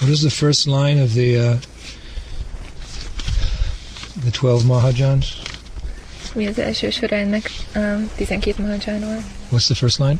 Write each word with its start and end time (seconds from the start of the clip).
What 0.00 0.10
is 0.10 0.22
the 0.22 0.30
first 0.30 0.66
line 0.66 0.98
of 0.98 1.14
the 1.14 1.38
uh, 1.38 1.56
the 4.24 4.30
twelve 4.30 4.64
Mahajans? 4.64 5.48
Mi 6.34 6.46
az 6.46 6.58
első 6.58 6.90
sora 6.90 7.16
ennek 7.16 7.50
a 7.74 7.78
12 8.16 8.58
Mahajáról? 8.58 9.24
What's 9.50 9.66
the 9.66 9.74
first 9.74 9.98
line? 9.98 10.18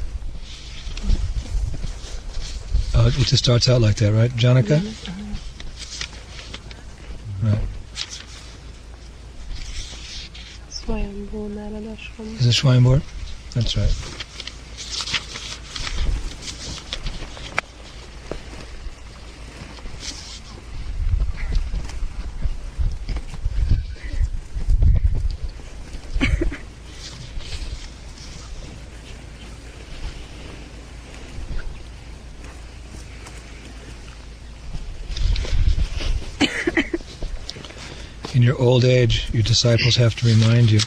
Uh, 2.95 3.07
it 3.07 3.29
just 3.29 3.37
starts 3.37 3.69
out 3.69 3.81
like 3.81 3.95
that, 3.95 4.13
right? 4.13 4.37
Janaka? 4.37 4.81
Right. 7.43 7.59
Swayambhu 10.69 11.49
Naradashram. 11.55 12.39
Is 12.39 12.47
it 12.47 12.55
Swayambur? 12.55 13.01
That's 13.55 13.77
right. 13.77 14.21
In 38.33 38.43
your 38.43 38.60
old 38.71 38.85
age, 38.85 39.29
your 39.33 39.43
disciples 39.43 39.97
have 39.97 40.15
to 40.15 40.27
remind 40.27 40.71
you. 40.71 40.81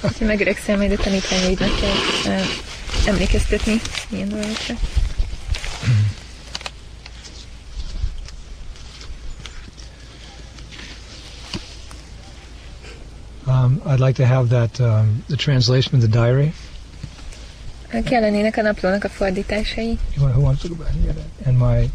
Ha 0.00 0.24
megöregszel, 0.24 0.76
majd 0.76 0.98
tanítványaidnak 0.98 1.80
kell 1.80 2.32
uh, 2.32 2.46
emlékeztetni 3.06 3.80
ilyen 4.10 4.28
dolgokra. 4.28 4.74
Um, 13.46 13.82
I'd 13.86 14.00
like 14.00 14.22
to 14.22 14.24
have 14.24 14.48
that 14.48 14.80
um, 14.80 15.24
the 15.28 15.36
translation 15.36 15.94
of 15.94 16.00
the 16.00 16.18
diary. 16.18 16.54
Kellenének 18.04 18.56
a 18.56 18.62
naplónak 18.62 19.04
a 19.04 19.08
fordításai. 19.08 19.98
Who 20.16 20.40
wants 20.40 20.62
to 20.62 20.68
go 20.68 20.74
back 20.74 20.92
and 20.92 21.04
get 21.04 21.16
it? 21.16 21.46
And 21.46 21.58
my 21.58 21.90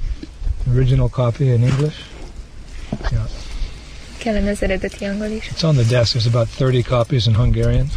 original 0.74 1.10
copy 1.10 1.44
in 1.44 1.64
English. 1.64 1.96
Kellene 4.30 4.50
az 4.50 4.64
eredeti 4.64 5.06
angol 5.06 5.28
is. 5.28 5.50
It's 5.52 5.64
on 5.64 5.76
the 5.76 5.84
desk. 5.84 6.12
There's 6.12 6.28
about 6.28 6.48
30 6.48 6.84
copies 6.84 7.26
in 7.28 7.34
Hungarian. 7.34 7.88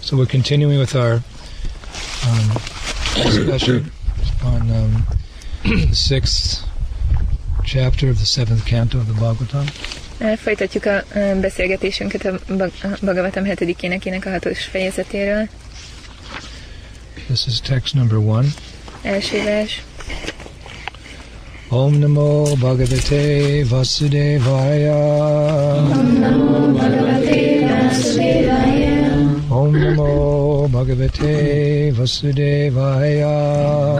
So 0.00 0.16
we're 0.16 0.30
continuing 0.30 0.78
with 0.78 0.94
our 0.96 1.22
um, 2.26 2.52
discussion 3.22 3.92
on 4.44 4.70
um, 4.70 5.06
the 5.62 5.94
sixth 5.94 6.64
chapter 7.64 8.10
of 8.10 8.18
the 8.18 8.26
seventh 8.26 8.64
canto 8.64 8.98
of 8.98 9.06
the 9.06 9.14
Bhagavatam. 9.14 9.66
Uh, 10.20 10.36
Folytatjuk 10.36 10.86
a 10.86 11.04
uh, 11.14 11.40
beszélgetésünket 11.40 12.24
a 12.24 12.38
Bhagavatam 13.00 13.44
7. 13.44 13.82
énekének 13.82 14.26
a 14.26 14.30
hatos 14.30 14.64
fejezetéről. 14.64 15.48
This 17.26 17.46
is 17.46 17.60
text 17.60 17.94
number 17.94 18.18
one. 18.18 18.46
Első 19.06 19.42
vers. 19.44 19.82
Om 21.70 21.98
Namo 21.98 22.56
Bhagavate 22.60 23.64
Vasudevaya. 23.70 24.98
Om 25.76 26.18
Namo 26.20 26.72
Bhagavate 26.72 27.68
Vasudevaya. 27.70 28.96
Om 29.48 29.72
Namo 29.72 30.68
Bhagavate 30.72 31.92
Vasudevaya. 31.98 33.34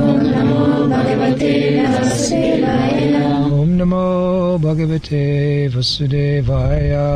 Om 0.02 0.20
Namo 0.32 0.88
Bhagavate 0.88 1.54
Vasudevaya. 1.92 3.24
Om 3.60 3.76
Namo 3.78 4.58
Bhagavate 4.58 5.24
Vasudevaya. 5.74 7.06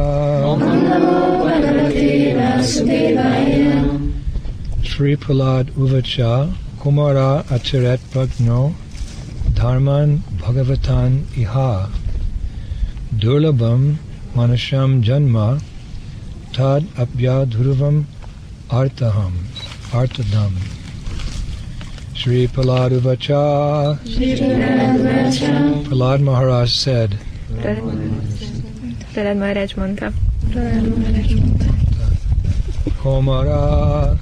Om 0.46 0.60
Namo 0.60 1.16
Bhagavate 1.44 2.34
Vasudevaya. 2.38 3.72
Sri 4.84 5.16
Prahlad 5.16 5.66
Uvacha 5.76 6.54
Kumara 6.80 7.44
Acharet 7.54 7.98
Pragno 8.10 8.72
Dharman 9.52 10.18
Bhagavatan 10.38 11.24
Iha 11.36 11.90
Durlabam 13.14 13.96
Manasham 14.34 15.02
Janma 15.04 15.60
Tad 16.54 16.84
Apya 17.02 17.44
Dhruvam 17.44 18.06
Artaham 18.70 19.32
Artadam 19.90 20.56
Sri 22.14 22.46
Prahlad 22.48 22.92
Uvacha 22.98 23.98
Prahlad 25.84 26.22
Maharaj 26.22 26.70
said 26.72 27.18
Talad 29.12 29.36
Maharaj 29.36 29.74
mondta. 29.74 30.12
Komara 33.02 34.16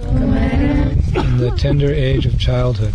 in 1.15 1.39
the 1.39 1.51
tender 1.57 1.93
age 1.93 2.27
of 2.27 2.39
childhood. 2.39 2.93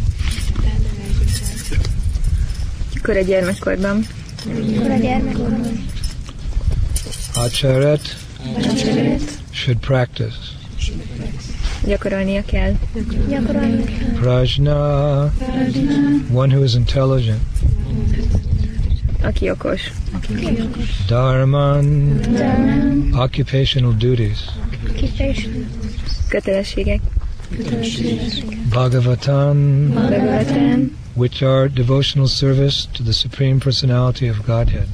Kora 3.03 3.24
gyermekkorban. 3.24 4.06
Acharet 7.35 8.16
should 9.51 9.81
practice. 9.81 10.53
Gyakorolnia 11.85 12.44
kell. 12.46 12.75
Prajna 14.19 15.31
one 16.31 16.51
who 16.51 16.63
is 16.63 16.75
intelligent. 16.75 17.41
Aki 19.24 19.50
okos. 19.51 19.81
Dharman 21.07 23.13
occupational 23.16 23.94
duties. 23.94 24.50
Kötelességek. 26.30 27.01
Bhagavatam 28.69 29.90
Bhagavatam. 29.94 30.90
which 31.16 31.44
are 31.44 31.68
devotional 31.68 32.28
service 32.28 32.88
to 32.94 33.03
the 33.03 33.14
Supreme 33.14 33.59
Personality 33.59 34.30
of 34.30 34.46
Godhead. 34.46 34.88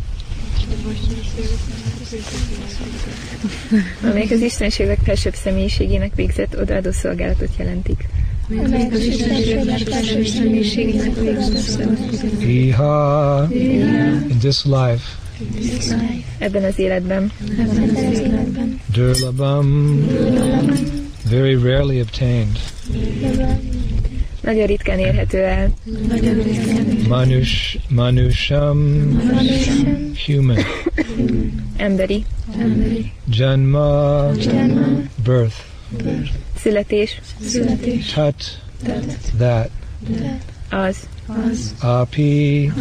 amelyek 4.04 4.32
az 4.32 4.42
Istenség 4.42 4.88
legfelsőbb 4.88 5.34
személyiségének 5.34 6.16
végzett 6.16 6.60
odaadó 6.60 6.92
szolgálatot 6.92 7.50
jelentik. 7.58 8.08
Iha 12.40 13.48
in 14.30 14.38
this 14.40 14.66
life. 14.66 15.18
Ebben 16.38 16.64
az 16.64 16.80
életben. 16.80 17.32
Durlabam 18.94 20.00
very 21.30 21.56
rarely 21.56 22.02
obtained. 22.02 22.60
Nagyon 24.42 24.66
ritkán 24.66 25.00
érhető 25.00 25.38
el. 25.38 25.74
Manush 27.08 27.78
Manusham 27.88 28.78
human. 30.26 30.58
Emberi. 31.78 32.26
Janma 33.32 34.32
birth. 35.24 35.56
Születés. 36.58 37.22
Tat 38.14 38.62
that 38.84 39.18
that. 39.38 39.70
Az. 40.70 41.08
Api. 41.82 42.72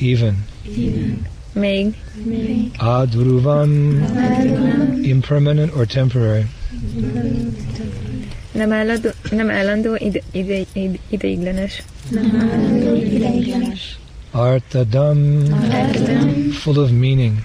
Even. 0.00 0.46
Még. 1.52 1.94
adruvan, 2.78 4.02
impermanent 5.02 5.74
or 5.76 5.86
temporary 5.86 6.44
Nem 8.52 8.72
állandó, 8.72 9.10
nem 9.30 9.50
állandó 9.50 9.94
ide, 9.94 10.22
ide, 10.32 10.64
ide, 10.72 10.98
ideiglenes. 11.08 11.82
Artadam. 14.30 15.44
Full 16.52 16.76
of 16.76 16.90
meaning. 16.90 17.38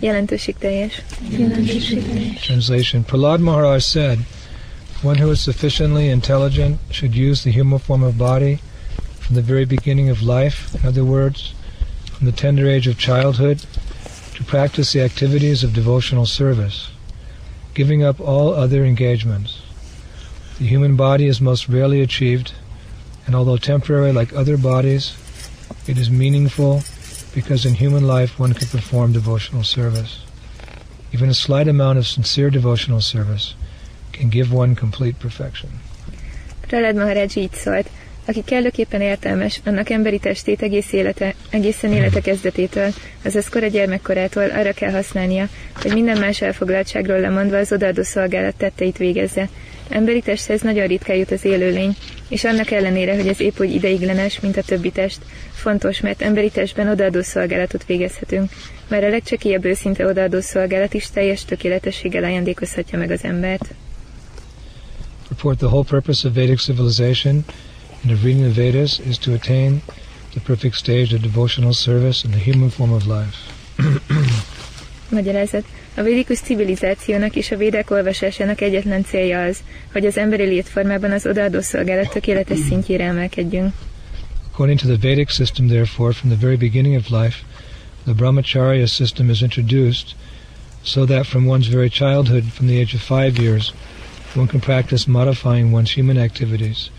Jelentőség 0.00 0.54
teljes. 0.58 1.02
Translation. 2.40 3.04
Prahlad 3.04 3.40
Maharaj 3.40 3.82
said, 3.82 4.18
One 5.02 5.18
who 5.18 5.30
is 5.30 5.40
sufficiently 5.40 6.08
intelligent 6.08 6.78
should 6.90 7.16
use 7.16 7.42
the 7.42 7.50
human 7.50 7.78
form 7.78 8.02
of 8.02 8.16
body 8.16 8.58
from 9.18 9.34
the 9.34 9.42
very 9.42 9.64
beginning 9.64 10.10
of 10.10 10.22
life, 10.22 10.74
in 10.74 10.86
other 10.86 11.04
words, 11.04 11.54
from 12.12 12.26
the 12.26 12.32
tender 12.32 12.68
age 12.68 12.86
of 12.86 12.98
childhood, 12.98 13.64
to 14.34 14.44
practice 14.44 14.92
the 14.92 15.02
activities 15.02 15.64
of 15.64 15.72
devotional 15.72 16.26
service, 16.26 16.91
giving 17.74 18.02
up 18.02 18.20
all 18.20 18.54
other 18.54 18.84
engagements. 18.84 19.62
The 20.58 20.66
human 20.66 20.96
body 20.96 21.26
is 21.26 21.40
most 21.40 21.68
rarely 21.68 22.00
achieved, 22.00 22.52
and 23.26 23.34
although 23.34 23.56
temporary 23.56 24.12
like 24.12 24.32
other 24.32 24.56
bodies, 24.56 25.16
it 25.86 25.98
is 25.98 26.10
meaningful 26.10 26.82
because 27.34 27.64
in 27.66 27.74
human 27.74 28.06
life 28.06 28.38
one 28.38 28.52
can 28.52 28.68
perform 28.68 29.12
devotional 29.12 29.64
service. 29.64 30.24
Even 31.12 31.28
a 31.28 31.34
slight 31.34 31.68
amount 31.68 31.98
of 31.98 32.06
sincere 32.06 32.50
devotional 32.50 33.00
service 33.00 33.54
can 34.12 34.28
give 34.28 34.52
one 34.52 34.74
complete 34.74 35.18
perfection. 35.18 35.80
Maharaj 36.70 37.36
így 37.36 37.52
szólt, 37.54 37.88
aki 38.26 38.42
kellőképpen 38.44 39.00
értelmes, 39.00 39.60
annak 39.64 39.90
emberi 39.90 40.18
testét 40.18 40.62
egész 40.62 40.92
élete, 40.92 41.34
egészen 41.50 41.92
élete 41.92 42.20
kezdetétől, 42.20 42.92
azaz 43.24 43.48
kora 43.48 43.66
gyermekkorától 43.66 44.50
arra 44.50 44.72
kell 44.72 44.90
használnia, 44.90 45.48
hogy 45.82 45.92
minden 45.92 46.18
más 46.18 46.40
elfoglaltságról 46.40 47.20
lemondva 47.20 47.56
az 47.56 47.72
odaadó 47.72 48.02
szolgálat 48.02 48.56
tetteit 48.56 48.96
végezze. 48.96 49.48
Emberi 49.88 50.20
testhez 50.20 50.60
nagyon 50.60 50.86
ritkán 50.86 51.16
jut 51.16 51.30
az 51.30 51.44
élőlény, 51.44 51.96
és 52.28 52.44
annak 52.44 52.70
ellenére, 52.70 53.14
hogy 53.14 53.28
ez 53.28 53.40
épp 53.40 53.60
úgy 53.60 53.74
ideiglenes, 53.74 54.40
mint 54.40 54.56
a 54.56 54.62
többi 54.62 54.90
test, 54.90 55.18
fontos, 55.52 56.00
mert 56.00 56.22
emberi 56.22 56.50
testben 56.50 56.88
odaadó 56.88 57.22
szolgálatot 57.22 57.84
végezhetünk, 57.86 58.50
mert 58.88 59.04
a 59.04 59.08
legcsekélyebb 59.08 59.64
őszinte 59.64 60.06
odaadó 60.06 60.40
szolgálat 60.40 60.94
is 60.94 61.10
teljes 61.10 61.44
tökéletességgel 61.44 62.24
ajándékozhatja 62.24 62.98
meg 62.98 63.10
az 63.10 63.24
embert. 63.24 63.74
Report 65.28 65.58
the 65.58 65.66
whole 65.66 65.84
purpose 65.84 66.28
of 66.28 66.34
Vedic 66.34 66.62
civilization 66.62 67.44
and 68.02 68.12
of 68.12 68.24
reading 68.24 68.42
the 68.42 68.50
Vedas 68.50 68.98
is 68.98 69.18
to 69.18 69.34
attain 69.34 69.82
the 70.34 70.40
perfect 70.40 70.76
stage 70.76 71.14
of 71.14 71.22
devotional 71.22 71.72
service 71.72 72.24
in 72.24 72.30
the 72.32 72.38
human 72.38 72.70
form 72.70 72.92
of 72.92 73.06
life. 73.06 73.36
Magyarázat. 75.10 75.64
A 75.96 76.02
védikus 76.02 76.38
civilizációnak 76.38 77.36
és 77.36 77.50
a 77.50 77.56
védek 77.56 77.90
olvasásának 77.90 78.60
egyetlen 78.60 79.04
célja 79.04 79.42
az, 79.42 79.62
hogy 79.92 80.06
az 80.06 80.16
emberi 80.16 80.44
létformában 80.44 81.10
az 81.10 81.26
odaadó 81.26 81.60
szolgálat 81.60 82.10
tökéletes 82.10 82.58
szintjére 82.58 83.04
emelkedjünk. 83.04 83.72
According 84.50 84.78
to 84.78 84.86
the 84.86 85.08
Vedic 85.08 85.32
system, 85.32 85.66
therefore, 85.68 86.12
from 86.12 86.30
the 86.30 86.46
very 86.46 86.56
beginning 86.56 86.96
of 86.96 87.08
life, 87.08 87.38
the 88.04 88.14
brahmacharya 88.14 88.86
system 88.86 89.30
is 89.30 89.42
introduced 89.42 90.14
so 90.82 91.04
that 91.04 91.26
from 91.26 91.46
one's 91.46 91.68
very 91.68 91.88
childhood, 91.88 92.44
from 92.54 92.66
the 92.66 92.80
age 92.80 92.94
of 92.94 93.02
five 93.02 93.42
years, 93.42 93.72
one 94.34 94.48
can 94.48 94.60
practice 94.60 95.10
modifying 95.10 95.74
one's 95.74 95.96
human 95.96 96.18
activities 96.18 96.90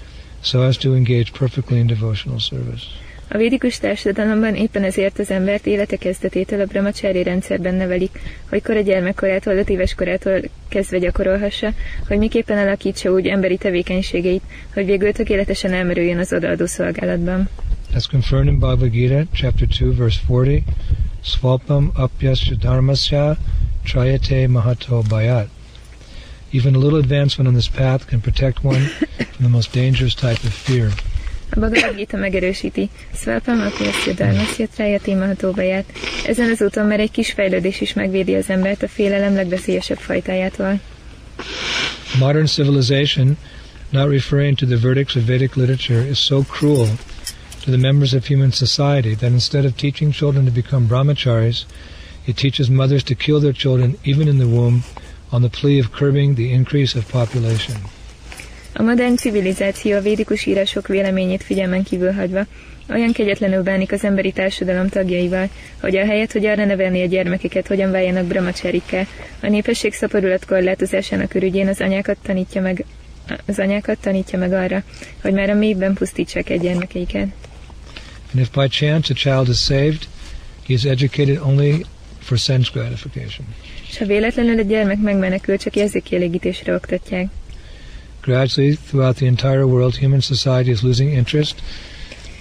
so 0.44 0.62
as 0.62 0.78
to 0.78 0.96
engage 0.96 1.32
perfectly 1.32 1.80
in 1.80 1.88
devotional 1.88 2.40
service. 2.40 2.86
A 3.28 3.38
védikus 3.38 3.78
társadalomban 3.78 4.56
éppen 4.56 4.84
ezért 4.84 5.20
az 5.20 5.32
embert 5.32 5.66
élete 5.66 5.96
kezdetétől 5.96 6.62
a 6.62 6.66
brahmacsári 6.66 7.24
rendszerben 7.24 7.76
nevelik, 7.76 8.20
hogy 8.50 8.64
kora 8.64 8.82
gyermekkorától, 8.82 9.54
5 9.54 9.70
éves 9.70 9.94
korától 9.94 10.42
kezdve 10.68 10.98
gyakorolhassa, 10.98 11.74
hogy 12.08 12.18
miképpen 12.18 12.58
alakítsa 12.58 13.12
úgy 13.12 13.28
emberi 13.28 13.58
tevékenységeit, 13.58 14.42
hogy 14.74 14.86
végül 14.86 15.12
tökéletesen 15.12 15.74
elmerüljön 15.74 16.18
az 16.18 16.34
odaadó 16.34 16.66
szolgálatban. 16.66 17.50
As 17.96 18.08
confirmed 18.08 18.54
in 18.54 18.60
Bhagavad 18.60 18.90
Gita, 18.92 19.24
chapter 19.32 19.68
2, 19.68 19.96
verse 19.96 20.20
40, 20.28 20.64
Svalpam 21.24 21.92
apyasya 21.96 22.56
dharmasya 22.56 23.38
trayate 23.84 24.48
mahato 24.48 25.02
bayat. 25.10 25.48
Even 26.52 26.76
a 26.76 26.78
little 26.78 27.00
advancement 27.00 27.48
on 27.48 27.54
this 27.54 27.70
path 27.70 28.06
can 28.08 28.22
protect 28.22 28.64
one 28.64 28.90
from 29.34 29.46
the 29.46 29.56
most 29.56 29.72
dangerous 29.74 30.16
type 30.16 30.44
of 30.44 30.54
fear. 30.54 30.92
A 31.56 31.60
Bhagavad 31.60 31.96
Gita 31.96 32.18
megerősíti, 32.18 32.90
dharmasya 33.26 35.16
mahato 35.16 35.52
bayat. 35.52 35.86
Ezen 36.26 36.50
az 36.52 36.62
úton 36.62 36.86
már 36.86 37.00
egy 37.00 37.12
kis 37.12 37.32
fejlődés 37.32 37.82
is 37.82 37.94
megvédi 37.94 38.36
az 38.36 38.50
embert 38.50 38.84
a 38.84 38.88
félelem 38.88 39.34
legveszélyesebb 39.34 39.98
fajtájától. 39.98 40.80
Modern 42.20 42.46
civilization, 42.46 43.38
not 43.90 44.10
referring 44.10 44.58
to 44.58 44.66
the 44.66 44.78
verdicts 44.78 45.16
of 45.16 45.26
Vedic 45.26 45.56
literature, 45.56 46.10
is 46.10 46.18
so 46.18 46.42
cruel 46.42 46.88
to 47.64 47.72
the 47.72 47.78
members 47.78 48.14
of 48.14 48.28
human 48.28 48.52
society 48.52 49.16
that 49.16 49.32
instead 49.32 49.66
of 49.66 49.76
teaching 49.76 50.14
children 50.14 50.46
to 50.46 50.52
become 50.52 50.88
brahmacharis, 50.88 51.66
it 52.26 52.36
teaches 52.36 52.70
mothers 52.70 53.04
to 53.04 53.16
kill 53.16 53.40
their 53.40 53.54
children 53.54 53.96
even 54.04 54.28
in 54.28 54.38
the 54.38 54.48
womb 54.48 54.84
on 55.32 55.42
the 55.42 55.50
plea 55.50 55.80
of 55.80 55.92
curbing 55.92 56.36
the 56.36 56.52
increase 56.52 57.00
of 57.00 57.08
population. 57.12 57.76
A 58.74 58.82
modern 58.82 59.16
civilizáció 59.16 59.96
a 59.96 60.02
védikus 60.02 60.46
írások 60.46 60.88
véleményét 60.88 61.44
figyelmen 61.44 61.84
kívül 61.84 62.12
hagyva, 62.12 62.46
olyan 62.90 63.12
kegyetlenül 63.12 63.64
bánik 63.64 63.92
az 63.92 64.04
emberi 64.04 64.32
társadalom 64.32 64.90
tagjaival, 64.90 65.50
hogy 65.82 65.96
a 65.96 66.06
helyet, 66.06 66.32
hogy 66.32 66.46
arra 66.46 66.66
nevelni 66.66 67.02
a 67.02 67.06
gyermekeket, 67.06 67.68
hogyan 67.68 67.92
váljanak 67.92 68.26
brahmacharikkel, 68.26 69.08
a 69.42 69.48
népesség 69.48 69.94
szaporulat 69.94 70.46
korlátozásának 70.46 71.34
ürügyén 71.34 71.68
az 71.68 71.82
anyákat 71.82 72.18
tanítja 72.22 72.62
meg 72.62 72.86
az 73.46 73.60
anyákat 73.60 73.98
tanítja 74.00 74.40
meg 74.40 74.54
arra, 74.54 74.84
hogy 75.22 75.34
már 75.34 75.50
a 75.50 75.54
mélyben 75.54 75.94
pusztítsák 75.94 76.50
egy 76.50 76.62
gyermekeiket. 76.62 77.28
And 78.34 78.42
if 78.42 78.50
by 78.52 78.68
chance 78.68 79.14
a 79.14 79.16
child 79.16 79.50
is 79.50 79.60
saved, 79.60 80.08
he 80.68 80.74
is 80.74 80.84
educated 80.84 81.40
only 81.46 81.86
for 82.20 82.38
sense 82.38 82.70
gratification. 82.74 83.48
És 83.90 83.98
ha 83.98 84.06
véletlenül 84.06 84.60
egy 84.60 84.68
gyermek 84.68 85.00
megmenekül, 85.00 85.58
csak 85.58 85.76
érzékielégítésre 85.76 86.74
oktatják. 86.74 87.28
Gradually, 88.24 88.78
throughout 88.88 89.16
the 89.18 89.26
entire 89.26 89.66
world, 89.66 89.96
human 89.98 90.22
society 90.22 90.72
is 90.72 90.82
losing 90.82 91.12
interest 91.12 91.62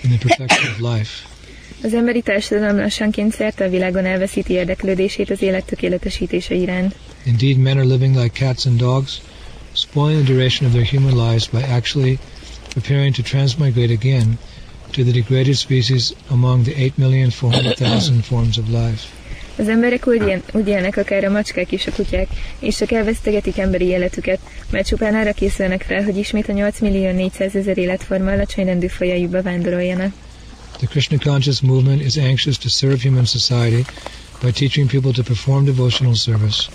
in 0.03 0.11
the 0.11 0.19
protection 0.19 0.71
of 0.71 0.81
life. 0.81 1.27
Az 1.83 1.95
emberi 1.95 2.23
társadalom 2.23 2.77
lassanként 2.77 3.33
szerte 3.35 3.65
a 3.65 3.69
világon 3.69 4.05
elveszíti 4.05 4.53
érdeklődését 4.53 5.31
az 5.31 5.43
élet 5.43 5.65
tökéletesítése 5.65 6.55
iránt. 6.55 6.95
Indeed, 7.25 7.57
men 7.57 7.77
are 7.77 7.87
living 7.87 8.17
like 8.17 8.45
cats 8.45 8.67
and 8.67 8.79
dogs, 8.79 9.21
spoiling 9.73 10.25
the 10.25 10.33
duration 10.33 10.69
of 10.69 10.75
their 10.75 10.89
human 10.91 11.29
lives 11.29 11.49
by 11.49 11.63
actually 11.63 12.19
preparing 12.69 13.15
to 13.15 13.23
transmigrate 13.23 13.93
again 13.93 14.39
to 14.91 15.03
the 15.03 15.13
degraded 15.13 15.57
species 15.57 16.15
among 16.31 16.65
the 16.65 16.75
8,400,000 16.75 18.23
forms 18.23 18.59
of 18.59 18.71
life. 18.71 19.22
Az 19.57 19.69
emberek 19.69 20.07
úgy, 20.07 20.27
él, 20.27 20.43
úgy 20.53 20.69
élnek, 20.69 20.97
akár 20.97 21.25
a 21.25 21.31
macskák 21.31 21.73
és 21.73 21.87
a 21.87 21.93
kutyák, 21.93 22.29
és 22.59 22.77
csak 22.77 22.93
elvesztegetik 22.93 23.59
emberi 23.59 23.85
életüket, 23.85 24.39
mert 24.71 24.87
csupán 24.87 25.15
arra 25.15 25.33
készülnek 25.33 25.83
fel, 25.83 26.05
hogy 26.05 26.17
ismét 26.17 26.49
a 26.49 26.53
8 26.53 26.81
millió 26.81 27.11
400 27.11 27.55
ezer 27.55 27.79
életforma 27.79 28.31
alacsony 28.31 28.65
rendű 28.65 28.87
fajaiba 28.87 29.43
vándoroljanak. 29.43 30.13
The 30.77 30.87
Krishna 30.87 31.19
conscious 31.19 31.61
movement 31.61 32.03
is 32.03 32.17
anxious 32.17 32.59
to 32.59 32.69
serve 32.69 33.03
human 33.03 33.25
society 33.25 33.85
by 34.43 34.51
teaching 34.51 34.91
people 34.91 35.13
to 35.13 35.23
perform 35.23 35.65
devotional 35.65 36.15
service, 36.15 36.69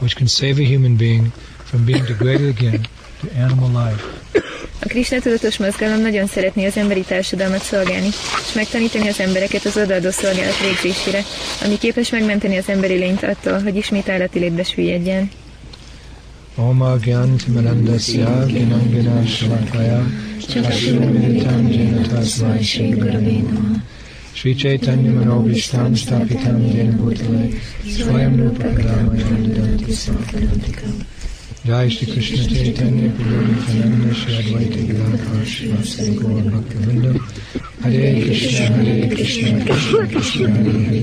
which 0.00 0.14
can 0.16 0.26
save 0.26 0.58
a 0.58 0.64
human 0.64 0.96
being 0.96 1.32
from 1.64 1.84
being 1.84 2.04
degraded 2.06 2.48
again 2.58 2.86
to 3.20 3.42
animal 3.42 3.70
life. 3.84 4.02
A 4.80 4.86
Krishna 4.88 5.20
tudatos 5.20 5.56
mozgalom 5.56 6.00
nagyon 6.00 6.26
szeretné 6.26 6.66
az 6.66 6.76
emberi 6.76 7.00
társadalmat 7.00 7.62
szolgálni, 7.62 8.06
és 8.46 8.52
megtanítani 8.54 9.08
az 9.08 9.20
embereket 9.20 9.64
az 9.64 9.76
odaadó 9.76 10.10
szolgálat 10.10 10.60
végzésére, 10.60 11.24
ami 11.64 11.78
képes 11.78 12.10
megmenteni 12.10 12.56
az 12.56 12.68
emberi 12.68 12.94
lényt 12.94 13.22
attól, 13.22 13.62
hogy 13.62 13.76
ismét 13.76 14.08
állati 14.08 14.38
létbe 14.38 14.62
süllyedjen. 14.62 15.30
Oma 16.54 16.96
Gyan 16.96 17.36
Timarandasya 17.36 18.44
Ginangina 18.46 19.26
Shalakaya 19.26 20.06
Chakshuramitam 20.48 21.72
Jena 21.72 22.06
Tasmai 22.08 22.62
Shri 22.62 22.88
Gurave 22.88 23.42
Namaha 23.42 23.82
Chaitanya 24.56 25.10
Manobishtam 25.12 25.94
Stapitam 25.94 26.60
Jena 26.74 26.96
Bhutale 26.96 27.48
Swayam 27.84 28.36
Rupa 28.36 28.72
Kadama 28.72 29.14
Jai 29.14 29.56
Shri 31.66 32.06
Krishna 32.12 32.46
Chaitanya 32.46 33.10
Prabhu 33.10 33.42
Nityananda 33.42 34.14
Shri 34.14 34.34
Advaita 34.34 34.86
Gadadhar 34.86 35.44
Shri 35.44 35.68
Vasari 35.70 36.14
Gaur 36.14 36.42
Bhaktivinoda 36.54 37.12
Hare 37.82 38.22
Krishna 38.22 38.66
Hare 38.66 39.08
Krishna 39.10 39.64
Krishna 39.64 40.06
Krishna 40.06 40.48
Hare 40.48 41.02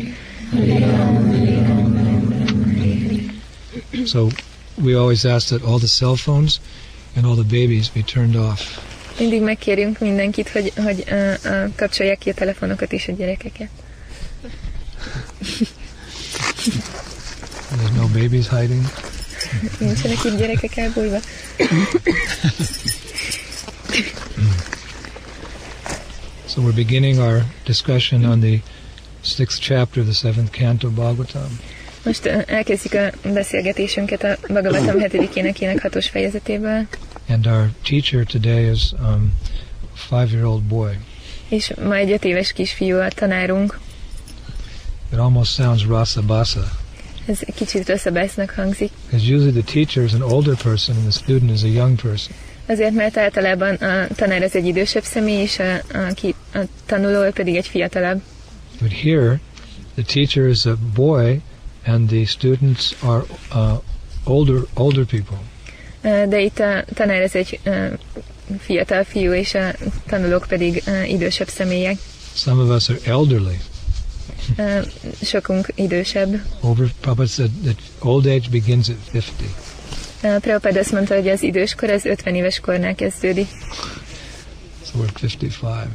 Hare 0.51 0.70
Hare 0.70 0.88
Rama 0.88 1.22
Hare 1.34 1.67
Rama 1.67 2.00
Rama 2.00 2.32
Rama 2.46 2.72
Hare 2.79 3.27
Hare 3.91 4.08
So 4.08 4.29
we 4.82 4.96
always 4.96 5.25
ask 5.25 5.50
that 5.50 5.63
all 5.63 5.79
the 5.79 5.89
cell 5.89 6.15
phones 6.15 6.62
and 7.17 7.25
all 7.25 7.36
the 7.36 7.43
babies 7.43 7.89
be 7.89 8.01
turned 8.01 8.38
off. 8.38 8.79
Mindig 9.20 9.41
megkérjünk 9.41 10.00
mindenkit, 10.00 10.50
hogy, 10.50 10.74
hogy 10.75 11.03
uh, 11.12 11.34
uh, 11.46 11.75
kapcsolják 11.75 12.17
ki 12.17 12.29
a 12.29 12.34
telefonokat 12.34 12.93
és 12.93 13.08
a 13.08 13.12
gyerekeket. 13.12 13.70
There's 17.70 17.96
no 17.96 18.08
babies 18.08 18.48
hiding. 18.48 19.12
Nincsenek 19.80 20.24
itt 20.24 20.38
gyerekek 20.38 20.78
elbújva. 20.78 21.20
So 26.48 26.62
we're 26.62 26.76
beginning 26.76 27.20
our 27.20 27.44
discussion 27.66 28.26
on 28.26 28.40
the 28.40 28.62
sixth 29.22 29.60
chapter 29.62 30.02
of 30.02 30.08
the 30.08 30.14
seventh 30.14 30.52
canto 30.52 30.88
of 30.88 30.94
Bhagavatam. 30.94 31.60
Most 32.06 32.26
uh, 32.26 32.42
elkezdjük 32.46 32.94
a 32.94 33.12
beszélgetésünket 33.34 34.24
a 34.24 34.38
Bhagavatam 34.48 35.00
7. 35.00 35.36
énekének 35.36 35.82
hatos 35.82 36.10
fejezetéből, 36.10 36.88
And 37.30 37.46
our 37.46 37.70
teacher 37.84 38.26
today 38.26 38.70
is 38.72 38.92
um, 39.00 39.34
a 39.94 39.98
five-year-old 39.98 40.64
boy. 40.64 40.98
és 41.50 41.72
ma 41.84 41.96
egy 41.96 42.12
öt 42.12 42.24
éves 42.24 42.54
kisfiú 42.54 42.98
a 42.98 43.08
tanárunk. 43.10 43.80
It 45.12 45.20
almost 45.20 45.52
sounds 45.52 45.86
rasabhasa. 45.86 46.72
Ez 47.25 47.39
kicsit 47.56 47.89
rosszabásznak 47.89 48.50
hangzik. 48.50 48.92
Because 49.10 49.34
usually 49.34 49.62
the 49.62 49.72
teacher 49.74 50.03
is 50.03 50.13
an 50.13 50.22
older 50.22 50.56
person 50.56 50.96
and 50.96 51.06
the 51.06 51.20
student 51.24 51.51
is 51.51 51.63
a 51.63 51.68
young 51.68 52.01
person. 52.01 52.36
Azért, 52.68 52.94
mert 52.94 53.18
általában 53.18 53.75
a 53.75 54.08
tanár 54.15 54.42
az 54.42 54.56
egy 54.56 54.65
idősebb 54.65 55.03
személy, 55.03 55.42
és 55.42 55.60
a, 55.60 55.74
a, 55.74 56.13
ki, 56.13 56.36
a 56.53 56.60
tanuló 56.86 57.32
pedig 57.32 57.56
egy 57.56 57.68
fiatalabb. 57.68 58.22
But 58.82 58.92
here, 58.92 59.39
the 59.96 60.03
teacher 60.03 60.48
is 60.48 60.65
a 60.65 60.77
boy 60.94 61.42
and 61.86 62.10
the 62.10 62.25
students 62.25 62.96
are 63.00 63.24
uh, 63.53 63.82
older 64.24 64.62
older 64.74 65.06
people. 65.06 65.38
De 66.27 66.39
itt 66.42 66.60
a 66.60 66.84
tanár 66.94 67.22
ez 67.22 67.36
egy 67.36 67.60
ö, 67.63 67.86
fiatal 68.60 69.03
fiú, 69.03 69.32
és 69.32 69.53
a 69.53 69.72
tanulók 70.08 70.46
pedig 70.48 70.84
ö, 70.86 71.03
idősebb 71.03 71.48
személyek. 71.48 71.98
Some 72.34 72.62
of 72.62 72.70
us 72.70 72.89
are 72.89 73.00
elderly. 73.06 73.58
Sokunk 75.22 75.68
idősebb. 75.76 76.42
Over 76.60 76.88
Prabhupada 77.02 77.28
said 77.30 77.50
that 77.64 77.78
old 78.00 78.26
age 78.26 78.50
begins 78.52 78.90
at 78.90 78.96
50. 79.14 79.48
Ö, 80.22 80.40
Prabhupád 80.40 80.78
azt 80.78 80.92
mondta, 80.92 81.16
hogy 81.16 81.28
az 81.28 81.42
időskor 81.44 81.90
az 81.90 82.06
50 82.06 82.36
éves 82.36 82.60
kornál 82.60 82.96
kezdődik, 82.96 83.48
So 84.86 85.00
we're 85.00 85.24
55. 85.24 85.88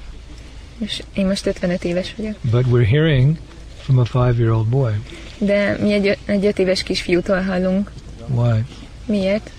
és 0.78 1.02
én 1.14 1.26
most 1.26 1.46
55 1.46 1.84
éves 1.84 2.14
vagyok. 2.16 2.34
But 2.50 2.64
we're 2.66 2.86
hearing 2.88 3.36
from 3.82 3.98
a 3.98 4.04
five-year-old 4.04 4.66
boy. 4.66 4.92
De 5.38 5.76
mi 5.80 5.92
egy, 5.92 6.18
egy 6.24 6.44
5 6.44 6.58
éves 6.58 6.82
kisfiútól 6.82 7.42
hallunk. 7.42 7.92
Why? 8.26 8.64
Miért? 9.06 9.50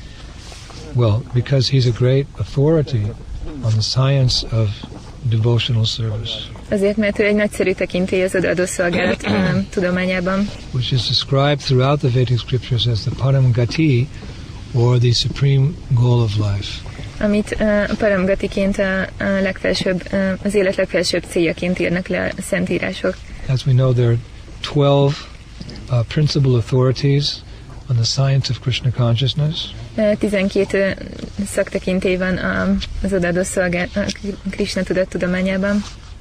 Well, 0.93 1.23
because 1.33 1.69
he's 1.71 1.87
a 1.87 1.97
great 1.97 2.25
authority 2.37 3.03
on 3.61 3.71
the 3.71 3.81
science 3.81 4.47
of 4.51 4.69
devotional 5.29 5.85
service, 5.85 6.33
Azért, 6.69 6.97
mert 6.97 7.19
ő 7.19 7.23
egy 7.23 7.35
nagyszerű 7.35 7.73
tekintély 7.73 8.23
az 8.23 8.35
odaadó 8.35 8.65
szolgálat 8.65 9.23
ö, 9.23 9.59
tudományában, 9.73 10.49
which 10.71 10.93
is 10.93 11.07
described 11.07 11.57
throughout 11.57 11.99
the 11.99 12.09
Vedic 12.13 12.39
scriptures 12.39 12.85
as 12.85 12.99
the 12.99 13.11
param 13.17 13.51
gati, 13.51 14.07
or 14.73 14.97
the 14.97 15.11
supreme 15.11 15.67
goal 15.89 16.19
of 16.21 16.35
life. 16.35 16.67
amit 17.19 17.55
ö, 17.59 17.83
paramgatiként 17.97 18.77
a, 18.77 19.01
a 19.01 19.41
legfelsőbb, 19.41 20.03
ö, 20.11 20.31
az 20.43 20.53
élet 20.55 20.75
legfelsőbb 20.75 21.23
céljaként 21.29 21.79
írnak 21.79 22.07
le 22.07 22.33
a 22.37 22.41
szentírások. 22.41 23.17
As 23.47 23.65
we 23.65 23.73
know, 23.73 23.93
there 23.93 24.07
are 24.07 24.17
12 24.61 25.15
uh, 25.91 26.05
principal 26.07 26.53
authorities 26.53 27.33
on 27.89 27.95
the 27.95 28.05
science 28.05 28.51
of 28.51 28.59
Krishna 28.59 28.91
consciousness. 28.91 29.59
Ö, 29.95 30.11
12 30.19 30.77
ö, 30.77 30.91
szaktekintély 31.45 32.15
van 32.15 32.37
a, 32.37 32.75
az 33.03 33.13
odaadó 33.13 33.43
szolgálat, 33.43 33.95
a 33.95 34.05
Krishna 34.49 34.83
tudat 34.83 35.07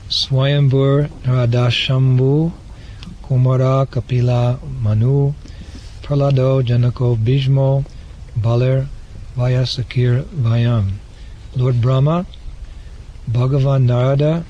Swayambur 0.09 1.09
Radashambhu 1.25 2.51
Kumara 3.23 3.87
Kapila 3.91 4.59
Manu 4.81 5.35
Prahlado 6.01 6.63
Janako 6.63 7.15
Bhishmo 7.15 7.85
Baler 8.35 8.89
Vyasakir 9.37 10.23
Vayam. 10.23 10.93
Lord 11.55 11.83
Brahma 11.83 12.25
Bhagavan 13.31 13.83
Narada 13.83 14.47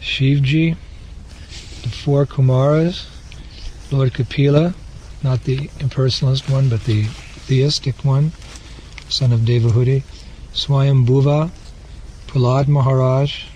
Shivji 0.00 0.76
the 1.82 1.88
four 1.88 2.24
Kumaras 2.24 3.08
Lord 3.90 4.14
Kapila 4.14 4.74
not 5.24 5.42
the 5.42 5.56
impersonalist 5.80 6.48
one 6.48 6.68
but 6.68 6.84
the 6.84 7.02
theistic 7.48 8.04
one 8.04 8.30
son 9.08 9.32
of 9.32 9.40
Devahuti 9.40 10.04
Swayambhuva 10.52 11.50
Prahlad 12.28 12.68
Maharaj 12.68 13.46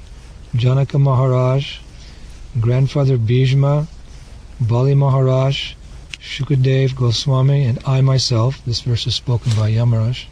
Janaka 0.57 0.99
Maharaj, 0.99 1.81
grandfather 2.61 3.19
Bhishma, 3.19 3.87
Bali 4.59 4.95
Maharaj, 4.95 5.75
Shukadev 6.21 6.95
Goswami, 6.95 7.65
and 7.65 7.79
I 7.87 8.01
myself, 8.01 8.65
this 8.65 8.81
verse 8.81 9.07
is 9.07 9.15
spoken 9.15 9.53
by 9.53 9.71
Yamaraj, 9.71 10.27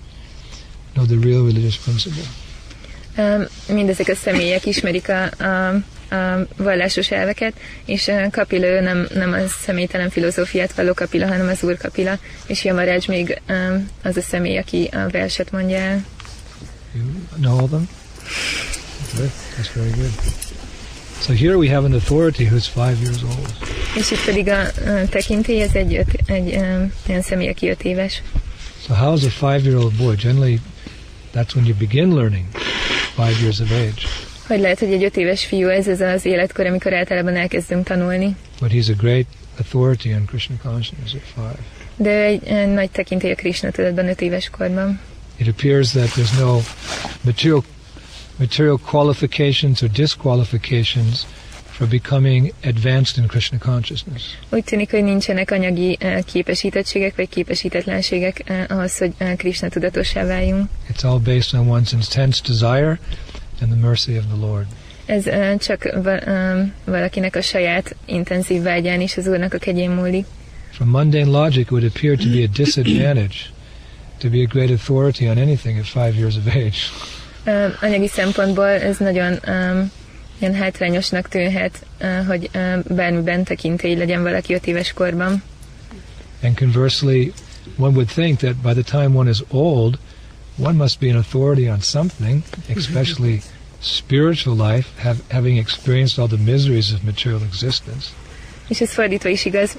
know 0.95 1.07
the 1.07 1.17
real 1.17 1.45
religious 1.45 1.77
principle. 1.77 2.23
Ö, 3.17 3.45
Mindezek 3.69 4.09
a 4.09 4.15
személyek 4.15 4.67
ismerik 4.67 5.09
a, 5.09 5.45
a, 5.45 5.75
a 6.15 6.47
vallásos 6.57 7.11
elveket, 7.11 7.55
és 7.85 8.09
ö, 8.09 8.27
Kapila 8.31 8.67
ő 8.67 8.81
nem, 8.81 9.07
nem 9.15 9.33
a 9.33 9.49
személytelen 9.49 10.11
filozófiát 10.11 10.75
valló 10.75 10.95
Kapila, 10.95 11.27
hanem 11.27 11.49
az 11.49 11.63
úr 11.63 11.77
Kapila, 11.77 12.19
és 12.47 12.65
Yamaraj 12.65 13.01
még 13.07 13.41
ö, 13.47 13.77
az 14.03 14.17
a 14.17 14.23
személy, 14.23 14.59
aki 14.59 14.89
a 14.93 15.09
verset 15.11 15.53
mondja 15.53 15.77
el. 15.77 16.05
You 16.95 17.05
know 17.41 17.59
all 17.59 17.67
them? 17.67 17.89
Good. 19.17 19.31
That's 19.57 19.73
very 19.75 19.91
good. 19.91 20.13
So 21.21 21.33
here 21.33 21.57
we 21.57 21.69
have 21.69 21.85
an 21.85 21.95
authority 21.95 22.45
who's 22.45 22.67
five 22.67 22.97
years 23.03 23.23
old. 23.23 23.53
És 23.97 24.11
itt 24.11 24.25
pedig 24.25 24.49
a, 24.49 24.61
a 24.61 25.09
tekintély, 25.09 25.61
ez 25.61 25.75
egy, 25.75 25.95
öt, 25.95 26.09
egy 26.27 26.55
ö, 26.55 26.83
olyan 27.09 27.23
személy, 27.23 27.49
aki 27.49 27.69
öt 27.69 27.83
éves. 27.83 28.23
So 28.87 28.95
how 28.95 29.15
is 29.15 29.23
a 29.25 29.29
five-year-old 29.31 29.93
boy? 29.97 30.15
Generally, 30.17 30.61
that's 31.35 31.55
when 31.55 31.67
you 31.67 31.75
begin 31.79 32.15
learning, 32.15 32.45
five 33.15 33.41
years 33.41 33.61
of 33.61 33.71
age. 33.71 34.03
Hogy 34.47 34.61
lehet, 34.61 34.79
hogy 34.79 34.93
egy 34.93 35.05
öt 35.05 35.17
éves 35.17 35.45
fiú, 35.45 35.69
ez 35.69 35.87
az 35.87 36.01
az 36.01 36.25
életkor, 36.25 36.67
amikor 36.67 36.93
általában 36.93 37.37
elkezdünk 37.37 37.87
tanulni. 37.87 38.37
But 38.61 38.71
he's 38.73 38.91
a 38.91 38.97
great 38.97 39.27
authority 39.59 40.13
on 40.13 40.25
Krishna 40.27 40.57
consciousness 40.63 41.15
at 41.15 41.23
five. 41.35 41.59
De 41.97 42.11
egy 42.11 42.69
nagy 42.69 42.91
tekintély 42.91 43.31
a 43.31 43.35
Krishna 43.35 43.71
tudatban 43.71 44.09
öt 44.09 44.21
éves 44.21 44.51
korban. 44.51 45.01
it 45.39 45.49
appears 45.49 45.93
that 45.93 46.09
there's 46.15 46.39
no 46.39 46.63
material 47.23 47.65
material 48.39 48.79
qualifications 48.91 49.83
or 49.83 49.89
disqualifications 49.89 51.27
for 51.71 51.87
becoming 51.87 52.53
advanced 52.63 53.19
in 53.19 53.27
Krishna 53.27 53.59
consciousness. 53.59 54.23
Úgy 54.51 54.65
tűnik, 54.65 54.91
hogy 54.91 55.05
nincsenek 55.05 55.51
anyagi 55.51 55.99
ö, 56.01 56.19
képesítettségek 56.27 57.17
vagy 57.17 57.29
képesítetlenségek 57.29 58.43
ö, 58.47 58.75
ahhoz, 58.75 58.99
hogy 58.99 59.13
ö, 59.19 59.35
Krishna 59.37 59.69
tudatossá 59.69 60.25
váljunk. 60.25 60.69
It's 60.93 61.05
all 61.05 61.19
based 61.19 61.61
on 61.61 61.69
one's 61.69 61.93
intense 61.93 62.41
desire 62.47 62.99
and 63.61 63.71
the 63.71 63.81
mercy 63.81 64.17
of 64.17 64.25
the 64.25 64.47
Lord. 64.47 64.67
Ez 65.07 65.25
csak 65.61 65.89
valakinek 66.85 67.37
a 67.37 67.43
saját 67.43 67.97
intenzív 68.05 68.63
vágyán 68.63 69.01
és 69.01 69.17
az 69.17 69.27
Úrnak 69.27 69.55
a 69.55 69.59
kegyén 69.59 69.91
múlik. 69.91 70.27
From 70.71 70.89
mundane 70.89 71.25
logic, 71.25 71.61
it 71.61 71.71
would 71.71 71.85
appear 71.85 72.17
to 72.17 72.29
be 72.31 72.43
a 72.43 72.47
disadvantage 72.47 73.35
to 74.19 74.29
be 74.31 74.43
a 74.43 74.47
great 74.47 74.71
authority 74.71 75.29
on 75.29 75.39
anything 75.39 75.79
at 75.79 75.87
five 75.87 76.17
years 76.17 76.37
of 76.37 76.47
age. 76.47 76.79
Anyagi 77.81 78.09
szempontból 78.09 78.69
ez 78.69 78.97
nagyon 78.97 79.41
ilyen 80.39 80.55
hátrányosnak 80.55 81.29
tűnhet, 81.29 81.87
hogy 82.27 82.51
bármiben 82.89 83.45
tekintély 83.45 83.95
legyen 83.95 84.23
valaki 84.23 84.55
öt 84.55 84.67
éves 84.67 84.93
korban. 84.93 85.43
And 86.43 86.59
conversely, 86.59 87.33
one 87.77 87.95
would 87.95 88.09
think 88.09 88.39
that 88.39 88.57
by 88.57 88.83
the 88.83 88.99
time 88.99 89.19
one 89.19 89.31
is 89.31 89.43
old, 89.51 89.99
one 90.57 90.77
must 90.77 91.01
be 91.01 91.09
an 91.09 91.17
authority 91.17 91.69
on 91.69 91.81
something, 91.81 92.43
especially 92.77 93.41
spiritual 93.81 94.71
life, 94.73 94.89
have, 94.99 95.17
having 95.31 95.59
experienced 95.59 96.19
all 96.19 96.29
the 96.29 96.53
miseries 96.53 96.93
of 96.93 97.03
material 97.03 97.41
existence. 97.43 98.07
És 98.69 98.81
ez 98.81 98.93
fordítva 98.93 99.29
is 99.29 99.45
igaz. 99.45 99.77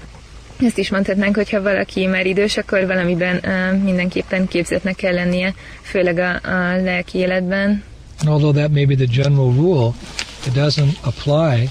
Ezt 0.61 0.77
is 0.77 0.89
mondhatnánk, 0.89 1.35
hogy 1.35 1.49
ha 1.49 1.61
valaki 1.61 2.05
már 2.05 2.25
idős, 2.25 2.57
akkor 2.57 2.85
valamiben 2.85 3.35
uh, 3.43 3.83
mindenképpen 3.83 4.47
képzetnek 4.47 4.95
kell 4.95 5.13
lennie, 5.13 5.53
főleg 5.81 6.17
a, 6.17 6.29
a 6.33 6.81
lelki 6.81 7.17
életben. 7.17 7.83
And 8.19 8.29
although 8.29 8.55
that 8.55 8.71
may 8.71 8.85
be 8.85 8.95
the 8.95 9.05
general 9.05 9.51
rule, 9.53 9.93
it 10.45 10.53
doesn't 10.53 10.97
apply 11.01 11.69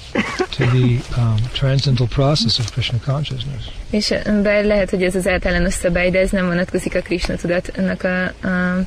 to 0.56 0.64
the 0.64 1.00
um, 1.16 1.36
transcendental 1.52 2.06
process 2.06 2.58
of 2.58 2.72
Krishna 2.72 2.98
consciousness. 3.04 3.64
És 3.90 4.14
bár 4.42 4.64
lehet, 4.64 4.90
hogy 4.90 5.02
ez 5.02 5.14
az 5.14 5.26
általános 5.26 5.74
szabály, 5.74 6.10
de 6.10 6.18
ez 6.18 6.30
nem 6.30 6.46
vonatkozik 6.46 6.94
a 6.94 7.00
Krishna 7.00 7.34
tudatnak 7.34 8.02
a, 8.02 8.24
a, 8.48 8.78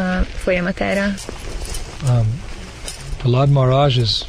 a 0.00 0.24
folyamatára. 0.36 1.04
Um, 2.08 2.40
Prahlad 3.18 3.50
Maharaj 3.50 3.96
is 3.96 4.20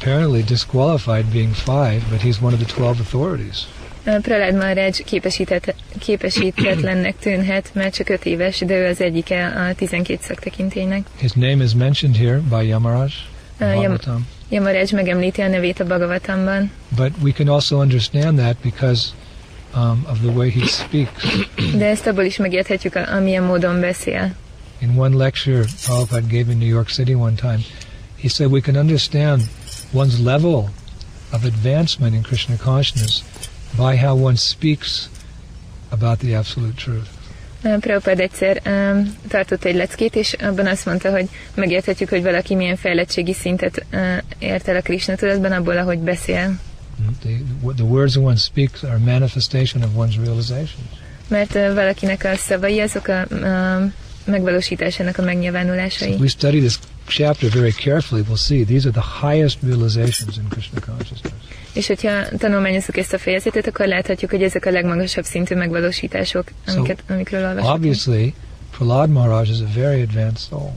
apparently 0.00 0.42
disqualified 0.42 1.24
being 1.24 1.54
five, 1.54 2.00
but 2.10 2.20
he's 2.20 2.40
one 2.40 2.54
of 2.54 2.60
the 2.60 2.74
twelve 2.74 3.00
authorities. 3.00 3.66
Prahlad 4.04 4.54
Maharaj 4.54 4.90
képesített, 5.04 5.74
képesítetlennek 5.98 7.18
tűnhet, 7.18 7.70
mert 7.72 7.94
csak 7.94 8.08
öt 8.08 8.24
éves, 8.24 8.58
de 8.58 8.74
ő 8.74 8.86
az 8.88 9.00
egyike 9.00 9.46
a 9.46 9.74
12 9.74 10.18
szaktekintélynek. 10.22 11.06
His 11.20 11.32
name 11.32 11.64
is 11.64 11.74
mentioned 11.74 12.16
here 12.16 12.40
by 12.58 12.66
Yamaraj, 12.66 13.10
Uh, 13.60 13.82
Yam-. 13.82 14.26
Yamaraj 14.48 14.86
megemlíti 14.92 15.40
a 15.40 15.48
nevét 15.48 15.80
a 15.80 15.84
Bhagavatamban, 15.84 16.70
But 16.96 17.10
we 17.22 17.30
can 17.32 17.48
also 17.48 17.78
understand 17.80 18.38
that 18.38 18.56
because 18.62 19.06
um, 19.74 20.06
of 20.10 20.18
the 20.20 20.30
way 20.30 20.50
he 20.50 20.66
speaks. 20.66 21.24
de 21.78 21.84
ezt 21.86 22.06
abból 22.06 22.24
is 22.24 22.36
megérthetjük, 22.36 22.94
amilyen 22.96 23.42
módon 23.42 23.80
beszél. 23.80 24.34
In 24.78 24.96
one 24.96 25.16
lecture 25.16 25.64
Prabhupada 25.84 26.26
gave 26.26 26.50
in 26.52 26.58
New 26.58 26.68
York 26.68 26.88
City 26.88 27.14
one 27.14 27.34
time, 27.34 27.58
he 28.20 28.28
said 28.28 28.50
we 28.50 28.60
can 28.60 28.76
understand 28.76 29.42
one's 29.92 30.18
level 30.24 30.68
of 31.32 31.44
advancement 31.44 32.14
in 32.14 32.22
Krishna 32.22 32.56
consciousness 32.56 33.22
by 33.76 33.96
how 33.96 34.24
one 34.24 34.36
speaks 34.36 35.08
about 35.90 36.18
the 36.18 36.36
absolute 36.36 36.76
truth. 36.76 37.08
Prabhupád 37.80 38.20
egyszer 38.20 38.60
um, 38.66 39.14
tartott 39.28 39.64
egy 39.64 39.74
leckét, 39.74 40.16
és 40.16 40.32
abban 40.32 40.66
azt 40.66 40.86
mondta, 40.86 41.10
hogy 41.10 41.28
megérthetjük, 41.54 42.08
hogy 42.08 42.22
valaki 42.22 42.54
milyen 42.54 42.76
fejlettségi 42.76 43.32
szintet 43.32 43.86
uh, 43.92 44.16
ért 44.38 44.68
el 44.68 44.76
a 44.76 44.80
Krishna 44.80 45.14
tudatban, 45.14 45.52
abból, 45.52 45.78
ahogy 45.78 45.98
beszél. 45.98 46.58
The, 47.20 47.30
the 47.76 47.84
words 47.84 48.16
one 48.16 48.36
speaks 48.36 48.82
are 48.82 48.94
a 48.94 48.98
manifestation 48.98 49.82
of 49.82 49.90
one's 49.96 50.16
realization. 50.24 50.88
Mert 51.28 51.54
uh, 51.54 51.74
valakinek 51.74 52.24
a 52.24 52.36
szavai 52.36 52.80
azok 52.80 53.08
a 53.08 53.26
uh, 53.30 53.92
megvalósításának 54.24 55.18
a 55.18 55.20
So 55.20 55.26
megnyilvánulásai. 55.26 56.12
if 56.12 56.20
we 56.20 56.28
study 56.28 56.58
this 56.58 56.78
chapter 57.06 57.50
very 57.50 57.72
carefully, 57.72 58.22
we'll 58.22 58.36
see 58.36 58.64
these 58.64 58.88
are 58.88 59.00
the 59.00 59.26
highest 59.28 59.58
realizations 59.62 60.36
in 60.36 60.48
Krishna 60.48 60.80
consciousness. 60.80 61.32
És 61.74 61.86
hogyha 61.86 62.28
tanulmányozzuk 62.38 62.96
ezt 62.96 63.12
a 63.12 63.18
fejezetet, 63.18 63.66
akkor 63.66 63.86
láthatjuk, 63.86 64.30
hogy 64.30 64.42
ezek 64.42 64.66
a 64.66 64.70
legmagasabb 64.70 65.24
szintű 65.24 65.54
megvalósítások, 65.54 66.48
amiket, 66.66 67.02
amikről 67.08 67.40
olvashatunk. 67.40 67.74
Obviously, 67.74 68.34
Prahlad 68.76 69.10
Maharaj 69.10 69.48
is 69.48 69.60
a 69.60 69.80
very 69.80 70.00
advanced 70.00 70.48
soul. 70.48 70.72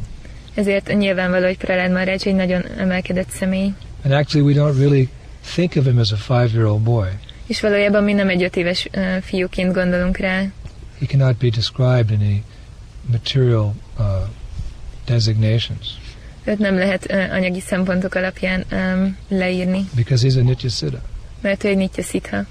Ezért 0.53 0.97
nyilvánvaló, 0.97 1.45
hogy 1.45 1.57
Prahlad 1.57 1.91
Maharaj 1.91 2.17
egy 2.23 2.35
nagyon 2.35 2.65
emelkedett 2.77 3.29
személy. 3.29 3.73
And 4.03 4.13
actually, 4.13 4.53
we 4.53 4.63
don't 4.63 4.77
really 4.77 5.09
think 5.53 5.75
of 5.75 5.85
him 5.85 5.97
as 5.97 6.11
a 6.11 6.15
five-year-old 6.15 6.81
boy. 6.81 7.09
És 7.47 7.61
valójában 7.61 8.03
mi 8.03 8.13
nem 8.13 8.29
egy 8.29 8.43
öt 8.43 8.55
éves 8.55 8.87
uh, 8.95 9.17
fiúként 9.17 9.73
gondolunk 9.73 10.17
rá. 10.17 10.45
He 10.99 11.05
cannot 11.05 11.37
be 11.37 11.49
described 11.49 12.11
in 12.11 12.19
any 12.19 12.43
material 13.11 13.73
uh, 13.97 14.05
designations 15.05 15.87
Őt 16.47 16.59
nem 16.59 16.75
lehet 16.75 17.11
anyagi 17.31 17.59
szempontok 17.59 18.15
alapján 18.15 18.63
um, 18.71 19.17
leírni, 19.27 19.89
because 19.95 20.27
he's 20.27 20.39
a 20.39 20.43
Nitya 20.43 20.69
Siddha. 20.69 21.01
mert 21.41 21.63
ő 21.63 21.67
egy 21.67 21.77
nitya 21.77 22.01
szitha. 22.01 22.45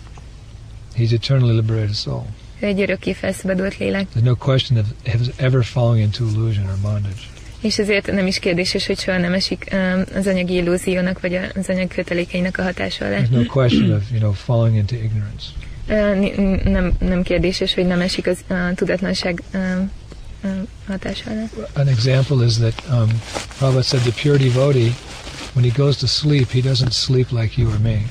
He's 0.97 1.12
eternally 1.12 1.55
liberated 1.55 1.95
soul. 1.95 2.26
Ő 2.61 2.67
egy 2.67 2.81
örökké 2.81 3.12
felszabadult 3.12 3.79
lélek. 3.79 4.07
There's 4.15 4.23
no 4.23 4.35
question 4.35 4.79
of 4.79 4.87
his 5.03 5.29
ever 5.37 5.65
falling 5.65 6.03
into 6.03 6.25
illusion 6.25 6.65
or 6.65 6.76
bondage. 6.83 7.21
És 7.61 7.79
ezért 7.79 8.12
nem 8.12 8.26
is 8.26 8.38
kérdéses, 8.38 8.87
hogy 8.87 8.99
soha 8.99 9.19
nem 9.19 9.33
esik 9.33 9.69
um, 9.73 10.05
az 10.15 10.26
anyagi 10.26 10.55
illúziónak, 10.55 11.21
vagy 11.21 11.35
az 11.35 11.69
anyag 11.69 11.88
kötelékeinek 11.88 12.59
a 12.59 12.62
hatása 12.62 13.05
alá. 13.05 13.19
There's 13.19 13.31
no 13.31 13.45
question 13.45 13.91
of 13.91 14.03
you 14.11 14.19
know 14.19 14.33
falling 14.33 14.76
into 14.76 14.95
ignorance. 14.95 15.45
Uh, 15.88 16.62
nem, 16.65 16.93
nem 16.99 17.23
kérdéses, 17.23 17.75
hogy 17.75 17.87
nem 17.87 18.00
esik 18.00 18.26
az 18.26 18.38
uh, 18.49 18.73
tudatlanság 18.75 19.43
um, 19.55 19.91
um. 20.45 20.69
An 21.75 21.88
example 21.88 22.43
is 22.43 22.59
that 22.59 22.75
um, 22.90 23.09
Prabhupada 23.59 23.85
said 23.85 24.00
the 24.00 24.12
pure 24.12 24.38
devotee, 24.38 24.93
when 25.55 25.64
he 25.64 25.71
goes 25.71 25.97
to 25.99 26.07
sleep, 26.07 26.49
he 26.49 26.61
doesn't 26.61 26.93
sleep 26.93 27.33
like 27.33 27.59
you 27.59 27.69
or 27.69 27.78
me. 27.78 28.05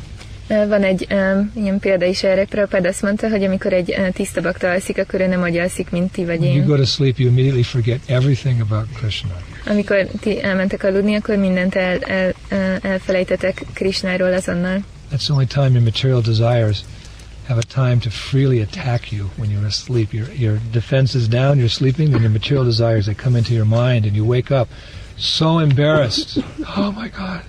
Uh, 0.50 0.68
Van 0.68 0.84
egy 0.84 1.08
um, 1.12 1.52
ilyen 1.56 1.80
példa 1.80 2.06
is 2.06 2.24
erre, 2.24 2.46
Prabhupád 2.46 2.86
azt 2.86 3.02
mondta, 3.02 3.30
hogy 3.30 3.44
amikor 3.44 3.74
egy 3.74 3.96
uh, 3.98 4.10
tiszta 4.10 4.42
bakta 4.42 4.70
alszik, 4.70 4.98
akkor 4.98 5.22
ő 5.22 5.28
nem 5.28 5.42
úgy 5.42 5.58
alszik, 5.58 5.90
mint 5.90 6.12
ti 6.12 6.26
vagy 6.26 6.40
When 6.40 6.56
you 6.56 6.66
go 6.66 6.76
to 6.76 6.86
sleep, 6.86 7.18
you 7.18 7.30
immediately 7.30 7.64
forget 7.64 8.00
everything 8.06 8.62
about 8.62 8.86
Krishna. 8.94 9.36
Amikor 9.68 10.08
ti 10.20 10.44
elmentek 10.44 10.84
aludni, 10.84 11.16
akkor 11.16 11.36
mindent 11.36 11.76
el, 11.76 11.98
el, 12.00 12.34
uh, 12.52 12.92
elfelejtetek 12.92 13.66
Krishnáról 13.74 14.34
azonnal. 14.34 14.84
That's 15.12 15.24
the 15.24 15.34
only 15.34 15.46
time 15.46 15.70
your 15.70 15.84
material 15.84 16.22
desires 16.22 16.78
have 17.48 17.58
a 17.58 17.64
time 17.64 18.00
to 18.02 18.10
freely 18.10 18.60
attack 18.60 19.12
you 19.12 19.26
when 19.38 19.50
you're 19.52 19.66
asleep. 19.66 20.14
Your, 20.14 20.32
your 20.32 20.58
defense 20.72 21.16
is 21.16 21.28
down, 21.28 21.60
you're 21.60 21.70
sleeping, 21.70 22.14
and 22.14 22.22
your 22.22 22.32
material 22.32 22.66
desires, 22.66 23.06
they 23.06 23.14
come 23.14 23.36
into 23.36 23.54
your 23.54 23.66
mind, 23.66 24.06
and 24.06 24.16
you 24.16 24.26
wake 24.26 24.52
up 24.52 24.68
so 25.18 25.60
embarrassed. 25.60 26.38
Oh 26.78 26.92
my 26.92 27.08
God. 27.10 27.42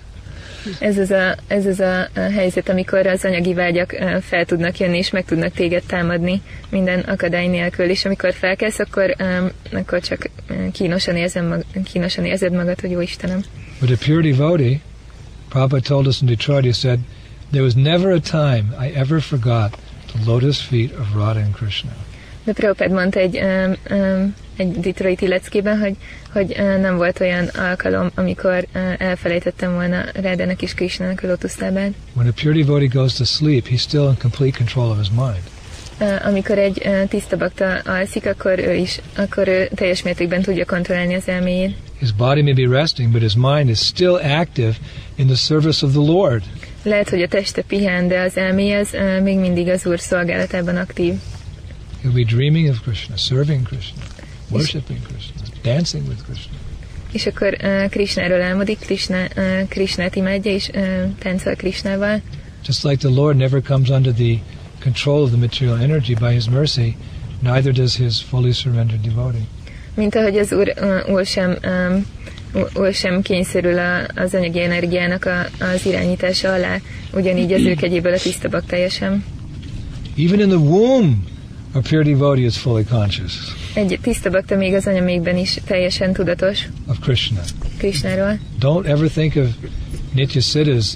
Ez 0.78 0.98
az 0.98 1.10
a, 1.10 1.36
ez 1.46 1.66
az 1.66 1.80
a, 1.80 2.00
a 2.00 2.20
helyzet, 2.20 2.68
amikor 2.68 3.06
az 3.06 3.24
anyagi 3.24 3.54
vágyak 3.54 3.94
fel 4.22 4.44
tudnak 4.44 4.78
jönni, 4.78 4.96
és 4.96 5.10
meg 5.10 5.24
tudnak 5.24 5.52
téged 5.52 5.82
támadni 5.86 6.42
minden 6.68 7.00
akadály 7.00 7.46
nélkül, 7.46 7.88
és 7.90 8.04
amikor 8.04 8.34
felkelsz, 8.34 8.78
akkor, 8.78 9.16
um, 9.18 9.50
akkor 9.72 10.00
csak 10.00 10.30
kínosan, 10.72 11.16
érzem 11.16 11.46
mag, 11.46 11.64
kínosan 11.84 12.24
érzed 12.24 12.52
magad, 12.52 12.80
hogy 12.80 12.90
jó 12.90 13.00
Istenem. 13.00 13.42
But 13.80 13.90
a 13.90 13.96
pure 14.04 14.30
devotee, 14.30 14.80
Prabhupada 15.48 15.82
told 15.82 16.06
us 16.06 16.20
in 16.20 16.26
Detroit, 16.26 16.64
he 16.64 16.72
said, 16.72 16.98
there 17.50 17.62
was 17.62 17.74
never 17.74 18.10
a 18.10 18.20
time 18.20 18.74
I 18.78 18.88
ever 18.88 19.20
forgot 19.20 19.70
the 19.72 19.85
lotus 20.26 20.60
feet 20.60 20.98
of 20.98 21.14
Radha 21.14 21.40
and 21.40 21.54
Krishna. 21.54 21.90
De 22.44 22.52
Prabhupád 22.52 22.90
mondta 22.90 23.20
egy, 23.20 23.40
um, 23.42 23.96
um, 23.98 24.34
egy 24.56 24.80
Detroiti 24.80 25.28
leckében, 25.28 25.78
hogy, 25.78 25.96
hogy 26.32 26.50
uh, 26.58 26.80
nem 26.80 26.96
volt 26.96 27.20
olyan 27.20 27.46
alkalom, 27.46 28.10
amikor 28.14 28.66
uh, 28.74 28.94
elfelejtettem 28.98 29.72
volna 29.72 30.04
Rádának 30.14 30.62
és 30.62 30.74
Krishnának 30.74 31.22
a 31.22 31.26
lotuszlábát. 31.26 31.92
When 32.12 32.28
a 32.28 32.32
pure 32.42 32.54
devotee 32.54 32.88
goes 32.92 33.14
to 33.14 33.24
sleep, 33.24 33.66
he's 33.68 33.80
still 33.80 34.08
in 34.08 34.16
complete 34.18 34.56
control 34.56 34.90
of 34.90 34.98
his 34.98 35.10
mind. 35.10 35.42
Uh, 36.00 36.26
amikor 36.26 36.58
egy 36.58 36.82
uh, 36.84 37.08
tiszta 37.08 37.36
bakta 37.36 37.78
alszik, 37.84 38.26
akkor 38.26 38.58
ő 38.58 38.74
is, 38.74 39.00
akkor 39.16 39.48
ő 39.48 39.68
teljes 39.74 40.02
mértékben 40.02 40.42
tudja 40.42 40.64
kontrollálni 40.64 41.14
az 41.14 41.28
elméjét. 41.28 41.76
His 41.98 42.12
body 42.12 42.42
may 42.42 42.52
be 42.52 42.78
resting, 42.78 43.12
but 43.12 43.22
his 43.22 43.34
mind 43.34 43.68
is 43.68 43.78
still 43.78 44.14
active 44.14 44.74
in 45.14 45.26
the 45.26 45.36
service 45.36 45.86
of 45.86 45.92
the 45.92 46.12
Lord. 46.12 46.42
Lehet, 46.86 47.08
hogy 47.08 47.22
a 47.22 47.28
teste 47.28 47.62
pihen, 47.62 48.08
de 48.08 48.20
az 48.20 48.36
elméje 48.36 48.78
az 48.78 48.88
uh, 48.92 49.22
még 49.22 49.38
mindig 49.38 49.68
az 49.68 49.86
Úr 49.86 50.00
szolgálatában 50.00 50.76
aktív. 50.76 51.14
He'll 52.04 52.14
be 52.14 52.22
dreaming 52.22 52.68
of 52.68 52.80
Krishna, 52.82 53.16
serving 53.16 53.66
Krishna, 53.66 54.02
worshipping 54.50 54.98
Krishna, 55.06 55.42
dancing 55.62 56.06
with 56.08 56.22
Krishna. 56.24 56.56
És 57.12 57.26
akkor 57.26 57.56
uh, 57.62 57.88
Krishnáról 57.88 58.42
álmodik, 58.42 58.78
Krishna, 58.78 59.22
uh, 59.36 59.68
Krishnát 59.68 60.16
imádja, 60.16 60.52
és 60.52 60.70
uh, 60.74 60.82
táncol 61.18 61.54
Krishnával. 61.54 62.20
Just 62.66 62.84
like 62.84 62.96
the 62.96 63.14
Lord 63.14 63.36
never 63.36 63.62
comes 63.62 63.88
under 63.88 64.12
the 64.12 64.38
control 64.82 65.22
of 65.22 65.28
the 65.30 65.38
material 65.38 65.78
energy 65.78 66.14
by 66.14 66.32
his 66.32 66.48
mercy, 66.48 66.96
neither 67.42 67.72
does 67.72 67.96
his 67.96 68.22
fully 68.22 68.52
surrendered 68.52 69.00
devotee. 69.00 69.46
Mint 69.94 70.14
ahogy 70.14 70.38
az 70.38 70.52
Úr, 70.52 70.74
uh, 70.80 71.12
úr 71.12 71.26
sem 71.26 71.56
um, 71.64 72.06
úr 72.74 72.92
sem 72.92 73.22
kényszerül 73.22 73.78
a, 73.78 74.06
az 74.14 74.34
anyagi 74.34 74.62
energiának 74.62 75.24
a, 75.24 75.64
az 75.64 75.86
irányítása 75.86 76.52
alá, 76.52 76.76
ugyanígy 77.12 77.52
az 77.52 77.62
ő 77.62 77.74
kegyéből 77.74 78.12
a 78.12 78.18
tiszta 78.18 78.48
baktája 78.48 78.88
sem. 78.88 79.24
Even 80.18 80.40
in 80.40 80.48
the 80.48 80.58
womb, 80.58 81.14
a 81.72 81.80
pure 81.80 82.02
devotee 82.02 82.44
is 82.44 82.56
fully 82.56 82.84
conscious 82.84 83.32
Egy 83.74 83.98
tiszta 84.02 84.30
bakta 84.30 84.56
még 84.56 84.74
az 84.74 84.86
anyamékben 84.86 85.36
is 85.36 85.58
teljesen 85.66 86.12
tudatos 86.12 86.68
of 86.86 86.98
Krishna. 87.00 87.40
Krishnáról. 87.78 88.38
Don't 88.60 88.86
ever 88.86 89.08
think 89.08 89.36
of 89.36 89.46
Nitya 90.14 90.40
Siddhas 90.40 90.86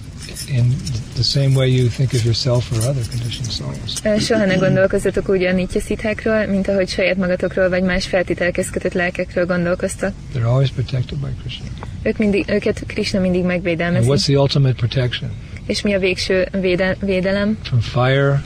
in 0.53 0.75
the 1.15 1.23
same 1.23 1.55
way 1.55 1.69
you 1.71 1.89
think 1.89 2.13
of 2.13 2.25
yourself 2.25 2.73
or 2.73 2.79
other 2.79 3.05
conditioned 3.09 3.51
souls. 3.51 4.23
Soha 4.25 4.45
ne 4.45 4.55
gondolkozzatok 4.55 5.29
úgy 5.29 5.45
a 5.45 5.53
nitya 5.53 5.81
szithákról, 5.81 6.47
mint 6.47 6.69
ahogy 6.69 6.89
saját 6.89 7.17
magatokról 7.17 7.69
vagy 7.69 7.83
más 7.83 8.07
feltételekhez 8.07 8.71
kötött 8.71 8.93
lelkekről 8.93 9.47
gondolkoztak. 9.47 10.15
They're 10.35 10.45
always 10.45 10.71
protected 10.71 11.19
by 11.19 11.29
Krishna. 11.41 11.67
Ők 12.03 12.17
mindig, 12.19 12.45
őket 12.49 12.83
Krishna 12.87 13.21
mindig 13.21 13.41
And 13.41 13.51
megvédelmezi. 13.51 14.09
what's 14.11 14.23
the 14.25 14.39
ultimate 14.39 14.75
protection? 14.75 15.31
És 15.67 15.83
mi 15.83 15.95
a 15.95 15.99
végső 15.99 16.49
véde, 16.61 16.97
védelem? 17.01 17.59
From 17.63 17.81
fire, 17.81 18.43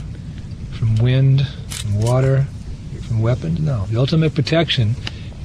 from 0.77 0.93
wind, 1.01 1.41
from 1.67 1.95
water, 2.01 2.45
from 3.07 3.21
weapons? 3.21 3.59
No. 3.59 3.85
The 3.89 3.97
ultimate 3.99 4.31
protection 4.31 4.95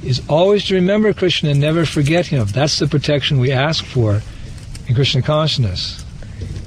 is 0.03 0.21
always 0.25 0.63
to 0.63 0.73
remember 0.75 1.13
Krishna 1.13 1.49
and 1.49 1.59
never 1.59 1.85
forget 1.85 2.25
him. 2.25 2.45
That's 2.53 2.77
the 2.77 2.87
protection 2.87 3.39
we 3.39 3.53
ask 3.53 3.85
for 3.85 4.21
in 4.87 4.93
Krishna 4.93 5.21
consciousness. 5.21 6.03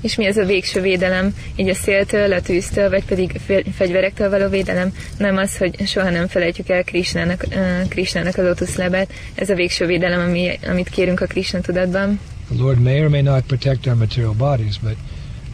És 0.05 0.17
mi 0.17 0.27
ez 0.27 0.37
a 0.37 0.45
végső 0.45 0.81
védelem? 0.81 1.35
Így 1.57 1.69
a 1.69 1.75
széltől, 1.75 2.33
a 2.33 2.40
tűztől, 2.40 2.90
vagy 2.90 3.05
pedig 3.05 3.40
fe- 3.47 3.64
fegyverektől 3.75 4.31
való 4.31 4.49
védelem? 4.49 4.93
Nem 5.19 5.37
az, 5.37 5.57
hogy 5.57 5.87
soha 5.87 6.11
nem 6.11 6.29
felejtjük 6.29 6.69
el 6.69 6.85
Krishnának, 6.85 7.45
uh, 7.49 7.88
Krishnának 7.88 8.37
a 8.37 8.43
lotuszlábát. 8.43 9.12
Ez 9.35 9.51
a 9.51 9.55
végső 9.55 9.87
védelem, 9.87 10.21
ami, 10.21 10.59
amit 10.67 10.88
kérünk 10.88 11.21
a 11.21 11.27
Krishna 11.27 11.61
tudatban. 11.61 12.21
The 12.51 12.62
Lord 12.62 12.81
may 12.81 13.01
or 13.01 13.09
may 13.09 13.23
not 13.23 13.43
protect 13.43 13.87
our 13.87 13.97
material 13.97 14.35
bodies, 14.35 14.79
but 14.79 14.97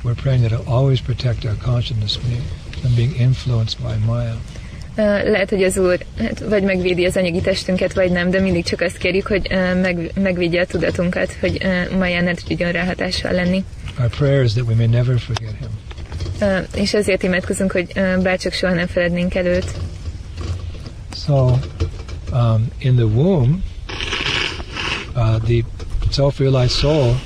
we're 0.04 0.20
praying 0.22 0.44
that 0.44 0.60
He'll 0.60 0.74
always 0.74 1.00
protect 1.00 1.44
our 1.44 1.56
consciousness 1.56 2.18
from 2.80 2.94
being 2.94 3.14
influenced 3.16 3.78
by 3.82 3.94
Maya. 4.06 4.34
Lehet, 5.24 5.50
hogy 5.50 5.62
az 5.62 5.78
Úr 5.78 5.98
hát, 6.18 6.40
vagy 6.48 6.62
megvédi 6.62 7.04
az 7.04 7.16
anyagi 7.16 7.40
testünket, 7.40 7.92
vagy 7.92 8.10
nem, 8.10 8.30
de 8.30 8.40
mindig 8.40 8.64
csak 8.64 8.80
azt 8.80 8.96
kérjük, 8.96 9.26
hogy 9.26 9.48
meg, 9.82 10.10
megvédje 10.14 10.60
a 10.60 10.66
tudatunkat, 10.66 11.36
hogy 11.40 11.58
Maján 11.98 12.24
ne 12.24 12.34
tudjon 12.34 12.72
rá 12.72 12.84
hatással 12.84 13.32
lenni. 13.32 13.64
Our 13.98 14.08
prayer 14.08 14.42
is 14.42 14.52
that 14.52 14.66
we 14.66 14.74
may 14.74 14.86
never 14.86 15.18
forget 15.18 15.54
Him. 15.58 15.68
Uh, 16.40 16.58
és 16.74 16.94
ezért 16.94 17.22
imádkozunk, 17.22 17.72
hogy 17.72 17.92
uh, 17.96 18.22
bárcsak 18.22 18.52
soha 18.52 18.74
nem 18.74 18.86
felednénk 18.86 19.34
el 19.34 19.46
őt. 19.46 19.72
So, 21.24 21.58
um, 22.32 22.68
in 22.78 22.94
the 22.94 23.04
womb, 23.04 23.62
uh, 25.16 25.36
the 25.44 25.64
self-realized 26.10 26.70
soul 26.70 27.20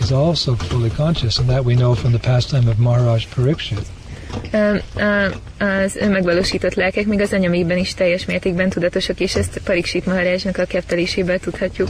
is 0.00 0.10
also 0.10 0.54
fully 0.54 0.90
conscious, 0.96 1.38
and 1.38 1.48
that 1.48 1.64
we 1.64 1.74
know 1.74 1.94
from 1.94 2.12
the 2.12 2.30
pastime 2.30 2.70
of 2.70 2.76
Maharaj 2.76 3.26
Parikshit. 3.34 3.86
Az 5.58 5.96
önmegvalósított 5.96 6.74
lelkek 6.74 7.06
még 7.06 7.20
az 7.20 7.32
anyamékben 7.32 7.78
is 7.78 7.94
teljes 7.94 8.24
mértékben 8.24 8.68
tudatosak, 8.68 9.20
és 9.20 9.34
ezt 9.34 9.60
Pariksit 9.64 10.06
Maharajnak 10.06 10.58
a 10.58 10.64
kefteléséből 10.64 11.38
tudhatjuk. 11.38 11.88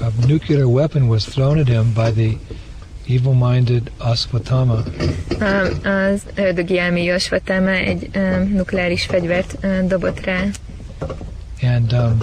A 0.00 0.26
nuclear 0.26 0.64
weapon 0.64 1.02
was 1.02 1.24
thrown 1.24 1.58
at 1.58 1.68
him 1.68 1.92
by 1.94 2.12
the 2.12 2.38
evil-minded 3.08 3.90
Asvatama, 3.98 4.82
Uh, 5.40 5.86
az 5.86 6.22
ördögi 6.34 6.78
elmélyű 6.78 7.12
Asvatama 7.12 7.70
egy 7.70 8.10
nukleáris 8.52 9.04
fegyvert 9.04 9.56
dobott 9.86 10.24
rá, 10.24 10.44
and 11.62 11.92
um, 11.92 12.18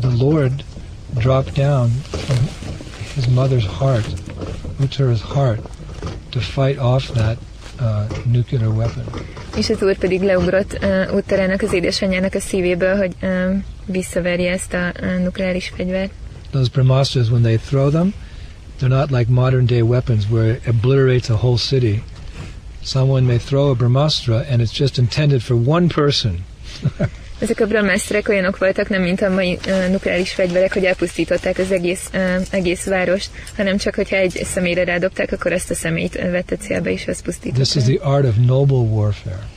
the 0.00 0.10
Lord 0.24 0.64
dropped 1.18 1.54
down 1.54 1.90
from 2.10 2.36
his 3.14 3.26
mother's 3.26 3.64
heart, 3.64 4.06
Uttara's 4.78 5.22
heart, 5.22 5.60
to 6.30 6.40
fight 6.40 6.78
off 6.78 7.12
that 7.14 7.38
uh, 7.82 8.32
nuclear 8.32 8.66
weapon. 8.66 9.04
és 9.56 9.70
az 9.70 9.82
úr 9.82 9.96
pedig 9.96 10.22
leugrott 10.22 10.78
uh, 10.82 11.62
az 11.62 11.72
édesanyjának 11.72 12.34
a 12.34 12.40
szívéből, 12.40 12.96
hogy 12.96 13.14
visszaverje 13.86 14.52
ezt 14.52 14.74
a 14.74 14.92
uh, 15.00 15.22
nukleáris 15.22 15.72
fegyvert. 15.76 16.10
those 16.52 16.68
brahmastras, 16.68 17.30
when 17.30 17.42
they 17.42 17.56
throw 17.56 17.90
them, 17.90 18.12
they're 18.78 18.88
not 18.88 19.10
like 19.10 19.28
modern 19.28 19.66
day 19.66 19.82
weapons 19.82 20.28
where 20.28 20.50
it 20.50 20.68
obliterates 20.68 21.30
a 21.30 21.36
whole 21.36 21.58
city. 21.58 22.02
Someone 22.82 23.26
may 23.26 23.38
throw 23.38 23.70
a 23.70 23.74
brahmastra 23.74 24.44
and 24.48 24.60
it's 24.60 24.72
just 24.72 24.98
intended 24.98 25.42
for 25.42 25.56
one 25.56 25.88
person. 25.88 26.44
Ezek 27.42 27.60
a 27.60 27.66
brahmászterek 27.66 28.28
olyanok 28.28 28.58
voltak, 28.58 28.88
nem 28.88 29.02
mint 29.02 29.22
a 29.22 29.30
mai 29.30 29.58
uh, 29.66 29.88
nukleáris 29.90 30.32
fegyverek, 30.32 30.72
hogy 30.72 30.84
elpusztították 30.84 31.58
az 31.58 31.72
egész, 31.72 32.10
uh, 32.14 32.46
egész 32.50 32.84
várost, 32.84 33.30
hanem 33.56 33.76
csak, 33.76 33.94
hogyha 33.94 34.16
egy 34.16 34.40
személyre 34.44 34.84
rádobták, 34.84 35.32
akkor 35.32 35.52
ezt 35.52 35.70
a 35.70 35.74
személyt 35.74 36.14
vette 36.14 36.56
célba, 36.56 36.88
és 36.88 37.06
azt 37.06 37.22
This 37.22 37.36
is 37.36 37.42
pusztították. 37.52 37.96
the 37.96 38.10
art 38.10 38.26
of 38.26 38.34
noble 38.46 38.76
warfare. 38.76 39.48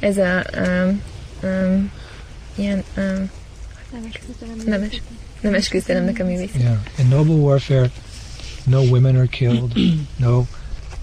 Ez 0.00 0.16
a 0.18 0.44
um, 0.56 1.02
um, 1.42 1.92
ilyen 2.54 2.84
um, 2.96 3.30
nemes, 4.64 5.02
nemes 5.40 5.68
küzdelemnek 5.68 6.20
a 6.20 6.24
művész. 6.24 6.50
Yeah. 6.58 6.76
In 6.98 7.08
noble 7.08 7.34
warfare, 7.34 7.90
no 8.64 8.80
women 8.80 9.16
are 9.16 9.26
killed, 9.26 9.72
no 10.16 10.46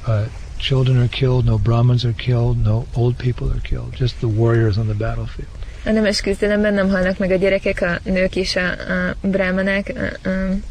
uh, 0.07 0.25
children 0.57 0.97
are 0.97 1.09
killed, 1.09 1.45
no 1.45 1.57
brahmins 1.57 2.03
are 2.03 2.15
killed, 2.17 2.63
no 2.63 2.85
old 2.93 3.15
people 3.15 3.47
are 3.47 3.61
killed, 3.63 3.95
just 3.99 4.15
the 4.17 4.27
warriors 4.27 4.77
on 4.77 4.85
the 4.85 4.95
battlefield. 4.95 5.56
A 5.87 5.91
nemes 5.91 6.21
küzdelemben 6.21 6.73
nem 6.73 6.89
halnak 6.89 7.17
meg 7.17 7.31
a 7.31 7.35
gyerekek, 7.35 7.81
a 7.81 7.99
nők 8.03 8.33
a, 8.55 8.93
a 8.93 9.15
brámanák, 9.21 9.93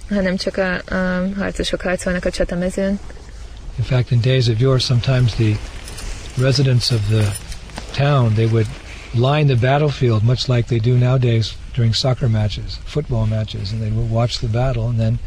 hanem 0.08 0.36
csak 0.36 0.56
a, 0.56 0.74
a 0.74 1.28
harcosok 1.36 1.80
harcolnak 1.80 2.24
a 2.24 2.30
csatamezőn. 2.30 2.98
In 3.78 3.84
fact, 3.84 4.10
in 4.10 4.20
days 4.20 4.48
of 4.48 4.60
yore, 4.60 4.78
sometimes 4.78 5.34
the 5.34 5.56
residents 6.38 6.90
of 6.90 7.00
the 7.08 7.36
town 7.92 8.34
they 8.34 8.46
would 8.46 8.66
line 9.14 9.46
the 9.46 9.66
battlefield 9.66 10.22
much 10.22 10.48
like 10.48 10.68
they 10.68 10.78
do 10.78 10.96
nowadays 10.98 11.54
during 11.74 11.94
soccer 11.94 12.28
matches, 12.28 12.78
football 12.84 13.26
matches, 13.26 13.72
and 13.72 13.80
they 13.80 13.90
would 13.90 14.10
watch 14.10 14.38
the 14.38 14.48
battle, 14.48 14.88
and 14.88 14.98
then 14.98 15.18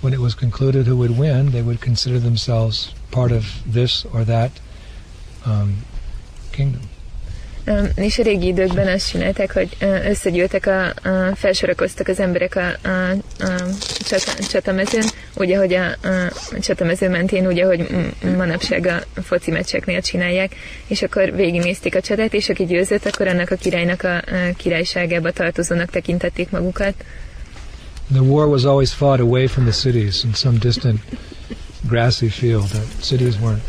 when 0.00 0.12
it 0.12 0.20
was 0.20 0.34
concluded 0.34 0.86
who 0.86 0.96
would 0.96 1.18
win, 1.18 1.50
they 1.50 1.62
would 1.62 1.80
consider 1.80 2.18
themselves 2.18 2.92
part 3.10 3.32
of 3.32 3.44
this 3.72 4.04
or 4.12 4.24
that 4.24 4.50
um, 5.44 5.76
kingdom. 6.52 6.82
És 7.94 8.18
a 8.18 8.22
régi 8.22 8.46
időkben 8.46 8.86
azt 8.88 9.08
csinálták, 9.08 9.52
hogy 9.52 9.76
összegyűltek, 10.04 10.66
a, 10.66 10.86
a, 10.86 11.34
felsorakoztak 11.34 12.08
az 12.08 12.20
emberek 12.20 12.56
a, 12.56 12.88
a, 12.88 13.10
a 13.38 13.50
csata, 14.04 14.32
csatamezőn, 14.50 15.04
úgy, 15.34 15.52
ahogy 15.52 15.74
a, 15.74 15.84
a 15.86 16.60
csatamező 16.60 17.08
mentén, 17.08 17.46
úgy, 17.46 17.60
ahogy 17.60 17.78
m- 17.90 18.36
manapság 18.36 18.86
a 18.86 19.20
foci 19.22 19.50
meccseknél 19.50 20.02
csinálják, 20.02 20.54
és 20.86 21.02
akkor 21.02 21.32
végignézték 21.34 21.94
a 21.94 22.00
csatát, 22.00 22.34
és 22.34 22.48
aki 22.48 22.64
győzött, 22.64 23.06
akkor 23.06 23.26
annak 23.26 23.50
a 23.50 23.56
királynak 23.56 24.02
a, 24.02 24.16
a 24.16 24.22
királyságába 24.56 25.30
tartozónak 25.30 25.90
tekintették 25.90 26.50
magukat. 26.50 26.94
The 28.12 28.22
war 28.22 28.46
was 28.46 28.64
always 28.64 28.92
fought 28.92 29.20
away 29.20 29.46
from 29.46 29.64
the 29.64 29.72
cities 29.72 30.24
in 30.24 30.34
some 30.34 30.58
distant 30.58 31.00
grassy 31.88 32.28
field. 32.28 32.68
The 32.68 32.82
cities 33.00 33.36
weren't 33.38 33.62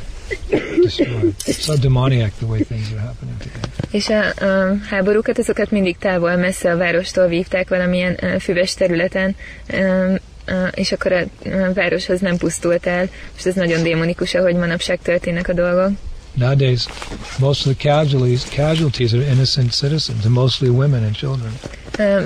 destroyed. 0.82 1.36
It's 1.46 1.66
so 1.66 1.78
demoniac 1.78 2.34
the 2.40 2.46
way 2.46 2.64
things 2.64 2.92
are 2.92 3.00
happening 3.00 3.38
today. 3.40 3.73
És 3.94 4.10
a, 4.10 4.46
a 4.46 4.78
háborúkat, 4.90 5.38
azokat 5.38 5.72
mindig 5.72 5.98
távol, 5.98 6.36
messze 6.36 6.72
a 6.72 6.78
várostól 6.78 7.28
vívták 7.28 7.70
valamilyen 7.70 8.40
füves 8.40 8.74
területen, 8.74 9.36
és 10.72 10.92
akkor 10.92 11.12
a, 11.12 11.24
városhoz 11.74 12.20
nem 12.20 12.38
pusztult 12.38 12.86
el, 12.86 13.10
és 13.38 13.46
ez 13.46 13.54
nagyon 13.54 13.84
démonikus, 13.84 14.34
ahogy 14.34 14.56
manapság 14.56 15.00
történnek 15.02 15.48
a 15.48 15.54
dolgok. 15.54 15.90
Nowadays, 16.34 16.86
most 17.40 17.68
of 17.68 17.76
the 17.76 17.90
casualties, 17.90 18.44
casualties 18.44 19.14
are 19.14 19.22
innocent 19.22 19.72
citizens, 19.72 20.26
and 20.26 20.34
mostly 20.34 20.68
women 20.68 21.04
and 21.04 21.16
children. 21.16 21.52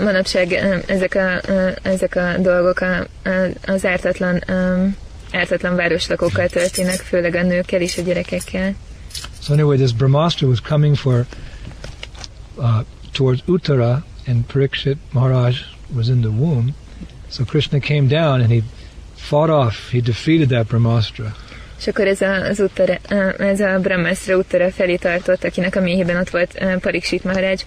Manapság 0.04 0.54
ezek, 0.86 1.16
a, 1.16 1.42
ezek 1.82 2.16
a 2.16 2.38
dolgok 2.38 2.80
a, 2.80 3.08
az 3.66 3.86
ártatlan, 3.86 4.44
ártatlan 5.32 5.76
városlakókkal 5.76 6.48
történnek, 6.48 6.96
főleg 6.96 7.36
a 7.36 7.44
nőkkel 7.44 7.82
és 7.82 7.98
a 7.98 8.02
gyerekekkel. 8.02 8.74
So 9.42 9.54
anyway, 9.54 9.78
this 9.78 9.94
Brahmastra 9.94 10.48
was 10.48 10.62
coming 10.62 10.96
for 10.96 11.26
uh, 12.58 12.84
towards 13.12 13.42
Uttara, 13.48 14.04
and 14.28 14.48
Parikshit 14.48 14.98
Maharaj 15.12 15.64
was 15.96 16.10
in 16.10 16.22
the 16.22 16.32
womb. 16.32 16.74
So 17.30 17.46
Krishna 17.46 17.80
came 17.80 18.08
down 18.08 18.42
and 18.42 18.52
he 18.52 18.64
fought 19.16 19.50
off. 19.50 19.92
He 19.92 20.02
defeated 20.02 20.50
that 20.50 20.68
Brahmastra. 20.68 21.36
És 21.80 21.88
akkor 21.88 22.08
ez, 22.08 22.22
a, 22.22 22.46
az 22.46 22.60
uttara, 22.60 22.98
uh, 23.12 23.34
ez 23.38 23.60
a 23.60 23.80
Brahmastra 23.80 24.38
uttara 24.38 24.72
felé 24.72 24.96
tartott, 24.96 25.44
akinek 25.44 25.76
a 25.76 25.82
méhében 25.82 26.18
ott 26.18 26.30
volt 26.30 26.58
uh, 26.62 26.76
Pariksit 26.76 27.24
Maharaj, 27.24 27.52
és 27.52 27.66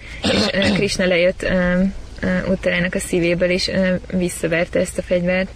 Krishna 0.73 1.05
lejött 1.05 1.43
uh, 1.43 2.49
uttarának 2.49 2.95
a 2.95 2.99
szívéből, 2.99 3.49
és 3.49 3.71
visszaverte 4.13 4.79
ezt 4.79 4.97
a 4.97 5.01
fegyvert. 5.01 5.49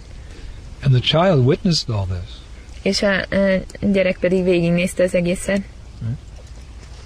And 0.82 1.00
the 1.00 1.00
child 1.00 1.46
witnessed 1.46 1.88
all 1.88 2.06
this. 2.06 2.34
És 2.82 3.02
a 3.02 3.26
gyerek 3.80 4.18
pedig 4.18 4.44
végignézte 4.44 5.02
az 5.02 5.14
egészet. 5.14 5.60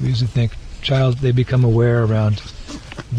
We 0.00 0.08
usually 0.10 0.30
think 0.32 0.52
child, 0.80 1.18
they 1.18 1.32
become 1.32 1.64
aware 1.66 2.02
around 2.02 2.42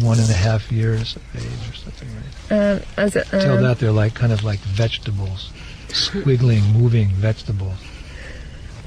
one 0.02 0.18
and 0.20 0.30
a 0.30 0.48
half 0.48 0.70
years 0.72 1.16
of 1.16 1.22
age 1.34 1.68
or 1.70 1.74
something, 1.74 2.08
right? 2.16 2.76
Uh, 2.96 3.02
az, 3.04 3.12
Till 3.30 3.52
uh, 3.56 3.60
that, 3.60 3.78
they're 3.78 4.02
like 4.04 4.14
kind 4.18 4.32
of 4.32 4.42
like 4.44 4.60
vegetables, 4.76 5.50
squiggling, 5.92 6.62
moving 6.72 7.08
vegetables. 7.20 7.78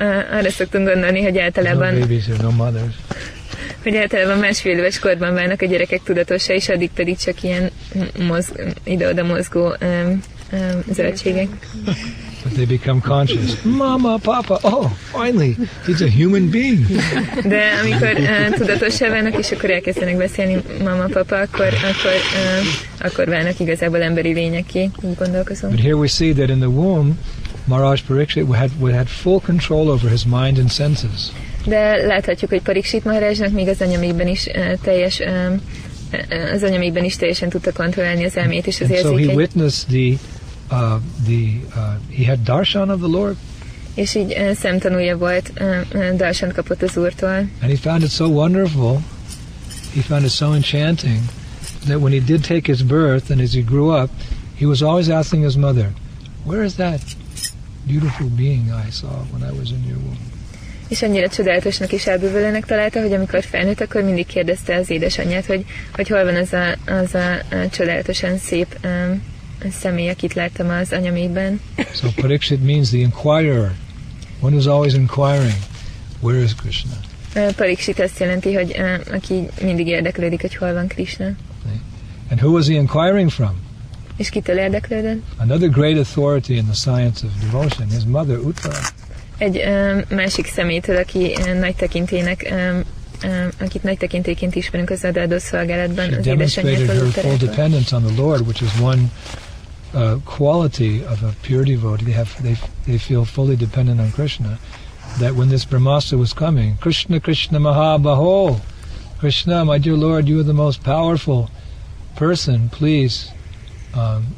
uh, 0.01 0.07
arra 0.37 0.49
szoktunk 0.49 0.87
gondolni, 0.87 1.21
hogy 1.21 1.31
There's 1.33 1.35
no 1.35 1.41
általában 1.41 1.99
babies 1.99 2.25
no 2.25 2.51
mothers. 2.51 2.95
hogy 3.83 3.95
általában 3.95 4.37
másfél 4.37 4.77
éves 4.77 4.99
korban 4.99 5.33
válnak 5.33 5.61
a 5.61 5.65
gyerekek 5.65 6.03
tudatosa, 6.03 6.53
és 6.53 6.69
addig 6.69 6.89
pedig 6.89 7.17
csak 7.17 7.43
ilyen 7.43 7.71
mozg, 8.19 8.59
ide-oda 8.83 9.23
mozgó 9.23 9.75
um, 9.81 10.21
um, 10.51 10.83
zöldségek. 10.93 11.47
But 12.45 12.53
they 12.53 12.65
become 12.65 13.01
conscious. 13.01 13.63
Mama, 13.63 14.19
Papa, 14.21 14.59
oh, 14.63 14.89
finally, 15.11 15.57
he's 15.87 16.01
a 16.01 16.07
human 16.07 16.49
being. 16.51 16.85
De 17.43 17.61
amikor 17.83 18.13
uh, 18.17 18.53
tudatossá 18.53 19.09
válnak, 19.09 19.37
és 19.39 19.51
akkor 19.51 19.69
elkezdenek 19.69 20.17
beszélni 20.17 20.61
mama, 20.83 21.05
papa, 21.05 21.35
akkor, 21.35 21.65
akkor, 21.65 22.13
uh, 22.13 23.05
akkor 23.05 23.27
válnak 23.27 23.59
igazából 23.59 24.01
emberi 24.01 24.33
lényeké, 24.33 24.81
így 24.81 25.15
gondolkozom. 25.17 25.69
But 25.69 25.79
here 25.79 25.95
we 25.95 26.07
see 26.07 26.33
that 26.33 26.49
in 26.49 26.59
the 26.59 26.69
womb, 26.69 27.13
Maharaj 27.67 28.01
Pariksit 28.07 28.45
had, 28.45 28.69
had 28.79 29.07
full 29.07 29.39
control 29.39 29.89
over 29.89 30.11
his 30.11 30.23
mind 30.25 30.57
and 30.57 30.71
senses. 30.71 31.31
De 31.65 32.05
láthatjuk, 32.05 32.49
hogy 32.49 32.61
Pariksit 32.61 33.03
Maharajnak 33.03 33.51
még 33.51 33.67
az 33.67 33.81
anyamékben 33.81 34.27
is 34.27 34.45
uh, 34.45 34.73
teljes 34.81 35.19
um, 35.19 35.61
az 36.53 36.63
anyamékben 36.63 37.03
is 37.03 37.15
teljesen 37.15 37.49
tudta 37.49 37.71
kontrollálni 37.71 38.25
az 38.25 38.37
elmét 38.37 38.67
és 38.67 38.81
az 38.81 38.89
And 38.89 38.99
so 38.99 39.05
he 39.05 39.11
érzékeit. 39.11 39.35
witnessed 39.35 39.87
the, 39.89 40.17
uh, 40.71 40.99
the 41.25 41.61
uh, 41.75 41.97
he 42.09 42.23
had 42.25 42.39
darshan 42.43 42.89
of 42.89 42.99
the 42.99 43.07
Lord, 43.09 43.35
És 43.93 44.15
így 44.15 44.33
uh, 44.37 44.51
szemtanúja 44.53 45.17
volt, 45.17 45.51
uh, 45.93 46.15
darsant 46.15 46.53
kapott 46.53 46.81
az 46.81 46.97
úrtól. 46.97 47.29
and 47.29 47.69
he 47.71 47.75
found 47.75 48.03
it 48.03 48.11
so 48.11 48.27
wonderful, 48.27 49.01
he 49.93 50.01
found 50.01 50.23
it 50.23 50.31
so 50.31 50.53
enchanting, 50.53 51.19
that 51.85 51.99
when 51.99 52.11
he 52.11 52.19
did 52.19 52.41
take 52.41 52.71
his 52.71 52.83
birth 52.83 53.31
and 53.31 53.41
as 53.41 53.53
he 53.53 53.61
grew 53.61 54.01
up, 54.01 54.09
he 54.57 54.65
was 54.65 54.81
always 54.81 55.09
asking 55.09 55.43
his 55.43 55.55
mother, 55.55 55.91
where 56.45 56.63
is 56.63 56.73
that 56.73 56.99
beautiful 57.87 58.27
being 58.35 58.71
I 58.87 58.91
saw 58.91 59.25
when 59.31 59.43
I 59.43 59.59
was 59.59 59.71
in 59.71 59.83
your 59.87 59.97
womb? 59.97 60.33
És 60.87 61.01
annyira 61.01 61.29
csodálatosnak 61.29 61.91
és 61.91 62.07
elbűvölőnek 62.07 62.65
találta, 62.65 63.01
hogy 63.01 63.13
amikor 63.13 63.43
felnőtt, 63.43 63.81
akkor 63.81 64.03
mindig 64.03 64.25
kérdezte 64.25 64.75
az 64.75 64.89
édesanyját, 64.89 65.45
hogy, 65.45 65.65
hogy 65.93 66.07
hol 66.07 66.23
van 66.23 66.35
az 66.35 66.53
a, 66.53 66.91
az 66.91 67.13
a, 67.13 67.33
a 67.33 67.69
csodálatosan 67.71 68.37
szép 68.37 68.79
um, 68.83 69.21
személy, 69.79 70.09
akit 70.09 70.33
láttam 70.33 70.69
az 70.69 70.91
anyamékben. 70.91 71.59
So 71.93 72.07
Parikshit 72.15 72.63
means 72.63 72.89
the 72.89 72.97
inquirer, 72.97 73.71
one 74.39 74.55
who's 74.55 74.67
always 74.67 74.93
inquiring, 74.93 75.57
where 76.19 76.41
is 76.43 76.55
Krishna? 76.55 76.97
Uh, 77.35 77.53
Pariksit 77.53 77.99
azt 77.99 78.19
jelenti, 78.19 78.53
hogy 78.53 78.75
uh, 78.77 79.15
aki 79.15 79.47
mindig 79.61 79.87
érdeklődik, 79.87 80.41
hogy 80.41 80.55
hol 80.55 80.73
van 80.73 80.87
Krishna. 80.87 81.25
And 82.29 82.41
who 82.41 82.51
was 82.51 82.67
he 82.67 82.73
inquiring 82.73 83.29
from? 83.29 83.63
És 84.17 84.29
kitől 84.29 84.57
érdeklődött? 84.57 85.23
Another 85.37 85.69
great 85.69 85.97
authority 85.97 86.49
in 86.49 86.63
the 86.65 86.73
science 86.73 87.25
of 87.25 87.31
devotion, 87.41 87.89
his 87.89 88.03
mother 88.07 88.37
Uttara. 88.37 88.79
Egy 89.37 89.61
um, 89.65 90.17
másik 90.17 90.47
szemétől, 90.47 90.97
aki 90.97 91.35
um, 91.45 91.57
nagy 91.57 91.75
tekintének 91.75 92.51
um, 92.51 92.83
um, 93.23 93.49
akit 93.59 93.83
nagy 93.83 93.97
tekintéként 93.97 94.55
ismerünk 94.55 94.89
az 94.89 95.03
adó 95.03 95.37
szolgálatban, 95.37 96.05
She 96.05 96.17
az 96.17 96.23
demonstrated 96.23 96.79
édesanyjától 96.79 97.11
her 97.11 97.23
full 97.23 97.47
dependence 97.47 97.95
on 97.95 98.03
the 98.03 98.21
Lord, 98.21 98.41
which 98.41 98.63
is 98.63 98.69
one 98.81 99.01
uh, 99.95 100.19
quality 100.25 101.03
of 101.03 101.23
a 101.23 101.33
pure 101.41 101.63
devotee. 101.63 102.05
They 102.05 102.11
have 102.11 102.43
they 102.43 102.57
they 102.85 102.97
feel 102.97 103.25
fully 103.25 103.55
dependent 103.55 103.99
on 103.99 104.11
Krishna. 104.11 104.59
That 105.19 105.35
when 105.35 105.49
this 105.49 105.65
Brahmastra 105.65 106.17
was 106.19 106.33
coming, 106.33 106.77
Krishna 106.77 107.19
Krishna 107.19 107.59
Mahabaho, 107.59 108.59
Krishna, 109.19 109.63
my 109.63 109.77
dear 109.77 109.95
Lord, 109.95 110.27
you 110.27 110.39
are 110.41 110.43
the 110.43 110.53
most 110.53 110.83
powerful 110.83 111.49
person. 112.15 112.69
Please, 112.69 113.31
um, 113.93 114.35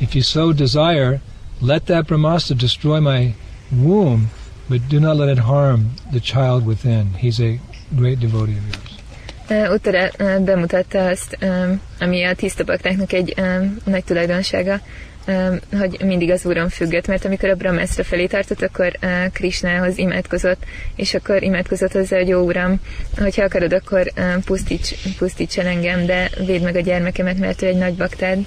if 0.00 0.14
you 0.14 0.22
so 0.22 0.52
desire, 0.52 1.20
let 1.60 1.86
that 1.86 2.06
Brahmastra 2.06 2.56
destroy 2.56 3.00
my 3.00 3.34
womb, 3.72 4.30
but 4.68 4.88
do 4.88 5.00
not 5.00 5.16
let 5.16 5.28
it 5.28 5.38
harm 5.38 5.92
the 6.12 6.20
child 6.20 6.64
within. 6.64 7.14
He's 7.14 7.40
a 7.40 7.58
great 7.96 8.20
devotee 8.20 8.56
of 8.56 8.66
yours. 8.66 8.87
Uh, 9.50 10.44
bemutatta 10.44 11.06
azt, 11.06 11.38
ami 11.98 12.24
a 12.24 12.34
tiszta 12.34 12.64
baktáknak 12.64 13.12
egy 13.12 13.34
nagy 13.84 14.04
tulajdonsága, 14.04 14.80
hogy 15.78 16.00
mindig 16.04 16.30
az 16.30 16.46
Úron 16.46 16.68
függött, 16.68 17.06
mert 17.06 17.24
amikor 17.24 17.48
a 17.48 17.54
Brahmászra 17.54 18.04
felé 18.04 18.26
tartott, 18.26 18.62
akkor 18.62 18.98
Krishnához 19.32 19.98
imádkozott, 19.98 20.64
és 20.94 21.14
akkor 21.14 21.42
imádkozott 21.42 21.92
hozzá, 21.92 22.16
hogy 22.16 22.28
jó 22.28 22.40
Uram, 22.40 22.80
hogyha 23.16 23.42
akarod, 23.42 23.72
akkor 23.72 24.12
pusztíts, 24.44 24.94
pusztíts 25.18 25.58
el 25.58 25.66
engem, 25.66 26.06
de 26.06 26.30
védd 26.46 26.62
meg 26.62 26.76
a 26.76 26.80
gyermekemet, 26.80 27.38
mert 27.38 27.62
ő 27.62 27.66
egy 27.66 27.76
nagy 27.76 27.94
baktád. 27.94 28.46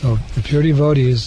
So 0.00 0.16
the 0.32 0.42
pure 0.50 0.62
devotee 0.62 1.08
is 1.08 1.20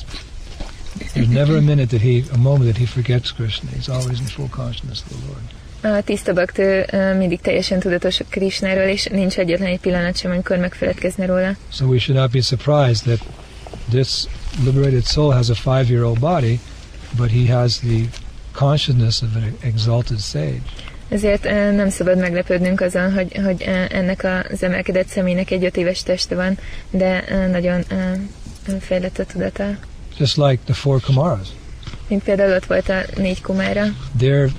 there's 1.13 1.27
never 1.27 1.56
a 1.56 1.62
minute 1.62 1.97
that 1.97 2.01
he 2.01 2.23
a 2.34 2.38
moment 2.38 2.63
that 2.63 2.77
he 2.77 2.86
forgets 2.86 3.34
Krishna. 3.34 3.69
He's 3.69 3.89
always 3.89 4.19
in 4.19 4.25
full 4.25 4.49
consciousness 4.49 5.01
of 5.01 5.08
the 5.08 5.27
Lord. 5.27 5.61
A 5.84 6.02
tiszta 6.04 6.34
baktő 6.34 6.86
mindig 7.17 7.41
teljesen 7.41 7.80
tudatos 7.80 8.20
Krishnáról, 8.30 8.84
és 8.84 9.06
nincs 9.06 9.38
egyetlen 9.38 9.67
egy 9.67 9.80
pillanat 9.80 10.17
sem, 10.17 10.32
amikor 10.32 10.58
megfeledkezne 10.58 11.26
róla. 11.26 11.56
So 11.72 11.86
we 11.86 11.98
should 11.98 12.22
not 12.22 12.32
be 12.32 12.41
surprised 12.41 13.04
that 13.04 13.20
this 13.89 14.24
liberated 14.63 15.06
soul 15.06 15.34
has 15.34 15.50
a 15.50 15.56
five-year-old 15.56 16.20
body, 16.20 16.60
but 17.17 17.30
he 17.32 17.54
has 17.54 17.80
the 17.80 18.02
consciousness 18.52 19.22
of 19.22 19.36
an 19.36 19.58
exalted 19.62 20.20
sage. 20.20 20.62
Ezért 21.10 21.44
nem 21.76 21.89
szabad 21.89 22.17
meglepődnünk 22.17 22.82
azon, 22.82 23.13
hogy, 23.13 23.39
hogy 23.46 23.62
ennek 23.89 24.28
az 24.52 24.63
emelkedett 24.63 25.08
személynek 25.08 25.52
egy 25.52 25.63
öt 25.63 25.78
éves 25.78 26.04
teste 26.04 26.36
van, 26.36 26.58
de 26.89 27.24
nagyon 27.52 27.84
fejlett 28.80 29.20
a 29.20 29.26
tudata. 29.26 29.65
Just 30.17 30.38
like 30.38 30.60
the 30.65 30.74
four 30.74 31.02
Kumaras. 31.02 31.48
Mint 32.08 32.24
például 32.24 32.56
ott 32.56 32.65
volt 32.65 32.89
a 32.89 33.02
négy 33.15 33.41
kumára. 33.41 33.86
They're 34.20 34.50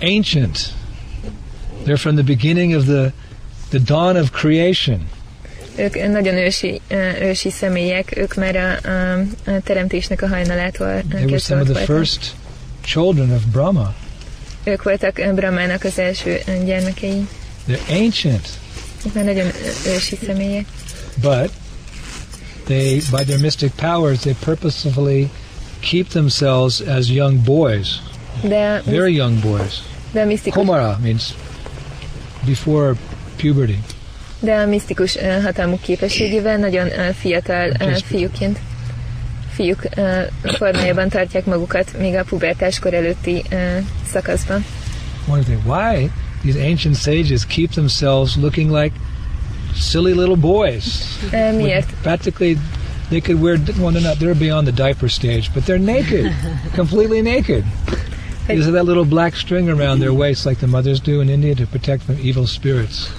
ancient. 0.00 0.72
They're 1.84 1.96
from 1.96 2.14
the 2.14 2.24
beginning 2.24 2.74
of 2.74 2.86
the, 2.86 3.12
the 3.70 3.78
dawn 3.78 4.16
of 4.16 4.30
creation. 4.30 5.08
Ők 5.76 5.94
nagyon 5.94 6.34
ősi, 6.34 6.80
ősi 7.20 7.50
személyek, 7.50 8.16
ők 8.16 8.34
már 8.34 8.56
a, 8.56 8.88
a, 8.88 9.18
a 9.46 9.60
teremtésnek 9.64 10.22
a 10.22 10.28
hajnalától 10.28 11.02
They 11.08 11.24
were 11.24 11.38
some 11.38 11.60
of 11.60 11.68
the 11.68 11.84
first 11.84 12.34
children 12.84 13.30
of 13.30 13.42
Brahma. 13.52 13.94
Ők 14.64 14.82
voltak 14.82 15.34
Brahmának 15.34 15.84
az 15.84 15.98
első 15.98 16.40
gyermekei. 16.64 17.28
They're 17.68 18.04
ancient. 18.04 18.48
Ők 19.06 19.14
már 19.14 19.24
nagyon 19.24 19.46
ősi 19.86 20.18
személyek. 20.26 20.64
But 21.20 21.50
they, 22.64 23.00
by 23.10 23.24
their 23.24 23.40
mystic 23.40 23.72
powers, 23.76 24.18
they 24.18 24.34
purposefully 24.44 25.30
keep 25.80 26.08
themselves 26.08 26.80
as 26.80 27.08
young 27.08 27.44
boys, 27.44 28.00
De, 28.42 28.82
very 28.84 29.14
young 29.14 29.38
boys. 29.40 29.82
de 30.12 30.20
a 30.20 30.24
misztikus, 30.24 30.58
Kumara 30.62 30.98
means 31.02 31.34
before 32.46 32.94
puberty. 33.36 33.78
de 34.40 34.54
a 34.54 34.66
misztikus 34.66 35.14
uh, 35.14 35.42
hatalmuk 35.42 35.80
képességével 35.80 36.56
nagyon 36.56 36.86
uh, 36.86 37.08
fiatal 37.08 37.70
uh, 37.80 37.94
fiúként 37.96 38.58
fiúk 39.54 39.82
formájában 40.44 41.08
tartják 41.08 41.44
magukat 41.44 41.98
még 41.98 42.14
a 42.14 42.24
pubertáskor 42.24 42.94
előtti 42.94 43.42
szakaszban. 44.12 44.64
One 45.28 45.42
thing, 45.42 45.58
why 45.66 46.10
these 46.42 46.58
ancient 46.70 46.96
sages 46.96 47.46
keep 47.46 47.70
themselves 47.70 48.36
looking 48.36 48.70
like 48.70 48.92
silly 49.74 50.12
little 50.12 50.36
boys? 50.36 50.84
Miért? 51.56 51.90
Practically, 52.02 52.56
they 53.08 53.20
could 53.20 53.40
wear. 53.42 53.58
Well, 53.78 53.92
they're 53.92 54.08
not. 54.08 54.18
They're 54.18 54.38
beyond 54.38 54.66
the 54.66 54.82
diaper 54.82 55.08
stage, 55.08 55.50
but 55.54 55.64
they're 55.64 55.84
naked, 55.84 56.32
completely 56.74 57.20
naked. 57.22 57.64
Because 58.48 58.66
of 58.66 58.74
that 58.74 58.86
little 58.86 59.04
black 59.04 59.36
string 59.36 59.68
around 59.68 60.00
their 60.00 60.12
waist, 60.12 60.46
like 60.46 60.58
the 60.58 60.66
mothers 60.66 61.00
do 61.00 61.20
in 61.20 61.28
India, 61.28 61.54
to 61.54 61.66
protect 61.66 62.02
from 62.02 62.16
evil 62.24 62.46
spirits. 62.46 63.10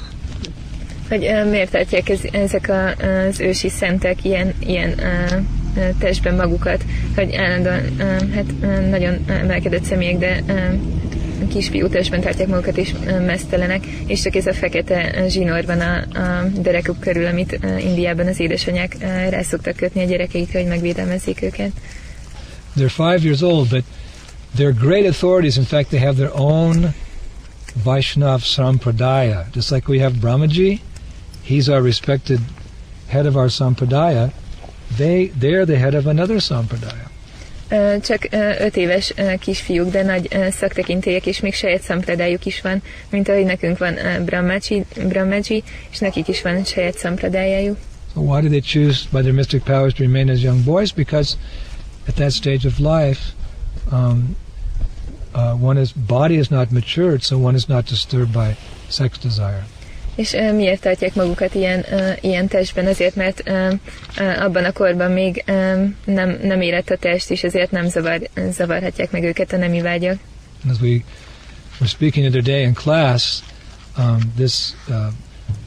Hogy 1.10 1.26
uh, 1.26 1.50
miért 1.50 1.72
tartják 1.72 2.10
ez, 2.10 2.20
ezek 2.32 2.70
a, 2.70 2.88
az 3.28 3.40
ősi 3.40 3.70
szentek 3.70 4.24
ilyen, 4.24 4.54
ilyen 4.60 4.90
uh, 4.90 5.98
testben 6.00 6.36
magukat, 6.36 6.84
hogy 7.16 7.36
állandóan 7.36 7.80
uh, 7.80 8.34
hát, 8.34 8.46
uh, 8.62 8.90
nagyon 8.90 9.18
emelkedett 9.28 9.84
személyek, 9.84 10.18
de 10.18 10.44
uh, 10.48 11.48
kisfiú 11.48 11.88
testben 11.88 12.22
tartják 12.22 12.48
magukat 12.48 12.78
és 12.78 12.94
uh, 12.94 13.26
mesztelenek, 13.26 13.86
és 14.06 14.22
csak 14.22 14.36
ez 14.36 14.46
a 14.46 14.54
fekete 14.54 15.26
zsinór 15.28 15.66
van 15.66 15.80
a, 15.80 15.96
a 16.20 16.48
derekuk 16.62 17.00
körül, 17.00 17.26
amit 17.26 17.60
uh, 17.64 17.86
Indiában 17.86 18.28
az 18.28 18.40
édesanyák 18.40 18.96
uh, 19.02 19.30
rá 19.30 19.42
szoktak 19.42 19.76
kötni 19.76 20.02
a 20.04 20.06
gyerekeikre, 20.06 20.60
hogy 20.60 20.68
megvédelmezzék 20.70 21.42
őket. 21.42 21.72
They're 22.78 22.90
five 22.90 23.20
years 23.24 23.42
old, 23.42 23.70
but 23.70 23.84
they're 24.56 24.74
great 24.74 25.06
authorities. 25.06 25.58
In 25.58 25.66
fact, 25.66 25.90
they 25.90 26.00
have 26.00 26.18
their 26.18 26.34
own 26.34 26.94
Vaishnav 27.86 28.44
Sampradaya. 28.44 29.52
Just 29.52 29.72
like 29.72 29.88
we 29.88 30.00
have 30.00 30.14
Brahmaji, 30.14 30.80
he's 31.44 31.70
our 31.70 31.82
respected 31.82 32.40
head 33.08 33.26
of 33.26 33.36
our 33.36 33.50
Sampradaya. 33.50 34.32
They, 34.98 35.28
they're 35.28 35.66
the 35.66 35.78
head 35.78 35.94
of 35.96 36.08
another 36.08 36.40
Sampradaya. 36.40 37.08
Csak 38.02 38.28
öt 38.60 38.78
éves 38.78 39.14
kisfiúk, 39.40 39.92
de 39.92 40.04
nagy 40.04 40.38
szaktekintélyek, 40.52 41.26
és 41.26 41.40
még 41.40 41.54
saját 41.54 41.82
szampradájuk 41.82 42.46
is 42.46 42.62
van, 42.62 42.82
mint 43.10 43.30
ahogy 43.30 43.46
nekünk 43.46 43.78
van 43.78 43.98
Brahmaji, 44.26 44.86
Brahmaji, 45.08 45.64
és 45.92 45.98
nekik 45.98 46.28
is 46.28 46.42
van 46.42 46.64
saját 46.64 46.98
szampradájájuk. 46.98 47.78
So 48.14 48.22
why 48.22 48.42
do 48.42 48.48
they 48.48 48.62
choose 48.62 49.08
by 49.12 49.22
their 49.22 49.34
mystic 49.34 49.64
powers 49.64 49.94
to 49.94 50.04
remain 50.04 50.30
as 50.30 50.42
young 50.42 50.64
boys? 50.64 50.92
Because 50.92 51.38
at 52.08 52.16
that 52.16 52.32
stage 52.32 52.66
of 52.66 52.80
life, 52.80 53.20
um, 53.92 54.36
uh, 55.34 55.54
one 55.54 55.82
is 55.82 55.92
body 55.92 56.36
is 56.36 56.50
not 56.50 56.72
matured, 56.72 57.24
so 57.24 57.38
one 57.38 57.56
is 57.56 57.68
not 57.68 57.86
disturbed 57.86 58.32
by 58.32 58.56
sex 58.88 59.18
desire. 59.18 59.68
És 60.16 60.34
uh, 60.34 60.54
miért 60.54 60.82
tartják 60.82 61.16
magukat 61.16 61.56
ilyen, 61.56 61.86
uh, 61.92 62.18
ilyen 62.22 62.48
testben? 62.48 62.88
Azért, 62.88 63.16
mert 63.16 63.50
uh, 63.50 63.74
uh, 64.18 64.44
abban 64.44 64.64
a 64.64 64.72
korban 64.72 65.12
még 65.12 65.44
um, 65.48 65.96
nem, 66.06 66.40
nem 66.42 66.62
érett 66.62 66.90
a 66.90 66.98
test, 66.98 67.32
és 67.32 67.44
ezért 67.44 67.72
nem 67.72 67.88
zavar, 67.88 68.30
zavarhatják 68.52 69.12
meg 69.12 69.24
őket 69.24 69.54
a 69.54 69.58
nemi 69.58 69.82
vágyak. 69.82 70.20
As 70.70 70.80
we 70.82 71.04
were 71.80 71.88
speaking 71.88 72.26
the 72.26 72.40
other 72.40 72.54
day 72.54 72.64
in 72.64 72.74
class, 72.74 73.44
um, 73.98 74.34
this 74.36 74.74
uh, 74.90 74.96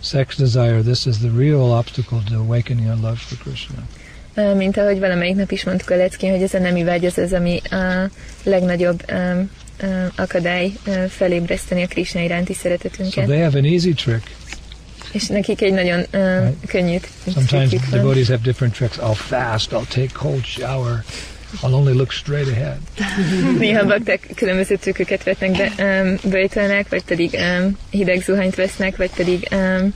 sex 0.01 0.37
desire, 0.37 0.83
this 0.83 1.07
is 1.07 1.19
the 1.19 1.31
real 1.31 1.73
obstacle 1.73 2.21
to 2.29 2.35
awakening 2.37 2.89
our 2.89 2.99
love 3.01 3.19
for 3.19 3.39
Krishna. 3.39 3.87
Mint 4.57 4.77
ahogy 4.77 4.99
valamelyik 4.99 5.37
nap 5.37 5.51
is 5.51 5.65
mondtuk 5.65 5.91
a 5.91 5.97
leckén, 5.97 6.31
hogy 6.31 6.43
ez 6.43 6.55
a 6.55 6.59
nemi 6.59 6.83
vágy 6.85 7.05
az 7.05 7.19
az, 7.19 7.33
ami 7.33 7.61
a 7.71 8.11
legnagyobb 8.43 9.03
um, 9.13 9.51
akadály 10.17 10.73
uh, 10.87 11.05
felébreszteni 11.05 11.83
a 11.83 11.87
Krishna 11.87 12.21
iránti 12.21 12.53
So 12.53 12.59
szeretetünket. 12.63 13.27
they 13.27 13.39
have 13.41 13.59
an 13.59 13.65
easy 13.65 13.93
trick. 13.93 14.31
És 15.13 15.27
nekik 15.27 15.63
egy 15.63 15.73
nagyon 15.73 15.99
uh, 16.13 16.41
Right. 16.41 16.67
könnyű 16.67 16.97
Sometimes 17.33 17.71
devotees 17.91 18.27
have 18.29 18.41
different 18.43 18.75
tricks. 18.75 18.97
I'll 18.97 19.15
fast, 19.15 19.73
I'll 19.73 19.89
take 19.89 20.09
cold 20.13 20.45
shower, 20.45 21.05
I'll 21.63 21.75
only 21.75 21.93
look 21.93 22.11
straight 22.11 22.49
ahead. 22.51 22.79
Néha 23.59 23.85
bakták 23.87 24.29
különböző 24.35 24.77
trükköket 24.77 25.23
vetnek 25.25 25.51
be, 25.51 25.73
um, 26.03 26.19
böjtölnek, 26.31 26.89
vagy 26.89 27.03
pedig 27.05 27.39
um, 27.61 27.79
hideg 27.91 28.23
zuhanyt 28.23 28.55
vesznek, 28.55 28.97
vagy 28.97 29.11
pedig 29.17 29.49
um, 29.53 29.95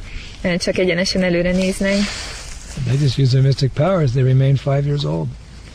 csak 0.58 0.78
egyenesen 0.78 1.22
előre 1.22 1.52
néznek. 1.52 1.96
They 2.84 2.96
just 2.96 3.18
use 3.18 3.30
their 3.30 3.42
mystic 3.42 3.72
powers. 3.72 4.10
They 4.12 4.22
remain 4.22 4.56
five 4.56 4.86
years 4.86 5.04
old. 5.04 5.26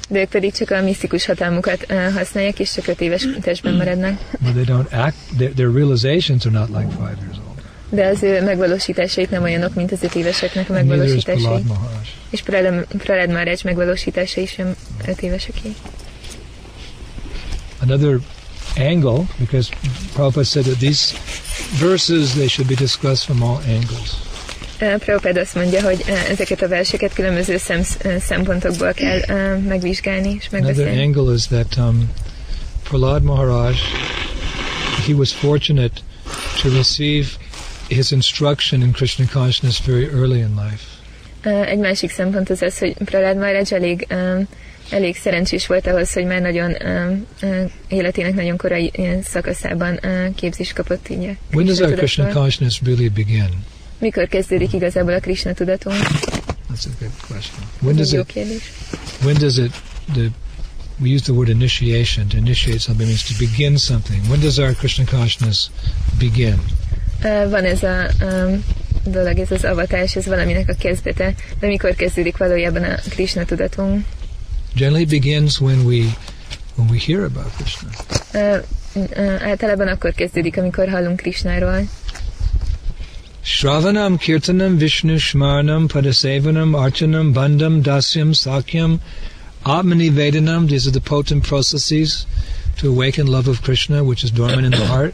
De 0.10 0.20
ők 0.20 0.30
pedig 0.30 0.54
csak 0.54 0.72
a 0.72 0.82
misztikus 0.82 1.26
hatalmukat 1.26 1.86
uh, 1.90 2.14
használják, 2.14 2.60
és 2.60 2.72
csak 2.72 2.88
öt 2.88 3.02
éves 3.02 3.28
testben 3.42 3.74
maradnak. 3.74 4.20
But 4.40 4.54
they 4.54 4.64
don't 4.64 4.92
act, 4.92 5.16
their, 5.38 5.52
their 5.52 5.72
realizations 5.72 6.46
are 6.46 6.58
not 6.60 6.70
like 6.70 6.90
five 6.90 7.18
years 7.22 7.38
old. 7.38 7.62
De 7.90 8.06
az 8.06 8.24
ő 8.24 8.44
megvalósításaik 8.44 9.30
nem 9.30 9.44
olyanok, 9.44 9.76
mint 9.76 9.92
az 9.92 10.04
öt 10.04 10.16
éveseknek 10.16 10.70
a 10.70 10.74
And 10.74 10.88
neither 10.88 11.16
is 11.16 11.26
megvalósításai. 11.26 11.64
És 12.30 12.42
Pralad 12.98 13.30
Maharaj 13.30 13.58
megvalósításai 13.64 14.46
sem 14.46 14.76
öt 15.08 15.22
éveseké. 15.22 15.74
Another 17.82 18.20
angle, 18.78 19.26
because 19.40 19.70
Prabhupada 20.14 20.46
said 20.46 20.66
that 20.66 20.80
these 20.80 21.16
verses, 21.80 22.34
they 22.34 22.48
should 22.48 22.68
be 22.68 22.76
discussed 22.76 23.26
from 23.26 23.42
all 23.42 23.60
angles. 23.68 24.31
Prabhupád 24.82 25.38
azt 25.38 25.56
mondja, 25.56 25.82
hogy 25.84 26.04
ezeket 26.30 26.62
a 26.62 26.68
verseket 26.68 27.14
különböző 27.14 27.58
szem, 27.58 27.82
szempontokból 28.20 28.94
kell 28.94 29.20
megvizsgálni 29.68 30.36
és 30.40 30.48
Another 30.52 30.76
megbeszélni. 30.76 31.04
angle 31.04 31.34
is 31.34 31.48
that 31.48 31.78
um, 31.78 32.10
Prahlad 32.84 33.24
Maharaj, 33.24 33.74
he 35.06 35.14
was 35.14 35.32
fortunate 35.32 36.02
to 36.62 36.70
receive 36.70 37.28
his 37.88 38.12
instruction 38.12 38.82
in 38.82 38.92
Krishna 38.92 39.26
consciousness 39.34 39.82
very 39.86 40.06
early 40.06 40.38
in 40.38 40.56
life. 40.56 40.84
Egy 41.66 41.80
másik 41.80 42.12
szempont 42.12 42.50
az 42.50 42.62
az, 42.62 42.78
hogy 42.78 42.94
Prahlad 43.06 43.38
Maharaj 43.38 43.64
elég, 43.70 44.08
um, 44.12 44.48
elég 44.90 45.16
szerencsés 45.16 45.68
volt 45.68 45.88
ahhoz, 45.88 46.14
hogy 46.14 46.26
már 46.26 46.42
nagyon 46.42 46.76
um, 46.86 47.26
uh, 47.42 47.72
életének 47.88 48.34
nagyon 48.34 48.58
korai 48.58 48.92
szakaszában 49.24 50.00
uh, 50.04 50.36
képzést 50.36 50.74
kapott 50.74 51.10
így. 51.10 51.38
When 51.54 51.66
does 51.66 51.80
our 51.80 51.94
Krishna 51.94 52.24
consciousness 52.24 52.80
really 52.84 53.10
begin? 53.10 53.50
Mikor 54.02 54.28
kezdődik 54.28 54.74
igazából 54.74 55.14
a 55.14 55.20
Krishna 55.20 55.54
tudatunk? 55.54 55.96
That's 56.70 56.86
a 56.86 56.90
good 57.00 57.12
question. 57.28 57.60
When 57.82 57.96
does 57.96 58.14
it? 58.14 58.34
When 59.24 59.38
does 59.38 59.58
it? 59.58 59.72
The 60.14 60.30
we 61.02 61.10
use 61.10 61.24
the 61.24 61.34
word 61.34 61.50
initiation. 61.50 62.30
To 62.30 62.38
initiate 62.38 62.82
something 62.82 63.08
means 63.08 63.24
to 63.24 63.34
begin 63.38 63.78
something. 63.78 64.22
When 64.30 64.40
does 64.40 64.60
our 64.60 64.74
Krishna 64.74 65.06
consciousness 65.06 65.70
begin? 66.20 66.60
Uh, 67.24 67.50
van 67.50 67.66
ez 67.66 67.84
a 67.84 68.10
um, 68.22 68.64
dolog, 69.04 69.40
ez 69.40 69.52
az 69.52 69.64
avatás, 69.64 70.16
ez 70.16 70.26
valaminek 70.26 70.70
a 70.70 70.74
kezdete, 70.80 71.34
de 71.60 71.68
mikor 71.68 71.96
kezdődik 71.96 72.38
valójában 72.38 72.84
a 72.84 72.96
Krishna 73.10 73.46
tudatunk? 73.46 74.06
Generally 74.76 75.06
begins 75.06 75.60
when 75.60 75.86
we 75.86 76.06
when 76.76 76.90
we 76.90 76.98
hear 76.98 77.24
about 77.24 77.52
Krishna. 77.56 77.90
Uh, 78.34 78.64
uh, 78.94 79.44
általában 79.44 79.88
akkor 79.88 80.14
kezdődik, 80.14 80.58
amikor 80.58 80.90
hallunk 80.90 81.16
Krishnáról. 81.16 81.88
Shravanam, 83.44 84.20
Kirtanam, 84.20 84.78
Vishnu, 84.78 85.18
Shmarnam, 85.18 85.88
Padasevanam, 85.88 86.76
Archanam, 86.76 87.34
Bandham 87.34 87.82
Dasyam, 87.82 88.34
Sakyam, 88.36 89.00
Atmani 89.66 90.12
Vedanam, 90.12 90.70
these 90.70 90.88
are 90.88 90.92
the 90.92 91.02
potent 91.02 91.44
processes 91.44 92.26
to 92.78 92.90
awaken 92.90 93.28
love 93.28 93.48
of 93.48 93.62
Krishna, 93.64 94.04
which 94.04 94.24
is 94.24 94.32
dormant 94.32 94.66
in 94.66 94.72
the 94.72 94.86
heart. 94.94 95.14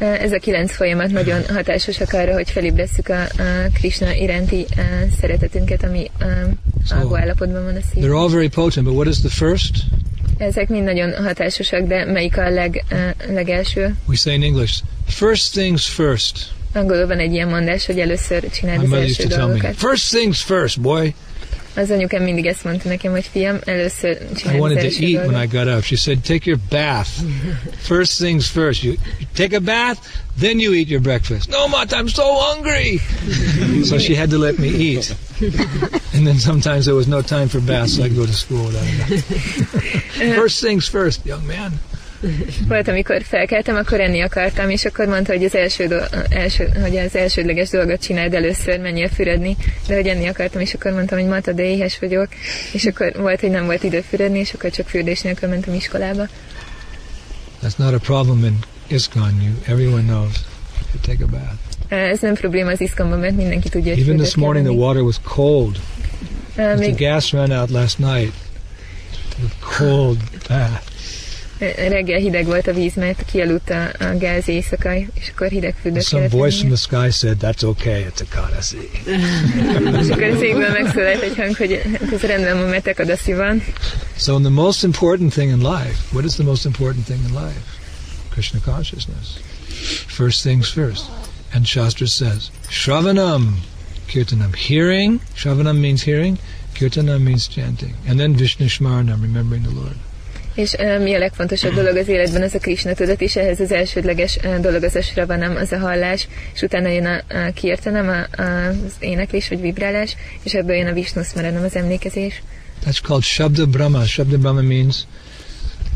Uh, 0.00 0.04
Ez 0.04 0.32
a 0.32 0.38
kilenc 0.38 0.72
folyamat 0.72 1.10
nagyon 1.10 1.42
hatásosak 1.48 2.12
arra, 2.12 2.32
hogy 2.32 2.50
felébresszük 2.50 3.08
a, 3.08 3.22
a 3.22 3.68
Krishna 3.72 4.12
iránti 4.14 4.66
uh, 4.76 4.84
szeretetünket, 5.20 5.82
ami 5.82 6.10
um, 6.20 6.58
So, 6.86 6.96
alvó 6.96 7.16
állapotban 7.16 7.64
van 7.64 7.76
a 7.76 7.80
They're 7.94 8.16
all 8.16 8.28
very 8.28 8.48
potent, 8.48 8.86
but 8.86 8.94
what 8.94 9.06
is 9.06 9.18
the 9.20 9.28
first? 9.28 9.76
Ezek 10.38 10.68
mind 10.68 10.84
nagyon 10.84 11.24
hatásosak, 11.24 11.86
de 11.86 12.04
melyik 12.04 12.38
a 12.38 12.50
leg, 12.50 12.84
uh, 12.90 13.32
legelső? 13.34 13.96
We 14.08 14.16
say 14.16 14.34
in 14.34 14.42
English, 14.42 14.82
first 15.06 15.52
things 15.52 15.86
first. 15.88 16.54
Angolul 16.76 17.06
van 17.06 17.18
egy 17.18 17.32
ilyen 17.32 17.48
mondás, 17.48 17.86
hogy 17.86 17.98
először 17.98 18.50
csináld 18.50 18.78
My 18.78 18.84
az 18.84 18.90
mother 18.90 19.04
első 19.06 19.22
used 19.22 19.28
to 19.30 19.36
tell 19.36 19.46
me, 19.46 19.52
dolgokat. 19.52 19.76
first 19.76 20.08
things 20.10 20.42
first, 20.42 20.80
boy. 20.80 21.14
Az 21.76 21.90
anyukám 21.90 22.22
mindig 22.22 22.46
ezt 22.46 22.64
mondta 22.64 22.88
nekem, 22.88 23.12
hogy 23.12 23.28
fiam, 23.32 23.58
először 23.64 24.10
I 24.10 24.34
csináld 24.36 24.54
az 24.54 24.60
wanted 24.60 24.92
to 24.92 25.04
eat 25.04 25.26
when 25.26 25.42
I 25.42 25.46
got 25.46 25.76
up. 25.76 25.82
She 25.84 25.96
said, 25.96 26.18
take 26.20 26.50
your 26.50 26.60
bath. 26.70 27.08
First 27.92 28.18
things 28.18 28.46
first. 28.48 28.82
You, 28.82 28.92
you 29.18 29.28
take 29.34 29.56
a 29.56 29.60
bath, 29.60 29.98
then 30.40 30.58
you 30.58 30.72
eat 30.74 30.88
your 30.88 31.02
breakfast. 31.02 31.50
No, 31.50 31.68
Mott, 31.68 31.92
I'm 31.92 32.08
so 32.08 32.22
hungry. 32.22 32.98
so 33.84 33.98
she 33.98 34.14
had 34.14 34.30
to 34.30 34.38
let 34.38 34.58
me 34.58 34.68
eat. 34.68 35.14
And 36.14 36.26
then 36.26 36.38
sometimes 36.38 36.84
there 36.84 36.94
was 36.94 37.06
no 37.06 37.20
time 37.22 37.48
for 37.48 37.60
baths, 37.60 37.96
so 37.96 38.04
I'd 38.04 38.16
go 38.16 38.24
to 38.26 38.32
school. 38.32 38.70
First 40.34 40.62
things 40.62 40.88
first, 40.88 41.26
young 41.26 41.46
man. 41.46 41.72
Volt, 42.68 42.88
amikor 42.88 43.22
felkeltem, 43.22 43.76
akkor 43.76 44.00
enni 44.00 44.20
akartam, 44.20 44.70
és 44.70 44.84
akkor 44.84 45.06
mondta, 45.06 45.32
hogy 45.32 45.44
az, 45.44 45.54
első 45.54 45.86
do- 45.86 46.26
első, 46.28 46.68
hogy 46.82 46.96
az 46.96 47.16
elsődleges 47.16 47.68
dolgot 47.68 48.00
csináld 48.00 48.34
először, 48.34 48.80
menjél 48.80 49.08
füredni, 49.08 49.56
de 49.88 49.94
hogy 49.94 50.06
enni 50.06 50.26
akartam, 50.26 50.60
és 50.60 50.74
akkor 50.74 50.92
mondtam, 50.92 51.18
hogy 51.18 51.28
Mata, 51.28 51.52
de 51.52 51.62
éhes 51.62 51.98
vagyok, 51.98 52.28
és 52.72 52.84
akkor 52.84 53.12
volt, 53.16 53.40
hogy 53.40 53.50
nem 53.50 53.64
volt 53.64 53.82
idő 53.82 54.00
füredni, 54.00 54.38
és 54.38 54.52
akkor 54.52 54.70
csak 54.70 54.88
fürdés 54.88 55.20
nélkül 55.20 55.48
mentem 55.48 55.74
iskolába. 55.74 56.26
That's 57.62 57.76
not 57.76 57.94
a 57.94 57.98
problem 57.98 58.44
in 58.44 58.58
ISKCON. 58.86 59.40
You, 59.42 59.74
everyone 59.74 60.02
knows. 60.02 60.34
You 60.92 61.00
take 61.00 61.24
a 61.24 61.26
bath. 61.26 62.10
Ez 62.10 62.20
nem 62.20 62.34
probléma 62.34 62.70
az 62.70 62.80
iszkamban, 62.80 63.18
mert 63.18 63.36
mindenki 63.36 63.68
tudja, 63.68 63.92
hogy 63.92 64.02
Even 64.02 64.16
this 64.16 64.34
morning, 64.34 64.66
the 64.66 64.74
water 64.74 65.02
was 65.02 65.16
cold. 65.22 65.76
Uh, 65.76 66.54
The 66.54 66.74
Még 66.74 66.96
gas 66.96 67.32
ran 67.32 67.50
out 67.50 67.70
last 67.70 67.98
night. 67.98 68.32
The 69.28 69.76
cold 69.78 70.18
bath. 70.48 70.94
Reggel 71.58 72.18
hideg 72.18 72.46
volt 72.46 72.66
a 72.66 72.72
víz, 72.72 72.94
mert 72.94 73.24
kialudt 73.24 73.70
a, 73.70 73.82
a 73.98 74.18
gáz 74.18 74.48
és 74.48 74.66
akkor 75.34 75.48
hideg 75.48 75.74
fürdőt 75.80 76.02
some 76.02 76.28
voice 76.28 76.58
from 76.58 76.68
the 76.68 76.76
sky 76.76 77.10
said, 77.10 77.36
"That's 77.40 77.64
okay. 77.64 78.06
It's 78.10 78.20
Ekadasi." 78.20 78.90
És 80.02 80.08
akkor 80.08 80.22
az 80.22 80.42
égből 80.42 80.68
megszólalt 80.68 81.22
egy 81.22 81.36
hang, 81.36 81.56
hogy 81.56 81.72
ez 82.12 82.20
rendben 82.20 82.58
van, 82.58 82.68
mert 82.68 83.26
van. 83.26 83.62
So, 84.18 84.38
the 84.38 84.48
most 84.48 84.82
important 84.82 85.32
thing 85.32 85.50
in 85.50 85.58
life, 85.58 85.96
what 86.12 86.24
is 86.24 86.32
the 86.32 86.44
most 86.44 86.64
important 86.64 87.04
thing 87.04 87.20
in 87.28 87.34
life? 87.34 87.60
Krishna 88.30 88.60
consciousness. 88.60 89.26
First 90.06 90.42
things 90.42 90.68
first. 90.68 91.04
And 91.54 91.66
Shastra 91.66 92.06
says, 92.06 92.50
Shravanam, 92.68 93.60
Kirtanam, 94.08 94.54
hearing. 94.54 95.20
Shravanam 95.34 95.80
means 95.80 96.02
hearing. 96.02 96.38
Kirtanam 96.74 97.22
means 97.22 97.48
chanting. 97.48 97.94
And 98.06 98.18
then 98.20 98.34
Vishnu 98.34 98.66
Shmaranam, 98.66 99.22
remembering 99.22 99.62
the 99.62 99.70
Lord. 99.70 99.96
És 100.56 100.72
uh, 100.72 101.02
mi 101.02 101.14
a 101.14 101.18
legfontosabb 101.18 101.74
dolog 101.74 101.96
az 101.96 102.08
életben, 102.08 102.42
az 102.42 102.54
a 102.54 102.58
Krishna 102.58 102.92
tudat, 102.92 103.20
és 103.20 103.36
ehhez 103.36 103.60
az 103.60 103.72
elsődleges 103.72 104.36
uh, 104.36 104.60
dolog 104.60 104.82
az 104.82 104.94
a 104.94 105.02
sravanam, 105.02 105.56
az 105.56 105.72
a 105.72 105.78
hallás, 105.78 106.28
és 106.54 106.62
utána 106.62 106.88
jön 106.88 107.06
a, 107.06 107.36
a 107.36 107.52
kirtanam, 107.54 108.08
a, 108.08 108.42
a, 108.42 108.68
az 108.68 108.92
éneklés 108.98 109.48
vagy 109.48 109.60
vibrálás, 109.60 110.16
és 110.42 110.52
ebből 110.52 110.76
jön 110.76 110.86
a 110.86 110.92
Vishnu 110.92 111.22
Smaranam, 111.22 111.64
az 111.64 111.76
emlékezés. 111.76 112.42
That's 112.84 113.02
called 113.02 113.22
Shabda 113.22 113.66
Brahma. 113.66 114.04
Shabda 114.04 114.38
Brahma 114.38 114.62
means 114.62 114.96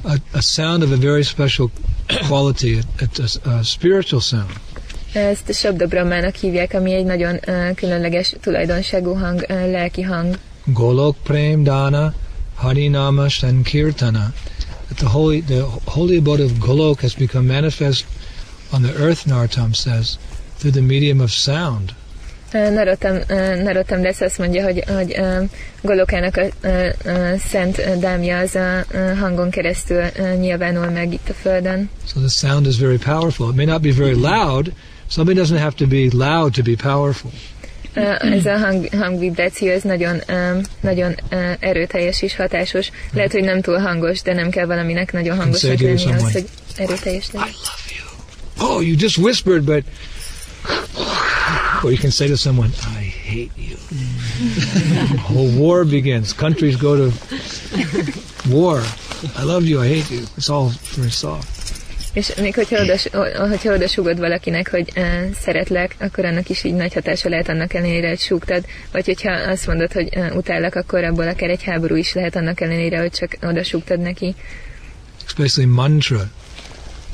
a, 0.03 0.14
a 0.33 0.40
sound 0.40 0.83
of 0.83 0.90
a 0.90 0.96
very 0.96 1.23
special 1.23 1.70
quality, 2.27 2.79
a, 2.99 3.49
a, 3.49 3.51
a 3.51 3.62
spiritual 3.62 4.20
sound. 4.20 4.51
Ezt 5.12 5.49
a 5.49 5.53
Shabda 5.53 5.87
Brahmának 5.87 6.35
hívják, 6.35 6.75
ami 6.75 6.92
egy 6.92 7.05
nagyon 7.05 7.40
uh, 7.46 7.75
különleges 7.75 8.35
tulajdonságú 8.40 9.14
hang, 9.14 9.44
uh, 9.49 9.70
lelki 9.70 10.03
hang. 10.03 10.38
Golok 10.64 11.16
Prem 11.23 11.62
Dana 11.62 12.14
Harinama 12.61 13.29
Sankirtana. 13.29 14.33
That 14.88 14.99
the 14.99 15.09
holy 15.09 15.40
the 15.40 15.64
holy 15.87 16.18
abode 16.18 16.40
of 16.40 16.53
Golok 16.53 17.01
has 17.01 17.14
become 17.14 17.46
manifest 17.46 18.05
on 18.73 18.83
the 18.83 18.94
earth, 18.96 19.25
Narottam 19.25 19.75
says, 19.75 20.18
through 20.59 20.73
the 20.73 20.83
medium 20.83 21.20
of 21.20 21.31
sound. 21.31 21.94
Uh, 22.53 22.70
Narotam, 22.70 23.16
uh, 23.96 24.03
lesz 24.03 24.20
azt 24.20 24.38
mondja, 24.38 24.62
hogy, 24.62 24.85
hogy 24.87 25.18
uh, 25.18 25.49
Golokának 25.83 26.37
a 26.37 26.42
uh, 26.42 26.88
uh, 27.05 27.38
szent 27.38 27.79
uh, 27.79 27.96
dámja 27.96 28.38
az 28.38 28.55
a 28.55 28.85
uh, 28.92 29.18
hangon 29.18 29.51
keresztül 29.51 30.03
nyilvánul 30.38 30.90
meg 30.90 31.12
itt 31.12 31.29
a 31.29 31.33
Földön. 31.33 31.90
So 32.07 32.20
the 32.20 32.29
sound 32.29 32.66
is 32.66 32.79
very 32.79 32.99
powerful. 32.99 33.49
It 33.49 33.57
may 33.57 33.64
not 33.64 33.81
be 33.81 33.92
very 33.92 34.14
loud. 34.14 34.73
Somebody 35.09 35.40
doesn't 35.40 35.59
have 35.59 35.75
to 35.75 35.87
be 35.87 36.09
loud 36.12 36.53
to 36.53 36.62
be 36.62 36.75
powerful. 36.77 37.31
Ez 38.20 38.46
a 38.46 38.59
hang, 38.59 38.88
hangvibráció, 38.94 39.68
ez 39.70 39.83
nagyon, 39.83 40.22
nagyon 40.81 41.14
erőteljes 41.61 42.22
és 42.22 42.37
hatásos. 42.37 42.90
Lehet, 43.12 43.33
hogy 43.33 43.44
nem 43.44 43.61
túl 43.61 43.79
hangos, 43.79 44.22
de 44.22 44.35
nem 44.35 44.50
kell 44.50 44.66
valaminek 44.66 45.12
nagyon 45.12 45.37
hangosnak 45.37 45.70
say 45.70 45.76
to 45.76 45.85
lenni 45.85 46.05
ahhoz, 46.05 46.18
someone, 46.18 46.33
hogy 46.33 46.46
erőteljes 46.76 47.26
legyen. 47.33 47.48
Oh, 48.59 48.87
you 48.87 48.96
just 48.98 49.18
whispered, 49.18 49.62
but. 49.62 49.85
Or 51.83 51.90
you 51.90 51.98
can 51.98 52.11
say 52.11 52.29
to 52.29 52.37
someone, 52.37 52.70
I 53.00 53.14
hate 53.26 53.50
you. 53.57 53.76
A 55.16 55.33
whole 55.33 55.50
war 55.57 55.87
begins. 55.87 56.35
Countries 56.35 56.76
go 56.76 56.96
to 56.96 57.12
war. 58.50 58.83
I 59.38 59.42
love 59.44 59.66
you, 59.66 59.83
I 59.83 59.88
hate 59.88 60.11
you. 60.11 60.20
It's 60.37 60.50
all 60.50 60.70
very 60.94 61.11
soft. 61.11 61.60
És 62.12 62.35
még 62.40 62.55
hogyha 62.55 62.83
oda, 62.83 62.96
hogyha 63.49 63.73
oda 63.75 63.87
sugod 63.87 64.18
valakinek, 64.18 64.70
hogy 64.70 64.92
uh, 64.96 65.05
szeretlek, 65.40 65.94
akkor 65.99 66.25
annak 66.25 66.49
is 66.49 66.64
így 66.64 66.75
nagy 66.75 66.94
hatása 66.94 67.29
lehet 67.29 67.49
annak 67.49 67.75
ellenére, 67.75 68.09
hogy 68.09 68.18
súgtad. 68.18 68.64
Vagy 68.92 69.05
hogyha 69.05 69.33
azt 69.33 69.66
mondod, 69.66 69.92
hogy 69.92 70.09
uh, 70.16 70.37
utállak, 70.37 70.75
akkor 70.75 71.05
abból 71.05 71.29
akár 71.29 71.51
egy 71.51 71.62
háború 71.62 71.96
is 71.96 72.12
lehet 72.12 72.37
annak 72.37 72.61
ellenére, 72.61 73.01
hogy 73.01 73.11
csak 73.11 73.37
oda 73.42 73.62
súgtad 73.62 74.01
neki. 74.01 74.35
Especially 75.27 75.70
mantra. 75.70 76.31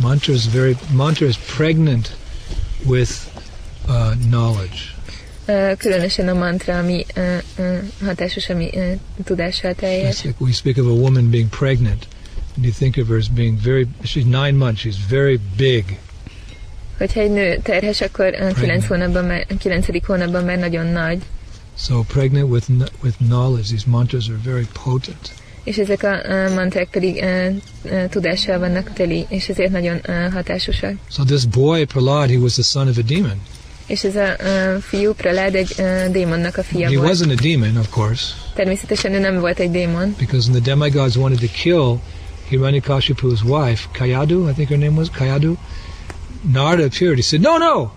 Mantra 0.00 0.32
is 0.32 0.48
very 0.52 0.76
mantra 0.92 1.26
is 1.26 1.36
pregnant 1.56 2.10
with 2.84 3.10
uh, 3.88 4.14
knowledge. 4.28 4.94
Uh, 5.48 5.76
különösen 5.76 6.28
a 6.28 6.34
mantra, 6.34 6.78
ami 6.78 7.06
uh, 7.16 7.38
uh, 7.58 7.78
hatásos, 8.04 8.48
ami 8.48 8.70
uh, 8.74 8.92
tudással 9.24 9.74
teljes. 9.74 10.22
Like 10.22 10.36
we 10.38 10.52
speak 10.52 10.76
of 10.76 10.86
a 10.86 10.94
woman 10.94 11.30
being 11.30 11.48
pregnant, 11.48 12.06
and 12.56 12.64
you 12.64 12.72
think 12.72 12.96
of 12.96 13.08
her 13.08 13.16
as 13.16 13.28
being 13.28 13.56
very. 13.56 13.86
She's 14.02 14.24
nine 14.24 14.56
months. 14.56 14.80
She's 14.80 14.98
very 15.08 15.38
big. 15.56 15.98
Hogyha 16.98 17.20
egy 17.20 17.30
nő 17.30 17.58
terhes, 17.62 18.00
akkor 18.00 18.34
uh, 18.40 18.60
9 18.60 18.86
hónapban 18.86 19.24
már, 19.24 19.46
9. 19.58 20.06
hónapban 20.06 20.44
már 20.44 20.58
nagyon 20.58 20.86
nagy. 20.86 21.18
So 21.78 22.02
pregnant 22.02 22.50
with 22.50 22.66
with 23.02 23.16
knowledge. 23.18 23.68
These 23.68 23.84
mantras 23.86 24.28
are 24.28 24.38
very 24.44 24.66
potent. 24.84 25.34
És 25.64 25.76
ezek 25.76 26.02
a 26.02 26.22
uh, 26.28 26.54
mantrák 26.54 26.88
pedig 26.90 27.14
uh, 27.14 27.54
uh, 27.84 28.08
tudással 28.08 28.58
vannak 28.58 28.92
teli, 28.92 29.26
és 29.28 29.48
ezért 29.48 29.70
nagyon 29.70 30.00
uh, 30.08 30.32
hatásosak. 30.32 30.94
So 31.10 31.24
this 31.24 31.44
boy 31.44 31.84
Prahlad, 31.84 32.30
he 32.30 32.36
was 32.36 32.52
the 32.52 32.62
son 32.62 32.88
of 32.88 32.96
a 32.98 33.02
demon. 33.02 33.40
És 33.86 34.04
ez 34.04 34.16
a 34.16 34.36
uh, 34.40 34.80
fiú, 34.82 35.12
Pralád, 35.12 35.54
egy 35.54 35.74
uh, 35.78 36.10
démonnak 36.10 36.56
a 36.56 36.62
fia 36.62 36.88
He 36.88 36.96
volt. 36.96 37.14
wasn't 37.14 37.38
a 37.38 37.42
demon, 37.42 37.76
of 37.76 37.88
course, 37.90 38.24
Természetesen 38.54 39.12
ő 39.12 39.18
nem 39.18 39.40
volt 39.40 39.58
egy 39.58 39.70
démon, 39.70 40.14
because 40.18 40.50
when 40.50 40.62
the 40.62 40.74
demigods 40.74 41.16
wanted 41.16 41.38
to 41.38 41.46
kill 41.62 42.00
Hiranyakashipu's 42.50 43.42
wife, 43.44 43.88
Kayadu, 43.92 44.48
I 44.48 44.52
think 44.52 44.70
her 44.70 44.76
name 44.76 44.96
was 44.96 45.10
Kayadu, 45.10 45.56
Narada 46.44 46.84
appeared. 46.84 47.16
He 47.16 47.22
said, 47.22 47.42
"No, 47.42 47.58
no, 47.58 47.90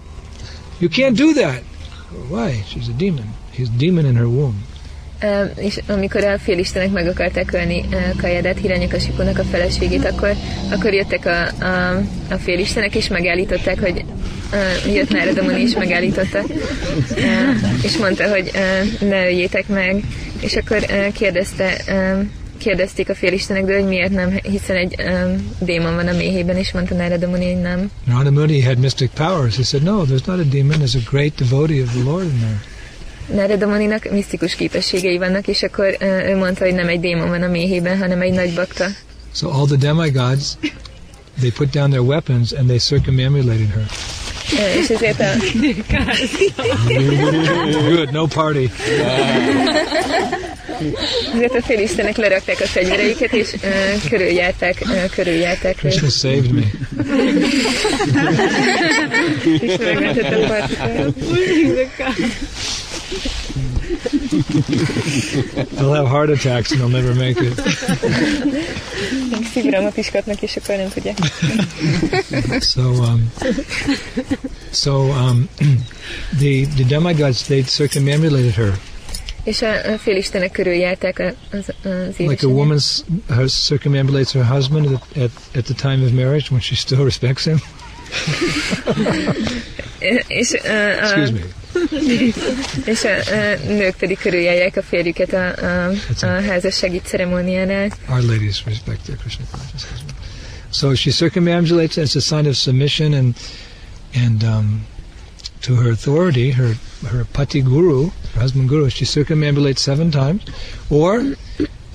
you 0.79 0.89
can't 0.89 1.15
do 1.15 1.33
that. 1.35 1.61
Why? 2.29 2.63
She's 2.67 2.89
a 2.89 2.93
demon. 2.93 3.27
He's 3.51 3.69
a 3.69 3.77
demon 3.77 4.05
in 4.05 4.15
her 4.15 4.27
womb." 4.27 4.63
Uh, 5.21 5.49
és 5.55 5.79
amikor 5.87 6.23
a 6.23 6.37
félistenek 6.39 6.91
meg 6.91 7.07
akarták 7.07 7.53
ölni 7.53 7.85
uh, 7.91 8.15
Kajadát, 8.21 8.59
Hiranyakasipunak 8.59 9.37
a 9.37 9.43
feleségét, 9.43 10.05
akkor, 10.05 10.35
akkor 10.71 10.93
jöttek 10.93 11.25
a, 11.25 11.65
a, 11.65 12.01
a 12.29 12.35
félistenek, 12.35 12.95
és 12.95 13.07
megállították, 13.07 13.79
hogy 13.79 14.05
uh, 14.85 14.93
jött 14.93 15.09
Nárada 15.09 15.43
Muni, 15.43 15.61
és 15.61 15.75
megállította, 15.75 16.39
uh, 16.39 17.83
és 17.83 17.97
mondta, 17.97 18.29
hogy 18.29 18.51
uh, 18.53 19.09
ne 19.09 19.25
öljétek 19.25 19.67
meg, 19.67 20.03
és 20.39 20.55
akkor 20.55 20.77
uh, 20.77 21.11
kérdezte 21.11 21.77
uh, 21.87 22.19
kérdezték 22.59 23.09
a 23.09 23.15
félistenek, 23.15 23.65
de 23.65 23.73
hogy 23.75 23.87
miért 23.87 24.11
nem, 24.11 24.39
hiszen 24.43 24.75
egy 24.75 24.95
um, 24.99 25.51
démon 25.59 25.95
van 25.95 26.07
a 26.07 26.13
méhében, 26.13 26.55
és 26.55 26.71
mondta 26.71 26.95
Narada 26.95 27.27
Muni, 27.27 27.53
hogy 27.53 27.61
nem. 27.61 27.91
Narada 28.03 28.31
Muni 28.31 28.61
had 28.61 28.77
mystic 28.77 29.09
powers. 29.13 29.55
He 29.55 29.63
said, 29.63 29.83
no, 29.83 30.03
there's 30.05 30.25
not 30.25 30.39
a 30.39 30.43
demon. 30.43 30.77
There's 30.79 30.95
a 30.95 31.09
great 31.09 31.35
devotee 31.35 31.81
of 31.81 31.91
the 31.91 32.03
Lord 32.03 32.23
in 32.23 32.39
there. 32.39 32.61
Narada 33.41 33.67
Muninak 33.67 34.11
misztikus 34.11 34.55
képességei 34.55 35.17
vannak, 35.17 35.47
és 35.47 35.63
akkor 35.63 35.97
uh, 36.01 36.29
ő 36.29 36.37
mondta, 36.37 36.63
hogy 36.63 36.73
nem 36.73 36.87
egy 36.87 36.99
démon 36.99 37.29
van 37.29 37.41
a 37.41 37.47
méhében, 37.47 37.97
hanem 37.97 38.21
egy 38.21 38.33
nagy 38.33 38.53
bakta. 38.53 38.85
So 39.33 39.49
all 39.49 39.65
the 39.65 39.77
demigods, 39.77 40.57
they 41.39 41.51
put 41.51 41.69
down 41.69 41.89
their 41.89 42.03
weapons 42.03 42.51
and 42.51 42.67
they 42.67 42.77
circumambulated 42.77 43.69
her. 43.69 43.85
És 44.81 44.89
ezért 44.89 45.19
a, 45.19 45.31
Good, 47.95 48.11
no 48.11 48.25
party. 48.25 48.69
ezért 51.33 51.55
a 51.55 51.61
félistenek 51.61 52.17
lerakták 52.17 52.59
a 52.59 52.65
fegyvereiket, 52.65 53.33
és 53.33 53.53
uh, 53.53 54.09
körüljárták, 54.09 54.81
uh, 54.81 55.09
körüljárták 55.09 55.83
őt. 55.83 55.91
Krishna 55.91 56.09
saved 56.09 56.51
me. 56.51 56.63
És 59.59 59.77
megmentett 59.77 60.33
a 60.33 60.45
partikat. 60.47 61.13
They'll 65.75 65.95
have 65.95 66.07
heart 66.07 66.29
attacks 66.29 66.71
and 66.71 66.81
they'll 66.81 66.89
never 66.89 67.13
make 67.13 67.41
it. 67.41 67.55
Még 69.31 69.47
szívrohamot 69.53 69.97
is 69.97 70.09
kapnak, 70.11 70.41
és 70.41 70.55
akkor 70.55 70.75
nem 70.75 70.89
tudják. 70.89 71.17
So, 72.61 72.81
um, 72.81 73.31
so 74.71 74.91
um, 74.91 75.49
the 76.39 76.65
the 76.75 76.83
demigods 76.87 77.43
they 77.43 77.63
circumambulated 77.63 78.53
her 78.53 78.79
És 79.49 79.61
a, 79.61 79.91
a 79.93 79.97
félistenek 79.97 80.51
körüljárták 80.51 81.19
az, 81.51 81.73
az 81.83 82.17
like 82.17 82.23
a 82.23 82.23
édesanyját. 82.23 82.43
woman 82.43 82.79
her 83.29 83.47
circumambulates 83.47 84.31
her 84.31 84.45
husband 84.45 84.85
at, 84.85 85.17
at 85.17 85.31
at 85.55 85.63
the 85.63 85.73
time 85.73 86.05
of 86.05 86.11
marriage 86.11 86.47
when 86.49 86.61
she 86.61 86.75
still 86.75 87.03
respects 87.11 87.43
him. 87.43 87.57
És, 90.27 90.51
uh, 90.51 90.65
a, 90.65 91.17
Excuse 91.17 91.31
me. 91.31 91.39
és 92.91 93.03
a, 93.03 93.33
a 93.33 93.57
nők 93.67 93.95
pedig 93.95 94.17
körüljárják 94.17 94.77
a 94.77 94.81
férjüket 94.81 95.33
a, 95.33 95.47
a, 95.47 95.91
a 96.21 96.25
házassági 96.25 97.01
ceremóniánál. 97.03 97.91
Our 98.09 98.21
ladies 98.21 98.63
respect 98.65 99.01
their 99.01 99.17
Krishna 99.17 99.45
consciousness. 99.51 99.99
So 100.71 100.95
she 100.95 101.11
circumambulates 101.11 101.97
as 101.97 102.15
a 102.15 102.19
sign 102.19 102.45
of 102.47 102.55
submission 102.55 103.13
and 103.13 103.35
and 104.13 104.43
um, 104.43 104.85
to 105.61 105.75
her 105.75 105.91
authority, 105.91 106.51
her 106.51 106.73
her 107.07 107.25
pati 107.25 107.61
guru, 107.61 108.09
her 108.33 108.39
husband 108.41 108.69
guru. 108.69 108.89
She 108.89 109.05
circumambulates 109.05 109.79
seven 109.79 110.11
times, 110.11 110.45
or 110.89 111.35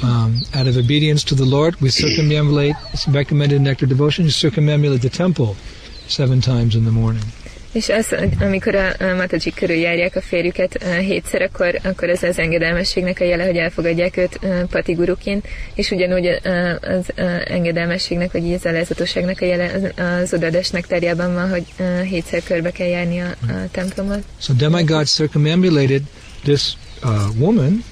um, 0.03 0.41
out 0.55 0.67
of 0.67 0.77
obedience 0.77 1.25
to 1.25 1.35
the 1.35 1.45
Lord, 1.45 1.81
we 1.81 1.89
circumambulate. 1.89 2.75
Recommended 3.13 3.61
nectar 3.61 3.87
devotion. 3.87 4.25
You 4.25 4.31
circumambulate 4.31 5.03
the 5.03 5.11
temple 5.11 5.57
seven 6.09 6.41
times 6.41 6.77
in 6.77 6.85
the 6.85 6.91
morning. 6.91 7.25
És 7.75 7.89
az, 7.89 8.07
amikor 8.41 8.75
a, 8.75 8.87
a 8.89 9.15
Mataji 9.17 9.53
körül 9.55 9.77
járják 9.77 10.17
a 10.17 10.21
férjüket 10.21 10.79
uh, 10.83 10.97
hétszer, 10.97 11.43
akkor, 11.43 11.79
akkor 11.83 12.09
ez 12.09 12.23
az 12.23 12.39
engedelmességnek 12.39 13.21
a 13.21 13.25
jele, 13.25 13.45
hogy 13.45 13.57
elfogadják 13.57 14.17
őt 14.17 14.39
uh, 14.43 14.63
patiguruként, 14.63 15.47
és 15.75 15.91
ugyanúgy 15.91 16.27
uh, 16.27 16.71
az 16.81 17.13
engedelmességnek, 17.45 18.33
vagy 18.33 18.53
az 18.53 18.65
alázatosságnak 18.65 19.41
a 19.41 19.45
jele 19.45 19.73
az, 19.73 20.05
az 20.05 20.33
odaadás 20.33 20.71
nektárjában 20.71 21.35
van, 21.35 21.51
hogy 21.51 21.65
hétszer 22.05 22.43
körbe 22.43 22.71
kell 22.71 22.89
járni 22.89 23.21
a, 23.21 23.29
a 23.49 23.69
templomot. 23.71 24.23
So 24.41 24.53
demigods 24.53 25.13
circumambulated 25.13 26.03
this 26.43 26.77
uh, 27.03 27.29
woman, 27.39 27.85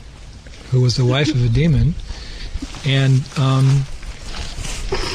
who 0.71 0.81
was 0.81 0.95
the 0.95 1.05
wife 1.05 1.33
of 1.35 1.45
a 1.45 1.49
demon, 1.53 1.95
and 2.85 3.23
um, 3.39 3.87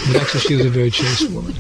but 0.08 0.22
actually 0.22 0.42
she 0.48 0.56
was 0.56 0.66
a 0.66 0.70
very 0.70 0.90
chaste 0.90 1.30
woman. 1.30 1.54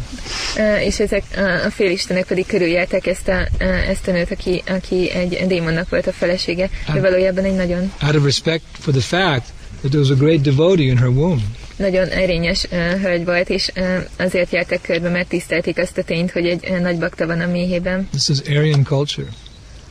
És 0.84 0.99
ezek 0.99 1.23
a 1.65 1.69
félistenek 1.69 2.25
pedig 2.25 2.45
körüljárták 2.45 3.07
ezt 3.07 3.28
a, 3.28 3.63
ezt 3.63 4.07
a 4.07 4.11
nőt, 4.11 4.32
aki, 4.32 4.63
aki 4.67 5.11
egy 5.11 5.47
démonnak 5.47 5.89
volt 5.89 6.07
a 6.07 6.11
felesége, 6.11 6.69
de 6.93 7.01
valójában 7.01 7.43
egy 7.43 7.55
nagyon 7.55 7.91
Out 8.01 8.15
of 8.15 8.23
respect 8.23 8.63
for 8.80 8.93
the 8.93 9.01
fact 9.01 9.45
that 9.80 9.91
there 9.91 9.99
was 9.99 10.09
a 10.09 10.15
great 10.15 10.41
devotee 10.41 10.86
in 10.86 10.97
her 10.97 11.07
womb. 11.09 11.41
nagyon 11.75 12.07
erényes 12.07 12.63
uh, 12.71 13.01
hölgy 13.01 13.25
volt, 13.25 13.49
és 13.49 13.71
uh, 13.75 14.03
azért 14.17 14.51
jártak 14.51 14.82
körbe, 14.82 15.09
mert 15.09 15.28
tisztelték 15.28 15.78
azt 15.78 15.97
a 15.97 16.03
tényt, 16.03 16.32
hogy 16.32 16.45
egy 16.45 16.69
uh, 16.69 16.80
nagy 16.80 16.97
bakta 16.97 17.25
van 17.25 17.39
a 17.41 17.47
méhében. 17.47 18.07
This 18.09 18.30
is 18.30 18.39
Aryan 18.57 18.84
culture. 18.84 19.28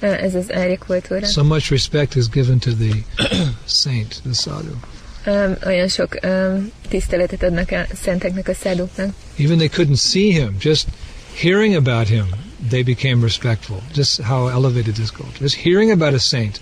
Uh, 0.02 0.22
ez 0.22 0.34
az 0.34 0.52
Ári 0.52 0.76
kultúra. 0.86 1.26
So 1.26 1.44
much 1.44 1.70
respect 1.70 2.14
is 2.14 2.28
given 2.28 2.58
to 2.58 2.70
the 2.70 2.94
saint, 3.84 4.20
the 4.22 4.34
sadhu. 4.34 4.74
Um, 5.26 5.56
olyan 5.66 5.88
sok 5.88 6.18
um, 6.22 6.72
tiszteletet 6.88 7.42
adnak 7.42 7.70
a 7.70 7.86
szenteknek, 8.02 8.48
a 8.48 8.54
száduknak. 8.54 9.14
Even 9.38 9.56
they 9.56 9.68
couldn't 9.68 9.98
see 9.98 10.30
him, 10.32 10.56
just 10.60 10.86
hearing 11.34 11.74
about 11.74 12.08
him, 12.08 12.26
they 12.68 12.82
became 12.82 13.22
respectful. 13.22 13.82
Just 13.94 14.20
how 14.22 14.48
elevated 14.48 14.94
this 14.94 15.10
culture. 15.10 15.38
Just 15.40 15.56
hearing 15.56 15.90
about 15.90 16.14
a 16.14 16.18
saint, 16.18 16.60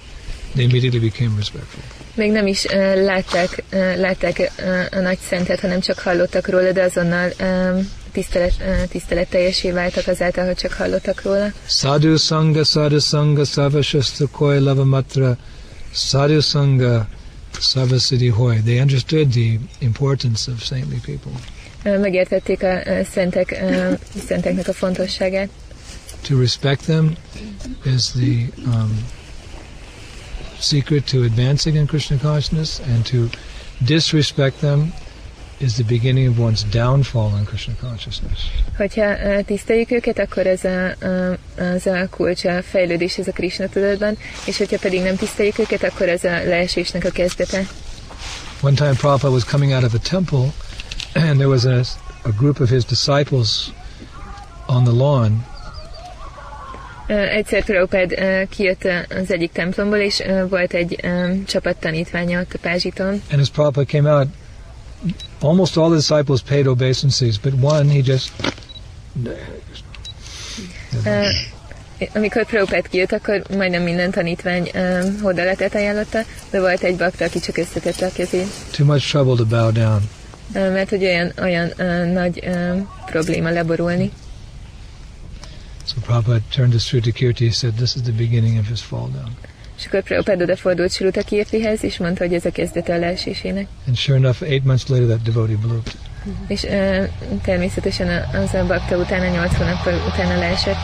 they 0.55 0.65
immediately 0.65 1.01
became 1.01 1.37
respectful. 1.37 1.83
Még 2.15 2.31
nem 2.31 2.47
is 2.47 2.65
uh, 2.65 2.73
látták, 3.05 3.63
uh, 3.73 3.97
látták 3.97 4.39
uh, 4.39 4.99
a 4.99 5.01
nagy 5.01 5.19
szentet, 5.29 5.61
hanem 5.61 5.81
csak 5.81 5.99
hallottak 5.99 6.49
róla, 6.49 6.73
de 6.73 6.83
azonnal 6.83 7.33
um, 7.41 7.91
tisztelet, 8.13 8.55
uh, 8.61 8.89
tiszteletteljesé 8.89 9.71
váltak 9.71 10.07
azáltal, 10.07 10.47
hogy 10.47 10.57
csak 10.57 10.73
hallottak 10.73 11.23
róla. 11.23 11.53
Sadhu 11.67 12.17
Sangha, 12.17 12.65
Sadhu 12.65 12.99
Sangha, 12.99 13.45
Savashastra 13.45 14.27
Koi 14.31 14.59
Lavamatra, 14.59 15.37
Sadhu 15.93 16.41
Sangha, 16.41 17.07
Savasiddhi 17.59 18.31
Hoy. 18.31 18.61
They 18.65 18.81
understood 18.81 19.33
the 19.33 19.59
importance 19.81 20.51
of 20.51 20.63
saintly 20.63 21.01
people. 21.05 21.33
Megértették 21.99 22.63
a 22.63 23.05
szentek, 23.11 23.51
uh, 23.51 23.99
szenteknek 24.27 24.69
a 24.69 24.73
fontosságát. 24.73 25.49
To 26.23 26.39
respect 26.39 26.85
them 26.85 27.17
is 27.85 28.13
the 28.13 28.47
um, 28.67 28.91
secret 30.59 31.05
to 31.11 31.23
advancing 31.23 31.77
in 31.77 31.87
Krishna 31.87 32.17
consciousness, 32.17 32.81
and 32.81 33.05
to 33.05 33.29
disrespect 33.85 34.61
them 34.61 34.93
is 35.65 35.75
the 35.75 35.85
beginning 35.85 36.29
of 36.29 36.39
one's 36.39 36.63
downfall 36.71 37.37
in 37.39 37.45
Krishna 37.45 37.75
consciousness. 37.81 38.51
Hogyha 38.77 39.13
uh, 39.13 39.45
tiszteljük 39.45 39.91
őket, 39.91 40.19
akkor 40.19 40.47
ez 40.47 40.65
a, 40.65 40.91
az 41.59 41.87
a 41.87 42.09
kulcs 42.11 42.45
a 42.45 42.63
fejlődés, 42.63 43.19
ez 43.19 43.29
a 43.29 43.33
Krishna 43.33 43.69
tudatban, 43.69 44.17
és 44.47 44.59
hogyha 44.59 44.79
pedig 44.79 45.03
nem 45.03 45.17
tiszteljük 45.17 45.59
őket, 45.59 45.83
akkor 45.83 46.09
ez 46.09 46.25
a 46.25 46.45
leesésnek 46.45 47.05
a 47.05 47.11
kezdete. 47.11 47.67
One 48.61 48.75
time 48.75 48.95
Prabhupada 48.95 49.33
was 49.33 49.45
coming 49.45 49.73
out 49.73 49.85
of 49.85 49.95
a 49.95 49.99
temple, 49.99 50.53
and 51.29 51.37
there 51.37 51.49
was 51.49 51.65
a, 51.65 51.81
a 52.23 52.33
group 52.37 52.61
of 52.61 52.69
his 52.71 52.85
disciples 52.85 53.73
on 54.67 54.85
the 54.85 54.93
lawn, 54.93 55.45
Uh, 57.09 57.35
egyszer 57.35 57.65
Prabhupád 57.65 58.13
uh, 58.13 58.49
kijött 58.49 58.85
uh, 58.85 58.93
az 59.21 59.33
egyik 59.33 59.53
templomból, 59.53 59.99
és 59.99 60.23
volt 60.49 60.73
egy 60.73 61.01
um, 61.03 61.45
csapat 61.45 61.77
tanítványa 61.77 62.41
ott 62.41 62.53
a 62.55 62.59
pázsiton, 62.59 63.23
and 63.31 63.41
as 63.41 63.51
Prabhupada 63.51 63.87
came 63.87 64.11
out, 64.11 64.29
almost 65.45 65.77
all 65.77 65.89
the 65.89 65.97
disciples 65.97 66.43
paid 66.43 66.67
obeisances, 66.67 67.39
but 67.39 67.53
one, 67.55 67.89
he 67.89 68.03
just... 68.03 68.33
Uh, 71.07 71.29
amikor 72.15 72.45
Prabhupád 72.47 72.89
kijött, 72.89 73.13
akkor 73.13 73.43
majdnem 73.57 73.83
minden 73.83 74.11
tanítvány 74.11 74.71
um, 74.75 75.21
hodaletet 75.23 75.75
ajánlotta, 75.75 76.21
de 76.51 76.61
volt 76.61 76.83
egy 76.83 76.97
bakta, 76.97 77.25
aki 77.25 77.41
csak 77.41 77.57
összetette 77.57 78.07
a 78.07 78.11
kezét, 78.13 78.47
Too 78.77 78.87
much 78.87 79.11
trouble 79.11 79.37
to 79.37 79.45
bow 79.47 79.73
down. 79.73 80.09
uh, 80.55 80.73
mert 80.73 80.89
hogy 80.89 81.05
olyan, 81.05 81.33
olyan 81.43 81.73
uh, 81.79 82.13
nagy 82.13 82.43
um, 82.47 82.89
probléma 83.07 83.51
leborulni. 83.51 84.11
So 85.87 86.01
Prabhupada 86.01 86.41
turned 86.51 86.73
his 86.73 86.83
Sruta 86.85 87.13
Kirti, 87.13 87.45
he 87.45 87.53
said, 87.53 87.75
this 87.75 87.95
is 87.95 88.03
the 88.03 88.13
beginning 88.13 88.59
of 88.59 88.67
his 88.67 88.81
fall 88.81 89.09
down. 89.09 89.37
És 89.85 89.91
akkor 89.91 90.03
Prabhupád 90.03 90.43
odafordult 90.43 90.93
Sruta 90.93 91.23
Kirtihez, 91.23 91.85
és 91.85 91.99
mondta, 91.99 92.25
hogy 92.25 92.35
ez 92.35 92.45
a 92.45 92.51
kezdete 92.51 92.95
a 92.95 92.99
leesésének. 92.99 93.67
And 93.87 93.97
sure 93.97 94.17
enough, 94.19 94.43
eight 94.43 94.65
months 94.65 94.89
later, 94.89 95.07
that 95.07 95.23
devotee 95.23 95.57
blooped. 95.57 95.93
És 96.47 96.63
uh, 96.63 97.05
természetesen 97.43 98.09
a- 98.09 98.37
az 98.39 98.55
a 98.55 98.67
bakta 98.67 98.97
utána, 98.97 99.29
nyolc 99.29 99.57
hónappal 99.57 99.95
utána 100.09 100.39
leesett. 100.39 100.77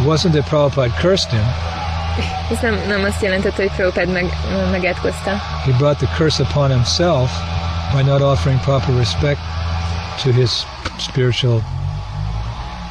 It 0.00 0.06
wasn't 0.06 0.30
that 0.30 0.48
Prabhupada 0.48 0.92
cursed 1.00 1.30
him, 1.30 1.46
Ez 2.50 2.58
nem, 2.62 2.78
nem 2.88 3.04
azt 3.04 3.22
jelentette, 3.22 3.62
hogy 3.62 3.70
Prabhupád 3.76 4.12
meg, 4.12 4.24
megátkozta, 4.70 5.30
he 5.64 5.72
brought 5.78 5.96
the 5.98 6.08
curse 6.16 6.42
upon 6.42 6.68
himself 6.70 7.30
by 7.94 8.02
not 8.02 8.20
offering 8.20 8.60
proper 8.60 8.94
respect 8.96 9.38
to 10.22 10.30
his 10.32 10.50
spiritual 10.98 11.62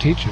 teacher. 0.01 0.31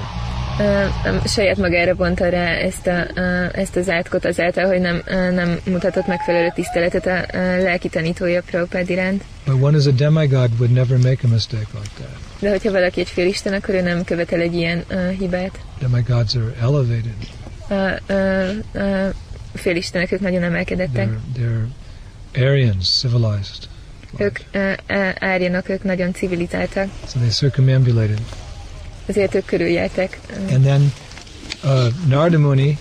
Uh, 0.60 1.26
saját 1.26 1.58
magára 1.58 1.96
vonta 1.96 2.30
rá 2.30 2.48
ezt, 2.48 2.88
a, 2.88 3.06
uh, 3.16 3.60
ezt 3.60 3.76
az 3.76 3.90
átkot 3.90 4.26
azáltal, 4.26 4.66
hogy 4.66 4.80
nem, 4.80 5.02
uh, 5.08 5.32
nem 5.32 5.60
mutatott 5.66 6.08
megfelelő 6.08 6.52
tiszteletet 6.56 7.06
a 7.06 7.38
uh, 7.38 7.62
lelki 7.62 7.90
tanítója 7.90 8.42
Prabhupád 8.42 8.90
iránt. 8.90 9.24
But 9.46 9.62
one 9.62 9.78
is 9.78 9.86
a 9.86 9.92
demigod 9.92 10.50
would 10.60 10.72
never 10.72 10.98
make 10.98 11.20
a 11.24 11.28
mistake 11.28 11.68
like 11.74 11.90
that. 11.96 12.18
De 12.40 12.50
hogyha 12.50 12.72
valaki 12.72 13.00
egy 13.00 13.10
félisten, 13.10 13.54
akkor 13.54 13.74
ő 13.74 13.82
nem 13.82 14.04
követel 14.04 14.40
egy 14.40 14.54
ilyen 14.56 14.84
uh, 14.90 15.10
hibát. 15.10 15.60
Demigods 15.80 16.36
are 16.36 16.54
elevated. 16.62 17.14
A 17.70 18.14
uh, 18.14 18.50
uh, 18.74 19.14
félistenek 19.54 20.12
ők 20.12 20.20
nagyon 20.20 20.44
emelkedettek. 20.44 21.08
They're, 21.08 21.40
they're 21.40 21.66
Aryans, 22.36 22.88
civilized. 22.88 23.68
Ők 24.18 24.40
ö, 24.52 24.72
ö, 24.88 25.10
árjanok, 25.20 25.70
ők 25.70 25.84
nagyon 25.84 26.14
civilizáltak, 26.14 26.88
So 27.08 27.20
they 27.20 27.30
circumambulated. 27.30 28.20
Ezért 29.06 29.36
ők 29.36 29.46
körüljártak. 29.46 30.18
And 30.52 30.64
then 30.64 30.94
uh, 31.64 31.88
Narada 32.08 32.38
Muni, 32.40 32.78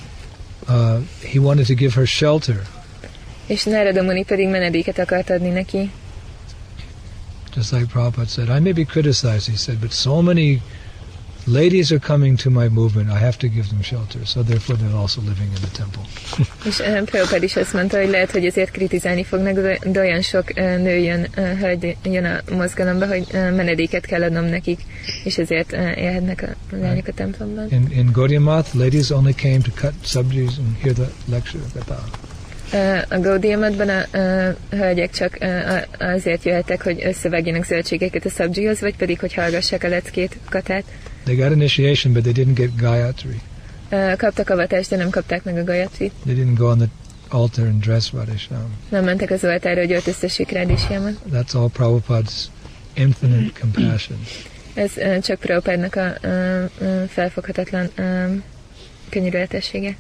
uh, 0.69 0.97
he 1.33 1.39
wanted 1.39 1.67
to 1.67 1.75
give 1.75 1.95
her 1.95 2.07
shelter, 2.07 2.63
És 3.47 3.65
Narada 3.65 4.03
Muni 4.03 4.25
pedig 4.25 4.49
menedéket 4.49 4.99
akart 4.99 5.31
adni 5.31 5.49
neki. 5.49 5.91
just 7.57 7.73
like 7.73 7.87
Prabhupada 7.87 8.29
said. 8.29 8.49
I 8.49 8.61
may 8.61 8.73
be 8.73 8.85
criticized, 8.85 9.47
he 9.51 9.57
said, 9.57 9.79
but 9.81 9.93
so 9.93 10.23
many 10.23 10.63
ladies 11.47 11.93
are 11.93 11.99
coming 12.01 12.37
to 12.39 12.51
my 12.51 12.69
movement, 12.69 13.11
I 13.11 13.19
have 13.19 13.37
to 13.39 13.49
give 13.49 13.69
them 13.69 13.83
shelter. 13.83 14.25
So 14.25 14.43
therefore 14.43 14.77
they're 14.77 14.97
also 14.97 15.21
living 15.21 15.49
in 15.57 15.61
the 15.61 15.71
temple. 15.75 16.03
És 16.65 16.83
Prabhupád 17.05 17.43
is 17.43 17.57
azt 17.57 17.73
mondta, 17.73 17.99
hogy 18.01 18.11
lehet, 18.11 18.31
hogy 18.31 18.47
ezért 18.47 18.71
kritizálni 18.71 19.25
fognak, 19.25 19.55
de, 19.85 20.01
olyan 20.01 20.21
sok 20.21 20.45
uh, 20.57 20.77
nő 20.77 20.97
jön, 20.97 21.27
uh, 21.37 21.59
hölgy 21.59 21.97
jön 22.05 22.25
a 22.25 22.55
mozgalomba, 22.55 23.07
hogy 23.07 23.27
menedéket 23.33 24.07
kell 24.07 24.23
adnom 24.23 24.45
nekik, 24.45 24.81
és 25.25 25.39
ezért 25.39 25.73
élhetnek 25.97 26.43
a 26.43 26.77
lányok 26.77 27.07
a 27.07 27.13
templomban. 27.13 27.67
In, 27.71 27.87
in 27.91 28.11
Gaudiya 28.13 28.41
Math, 28.41 28.77
ladies 28.77 29.11
only 29.11 29.33
came 29.33 29.59
to 29.59 29.71
cut 29.81 29.93
subsidies 30.05 30.59
and 30.59 30.77
hear 30.83 30.95
the 30.95 31.09
lecture. 31.31 31.63
Uh, 32.73 33.03
a 33.09 33.21
Gaudiamatban 33.21 33.89
a 33.89 34.05
uh, 34.13 34.57
hölgyek 34.71 35.11
csak 35.11 35.39
uh, 35.41 35.83
azért 35.99 36.45
jöhettek, 36.45 36.83
hogy 36.83 37.03
összevágjanak 37.05 37.65
zöldségeket 37.65 38.25
a 38.25 38.29
szabzsihoz, 38.29 38.81
vagy 38.81 38.97
pedig, 38.97 39.19
hogy 39.21 39.35
hallgassák 39.35 39.85
a 39.85 39.89
leckét, 39.89 40.39
katát. 40.49 40.85
They 41.25 41.37
got 41.37 41.51
initiation, 41.51 42.13
but 42.13 42.23
they 42.23 42.33
didn't 42.33 42.55
get 42.55 42.77
Gayatri. 42.77 43.41
Kaptak 44.17 44.51
avatást, 44.51 44.91
de 44.91 44.97
nem 44.97 45.11
kapták 45.11 45.45
meg 45.45 45.57
a 45.57 45.65
gajatrit. 45.65 46.13
They 46.25 46.35
didn't 46.35 46.57
go 46.57 46.67
on 46.67 46.79
the 46.79 46.89
altar 47.29 47.67
and 47.67 47.81
dress 47.81 48.13
Radhisham. 48.13 48.79
Nem 48.89 49.05
mentek 49.05 49.31
az 49.31 49.45
oltára, 49.45 49.81
hogy 49.81 49.93
öltöztessék 49.93 50.51
Rádisjámat. 50.51 51.13
That's 51.33 51.55
all 51.55 51.69
Prabhupada's 51.69 52.45
infinite 52.95 53.61
compassion. 53.61 54.19
Ez 54.75 54.93
uh, 54.97 55.19
csak 55.19 55.39
Prabhupádnak 55.39 55.95
a 55.97 56.15
uh, 56.23 56.65
uh, 56.81 57.05
felfoghatatlan 57.09 57.89
uh, 57.99 58.43
könyörületessége. 59.09 59.97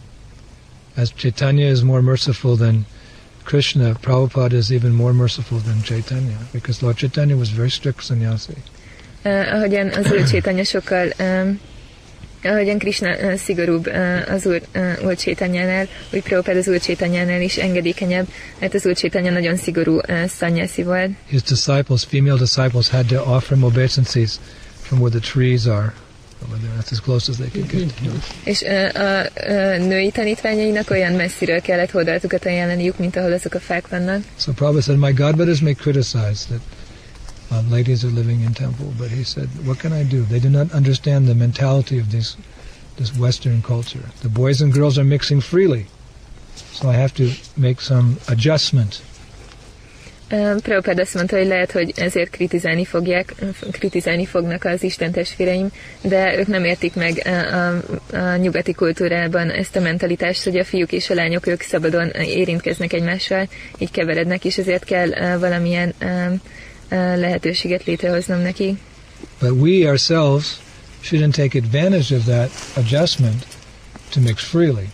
As 0.96 1.08
Chaitanya 1.16 1.70
is 1.70 1.80
more 1.80 2.00
merciful 2.00 2.56
than 2.56 2.86
Krishna, 3.44 3.92
Prabhupada 4.00 4.56
is 4.56 4.70
even 4.70 4.90
more 4.90 5.12
merciful 5.12 5.58
than 5.58 5.82
Chaitanya, 5.82 6.38
because 6.52 6.82
Lord 6.84 6.96
Chaitanya 6.96 7.36
was 7.36 7.50
very 7.50 7.70
strict 7.70 8.02
sannyasi. 8.02 8.52
Uh, 9.24 9.52
ahogyan 9.52 9.88
az 9.88 10.12
úr 10.12 10.24
Csétanya 10.28 10.64
sokkal, 10.64 11.12
um, 11.18 11.60
ahogyan 12.42 12.78
Krishna 12.78 13.36
szigorúbb 13.36 13.90
az 14.28 14.46
úr, 14.46 14.60
úr 15.04 15.16
Csétanyánál, 15.16 15.86
úgy 16.12 16.22
Prabhupád 16.22 16.56
az 16.56 16.68
úr 16.68 16.80
Csétanyánál 16.80 17.40
is 17.42 17.56
engedékeny,ebb 17.56 18.26
mert 18.58 18.74
az 18.74 18.86
úr 18.86 18.96
Csétanya 18.96 19.30
nagyon 19.30 19.56
szigorú 19.56 20.00
szanyászi 20.26 20.82
volt. 20.82 21.10
His 21.26 21.42
disciples, 21.42 22.04
female 22.04 22.38
disciples, 22.38 22.88
had 22.88 23.06
to 23.06 23.16
offer 23.16 23.56
him 23.56 23.64
obeisances 23.64 24.30
from 24.82 25.00
where 25.00 25.18
the 25.18 25.30
trees 25.32 25.66
are. 25.66 25.92
That's 26.76 26.92
as 26.92 27.00
close 27.00 27.30
as 27.30 27.36
they 27.36 27.50
could 27.50 27.70
get. 27.70 27.92
És 28.44 28.62
a 28.94 29.28
női 29.78 30.10
tanítványainak 30.10 30.90
olyan 30.90 31.12
messziről 31.12 31.60
kellett 31.60 31.90
hódaltukat 31.90 32.46
ajánlaniuk, 32.46 32.98
mint 32.98 33.16
ahol 33.16 33.32
azok 33.32 33.54
a 33.54 33.60
fák 33.60 33.88
vannak. 33.88 34.22
So 34.36 34.52
Prabhupada 34.52 34.82
said, 34.82 34.98
My 34.98 35.12
godbrothers 35.12 35.60
may 35.60 35.74
criticize 35.74 36.46
that 36.48 36.60
um, 37.52 37.70
ladies 37.70 38.04
are 38.04 38.08
living 38.08 38.40
in 38.42 38.54
temple, 38.54 38.92
but 38.98 39.10
he 39.10 39.24
said, 39.24 39.48
what 39.66 39.78
can 39.78 39.92
I 39.92 40.04
do? 40.04 40.22
They 40.22 40.40
do 40.40 40.48
not 40.48 40.72
understand 40.72 41.26
the 41.26 41.34
mentality 41.34 41.98
of 41.98 42.10
this, 42.10 42.36
this 42.96 43.16
Western 43.16 43.62
culture. 43.62 44.10
The 44.22 44.28
boys 44.28 44.60
and 44.60 44.72
girls 44.72 44.98
are 44.98 45.04
mixing 45.04 45.40
freely, 45.40 45.86
so 46.72 46.88
I 46.88 46.94
have 46.94 47.14
to 47.14 47.30
make 47.56 47.80
some 47.80 48.18
adjustment. 48.28 49.02
Uh, 50.30 50.60
Prabhupád 50.60 50.98
azt 50.98 51.14
mondta, 51.14 51.36
hogy 51.36 51.46
lehet, 51.46 51.72
hogy 51.72 51.92
ezért 51.96 52.30
kritizálni 52.30 52.84
fogják, 52.84 53.34
kritizálni 53.70 54.26
fognak 54.26 54.64
az 54.64 54.82
Isten 54.82 55.12
testvéreim, 55.12 55.68
de 56.00 56.36
ők 56.38 56.46
nem 56.46 56.64
értik 56.64 56.94
meg 56.94 57.22
a, 57.24 57.30
a, 57.56 57.82
a 58.16 58.36
nyugati 58.36 58.72
kultúrában 58.72 59.50
ezt 59.50 59.76
a 59.76 59.80
mentalitást, 59.80 60.44
hogy 60.44 60.58
a 60.58 60.64
fiúk 60.64 60.92
és 60.92 61.10
a 61.10 61.14
lányok 61.14 61.46
ők 61.46 61.60
szabadon 61.60 62.08
érintkeznek 62.10 62.92
egymással, 62.92 63.48
így 63.78 63.90
keverednek, 63.90 64.44
és 64.44 64.58
ezért 64.58 64.84
kell 64.84 65.08
uh, 65.08 65.40
valamilyen 65.40 65.94
uh, 66.02 66.08
uh, 66.08 66.40
lehetőséget 67.16 67.84
létrehoznom 67.84 68.40
neki. 68.40 68.78
But 69.40 69.50
we 69.50 69.88
ourselves 69.88 70.46
shouldn't 71.04 71.34
take 71.34 71.58
advantage 71.58 72.16
of 72.16 72.24
that 72.24 72.50
adjustment 72.76 73.46
to 74.12 74.20
mix 74.20 74.42
freely. 74.42 74.88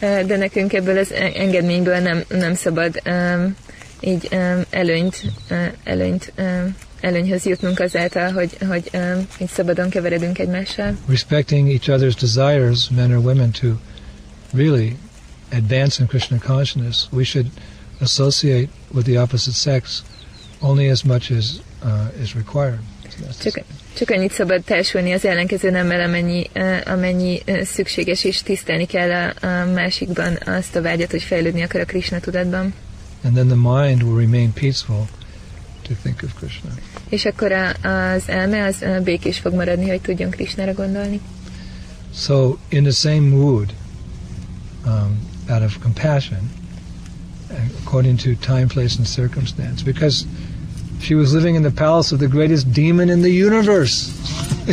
De 0.00 0.36
nekünk 0.36 0.72
ebből 0.72 0.98
az 0.98 1.12
en- 1.12 1.32
engedményből 1.32 1.98
nem, 1.98 2.24
nem 2.28 2.54
szabad 2.54 3.02
um, 3.06 3.56
így 4.00 4.28
um, 4.32 4.62
előnyt, 4.70 5.22
uh, 5.50 5.66
előnyt 5.84 6.32
um, 6.38 6.76
előnyhöz 7.00 7.44
jutnunk 7.44 7.80
azáltal, 7.80 8.32
hogy, 8.32 8.56
hogy 8.68 8.90
um, 8.92 9.26
így 9.40 9.48
szabadon 9.48 9.88
keveredünk 9.88 10.38
egymással. 10.38 10.96
Respecting 11.08 11.68
each 11.68 11.88
other's 11.88 12.16
desires, 12.20 12.88
men 12.90 13.10
or 13.10 13.18
women, 13.24 13.50
to 13.50 13.66
really 14.52 14.96
advance 15.52 16.02
in 16.02 16.06
Krishna 16.06 16.38
consciousness, 16.38 17.06
we 17.12 17.24
should 17.24 17.46
associate 18.00 18.68
with 18.92 19.06
the 19.06 19.20
opposite 19.20 19.56
sex 19.56 20.02
only 20.64 20.90
as 20.90 21.02
much 21.02 21.32
as 21.32 21.60
uh, 21.84 22.22
is 22.22 22.34
required. 22.34 22.78
Csak, 23.42 23.64
csak 23.96 24.10
annyit 24.10 24.32
szabad 24.32 24.62
társulni 24.64 25.12
az 25.12 25.24
ellenkező 25.24 25.70
nemmel, 25.70 26.00
amennyi, 26.00 26.50
uh, 26.54 26.78
amennyi 26.84 27.42
uh, 27.46 27.62
szükséges, 27.62 28.24
és 28.24 28.42
tisztelni 28.42 28.86
kell 28.86 29.10
a, 29.10 29.46
a 29.46 29.72
másikban 29.72 30.38
azt 30.46 30.76
a 30.76 30.82
vágyat, 30.82 31.10
hogy 31.10 31.22
fejlődni 31.22 31.62
akar 31.62 31.80
a 31.80 31.84
Krishna 31.84 32.20
tudatban. 32.20 32.74
and 33.24 33.34
then 33.34 33.48
the 33.48 33.56
mind 33.56 34.02
will 34.02 34.14
remain 34.14 34.52
peaceful 34.52 35.08
to 35.84 35.94
think 35.94 36.22
of 36.22 36.34
Krishna. 36.34 36.70
És 37.08 37.24
akkor 37.24 37.52
a, 37.52 37.68
az 37.88 38.28
elme 38.28 38.64
az 38.64 38.76
uh, 38.80 39.00
békés 39.00 39.38
fog 39.38 39.54
maradni, 39.54 39.88
hogy 39.88 40.00
tudjon 40.00 40.30
Krishnára 40.30 40.72
gondolni. 40.72 41.20
So, 42.14 42.56
in 42.68 42.82
the 42.82 42.92
same 42.92 43.28
mood, 43.28 43.72
um, 44.86 45.18
out 45.48 45.62
of 45.62 45.78
compassion, 45.78 46.50
according 47.82 48.18
to 48.18 48.34
time, 48.34 48.66
place, 48.66 48.96
and 48.98 49.06
circumstance, 49.06 49.82
because 49.82 50.26
she 51.04 51.14
was 51.14 51.34
living 51.34 51.54
in 51.54 51.62
the 51.62 51.70
palace 51.70 52.12
of 52.12 52.18
the 52.18 52.28
greatest 52.28 52.72
demon 52.72 53.10
in 53.10 53.20
the 53.20 53.30
universe. 53.30 54.10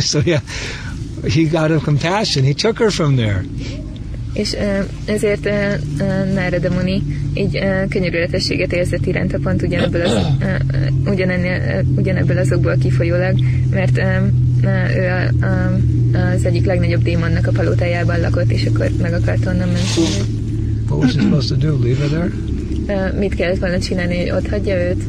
so, 0.00 0.20
yeah, 0.20 0.40
he 1.28 1.44
got 1.44 1.70
of 1.70 1.84
compassion. 1.84 2.44
He 2.44 2.54
took 2.54 2.78
her 2.78 2.90
from 2.90 3.16
there. 3.16 3.44
És 4.32 4.56
ezért 5.04 5.48
Nárada 6.34 6.70
Muni 6.70 7.02
így 7.34 7.58
könyörületességet 7.88 8.72
érzett 8.72 9.06
iránta 9.06 9.38
pont 9.38 9.62
ugyanebből, 9.62 10.00
az, 10.00 10.16
ugyanennél, 11.06 11.84
ugyanebből 11.96 12.38
azokból 12.38 12.76
kifolyólag, 12.80 13.38
mert 13.70 13.98
ő 14.96 15.08
a, 15.08 15.46
a, 15.46 15.78
az 16.34 16.44
egyik 16.44 16.64
legnagyobb 16.64 17.02
démonnak 17.02 17.46
a 17.46 17.50
palótájában 17.50 18.20
lakott, 18.20 18.50
és 18.50 18.64
akkor 18.64 18.90
meg 19.02 19.12
akart 19.12 19.46
onnan 19.46 19.68
menni. 19.68 20.10
What 20.88 21.02
was 21.02 21.14
he 21.14 21.20
supposed 21.20 21.58
to 21.58 21.66
do? 21.66 21.84
Leave 21.84 21.98
her 21.98 22.30
there? 22.86 23.12
Mit 23.18 23.34
kellett 23.34 23.58
volna 23.58 23.78
csinálni, 23.78 24.18
hogy 24.18 24.30
ott 24.30 24.48
hagyja 24.48 24.76
őt 24.76 25.02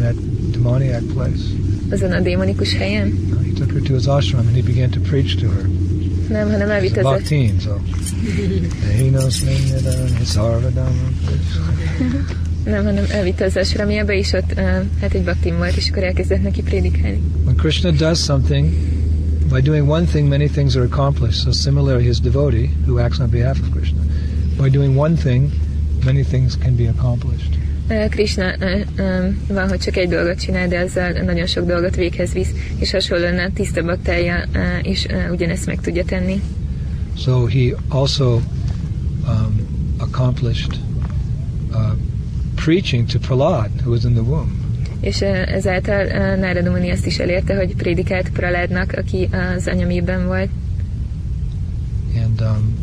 that 0.00 0.16
demoniac 0.52 1.02
place? 1.14 1.44
azon 1.92 2.12
a 2.12 2.20
démonikus 2.20 2.72
helyen? 2.72 3.12
He 3.44 3.52
took 3.52 3.70
her 3.72 3.80
to 3.80 3.94
his 3.94 4.06
ashram 4.06 4.46
and 4.46 4.56
he 4.56 4.62
began 4.62 4.90
to 4.90 5.00
preach 5.00 5.36
to 5.40 5.48
her. 5.48 5.68
Nem, 6.28 6.50
hanem 6.50 6.68
He's 6.68 6.76
elvitt 6.76 6.96
a 6.96 7.00
az 7.00 7.04
bhaktin, 7.04 7.60
so. 7.60 7.80
He 8.96 9.10
knows 9.10 9.42
me, 9.42 9.52
his 10.18 10.36
nem, 12.64 12.84
hanem 12.84 13.04
elvitte 13.10 13.44
az 13.44 13.56
asramjába, 13.56 14.12
és 14.12 14.32
ott 14.32 14.52
uh, 14.56 14.62
hát 15.00 15.14
egy 15.14 15.24
baktim 15.24 15.56
volt, 15.56 15.76
és 15.76 15.90
akkor 15.90 16.02
elkezdett 16.02 16.42
neki 16.42 16.62
prédikálni. 16.62 17.20
When 17.44 17.56
Krishna 17.56 17.90
does 17.90 18.22
something, 18.24 18.72
by 19.52 19.60
doing 19.60 19.88
one 19.88 20.04
thing, 20.04 20.28
many 20.28 20.48
things 20.48 20.76
are 20.76 20.84
accomplished. 20.84 21.40
So 21.40 21.50
similarly, 21.50 22.04
his 22.04 22.20
devotee, 22.20 22.70
who 22.86 22.98
acts 22.98 23.18
on 23.18 23.30
behalf 23.30 23.60
of 23.60 23.70
Krishna, 23.70 24.00
by 24.56 24.68
doing 24.68 24.98
one 24.98 25.16
thing, 25.16 25.50
many 26.04 26.24
things 26.24 26.56
can 26.56 26.76
be 26.76 26.86
accomplished. 26.88 27.60
Uh, 27.90 28.08
Krishna 28.08 28.54
um, 28.98 29.40
van, 29.48 29.68
hogy 29.68 29.78
csak 29.78 29.96
egy 29.96 30.08
dolgot 30.08 30.40
csinál, 30.40 30.68
de 30.68 30.78
azzal 30.78 31.10
nagyon 31.10 31.46
sok 31.46 31.66
dolgot 31.66 31.96
véghez 31.96 32.32
visz, 32.32 32.50
és 32.78 32.90
hasonlóan 32.90 33.38
a 33.38 33.52
tiszta 33.54 33.82
baktája 33.82 34.44
uh, 34.54 34.88
is 34.88 35.06
ugyanezt 35.30 35.66
meg 35.66 35.80
tudja 35.80 36.04
tenni. 36.04 36.42
So 37.16 37.46
he 37.46 37.74
also 37.88 38.40
um, 39.26 39.66
accomplished 39.98 40.78
uh, 41.72 41.92
preaching 42.54 43.06
to 43.08 43.18
Prahlad, 43.18 43.70
who 43.82 43.90
was 43.90 44.04
in 44.04 44.12
the 44.12 44.22
womb. 44.22 44.50
És 45.00 45.20
ezáltal 45.20 46.04
Narada 46.36 46.70
Muni 46.70 46.90
azt 46.90 47.06
is 47.06 47.18
elérte, 47.18 47.56
hogy 47.56 47.76
prédikált 47.76 48.30
Praládnak, 48.30 48.92
aki 48.92 49.28
az 49.56 49.66
anyamében 49.66 50.26
volt. 50.26 50.48
And 52.24 52.40
um, 52.40 52.74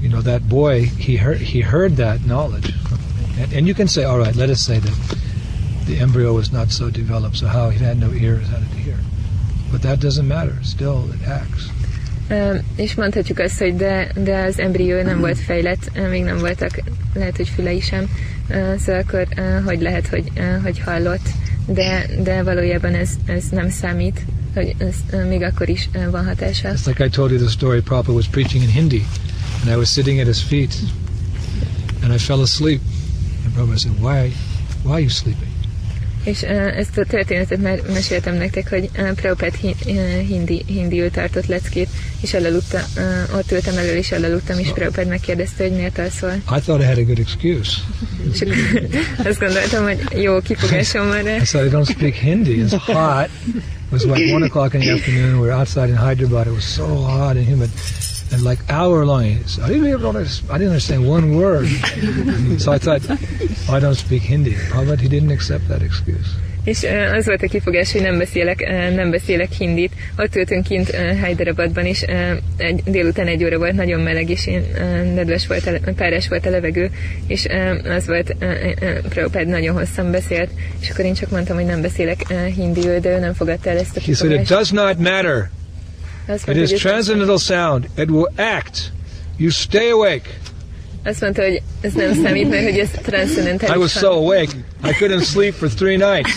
you 0.00 0.10
know 0.10 0.22
that 0.22 0.42
boy, 0.42 0.90
he 1.06 1.18
heard 1.18 1.40
he 1.40 1.64
heard 1.64 1.94
that 1.94 2.18
knowledge, 2.18 2.68
and, 3.40 3.52
and 3.52 3.66
you 3.66 3.74
can 3.74 3.88
say, 3.88 4.04
all 4.04 4.18
right, 4.18 4.36
let 4.36 4.50
us 4.50 4.60
say 4.60 4.78
that 4.78 5.16
the 5.86 5.98
embryo 5.98 6.32
was 6.32 6.50
not 6.52 6.70
so 6.70 6.90
developed, 6.90 7.36
so 7.36 7.46
how 7.46 7.70
he 7.70 7.84
had 7.84 7.98
no 7.98 8.10
ears, 8.12 8.48
how 8.48 8.58
did 8.58 8.68
he 8.76 8.82
hear? 8.82 8.98
But 9.70 9.82
that 9.82 9.98
doesn't 10.00 10.26
matter. 10.26 10.56
Still, 10.62 11.04
it 11.14 11.28
acts. 11.28 11.70
És 12.76 12.94
mondhatjuk 12.94 13.38
azt, 13.38 13.58
hogy 13.58 13.76
de, 13.76 14.12
de 14.16 14.42
az 14.42 14.58
embrió 14.58 15.02
nem 15.02 15.18
volt 15.20 15.38
fejlett, 15.38 15.90
még 16.10 16.24
nem 16.24 16.38
voltak, 16.38 16.80
lehet, 17.14 17.36
hogy 17.36 17.48
fülei 17.48 17.80
sem, 17.80 18.10
szóval 18.78 19.00
akkor 19.00 19.26
hogy 19.64 19.80
lehet, 19.80 20.08
hogy, 20.08 20.32
hogy 20.62 20.78
hallott, 20.80 21.28
de, 21.66 22.06
de 22.22 22.42
valójában 22.42 22.94
ez, 22.94 23.10
ez 23.26 23.44
nem 23.50 23.70
számít, 23.70 24.20
hogy 24.54 24.74
ez 24.78 24.94
még 25.28 25.42
akkor 25.42 25.68
is 25.68 25.88
van 26.10 26.24
hatása. 26.24 26.68
It's 26.72 26.86
like 26.86 27.04
I 27.04 27.08
told 27.08 27.30
you 27.30 27.40
the 27.40 27.50
story 27.50 27.80
Prabhupada 27.80 28.12
was 28.12 28.28
preaching 28.28 28.62
in 28.62 28.70
Hindi, 28.70 29.06
and 29.62 29.70
I 29.72 29.76
was 29.76 29.90
sitting 29.90 30.20
at 30.20 30.26
his 30.26 30.42
feet, 30.42 30.74
and 32.02 32.14
I 32.14 32.18
fell 32.18 32.40
asleep. 32.40 32.80
Prabhupada 33.60 33.78
said, 33.78 34.00
Why, 34.00 34.32
why 34.84 34.92
are 34.94 35.00
you 35.00 35.08
sleeping? 35.08 35.48
És 36.24 36.42
uh, 36.42 36.78
ezt 36.78 36.98
a 36.98 37.04
történetet 37.04 37.60
már 37.60 37.80
meséltem 37.92 38.34
nektek, 38.34 38.68
hogy 38.68 38.90
uh, 38.98 39.12
Prabhupád 39.12 39.54
hi, 39.54 39.74
uh, 39.86 40.18
hindi, 40.18 40.62
hindiül 40.66 41.10
tartott 41.10 41.46
leckét, 41.46 41.88
és 42.20 42.34
elaludta, 42.34 42.78
uh, 42.96 43.36
ott 43.36 43.52
ültem 43.52 43.76
elől, 43.76 43.96
és 43.96 44.10
elaludtam, 44.10 44.58
és 44.58 44.68
Prabhupád 44.68 45.06
megkérdezte, 45.06 45.62
hogy 45.62 45.72
miért 45.72 45.98
alszol. 45.98 46.32
I 46.34 46.60
thought 46.60 46.82
I 46.82 46.86
had 46.86 46.98
a 46.98 47.04
good 47.04 47.18
excuse. 47.18 47.70
És 48.32 48.44
azt 49.24 49.38
gondoltam, 49.38 49.82
hogy 49.82 50.22
jó 50.22 50.40
kifogásom 50.40 51.06
van 51.06 51.22
rá. 51.22 51.36
I 51.36 51.44
said, 51.44 51.66
I 51.66 51.68
don't 51.68 51.90
speak 51.90 52.14
Hindi. 52.14 52.64
It's 52.64 52.72
hot. 52.72 53.28
It 53.46 53.92
was 53.92 54.04
like 54.04 54.34
one 54.34 54.44
o'clock 54.44 54.74
in 54.74 54.80
the 54.80 54.92
afternoon. 54.92 55.40
We 55.40 55.46
were 55.46 55.56
outside 55.58 55.88
in 55.88 55.96
Hyderabad. 55.96 56.46
It 56.46 56.52
was 56.52 56.72
so 56.72 56.84
hot 56.84 57.36
and 57.36 57.46
humid. 57.48 57.70
And 58.32 58.42
like 58.42 58.60
hour 58.68 59.04
long, 59.04 59.24
I 59.24 59.68
didn't 59.68 59.86
even 59.86 60.04
understand, 60.04 60.50
I 60.50 60.58
didn't 60.58 60.72
understand 60.72 61.08
one 61.08 61.34
word. 61.34 61.66
so 62.58 62.72
I 62.72 62.78
thought, 62.78 63.02
oh, 63.10 63.76
I 63.76 63.80
don't 63.80 63.96
speak 63.96 64.22
Hindi. 64.22 64.56
But 64.72 65.00
he 65.00 65.08
didn't 65.08 65.32
accept 65.32 65.66
that 65.68 65.82
excuse. 65.82 66.26
És 66.64 66.86
az 67.16 67.26
volt 67.26 67.42
a 67.42 67.46
kifogás, 67.46 67.92
hogy 67.92 68.02
nem 68.02 68.18
beszélek, 68.18 68.60
nem 68.94 69.10
beszélek 69.10 69.52
hindit. 69.52 69.92
Ott 70.18 70.36
ültünk 70.36 70.64
kint 70.64 70.90
Hyderabadban, 71.24 71.84
uh, 71.86 71.96
egy, 72.56 72.82
délután 72.84 73.26
egy 73.26 73.44
óra 73.44 73.58
volt, 73.58 73.72
nagyon 73.72 74.00
meleg, 74.00 74.30
és 74.30 74.46
én 74.46 74.62
nedves 75.14 75.46
volt, 75.46 75.66
a, 75.66 75.92
párás 75.96 76.28
volt 76.28 76.46
a 76.46 76.50
levegő, 76.50 76.90
és 77.26 77.46
az 77.96 78.06
volt, 78.06 78.36
Prabhupád 79.08 79.46
nagyon 79.46 79.74
hosszan 79.74 80.10
beszélt, 80.10 80.50
és 80.80 80.90
akkor 80.90 81.04
én 81.04 81.14
csak 81.14 81.30
mondtam, 81.30 81.56
hogy 81.56 81.66
nem 81.66 81.80
beszélek 81.80 82.32
hindiül, 82.54 82.98
de 82.98 83.10
ő 83.10 83.18
nem 83.18 83.34
fogadta 83.34 83.70
el 83.70 83.78
ezt 83.78 83.96
a 83.96 84.00
He 84.00 84.12
said, 84.12 84.32
it 84.32 84.38
kifogást. 84.38 84.48
does 84.48 84.70
not 84.70 84.98
matter. 84.98 85.50
Azt 86.30 86.48
It 86.48 86.70
is 86.70 86.80
transcendental 86.80 87.38
sound. 87.38 87.88
It 87.96 88.10
will 88.10 88.30
act. 88.36 88.92
You 89.36 89.50
stay 89.50 89.90
awake. 89.90 90.28
Azt 91.04 91.20
mondta, 91.20 91.42
hogy 91.42 91.62
ez 91.80 91.92
nem 91.92 92.14
számít, 92.22 92.50
mert 92.50 92.64
hogy 92.64 92.78
ez 92.78 92.90
transzendentális. 93.02 93.74
I 93.74 93.78
was 93.78 93.90
so 93.90 94.10
awake, 94.10 94.52
I 94.82 94.92
couldn't 94.94 95.24
sleep 95.24 95.54
for 95.54 95.68
three 95.68 95.96
nights. 95.96 96.32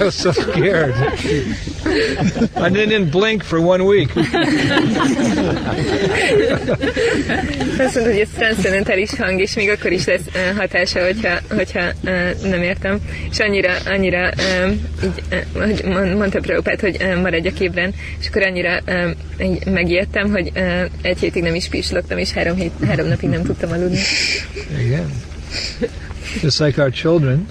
I 0.00 0.04
was 0.04 0.14
so 0.14 0.32
scared. 0.32 0.94
I 2.56 2.68
didn't 2.68 3.10
blink 3.10 3.42
for 3.44 3.58
one 3.60 3.84
week. 3.84 4.10
Azt 7.70 7.94
mondta, 7.94 8.02
hogy 8.04 8.18
ez 8.18 8.28
transzendentális 8.36 9.10
hang, 9.14 9.40
és 9.40 9.54
még 9.54 9.68
akkor 9.70 9.92
is 9.92 10.04
lesz 10.04 10.54
hatása, 10.56 11.04
hogyha, 11.04 11.38
hogyha 11.50 11.80
nem 12.42 12.62
értem. 12.62 12.98
És 13.30 13.38
annyira, 13.38 13.72
annyira 13.86 14.30
így, 15.04 15.14
hogy 15.52 15.82
mond- 15.84 16.16
mondta 16.16 16.40
Prabhupád, 16.40 16.80
hogy 16.80 16.96
uh, 17.00 17.20
maradjak 17.20 17.60
ébren, 17.60 17.94
és 18.20 18.26
akkor 18.28 18.42
annyira 18.42 18.78
így 19.42 19.66
megijedtem, 19.66 20.30
hogy 20.30 20.52
egy 21.02 21.18
hétig 21.18 21.42
nem 21.42 21.54
is 21.54 21.68
pislogtam, 21.68 22.18
és 22.18 22.32
három, 22.32 22.56
hét, 22.56 22.72
három 22.86 23.06
napig 23.06 23.28
nem 23.28 23.42
tudtam 23.42 23.70
aludni. 23.72 23.98
Again. 24.84 25.26
Just 26.40 26.60
like 26.60 26.78
our 26.78 26.90
children, 26.90 27.46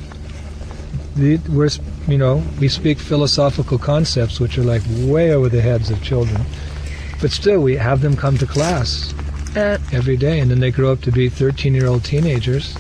the, 1.15 1.37
we're, 1.49 1.69
you 2.07 2.17
know, 2.17 2.43
we 2.59 2.67
speak 2.67 2.99
philosophical 2.99 3.77
concepts 3.77 4.39
which 4.39 4.57
are 4.57 4.63
like 4.63 4.83
way 4.99 5.33
over 5.33 5.49
the 5.49 5.61
heads 5.61 5.89
of 5.89 6.01
children. 6.03 6.41
But 7.21 7.31
still, 7.31 7.61
we 7.61 7.75
have 7.77 8.01
them 8.01 8.15
come 8.15 8.37
to 8.37 8.45
class 8.45 9.13
Uh, 9.55 9.79
every 9.91 10.17
day, 10.17 10.39
and 10.39 10.51
then 10.51 10.59
they 10.59 10.69
grow 10.69 10.91
up 10.91 11.01
to 11.01 11.11
be 11.11 11.29
13 11.29 11.73
year 11.73 11.87
old 11.87 12.03
teenagers 12.03 12.77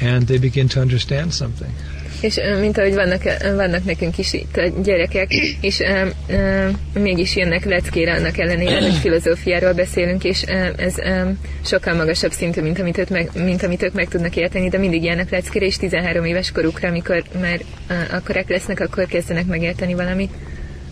and 0.00 0.26
they 0.26 0.38
begin 0.38 0.68
to 0.68 0.80
understand 0.80 1.34
something. 1.34 1.72
És 2.20 2.40
mint 2.60 2.78
ahogy 2.78 2.94
vannak, 2.94 3.22
vannak 3.42 3.84
nekünk 3.84 4.18
is 4.18 4.32
itt 4.32 4.60
gyerekek, 4.82 5.34
és 5.60 5.80
ö, 5.80 6.06
ö, 6.28 6.68
mégis 7.00 7.36
jönnek 7.36 7.64
leckére 7.64 8.14
annak 8.14 8.38
ellenére, 8.38 8.80
hogy 8.80 8.94
filozófiáról 8.94 9.72
beszélünk, 9.72 10.24
és 10.24 10.44
ö, 10.48 10.68
ez 10.76 10.98
ö, 10.98 11.28
sokkal 11.64 11.94
magasabb 11.94 12.32
szintű, 12.32 12.60
mint 12.60 12.78
amit, 12.78 12.98
ők 12.98 13.08
meg, 13.08 13.30
mint 13.34 13.62
amit 13.62 13.82
ők 13.82 13.92
meg 13.92 14.08
tudnak 14.08 14.36
érteni, 14.36 14.68
de 14.68 14.78
mindig 14.78 15.04
jönnek 15.04 15.30
leckére, 15.30 15.66
és 15.66 15.76
13 15.76 16.24
éves 16.24 16.52
korukra, 16.52 16.88
amikor 16.88 17.22
már 17.40 17.60
ö, 17.88 17.94
akkorák 18.10 18.48
lesznek, 18.48 18.80
akkor 18.80 19.06
kezdenek 19.06 19.46
megérteni 19.46 19.94
valamit. 19.94 20.30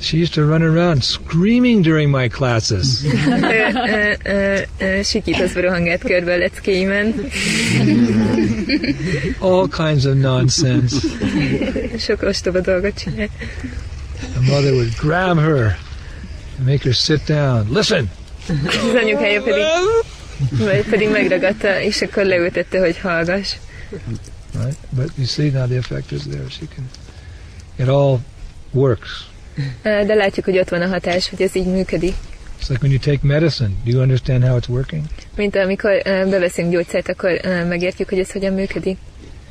She 0.04 0.18
used 0.18 0.34
to 0.34 0.44
run 0.44 0.62
around 0.62 1.02
screaming 1.02 1.80
during 1.82 2.10
my 2.10 2.28
classes. 2.28 3.04
Rohangált 5.54 6.02
körbe 6.02 6.36
leckéimen, 6.36 7.14
All 9.40 9.68
kinds 9.68 10.04
of 10.04 10.16
nonsense. 10.16 11.00
sok 11.98 12.22
ostoba 12.22 12.60
dolgot 12.60 12.98
csinál. 12.98 13.28
The 14.34 14.40
mother 14.40 14.72
would 14.72 14.96
grab 14.96 15.38
her 15.38 15.76
and 16.58 16.66
make 16.66 16.82
her 16.84 16.94
sit 16.94 17.26
down. 17.26 17.72
Listen. 17.72 18.10
Az 18.48 18.94
anyukája 18.94 19.42
pedig, 19.42 19.64
vagy 20.58 20.84
pedig 20.88 21.08
megragadta, 21.10 21.80
és 21.80 22.02
akkor 22.02 22.24
leültette, 22.24 22.78
hogy 22.78 22.98
hallgass. 22.98 23.56
Right? 24.52 24.76
But 24.90 25.10
you 25.16 25.26
see 25.26 25.50
now 25.50 25.66
the 25.66 25.76
effect 25.76 26.12
is 26.12 26.22
there. 26.22 26.48
She 26.50 26.66
can. 26.74 26.88
It 27.76 27.88
all 27.88 28.18
works. 28.72 29.32
De 29.82 30.14
látjuk, 30.14 30.44
hogy 30.44 30.58
ott 30.58 30.68
van 30.68 30.82
a 30.82 30.86
hatás, 30.86 31.28
hogy 31.28 31.42
ez 31.42 31.56
így 31.56 31.66
működik. 31.66 32.14
It's 32.60 32.68
like 32.68 32.80
when 32.80 32.92
you 32.92 33.00
take 33.00 33.18
medicine. 33.22 33.70
Do 33.84 33.90
you 33.90 34.00
understand 34.00 34.44
how 34.44 34.58
it's 34.58 34.68
working? 34.68 35.04
Mint 35.36 35.56
amikor 35.56 36.02
ö, 36.04 36.28
beveszünk 36.28 36.72
gyógyszert, 36.72 37.08
akkor 37.08 37.40
ö, 37.42 37.64
megértjük, 37.64 38.08
hogy 38.08 38.18
ez 38.18 38.30
hogyan 38.30 38.52
működik. 38.52 38.96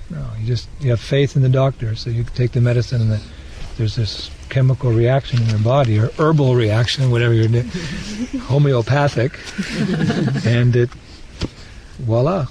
No. 0.08 0.18
You 0.18 0.48
just 0.48 0.68
you 0.80 0.90
have 0.90 1.02
faith 1.02 1.36
in 1.36 1.42
the 1.42 1.52
doctor, 1.52 1.96
so 1.96 2.10
you 2.10 2.24
take 2.36 2.50
the 2.50 2.60
medicine 2.60 3.02
and 3.02 3.12
the, 3.12 3.20
there's 3.78 3.94
this 3.94 4.30
chemical 4.48 4.92
reaction 4.92 5.42
in 5.42 5.48
your 5.48 5.62
body 5.62 6.00
or 6.00 6.12
herbal 6.18 6.56
reaction, 6.56 7.10
whatever 7.10 7.34
you're 7.34 7.52
doing, 7.52 7.72
homeopathic, 8.52 9.32
and 10.46 10.76
it, 10.76 10.90
voila. 12.06 12.50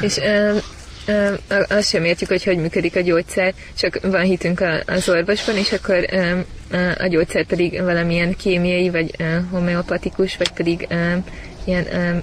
És 0.00 0.16
azt 1.68 1.88
sem 1.88 2.04
értjük, 2.04 2.28
hogy 2.28 2.44
hogy 2.44 2.56
működik 2.56 2.96
a 2.96 3.00
gyógyszer, 3.00 3.54
csak 3.78 3.98
van 4.02 4.22
hitünk 4.22 4.64
az 4.86 5.08
orvosban, 5.08 5.56
és 5.56 5.72
akkor 5.72 6.06
a 6.98 7.06
gyógyszer 7.06 7.44
pedig 7.44 7.82
valamilyen 7.82 8.36
kémiai, 8.36 8.90
vagy 8.90 9.16
homeopatikus, 9.50 10.36
vagy 10.36 10.52
pedig 10.52 10.86
ilyen 11.64 12.22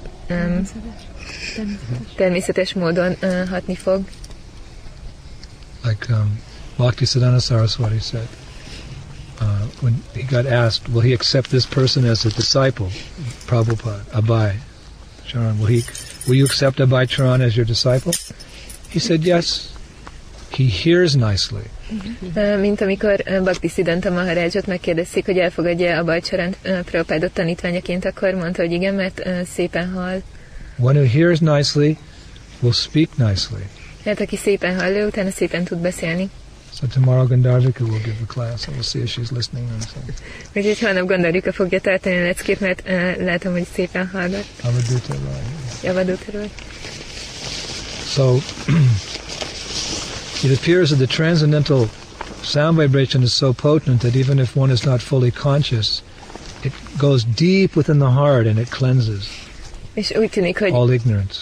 természetes 2.15 2.73
módon 2.73 3.15
hatni 3.49 3.75
fog. 3.75 4.01
like 5.86 6.09
um, 6.09 6.38
Bhaktisiddhanta 6.77 7.39
Saraswati 7.41 7.99
said 7.99 8.27
uh, 9.39 9.67
when 9.81 10.01
he 10.13 10.23
got 10.23 10.45
asked, 10.45 10.88
"Will 10.89 11.01
he 11.01 11.13
accept 11.13 11.51
this 11.51 11.65
person 11.65 12.05
as 12.05 12.25
a 12.25 12.29
disciple?" 12.29 12.89
Prabhupada, 13.45 14.03
Abai 14.11 14.57
Charan, 15.25 15.59
will 15.59 15.67
he? 15.67 15.83
Will 16.27 16.36
you 16.36 16.45
accept 16.45 16.79
Abai 16.79 17.07
Charan 17.07 17.41
as 17.41 17.55
your 17.55 17.65
disciple? 17.65 18.13
He 18.96 19.02
said, 19.02 19.26
"Yes." 19.26 19.62
He 20.58 20.70
hears 20.84 21.14
nicely. 21.14 21.66
Mint 22.60 22.82
amikor 22.82 23.22
ö, 23.26 23.41
Bhakti 23.41 23.68
Siddhanta 23.68 24.10
Maharajot 24.10 24.68
megkérdezték, 24.68 25.26
hogy 25.26 25.38
elfogadja 25.38 25.98
a 25.98 26.04
Bajcsarant 26.04 26.58
Prabhupádot 26.62 27.32
tanítványaként, 27.32 28.06
akkor 28.06 28.34
mondta, 28.34 28.62
hogy 28.62 28.72
igen, 28.72 28.93
mert 28.93 29.22
szépen 29.54 29.91
hall. 29.91 30.22
One 30.80 31.00
who 31.00 31.10
hears 31.10 31.39
nicely 31.39 31.98
will 32.60 32.74
speak 32.74 33.18
nicely. 33.18 33.64
Hát 34.06 34.20
aki 34.20 34.38
szépen 34.38 34.80
hall, 34.80 35.08
utána 35.08 35.32
szépen 35.32 35.64
tud 35.64 35.78
beszélni. 35.78 36.30
So 36.80 36.88
tomorrow 36.88 37.28
Gandharvika 37.28 37.84
will 37.84 38.02
give 38.04 38.18
a 38.22 38.34
class, 38.34 38.68
and 38.68 38.76
we'll 38.78 38.84
see 38.84 39.02
if 39.02 39.10
she's 39.10 39.32
listening. 39.32 39.68
And 39.72 39.82
so, 39.82 40.00
Úgyhogy 40.54 40.80
holnap 40.80 41.08
gondoljuk, 41.08 41.46
fogja 41.54 41.80
tartani 41.82 42.18
a 42.18 42.22
leckét, 42.24 42.60
mert 42.60 42.84
uh, 42.86 43.26
látom, 43.26 43.52
hogy 43.52 43.66
szépen 43.74 44.08
hallgat. 44.08 44.46
Avadhuta 44.64 45.14
Rai. 45.14 45.41
Javadóterül. 45.84 46.50
So 48.16 48.36
it 50.47 50.57
appears 50.57 50.91
that 50.91 50.99
the 50.99 51.07
transcendental 51.07 51.88
sound 52.43 52.78
vibration 52.78 53.24
is 53.24 53.34
so 53.34 53.51
potent 53.51 54.03
that 54.03 54.16
even 54.16 54.39
if 54.39 54.55
one 54.55 54.72
is 54.72 54.86
not 54.86 55.01
fully 55.01 55.32
conscious, 55.32 56.01
it 56.63 56.72
goes 56.97 57.26
deep 57.26 57.76
within 57.76 57.99
the 57.99 58.11
heart 58.11 58.47
and 58.47 58.57
it 58.57 58.72
cleanses 58.72 59.28
És 59.93 60.13
úgy 60.16 60.30
tűnik, 60.30 60.59
hogy, 60.59 60.72
all 60.72 60.91
ignorance. 60.91 61.39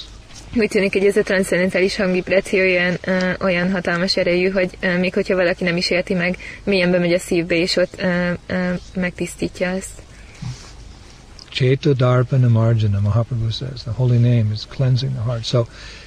úgy 0.56 0.70
tűnik, 0.70 0.94
hogy 0.94 1.06
ez 1.06 1.18
a 1.18 1.24
transzcendentális 1.24 1.96
hangvibráció 1.96 2.60
olyan, 2.60 2.98
uh, 3.08 3.34
olyan 3.40 3.72
hatalmas 3.72 4.18
erejű, 4.18 4.50
hogy 4.50 4.78
uh, 4.84 5.00
még 5.00 5.14
hogyha 5.14 5.36
valaki 5.36 5.64
nem 5.64 5.78
is 5.78 5.90
érti 5.90 6.14
meg, 6.14 6.38
mélyen 6.64 6.92
bemegy 6.92 7.14
a 7.14 7.20
szívbe, 7.20 7.56
és 7.56 7.76
ott 7.76 8.02
uh, 8.02 8.32
uh, 8.50 8.80
megtisztítja 8.96 9.72
azt. 9.72 10.02
Chaita 11.50 11.94
Darpana 11.94 12.48
Marjana, 12.48 13.00
Mahaprabhu 13.00 13.50
says. 13.52 13.82
The 13.82 13.92
holy 13.92 14.18
name 14.18 14.46
is 14.54 14.60
cleansing 14.70 15.12
the 15.12 15.22
heart. 15.22 15.46
So 15.46 15.66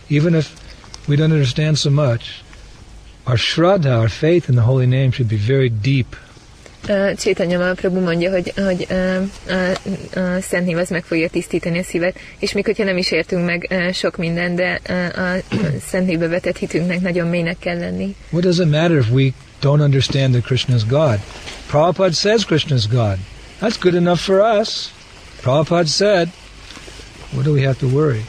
even 0.08 0.34
if 0.34 0.54
we 1.08 1.16
don't 1.16 1.32
understand 1.32 1.78
so 1.78 1.90
much, 1.90 2.42
our 3.26 3.36
shraddha, 3.36 3.98
our 3.98 4.08
faith 4.08 4.48
in 4.48 4.54
the 4.54 4.62
holy 4.62 4.86
name 4.86 5.10
should 5.10 5.28
be 5.28 5.36
very 5.36 5.68
deep. 5.68 6.16
Uh, 6.88 7.14
Csétanya 7.16 7.58
Mahaprabhu 7.58 8.00
mondja, 8.00 8.30
hogy, 8.30 8.52
hogy 8.56 8.86
uh, 8.90 9.22
a, 9.48 9.70
a 10.20 10.40
Szent 10.40 10.66
Név 10.66 10.76
az 10.76 10.88
meg 10.88 11.04
fogja 11.04 11.28
tisztítani 11.28 11.78
a 11.78 11.82
szívet, 11.82 12.18
és 12.38 12.52
még 12.52 12.64
hogyha 12.64 12.84
nem 12.84 12.96
is 12.96 13.10
értünk 13.10 13.44
meg 13.44 13.68
uh, 13.70 13.92
sok 13.92 14.16
minden, 14.16 14.54
de 14.54 14.80
uh, 14.88 15.18
a 15.18 15.42
Szent 15.86 16.06
Névbe 16.06 16.28
vetett 16.28 16.56
hitünknek 16.56 17.00
nagyon 17.00 17.28
mélynek 17.28 17.58
kell 17.58 17.78
lenni. 17.78 18.14
What 18.30 18.44
does 18.44 18.58
it 18.58 18.70
matter 18.70 18.98
if 18.98 19.10
we 19.10 19.32
don't 19.60 19.82
understand 19.82 20.32
that 20.32 20.44
Krishna 20.44 20.74
is 20.74 20.84
God? 20.84 21.18
Prabhupada 21.70 22.14
says 22.14 22.44
Krishna 22.44 22.76
is 22.76 22.86
God. 22.86 23.18
That's 23.60 23.78
good 23.80 23.94
enough 23.94 24.20
for 24.20 24.40
us. 24.60 24.92
Prabhupada 25.42 25.88
said, 25.88 26.28
what 27.32 27.44
do 27.44 27.52
we 27.52 27.62
have 27.62 27.78
to 27.78 27.88
worry? 27.88 28.22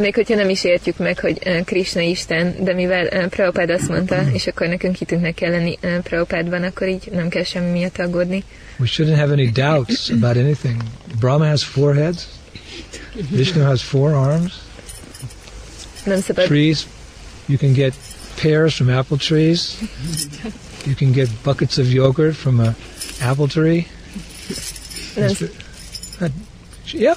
Még 0.00 0.14
hogyha 0.14 0.34
nem 0.34 0.48
is 0.48 0.64
értjük 0.64 0.96
meg, 0.96 1.18
hogy 1.18 1.64
Krishna 1.64 2.00
Isten, 2.00 2.54
de 2.64 2.74
mivel 2.74 3.28
Prabhupád 3.28 3.70
azt 3.70 3.88
mondta, 3.88 4.16
mm-hmm. 4.16 4.34
és 4.34 4.46
akkor 4.46 4.66
nekünk 4.66 4.96
hitünknek 4.96 5.34
kell 5.34 5.50
lenni 5.50 5.78
Prabhupádban, 6.02 6.62
akkor 6.62 6.88
így 6.88 7.08
nem 7.12 7.28
kell 7.28 7.44
semmi 7.44 7.70
miatt 7.70 7.98
aggódni. 7.98 8.44
We 8.78 8.86
shouldn't 8.86 9.16
have 9.16 9.32
any 9.32 9.50
doubts 9.50 10.10
about 10.10 10.36
anything. 10.36 10.76
Brahma 11.20 11.46
has 11.46 11.64
four 11.64 11.94
heads. 11.94 12.26
Vishnu 13.30 13.62
has 13.62 13.82
four 13.82 14.12
arms. 14.12 14.52
Nem 16.04 16.20
szabad, 16.20 16.44
Trees, 16.44 16.86
you 17.46 17.58
can 17.58 17.72
get 17.72 17.94
pears 18.40 18.74
from 18.74 18.88
apple 18.88 19.16
trees. 19.16 19.74
You 20.84 20.94
can 20.94 21.12
get 21.12 21.28
buckets 21.42 21.78
of 21.78 21.92
yogurt 21.92 22.34
from 22.34 22.60
an 22.60 22.74
apple 23.20 23.46
tree. 23.46 23.86
nem, 25.16 26.32
Yeah, 26.92 27.16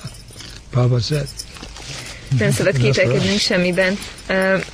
Prabhupada 0.71 1.01
said. 1.01 1.27
Nem 2.37 2.51
szabad 2.51 2.73
Nem 2.73 2.81
kételkednünk 2.81 3.39
semmiben, 3.39 3.97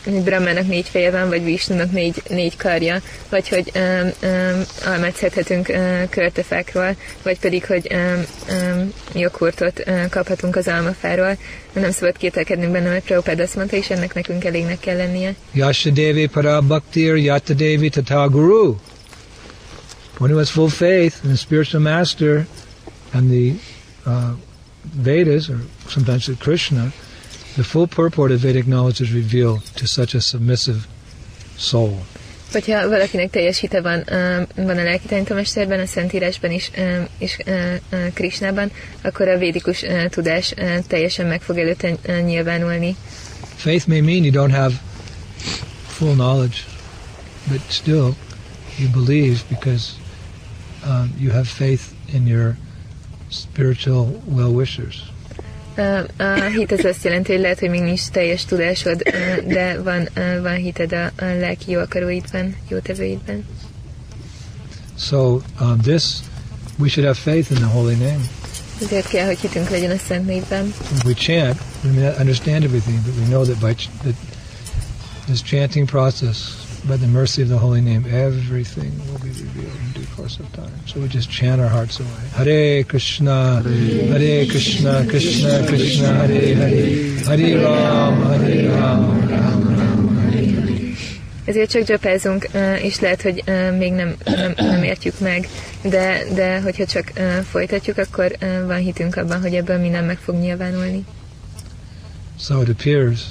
hogy 0.03 0.21
Brahmának 0.21 0.67
négy 0.67 0.87
feje 0.89 1.11
van, 1.11 1.27
vagy 1.27 1.43
Vishnunak 1.43 1.91
négy, 1.91 2.21
négy 2.29 2.57
karja, 2.57 3.01
vagy 3.29 3.49
hogy 3.49 3.71
um, 3.75 4.11
um, 4.29 4.63
almát 4.85 5.15
szedhetünk 5.15 5.69
uh, 5.69 6.09
körtefákról, 6.09 6.95
vagy 7.23 7.39
pedig, 7.39 7.65
hogy 7.65 7.91
um, 7.93 8.25
um, 8.49 8.93
joghurtot 9.13 9.83
uh, 9.87 10.09
kaphatunk 10.09 10.55
az 10.55 10.67
almafáról. 10.67 11.37
Nem 11.73 11.91
szabad 11.91 12.17
kételkednünk 12.17 12.71
benne, 12.71 12.89
mert 12.89 13.03
Prabhupád 13.03 13.39
azt 13.39 13.55
mondta, 13.55 13.75
és 13.75 13.89
ennek 13.89 14.13
nekünk 14.13 14.43
elégnek 14.43 14.79
kell 14.79 14.97
lennie. 14.97 15.35
Yashadevi 15.51 16.27
para 16.27 16.61
bhaktir 16.61 17.15
yatadevi 17.15 17.89
tata 17.89 18.29
guru. 18.29 18.75
One 20.17 20.31
who 20.31 20.37
has 20.37 20.49
full 20.49 20.69
faith 20.69 21.15
in 21.23 21.29
the 21.29 21.37
spiritual 21.37 21.81
master 21.81 22.45
and 23.11 23.29
the 23.29 23.53
uh, 24.05 24.35
Vedas, 25.03 25.49
or 25.49 25.59
sometimes 25.87 26.25
the 26.25 26.35
Krishna, 26.39 26.91
the 27.55 27.63
full 27.63 27.87
purport 27.87 28.31
of 28.31 28.39
Vedic 28.39 28.65
knowledge 28.65 29.01
is 29.01 29.13
revealed 29.13 29.63
to 29.75 29.87
such 29.87 30.15
a 30.15 30.21
submissive 30.21 30.87
soul. 31.57 31.99
Hogyha 32.51 32.89
valakinek 32.89 33.29
teljes 33.29 33.59
hite 33.59 33.81
van, 33.81 34.03
um, 34.11 34.65
van 34.65 34.77
a 34.77 34.83
lelki 34.83 35.07
tanítómesterben, 35.07 35.79
a 35.79 35.85
Szentírásban 35.85 36.51
is, 36.51 36.71
um, 36.77 37.07
és 37.17 37.37
uh, 37.45 37.73
uh, 37.91 38.13
Krisnában, 38.13 38.71
akkor 39.01 39.27
a 39.27 39.37
védikus 39.37 39.81
uh, 39.81 40.05
tudás 40.05 40.53
teljesen 40.87 41.25
meg 41.25 41.41
fog 41.41 41.57
előtte 41.57 41.97
nyilvánulni. 42.21 42.95
Faith 43.55 43.87
may 43.87 44.01
mean 44.01 44.23
you 44.23 44.31
don't 44.31 44.53
have 44.53 44.73
full 45.87 46.13
knowledge, 46.13 46.57
but 47.47 47.59
still 47.69 48.15
you 48.77 48.89
believe 48.89 49.43
because 49.49 49.93
um, 50.85 51.13
you 51.19 51.31
have 51.31 51.47
faith 51.47 51.81
in 52.13 52.27
your 52.27 52.55
spiritual 53.29 54.21
well-wishers. 54.25 55.14
Uh, 55.77 56.03
a 56.17 56.43
hit 56.55 56.71
az 56.71 56.85
azt 56.85 57.03
jelenti, 57.03 57.31
hogy 57.31 57.41
lehet, 57.41 57.59
hogy 57.59 57.69
még 57.69 57.81
nincs 57.81 58.07
teljes 58.07 58.45
tudásod, 58.45 59.01
de 59.47 59.81
van, 59.81 60.09
van 60.41 60.55
hited 60.55 60.93
a, 60.93 61.05
a 61.05 61.25
lelki 61.39 61.71
jó 61.71 61.79
akaróidban, 61.79 62.55
jó 62.67 62.77
tevőidben. 62.77 63.45
So 64.97 65.41
um, 65.59 65.77
this, 65.81 66.03
we 66.79 66.87
should 66.87 67.05
have 67.07 67.17
faith 67.17 67.51
in 67.51 67.57
the 67.57 67.65
holy 67.65 67.93
name. 67.93 68.19
Ezért 68.81 69.07
kell, 69.07 69.25
hogy 69.25 69.39
hitünk 69.39 69.69
legyen 69.69 69.91
a 69.91 69.97
Szent 70.07 70.25
Névben. 70.25 70.73
we 71.05 71.13
chant, 71.13 71.59
we 71.83 71.91
may 71.91 72.03
not 72.03 72.19
understand 72.19 72.63
everything, 72.63 72.99
but 73.05 73.13
we 73.17 73.25
know 73.25 73.43
that 73.43 73.59
by 73.59 73.73
ch- 73.73 73.89
that 74.03 74.15
this 75.25 75.41
chanting 75.41 75.89
process, 75.89 76.37
by 76.87 76.95
the 76.97 77.07
mercy 77.07 77.41
of 77.41 77.47
the 77.47 77.57
holy 77.57 77.81
name, 77.81 78.05
everything 78.11 78.91
will 79.07 79.19
be 79.21 79.29
revealed 79.29 79.84
course 80.25 80.39
of 80.39 80.51
time. 80.53 80.87
So 80.87 80.99
we 81.01 81.07
just 81.07 81.29
chant 81.29 81.61
our 81.61 81.67
hearts 81.67 81.99
away. 81.99 82.25
Hare 82.33 82.83
Krishna, 82.83 83.61
Hare 83.61 84.45
Krishna, 84.53 85.05
Krishna 85.07 85.67
Krishna, 85.67 86.07
Hare 86.21 86.55
Hare, 86.61 86.81
Hare 87.29 87.49
Ram, 87.63 88.21
Hare 88.29 88.69
Ram, 88.75 89.29
Ram 89.29 89.61
Ram, 89.77 90.17
Hare 90.23 90.45
Hare. 90.55 90.77
Ezért 91.45 91.69
csak 91.69 91.83
gyapázunk, 91.83 92.47
uh, 92.53 92.83
és 92.83 92.99
lehet, 92.99 93.21
hogy 93.21 93.43
még 93.77 93.91
nem, 93.93 94.15
nem, 94.25 94.53
nem 94.55 94.83
értjük 94.83 95.19
meg, 95.19 95.47
de, 95.81 96.23
de 96.33 96.61
hogyha 96.61 96.85
csak 96.85 97.11
folytatjuk, 97.49 97.97
akkor 97.97 98.37
van 98.65 98.77
hitünk 98.77 99.15
abban, 99.15 99.41
hogy 99.41 99.55
ebből 99.55 99.77
minden 99.77 100.03
meg 100.03 100.17
fog 100.17 100.35
nyilvánulni. 100.35 101.05
So 102.39 102.61
it 102.61 102.69
appears, 102.69 103.21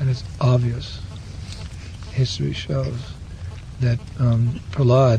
and 0.00 0.10
it's 0.10 0.22
obvious, 0.38 0.86
history 2.12 2.52
shows 2.52 3.00
that 3.80 3.98
um, 4.20 4.60
Prahlad 4.70 5.18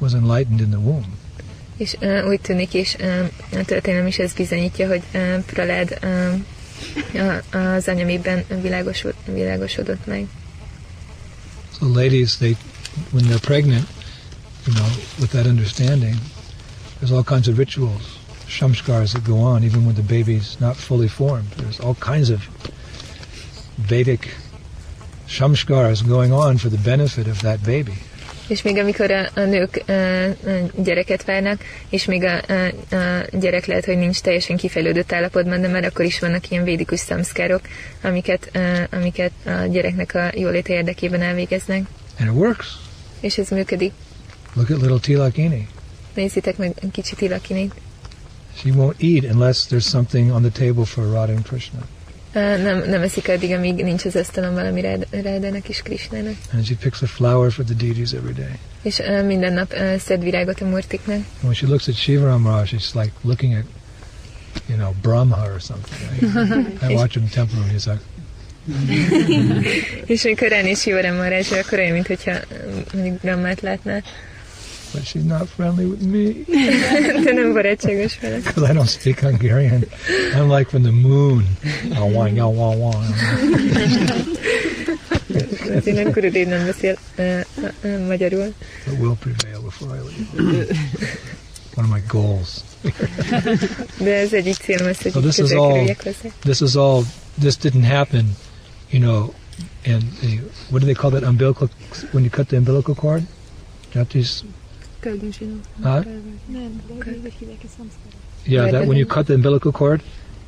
was 0.00 0.12
enlightened 0.14 0.60
in 0.60 0.68
the 0.70 0.78
womb. 0.78 1.06
És 1.76 1.96
uh, 2.00 2.24
úgy 2.28 2.40
tűnik, 2.40 2.74
és 2.74 2.96
uh, 3.00 3.58
a 3.60 3.64
történelem 3.64 4.06
is 4.06 4.18
ez 4.18 4.32
bizonyítja, 4.32 4.88
hogy 4.88 5.02
uh, 5.14 5.38
Pralád 5.44 5.98
uh, 6.02 6.34
a- 7.52 7.56
az 7.58 7.88
anyamében 7.88 8.44
világosod, 8.62 9.14
világosodott 9.24 10.06
meg. 10.06 10.26
So 11.78 11.86
ladies, 11.86 12.36
they 12.36 12.56
when 13.12 13.24
they're 13.24 13.40
pregnant, 13.46 13.86
you 14.66 14.74
know, 14.76 14.88
with 15.18 15.30
that 15.32 15.46
understanding, 15.46 16.14
there's 17.00 17.12
all 17.12 17.24
kinds 17.24 17.48
of 17.48 17.56
rituals, 17.58 18.02
shamskars 18.48 19.10
that 19.12 19.24
go 19.24 19.34
on 19.36 19.62
even 19.64 19.84
when 19.84 19.94
the 19.94 20.14
baby's 20.14 20.56
not 20.58 20.76
fully 20.76 21.08
formed. 21.08 21.48
There's 21.56 21.78
all 21.80 21.94
kinds 21.94 22.30
of 22.30 22.40
Vedic 23.88 24.28
shamskars 25.28 26.02
going 26.08 26.32
on 26.32 26.58
for 26.58 26.68
the 26.70 26.78
benefit 26.78 27.26
of 27.28 27.40
that 27.42 27.62
baby. 27.64 27.94
És 28.48 28.62
még 28.62 28.78
amikor 28.78 29.10
a, 29.10 29.28
a 29.34 29.40
nők 29.40 29.82
uh, 29.88 30.24
gyereket 30.82 31.24
várnak, 31.24 31.60
és 31.88 32.04
még 32.04 32.24
a, 32.24 32.40
a, 32.48 32.66
a 32.94 33.26
gyerek 33.32 33.66
lehet, 33.66 33.84
hogy 33.84 33.98
nincs 33.98 34.20
teljesen 34.20 34.56
kifejlődött 34.56 35.12
állapotban, 35.12 35.60
de 35.60 35.68
már 35.68 35.84
akkor 35.84 36.04
is 36.04 36.18
vannak 36.18 36.50
ilyen 36.50 36.64
védikus 36.64 37.00
szamszkárok, 37.00 37.60
amiket, 38.02 38.50
uh, 38.54 38.82
amiket 38.90 39.32
a 39.44 39.66
gyereknek 39.70 40.14
a 40.14 40.30
jóléte 40.34 40.72
érdekében 40.72 41.22
elvégeznek. 41.22 41.82
And 42.18 42.28
it 42.28 42.36
works. 42.36 42.66
És 43.20 43.38
ez 43.38 43.48
működik. 43.48 43.92
Look 44.54 44.70
at 44.70 44.80
little 44.80 44.98
Tilakini. 44.98 45.68
Nézzétek 46.14 46.56
meg 46.56 46.74
kicsit 46.92 47.20
Ilakinét. 47.20 47.74
She 48.56 48.70
won't 48.70 48.96
eat 48.98 49.32
unless 49.34 49.66
there's 49.66 49.86
something 49.86 50.30
on 50.32 50.42
the 50.42 50.64
table 50.64 50.84
for 50.84 51.04
Radha 51.04 51.32
and 51.32 51.46
Krishna. 51.46 51.86
Nem, 52.32 52.82
nem 52.88 53.02
eszik 53.02 53.28
addig, 53.28 53.52
amíg 53.52 53.74
nincs 53.74 54.04
az 54.04 54.16
asztalon 54.16 54.54
valami 54.54 54.80
Rád- 54.80 55.06
Rádának 55.10 55.68
és 55.68 55.82
Krisnának. 55.82 56.34
And 56.52 56.66
she 56.66 56.74
picks 56.80 57.02
a 57.02 57.06
flower 57.06 57.52
for 57.52 57.64
the 57.64 57.74
deities 57.74 58.12
every 58.12 58.32
day. 58.32 58.58
És 58.82 58.98
uh, 58.98 59.26
minden 59.26 59.52
nap 59.52 59.72
uh, 59.72 59.96
szed 59.96 60.22
virágot 60.22 60.60
a 60.60 60.64
murtiknak. 60.64 61.16
And 61.16 61.24
when 61.42 61.54
she 61.54 61.66
looks 61.66 61.88
at 61.88 61.94
Shiva 61.94 62.38
Maharaj, 62.38 62.68
she's 62.68 62.94
like 62.94 63.12
looking 63.22 63.54
at, 63.54 63.64
you 64.66 64.76
know, 64.78 64.94
Brahma 65.02 65.36
or 65.52 65.60
something. 65.60 65.98
Right? 66.10 66.82
I 66.90 66.94
watch 66.94 67.14
him 67.16 67.22
in 67.22 67.28
temple 67.28 67.58
and 67.60 67.70
he's 67.70 67.86
like, 67.86 68.00
És 70.06 70.24
amikor 70.24 70.48
ránéz 70.48 70.78
Sivaram 70.78 71.14
Maharajra, 71.16 71.58
akkor 71.58 71.78
olyan, 71.78 71.92
mintha 71.92 72.32
Brahmát 73.22 73.60
látná. 73.60 74.02
But 74.92 75.02
she's 75.04 75.24
not 75.24 75.48
friendly 75.48 75.84
with 75.84 76.00
me 76.02 76.44
De 77.24 77.32
nem 77.32 77.52
barátságos 77.52 78.18
vele. 78.20 78.36
because 78.36 78.70
I 78.70 78.74
don't 78.74 78.88
speak 78.88 79.20
Hungarian. 79.20 79.84
I'm 80.34 80.48
like 80.56 80.70
from 80.70 80.82
the 80.82 80.92
moon. 80.92 81.44
Ah, 81.94 82.04
wah, 82.04 82.26
yeah, 82.26 82.48
wah, 82.48 82.74
wah. 82.76 83.04
Azért 85.76 86.46
nem 86.48 86.64
beszél 86.66 86.98
uh, 87.18 87.24
uh, 87.84 88.06
magyarul. 88.06 88.54
It 88.92 88.98
will 89.00 89.16
prevail 89.20 89.60
before 89.60 89.96
I 89.96 90.00
leave. 90.00 90.78
One 91.74 91.86
of 91.86 91.92
my 91.92 92.02
goals. 92.08 92.60
De 93.98 94.14
ez 94.14 94.32
egyik 94.32 94.54
célom 94.54 94.86
az, 94.88 95.02
hogy 95.02 95.12
So 95.12 95.20
this 95.20 95.36
is 95.38 95.50
all- 95.50 95.94
This 96.40 96.60
is 96.60 96.74
all. 96.74 97.04
This 97.40 97.56
didn't 97.56 97.84
happen, 97.86 98.36
you 98.90 99.02
know. 99.02 99.34
And 99.86 100.02
the 100.20 100.40
what 100.70 100.80
do 100.80 100.86
they 100.86 100.94
call 100.94 101.10
that 101.10 101.22
umbilical 101.22 101.68
when 102.12 102.22
you 102.24 102.30
cut 102.30 102.46
the 102.48 102.56
umbilical 102.56 102.94
cord? 102.94 103.22
Japanese. 103.92 104.42
Huh? 105.02 106.04
Nem, 106.46 106.82
de 106.88 106.94
úgy 106.94 107.32
hívják 107.38 107.58
ezt 107.64 107.72
szamszkára. 107.76 108.16
Yeah, 108.44 108.70
that 108.70 108.86
when 108.86 108.96
you 108.96 109.06
cut 109.06 109.24
the 109.24 109.34
umbilical 109.34 109.72
cord, 109.72 110.02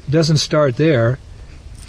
it 0.09 0.15
doesn't 0.15 0.39
start 0.39 0.75
there. 0.75 1.19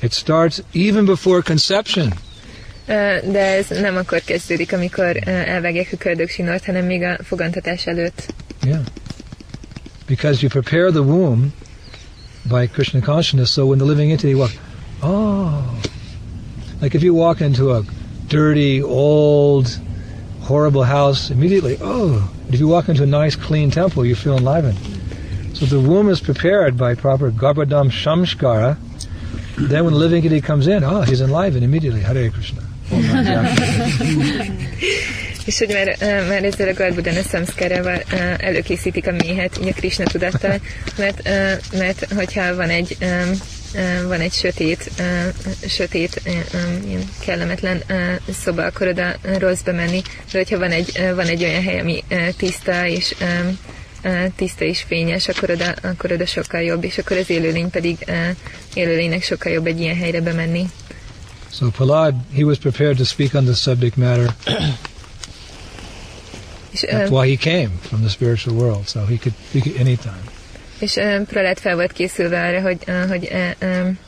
It 0.02 0.14
starts 0.14 0.62
even 0.74 1.06
before 1.06 1.42
conception. 1.42 2.08
Uh, 2.08 3.32
De 3.32 3.40
ez 3.40 3.68
nem 3.68 3.96
akkor 3.96 4.22
kezdődik, 4.26 4.74
amikor 4.74 5.16
uh, 5.16 5.50
elvágják 5.50 5.90
a 5.92 5.98
köldöksinort, 5.98 6.66
hanem 6.66 6.86
még 6.86 7.02
a 7.04 7.18
fogantatás 7.24 7.88
előtt. 7.88 8.34
Yeah. 8.64 8.82
Because 10.08 10.40
you 10.42 10.50
prepare 10.50 10.92
the 10.92 11.02
womb 11.02 11.54
by 12.44 12.68
Krishna 12.68 13.00
consciousness, 13.00 13.52
so 13.52 13.66
when 13.66 13.78
the 13.78 13.88
living 13.88 14.12
entity 14.12 14.34
walks, 14.34 14.58
oh, 15.02 15.64
like 16.82 16.98
if 16.98 17.04
you 17.04 17.14
walk 17.14 17.40
into 17.40 17.72
a 17.76 17.84
dirty, 18.28 18.82
old, 18.82 19.68
horrible 20.42 20.84
house, 20.84 21.30
immediately, 21.30 21.78
oh, 21.82 22.32
if 22.50 22.60
you 22.60 22.68
walk 22.68 22.90
into 22.90 23.04
a 23.04 23.06
nice, 23.06 23.36
clean 23.36 23.72
temple, 23.72 24.06
you 24.06 24.16
feel 24.16 24.38
enlivened. 24.38 24.78
So 25.54 25.66
the 25.66 25.80
womb 25.80 26.10
is 26.10 26.20
prepared 26.20 26.78
by 26.78 26.96
proper 26.96 27.32
Garbhadhana 27.32 27.92
Shamskara. 27.92 28.78
Then 29.58 29.84
when 29.84 29.94
the 29.94 30.00
living 30.00 30.24
entity 30.24 30.42
comes 30.42 30.68
in, 30.68 30.84
oh, 30.84 31.02
he's 31.02 31.22
enlivened 31.22 31.64
immediately. 31.64 32.02
Hare 32.02 32.30
Krishna. 32.30 32.62
És 35.46 35.58
hogy 35.58 35.68
már, 35.68 35.98
uh, 36.02 36.28
már 36.28 36.44
ezzel 36.44 36.68
a 36.68 36.74
Garbudana 36.74 37.22
Samszkárával 37.22 37.96
uh, 37.96 38.20
előkészítik 38.38 39.08
a 39.08 39.12
méhet, 39.12 39.60
így 39.62 39.68
a 39.68 39.72
Krishna 39.72 40.04
tudattal, 40.04 40.60
mert, 40.98 41.28
uh, 41.28 41.80
mert 41.80 42.14
hogyha 42.14 42.56
van 42.56 42.70
egy 42.70 42.98
van 44.08 44.20
egy 44.20 44.34
sötét, 44.34 44.92
sötét, 45.68 46.22
ilyen 46.86 47.10
kellemetlen 47.20 47.84
szoba, 48.44 48.66
akkor 48.66 48.88
oda 48.88 49.16
rossz 49.38 49.62
bemenni, 49.62 50.02
de 50.32 50.38
hogyha 50.38 50.58
van 50.58 50.72
egy, 50.72 51.12
van 51.16 51.26
egy 51.26 51.44
olyan 51.44 51.64
hely, 51.64 51.80
ami 51.80 52.04
tiszta 52.38 52.86
és 52.86 53.16
tiszta 54.36 54.66
és 54.66 54.82
fényes, 54.82 55.28
akkor 55.28 55.50
oda, 55.50 55.72
akkor 55.82 56.12
oda 56.12 56.26
sokkal 56.26 56.62
jobb, 56.62 56.84
és 56.84 56.98
akkor 56.98 57.18
az 57.18 57.30
élőlény 57.30 57.70
pedig 57.70 58.06
élőlénynek 58.74 59.24
sokkal 59.24 59.52
jobb 59.52 59.66
egy 59.66 59.80
ilyen 59.80 59.96
helyre 59.96 60.22
bemenni. 60.22 60.70
So 61.54 61.70
Prahlad, 61.70 62.16
he 62.36 62.44
was 62.44 62.58
prepared 62.58 62.98
to 62.98 63.04
speak 63.04 63.34
on 63.34 63.46
this 63.46 63.60
subject 63.60 63.98
matter. 63.98 64.36
That's 66.74 67.10
why 67.10 67.30
he 67.30 67.36
came 67.36 67.70
from 67.82 68.00
the 68.00 68.10
spiritual 68.10 68.56
world, 68.56 68.88
so 68.88 69.06
he 69.06 69.18
could 69.18 69.34
speak 69.50 69.68
at 69.68 69.80
any 69.80 69.98
time. 69.98 70.31
És 70.82 70.94
Prahlad 71.28 71.58
fel 71.58 71.76
volt 71.76 71.92
készülve 71.92 72.48
arra, 72.48 72.62
hogy, 72.62 72.78
uh, 72.88 73.08
hogy 73.08 73.30
uh, 73.32 73.70
um, 73.70 74.00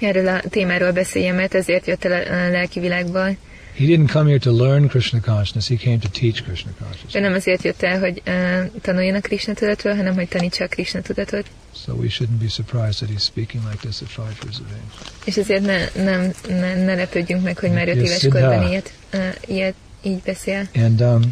erről 0.00 0.28
a 0.28 0.40
témáról 0.50 0.92
beszéljen, 0.92 1.34
mert 1.34 1.54
ezért 1.54 1.86
jött 1.86 2.04
el 2.04 2.12
a, 2.12 2.46
a 2.46 2.50
lelki 2.50 2.80
világból. 2.80 3.36
He 3.76 3.86
didn't 3.86 4.10
come 4.10 4.28
here 4.28 4.38
to 4.38 4.52
learn 4.52 4.88
Krishna 4.88 5.20
consciousness, 5.20 5.68
he 5.68 5.76
came 5.76 5.98
to 5.98 6.08
teach 6.08 6.42
Krishna 6.42 6.70
consciousness. 6.78 7.14
Ő 7.14 7.20
nem 7.20 7.32
azért 7.32 7.62
jött 7.62 7.82
el, 7.82 7.98
hogy 7.98 8.22
uh, 8.26 8.80
tanuljon 8.80 9.14
a 9.14 9.20
Krishna 9.20 9.54
tudatról, 9.54 9.94
hanem 9.94 10.14
hogy 10.14 10.28
tanítsa 10.28 10.64
a 10.64 10.66
Krishna 10.66 11.00
tudatot. 11.00 11.46
So 11.84 11.92
we 11.92 12.06
shouldn't 12.08 12.40
be 12.40 12.48
surprised 12.48 12.98
that 12.98 13.08
he's 13.08 13.24
speaking 13.24 13.62
like 13.70 13.78
this 13.80 14.02
at 14.02 14.08
five 14.08 14.34
years 14.42 14.58
of 14.58 14.66
age. 14.66 15.10
És 15.24 15.36
ezért 15.36 15.62
ne, 15.62 16.02
nem, 16.04 16.32
ne, 16.48 16.84
ne 16.84 16.94
lepődjünk 16.94 17.42
meg, 17.42 17.58
hogy 17.58 17.70
már 17.70 17.88
öt 17.88 17.96
éves 17.96 18.26
korban 18.28 18.68
ilyet, 18.68 18.92
uh, 19.12 19.34
ilyet 19.46 19.74
így 20.02 20.20
beszél. 20.24 20.68
And 20.74 21.00
um, 21.00 21.22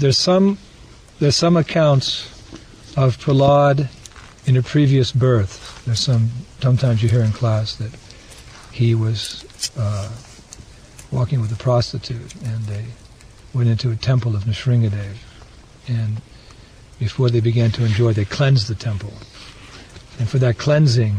there's 0.00 0.18
some 0.18 0.56
there's 1.20 1.36
some 1.36 1.58
accounts 1.58 2.06
of 2.96 3.18
Prahlad 3.18 3.88
in 4.46 4.56
a 4.56 4.62
previous 4.62 5.12
birth. 5.12 5.84
There's 5.84 6.00
some 6.00 6.30
sometimes 6.60 7.02
you 7.02 7.08
hear 7.08 7.22
in 7.22 7.32
class 7.32 7.76
that 7.76 7.92
he 8.72 8.94
was 8.94 9.44
uh, 9.76 10.10
walking 11.10 11.40
with 11.40 11.52
a 11.52 11.56
prostitute, 11.56 12.34
and 12.36 12.64
they 12.64 12.86
went 13.52 13.68
into 13.68 13.90
a 13.90 13.96
temple 13.96 14.34
of 14.34 14.44
Nrsingadev, 14.44 15.16
and 15.86 16.20
before 16.98 17.28
they 17.28 17.40
began 17.40 17.70
to 17.72 17.84
enjoy, 17.84 18.12
they 18.12 18.24
cleansed 18.24 18.68
the 18.68 18.74
temple, 18.74 19.12
and 20.18 20.28
for 20.28 20.38
that 20.38 20.58
cleansing, 20.58 21.16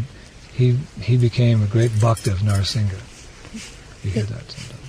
he 0.54 0.78
he 1.00 1.18
became 1.18 1.62
a 1.62 1.68
great 1.68 1.92
bhakta 2.02 2.32
of 2.32 2.40
Narasingha. 2.40 3.77
Sometimes. 4.04 4.42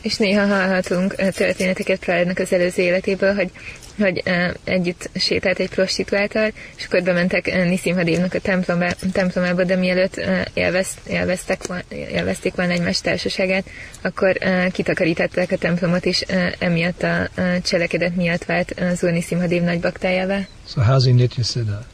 És 0.02 0.16
néha 0.16 0.46
hallhatunk 0.46 1.14
ö, 1.16 1.30
történeteket 1.30 1.98
Prahladnak 1.98 2.38
az 2.38 2.52
előző 2.52 2.82
életéből, 2.82 3.34
hogy, 3.34 3.50
hogy 3.98 4.22
uh, 4.26 4.54
együtt 4.64 5.10
sétált 5.14 5.58
egy 5.58 5.68
prostituáltal, 5.68 6.52
és 6.76 6.84
akkor 6.84 7.02
bementek 7.02 7.46
uh, 7.46 7.64
Nisimhadévnak 7.64 8.34
a 8.34 8.40
templomba, 8.40 8.90
templomába, 9.12 9.64
de 9.64 9.76
mielőtt 9.76 10.16
uh, 10.16 10.40
élvez, 10.54 10.88
élveztek, 11.08 11.60
élvezték 11.88 12.54
volna 12.54 12.72
egymás 12.72 13.00
társaságát, 13.00 13.66
akkor 14.02 14.36
uh, 14.40 14.66
kitakarították 14.70 15.50
a 15.50 15.56
templomot, 15.56 16.04
és 16.04 16.24
uh, 16.28 16.52
emiatt 16.58 17.02
a 17.02 17.28
uh, 17.36 17.60
cselekedet 17.60 18.16
miatt 18.16 18.44
vált 18.44 18.74
uh, 18.80 18.86
az 18.86 19.04
úr 19.04 19.10
Nisimhadév 19.10 19.62
nagy 19.62 19.80
baktájává. 19.80 20.46
So 20.68 20.82
how's 20.82 21.04
he 21.04 21.12
Nitya 21.12 21.42
Siddha? 21.42 21.84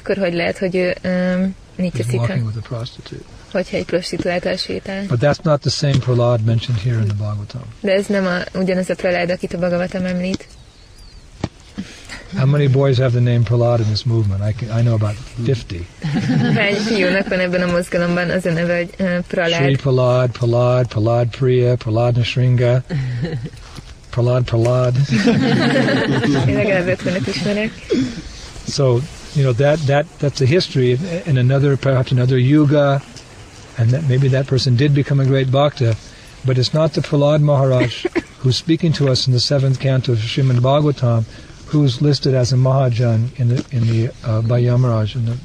Akkor 0.00 0.16
hogy 0.16 0.34
lehet, 0.34 0.58
hogy 0.58 0.76
ő 0.76 0.96
um, 1.04 1.54
Nitya 1.76 2.04
Szikha, 3.50 3.56
walking 3.56 3.56
with 3.56 3.56
a 3.56 3.56
prostitute. 3.56 3.58
hogyha 3.58 3.76
egy 3.76 3.84
prostituáltal 3.84 4.56
sétál. 4.56 5.06
But 5.06 5.20
that's 5.20 5.42
not 5.42 5.60
the 5.60 5.70
same 5.70 5.98
Prahlad 5.98 6.44
mentioned 6.44 6.82
here 6.82 6.98
in 7.00 7.04
the 7.04 7.14
Bhagavatam. 7.14 7.62
De 7.80 7.92
ez 7.92 8.06
nem 8.06 8.26
a, 8.26 8.58
ugyanaz 8.58 8.90
a 8.90 8.94
Prahlad, 8.94 9.30
akit 9.30 9.52
a 9.52 9.58
Bhagavatam 9.58 10.04
említ. 10.04 10.46
How 12.36 12.46
many 12.46 12.68
boys 12.68 12.98
have 12.98 13.12
the 13.12 13.20
name 13.20 13.42
Prahlad 13.44 13.80
in 13.80 13.86
this 13.86 14.04
movement? 14.04 14.42
I, 14.42 14.52
can, 14.52 14.78
I 14.78 14.82
know 14.82 14.94
about 14.94 15.16
50. 15.44 15.86
Hány 16.54 16.74
fiúnak 16.74 17.28
van 17.28 17.38
ebben 17.38 17.62
a 17.62 17.72
mozgalomban 17.72 18.30
az 18.30 18.46
a 18.46 18.52
neve, 18.52 18.76
hogy 18.76 18.94
uh, 18.98 19.46
Sri 19.46 19.76
Prahlad, 19.76 20.30
Prahlad, 20.30 20.30
Prahlad, 20.30 20.86
Prahlad 20.86 21.28
Priya, 21.28 21.76
Prahlad 21.76 22.16
Nashringa, 22.16 22.82
Prahlad 24.10 24.44
Prahlad. 24.44 24.94
én 26.48 26.54
legalább 26.54 26.86
ötvenet 26.86 27.26
ismerek. 27.26 27.72
So, 28.66 29.00
you 29.34 29.42
know, 29.42 29.52
that, 29.52 29.78
that, 29.86 30.06
that's 30.18 30.40
a 30.40 30.44
history 30.44 30.98
in 31.24 31.38
another, 31.38 31.76
perhaps 31.76 32.10
another 32.10 32.38
yuga, 32.38 33.02
and 33.78 33.90
that 33.90 34.08
maybe 34.08 34.28
that 34.28 34.46
person 34.46 34.76
did 34.76 34.92
become 34.94 35.20
a 35.20 35.24
great 35.24 35.50
bhakta, 35.50 35.96
but 36.44 36.58
it's 36.58 36.74
not 36.74 36.92
the 36.92 37.00
Prahlad 37.00 37.40
Maharaj 37.40 38.04
who's 38.40 38.56
speaking 38.56 38.92
to 38.92 39.08
us 39.08 39.26
in 39.26 39.32
the 39.32 39.40
seventh 39.40 39.80
canto 39.80 40.12
of 40.12 40.18
Srimad 40.18 40.58
Bhagavatam, 40.58 41.24
who's 41.66 42.02
listed 42.02 42.34
as 42.34 42.52
a 42.52 42.56
Mahajan 42.56 43.38
in 43.38 43.48
the, 43.48 43.64
in 43.70 43.86
the 43.86 44.10
uh, 44.24 44.42
by 44.42 44.60
Yamaraj 44.60 45.14
in 45.14 45.24
the 45.26 45.36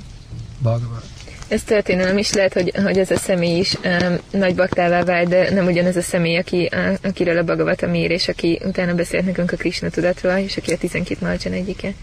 Bhagavad. 0.62 1.04
Ez 1.48 1.64
történelem 1.64 2.18
is 2.18 2.32
lehet, 2.32 2.54
hogy, 2.54 2.72
hogy 2.84 2.98
ez 2.98 3.12
a 3.12 3.18
személy 3.18 3.60
is 3.60 3.76
um, 3.84 4.18
nagy 4.32 4.56
baktává 4.56 5.04
vált, 5.04 5.28
de 5.28 5.54
nem 5.54 5.66
ugyanaz 5.66 5.96
a 5.96 6.02
személy, 6.02 6.38
aki, 6.38 6.70
uh, 6.74 6.98
akiről 7.04 7.38
a 7.38 7.44
Bhagavatam 7.44 7.94
ír, 7.94 8.12
és 8.12 8.28
aki 8.28 8.62
utána 8.66 8.94
beszélt 8.94 9.26
nekünk 9.26 9.52
a 9.52 9.56
Krishna 9.56 9.90
tudatról, 9.90 10.38
és 10.38 10.58
aki 10.58 10.72
a 10.72 10.78
12 10.78 11.26
Malcsan 11.26 11.52
egyike. 11.52 11.94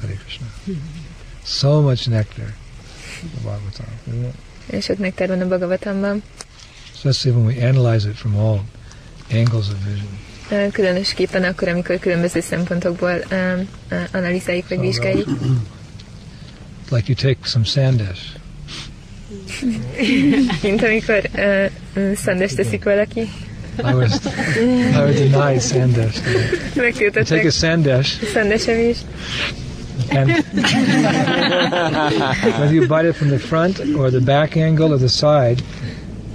Hare 0.00 0.14
Krishna. 0.14 0.46
So 1.44 1.80
much 1.80 2.08
nectar 2.08 2.54
in 3.22 3.30
the 3.34 3.40
Bhagavatam, 3.42 3.86
isn't 4.06 4.28
it? 4.28 4.49
Sok 4.80 4.98
van 5.26 5.40
a 5.40 5.46
Bhagavatamban. 5.46 6.22
Especially 6.94 7.36
when 7.36 7.46
we 7.46 7.68
analyze 7.68 8.08
it 8.08 8.16
from 8.16 8.36
all 8.36 8.60
angles 9.32 9.68
of 9.68 9.76
vision. 9.84 10.70
Különösképpen 10.72 11.44
akkor, 11.44 11.68
amikor 11.68 11.98
különböző 11.98 12.40
szempontokból 12.40 13.24
um, 13.30 13.68
analizáljuk 14.12 14.68
vagy 14.68 14.78
So, 14.78 14.84
vizsgáljuk. 14.84 15.28
Like 16.90 17.04
you 17.06 17.14
take 17.14 17.48
some 17.48 17.64
sandesh, 17.64 18.20
Mint 20.62 20.82
amikor 20.82 21.22
uh, 21.36 21.66
uh, 21.96 22.16
szandes 22.16 22.54
teszik 22.54 22.84
valaki. 22.84 23.20
I 23.78 23.92
was 23.92 24.12
I 24.92 24.98
would 24.98 25.30
deny 25.30 25.58
sandesh. 25.58 26.20
Megtiltották 26.74 27.28
take 27.28 27.46
a 27.46 27.50
sandesh 27.50 28.24
szandesevést. 28.32 29.04
And 30.10 30.30
whether 32.58 32.74
you 32.74 32.86
bite 32.86 33.06
it 33.08 33.14
from 33.16 33.28
the 33.28 33.38
front 33.38 33.80
or 33.96 34.10
the 34.10 34.20
back 34.20 34.56
angle 34.56 34.92
or 34.92 34.98
the 34.98 35.08
side, 35.08 35.62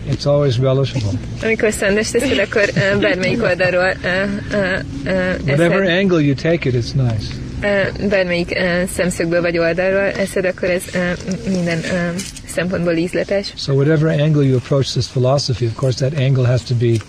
it's 0.07 0.25
always 0.25 0.57
relishable. 0.59 1.11
Amikor 1.43 1.71
szandes 1.71 2.11
teszed, 2.11 2.39
akkor 2.39 2.69
uh, 2.75 2.99
bármelyik 3.01 3.43
oldalról 3.43 3.93
uh, 4.03 4.29
uh, 4.51 4.79
uh, 5.05 5.35
Whatever 5.45 5.81
eszed, 5.81 5.97
angle 5.97 6.21
you 6.21 6.35
take 6.35 6.69
it, 6.69 6.75
it's 6.75 6.93
nice. 6.93 7.33
uh, 7.61 8.07
bármelyik 8.09 8.51
uh, 8.51 8.83
szemszögből 8.93 9.41
vagy 9.41 9.57
oldalról 9.57 10.11
eszed, 10.11 10.45
akkor 10.45 10.69
ez 10.69 10.83
uh, 10.93 11.11
minden 11.49 11.77
uh, 11.77 12.15
szempontból 12.47 12.93
ízletes. 12.93 13.53
So 13.55 13.73
whatever 13.73 14.19
angle 14.19 14.43
you 14.43 14.55
approach 14.55 14.91
this 14.91 15.07
philosophy, 15.07 15.65
of 15.65 15.73
course, 15.75 16.09
that 16.09 16.19
angle 16.19 16.45
has 16.45 16.63
to 16.63 16.75
be, 16.75 16.85
you 16.87 16.99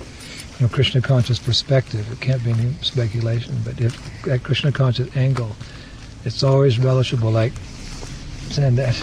know, 0.58 0.68
Krishna 0.68 1.00
conscious 1.00 1.38
perspective. 1.38 2.02
It 2.12 2.18
can't 2.28 2.42
be 2.44 2.50
any 2.50 2.76
speculation. 2.80 3.54
But 3.64 3.80
if 3.80 3.94
at 4.30 4.42
Krishna 4.42 4.70
conscious 4.70 5.08
angle, 5.16 5.50
it's 6.27 6.43
always 6.43 6.79
relishable, 6.79 7.31
like 7.31 7.53
sandesh. 8.51 9.03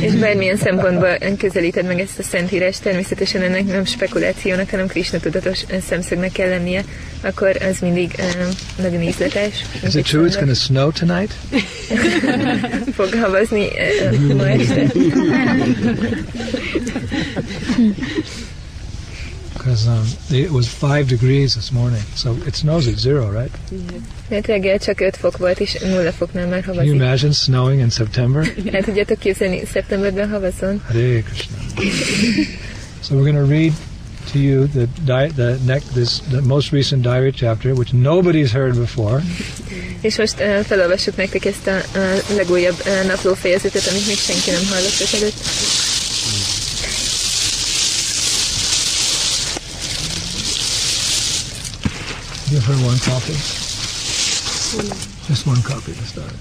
És 0.00 0.12
bármilyen 0.12 0.56
szempontból 0.56 1.18
közelíted 1.38 1.86
meg 1.86 2.00
ezt 2.00 2.18
a 2.18 2.22
szentírás, 2.22 2.78
természetesen 2.78 3.42
ennek 3.42 3.66
nem 3.66 3.84
spekulációnak, 3.84 4.70
hanem 4.70 4.86
Krishna 4.86 5.18
tudatos 5.18 5.64
szemszögnek 5.88 6.32
kell 6.32 6.48
lennie, 6.48 6.84
akkor 7.20 7.56
az 7.70 7.78
mindig 7.78 8.14
uh, 8.18 8.24
nagyon 8.82 9.02
ízletes. 9.02 9.64
Is 9.86 9.94
it 9.94 10.04
true 10.04 10.28
it's 10.28 10.46
to 10.46 10.54
snow 10.54 10.90
tonight? 10.90 11.34
Fog 12.96 13.14
havazni 13.14 13.66
uh, 13.66 14.34
ma 14.34 14.48
este. 14.48 14.86
Because 19.62 19.86
um, 19.86 20.04
it 20.30 20.50
was 20.50 20.66
five 20.66 21.06
degrees 21.06 21.54
this 21.54 21.70
morning, 21.70 22.02
so 22.16 22.34
it 22.46 22.56
snows 22.56 22.88
at 22.88 22.98
zero, 22.98 23.30
right? 23.30 23.50
Mert 24.28 24.46
reggel 24.46 24.78
csak 24.78 25.00
5 25.00 25.16
fok 25.16 25.36
volt, 25.36 25.60
és 25.60 25.78
0 25.82 26.12
foknál 26.12 26.46
már 26.46 26.62
Can 26.62 26.84
you 26.84 26.94
imagine 26.94 27.32
snowing 27.32 27.80
in 27.80 27.90
September? 27.90 28.52
El 28.72 28.82
tudjátok 28.82 29.18
képzelni 29.18 29.64
szeptemberben 29.72 30.28
havazon? 30.28 30.82
Hare 30.86 31.22
Krishna. 31.22 31.56
so 33.00 33.14
we're 33.14 33.32
going 33.32 33.46
to 33.46 33.54
read 33.54 33.72
to 34.32 34.38
you 34.38 34.66
the 34.66 34.86
di- 35.04 35.32
the 35.34 35.58
next 35.64 35.92
this 35.94 36.20
the 36.30 36.40
most 36.40 36.72
recent 36.72 37.02
diary 37.02 37.32
chapter, 37.32 37.74
which 37.74 37.92
nobody's 37.92 38.52
heard 38.52 38.74
before. 38.76 39.22
És 40.00 40.16
most 40.16 40.40
uh, 40.40 40.60
felolvassuk 40.60 41.16
nektek 41.16 41.44
ezt 41.44 41.66
a 41.66 41.80
uh, 41.96 42.36
legújabb 42.36 42.82
uh, 42.86 43.06
napló 43.06 43.34
fejezetet, 43.34 43.86
amit 43.86 44.06
még 44.06 44.16
senki 44.16 44.50
nem 44.50 44.66
hallott 44.70 45.14
előtt. 45.14 45.34
Give 52.52 52.64
her 52.66 52.74
one 52.84 52.98
copy. 52.98 53.32
Just 55.26 55.46
one 55.46 55.62
copy 55.62 55.94
to 55.94 56.04
start. 56.04 56.34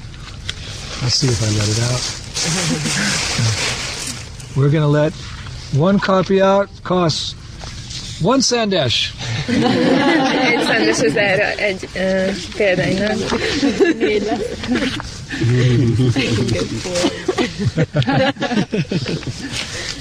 Let's 1.01 1.15
see 1.15 1.27
if 1.27 1.41
I 1.41 1.47
let 1.55 1.69
it 1.71 1.79
out. 1.87 2.03
We're 4.57 4.69
going 4.69 4.83
to 4.83 4.89
let 4.89 5.13
one 5.71 5.99
copy 5.99 6.41
out. 6.41 6.67
Costs 6.83 7.33
one 8.21 8.41
sandesh. 8.41 9.13
Egy 9.47 10.63
szendes 10.65 10.99
erre 11.15 11.55
egy 11.55 11.89
uh, 11.95 12.35
példánynál. 12.55 13.17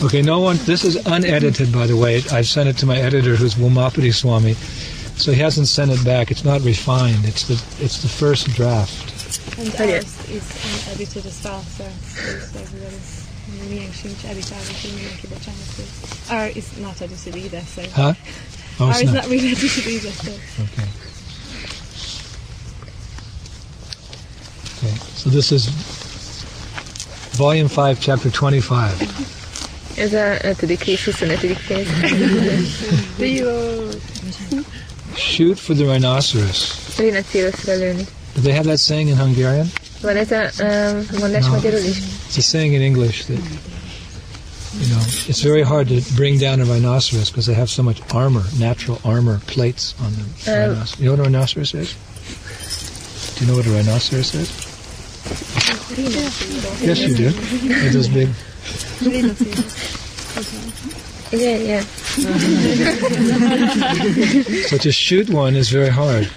Okay, 0.03 0.23
no 0.23 0.41
one. 0.41 0.57
This 0.65 0.83
is 0.85 0.97
unedited, 1.07 1.73
by 1.73 1.87
the 1.87 1.97
way. 1.97 2.23
I 2.33 2.43
sent 2.43 2.69
it 2.69 2.77
to 2.79 2.87
my 2.87 2.97
editor, 2.97 3.37
who's 3.37 3.55
Umapati 3.55 4.13
Swami. 4.13 4.57
So 5.21 5.33
he 5.33 5.41
hasn't 5.43 5.69
sent 5.69 5.91
it 5.91 6.03
back. 6.05 6.31
It's 6.31 6.45
not 6.45 6.63
refined. 6.63 7.25
It's 7.27 7.45
the 7.45 7.55
it's 7.85 8.01
the 8.01 8.09
first 8.09 8.47
draft. 8.55 9.05
And 9.59 9.69
ours 9.75 10.17
is 10.31 10.45
unedited 10.97 11.27
as 11.27 11.41
well, 11.45 11.63
so 11.77 11.85
it's 11.85 12.55
everybody's 12.57 13.21
miénk 13.69 13.95
sincs 14.03 14.23
editálva, 14.25 14.65
hogy 14.83 14.91
mindenki 14.95 15.27
bocsánat. 15.27 15.69
Our 16.31 16.57
is 16.57 16.65
not 16.81 17.01
edited 17.01 17.35
either, 17.35 17.63
so 17.75 17.83
Huh? 18.03 18.15
Oh, 18.79 18.87
ours 18.87 19.01
it's 19.01 19.09
is 19.09 19.13
not. 19.13 19.23
not 19.23 19.31
really 19.31 19.51
edited 19.51 19.87
either, 19.87 20.13
so 20.25 20.31
Okay. 20.63 20.89
Okay. 24.83 24.95
So 25.17 25.31
this 25.31 25.51
is 25.51 25.69
volume 27.37 27.69
five, 27.69 27.99
chapter 28.01 28.31
twenty-five. 28.31 28.97
Ez 29.97 30.13
a 30.15 30.37
5. 30.43 30.79
rész, 30.85 31.05
25. 31.05 31.87
rész. 33.19 33.51
Shoot 35.17 35.59
for 35.59 35.75
the 35.75 35.85
rhinoceros. 35.85 36.73
Rinocéroszra 36.99 37.75
lőni. 37.75 38.07
Do 38.35 38.41
they 38.43 38.53
have 38.53 38.65
that 38.67 38.79
saying 38.79 39.09
in 39.09 39.17
Hungarian? 39.17 39.71
Van 40.01 40.17
ez 40.17 40.31
a 40.31 40.51
mondás 41.19 41.45
No. 41.45 41.51
magyarul 41.51 41.79
is? 41.79 41.97
It's 42.29 42.37
a 42.39 42.41
saying 42.41 42.73
in 42.75 42.81
English 42.81 43.25
that 43.25 43.37
you 44.81 44.87
know 44.87 45.01
it's 45.29 45.41
very 45.43 45.63
hard 45.63 45.89
to 45.89 45.95
bring 46.15 46.39
down 46.39 46.61
a 46.61 46.65
rhinoceros 46.65 47.29
because 47.31 47.47
they 47.47 47.55
have 47.57 47.69
so 47.69 47.83
much 47.83 47.99
armor, 48.13 48.45
natural 48.59 48.99
armor 49.05 49.41
plates 49.47 49.95
on 50.05 50.13
them. 50.15 50.27
Oh. 50.47 50.73
Rhinos- 50.73 50.95
you 50.99 51.05
know 51.05 51.13
what 51.17 51.21
a 51.21 51.31
rhinoceros 51.31 51.75
is? 51.75 51.95
Do 53.35 53.45
you 53.45 53.51
know 53.51 53.57
what 53.57 53.67
a 53.67 53.71
rhinoceros 53.71 54.35
is? 54.35 54.49
Yes, 56.83 56.99
you 57.01 57.15
do. 57.17 57.31
They're 57.69 57.93
those 57.93 58.09
big. 58.09 58.29
Igen, 61.33 61.61
yeah. 61.61 61.85
So 64.67 64.77
to 64.85 64.91
shoot 64.91 65.31
one 65.31 65.57
is 65.57 65.71
very 65.71 65.91
hard. 65.91 66.29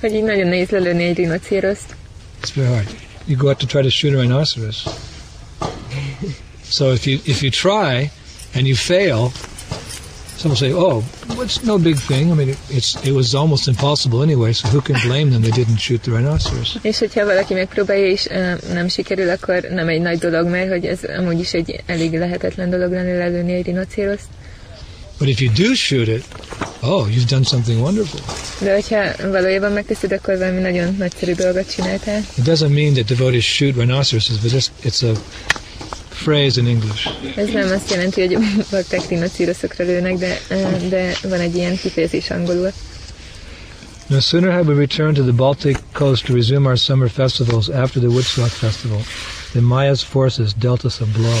Hogy 0.00 0.14
így 0.14 0.22
nagyon 0.22 0.48
nehéz 0.48 0.68
lelőni 0.68 1.04
egy 1.04 1.16
rinocéroszt. 1.16 1.94
It's 2.42 2.54
very 2.54 2.68
hard. 2.68 2.86
You 3.24 3.36
go 3.36 3.48
out 3.48 3.58
to 3.58 3.66
try 3.66 3.82
to 3.82 3.90
shoot 3.90 4.14
a 4.14 4.20
rhinoceros. 4.20 4.84
So 6.70 6.92
if 6.92 7.06
you 7.06 7.20
if 7.24 7.42
you 7.42 7.50
try 7.50 8.10
and 8.54 8.66
you 8.66 8.74
fail, 8.76 9.32
some 10.36 10.50
will 10.50 10.56
say, 10.56 10.72
"Oh, 10.72 11.02
it's 11.42 11.64
no 11.64 11.78
big 11.78 11.96
thing." 11.98 12.30
I 12.30 12.34
mean, 12.34 12.48
it, 12.50 12.58
it's 12.68 12.94
it 13.04 13.12
was 13.12 13.34
almost 13.34 13.68
impossible 13.68 14.22
anyway. 14.22 14.52
So 14.52 14.68
who 14.68 14.80
can 14.80 14.96
blame 15.08 15.30
them? 15.30 15.42
They 15.42 15.50
didn't 15.50 15.80
shoot 15.80 16.02
the 16.02 16.12
rhinoceros. 16.12 16.76
És 16.82 16.98
hogyha 16.98 17.24
valaki 17.24 17.54
megpróbálja 17.54 18.06
és 18.06 18.26
uh, 18.26 18.72
nem 18.72 18.88
sikerül, 18.88 19.30
akkor 19.30 19.62
nem 19.70 19.88
egy 19.88 20.00
nagy 20.00 20.18
dolog, 20.18 20.48
mert 20.48 20.68
hogy 20.68 20.84
ez 20.84 20.98
amúgy 21.18 21.40
is 21.40 21.52
egy 21.52 21.82
elég 21.86 22.18
lehetetlen 22.18 22.70
dolog 22.70 22.92
lenne 22.92 23.16
lelőni 23.16 23.52
egy 23.52 23.64
rinocéroszt. 23.64 24.28
But 25.18 25.28
if 25.28 25.40
you 25.40 25.50
do 25.52 25.74
shoot 25.74 26.08
it, 26.08 26.24
oh, 26.82 27.06
you've 27.08 27.28
done 27.28 27.44
something 27.44 27.80
wonderful. 27.80 28.20
De 28.60 28.72
hogyha 28.72 29.30
valójában 29.30 29.72
megteszed, 29.72 30.12
akkor 30.12 30.38
valami 30.38 30.60
nagyon 30.60 30.94
nagyszerű 30.98 31.32
dolgot 31.32 31.74
csináltál. 31.74 32.18
It 32.36 32.44
doesn't 32.44 32.74
mean 32.74 32.92
that 32.92 33.06
devotees 33.06 33.54
shoot 33.54 33.74
rhinoceroses, 33.74 34.36
but 34.36 34.52
it's, 34.52 34.68
it's 34.84 35.02
a 35.02 35.12
phrase 36.24 36.60
in 36.60 36.66
English. 36.66 37.08
Ez 37.36 37.48
nem 37.48 37.70
azt 37.70 37.90
jelenti, 37.90 38.26
hogy 38.26 38.38
bakták 38.70 39.08
rinocéroszokra 39.08 39.84
lőnek, 39.84 40.16
de, 40.16 40.40
de 40.88 41.16
van 41.22 41.40
egy 41.40 41.56
ilyen 41.56 41.76
kifejezés 41.76 42.30
angolul. 42.30 42.72
No 44.08 44.20
sooner 44.20 44.52
had 44.52 44.68
we 44.68 44.74
returned 44.74 45.16
to 45.16 45.22
the 45.22 45.32
Baltic 45.32 45.78
coast 45.92 46.26
to 46.26 46.34
resume 46.34 46.68
our 46.68 46.76
summer 46.76 47.08
festivals 47.08 47.68
after 47.68 48.00
the 48.00 48.08
Woodstock 48.08 48.50
festival 48.50 49.00
than 49.52 49.64
Maya's 49.64 50.02
forces 50.02 50.52
dealt 50.54 50.84
us 50.84 51.00
a 51.00 51.04
blow. 51.12 51.40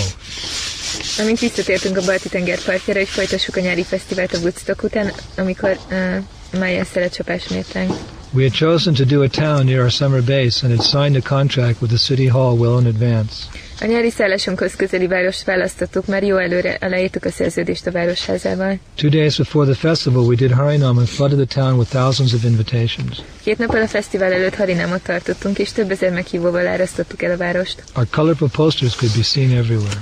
Amint 1.18 1.38
visszatértünk 1.38 1.96
a 1.96 2.04
balti 2.04 2.28
tenger 2.28 2.58
partjára, 2.64 2.98
hogy 2.98 3.08
folytassuk 3.08 3.56
a 3.56 3.60
nyári 3.60 3.82
fesztivált 3.82 4.34
a 4.34 4.38
Woodstock 4.38 4.82
után, 4.82 5.12
amikor 5.36 5.78
uh, 5.90 6.58
Maya 6.58 6.84
szelecsapás 6.84 7.48
mért 7.48 7.72
ránk. 7.72 7.92
We 8.32 8.42
had 8.42 8.52
chosen 8.52 8.94
to 8.94 9.04
do 9.04 9.22
a 9.22 9.28
town 9.28 9.66
near 9.66 9.80
our 9.80 9.90
summer 9.90 10.20
base 10.20 10.62
and 10.62 10.76
had 10.76 10.84
signed 10.84 11.16
a 11.16 11.22
contract 11.22 11.80
with 11.80 11.90
the 11.90 11.98
city 11.98 12.26
hall 12.26 12.56
well 12.56 12.78
in 12.78 12.86
advance. 12.86 13.34
A 13.80 13.84
nyári 13.84 14.10
szállásunkhoz 14.10 14.76
közeli 14.76 15.06
várost 15.06 15.44
választottuk, 15.44 16.06
már 16.06 16.22
jó 16.22 16.36
előre 16.36 16.78
aláírtuk 16.80 17.24
a 17.24 17.30
szerződést 17.30 17.86
a 17.86 17.90
városházával. 17.90 18.78
Two 18.94 19.10
days 19.10 19.36
before 19.36 19.66
the 19.66 19.74
festival, 19.74 20.22
we 20.22 20.34
did 20.34 20.50
Harinam 20.50 20.98
and 20.98 21.08
flooded 21.08 21.46
the 21.46 21.62
town 21.62 21.78
with 21.78 21.90
thousands 21.90 22.32
of 22.32 22.44
invitations. 22.44 23.22
Két 23.42 23.58
nappal 23.58 23.82
a 23.82 23.88
fesztivál 23.88 24.32
előtt 24.32 24.54
harinámot 24.54 25.02
tartottunk, 25.02 25.58
és 25.58 25.72
több 25.72 25.90
ezer 25.90 26.12
meghívóval 26.12 26.66
árasztottuk 26.66 27.22
el 27.22 27.30
a 27.30 27.36
várost. 27.36 27.82
Our 27.94 28.06
colorful 28.10 28.48
posters 28.52 28.94
could 28.94 29.16
be 29.16 29.22
seen 29.22 29.56
everywhere. 29.56 30.00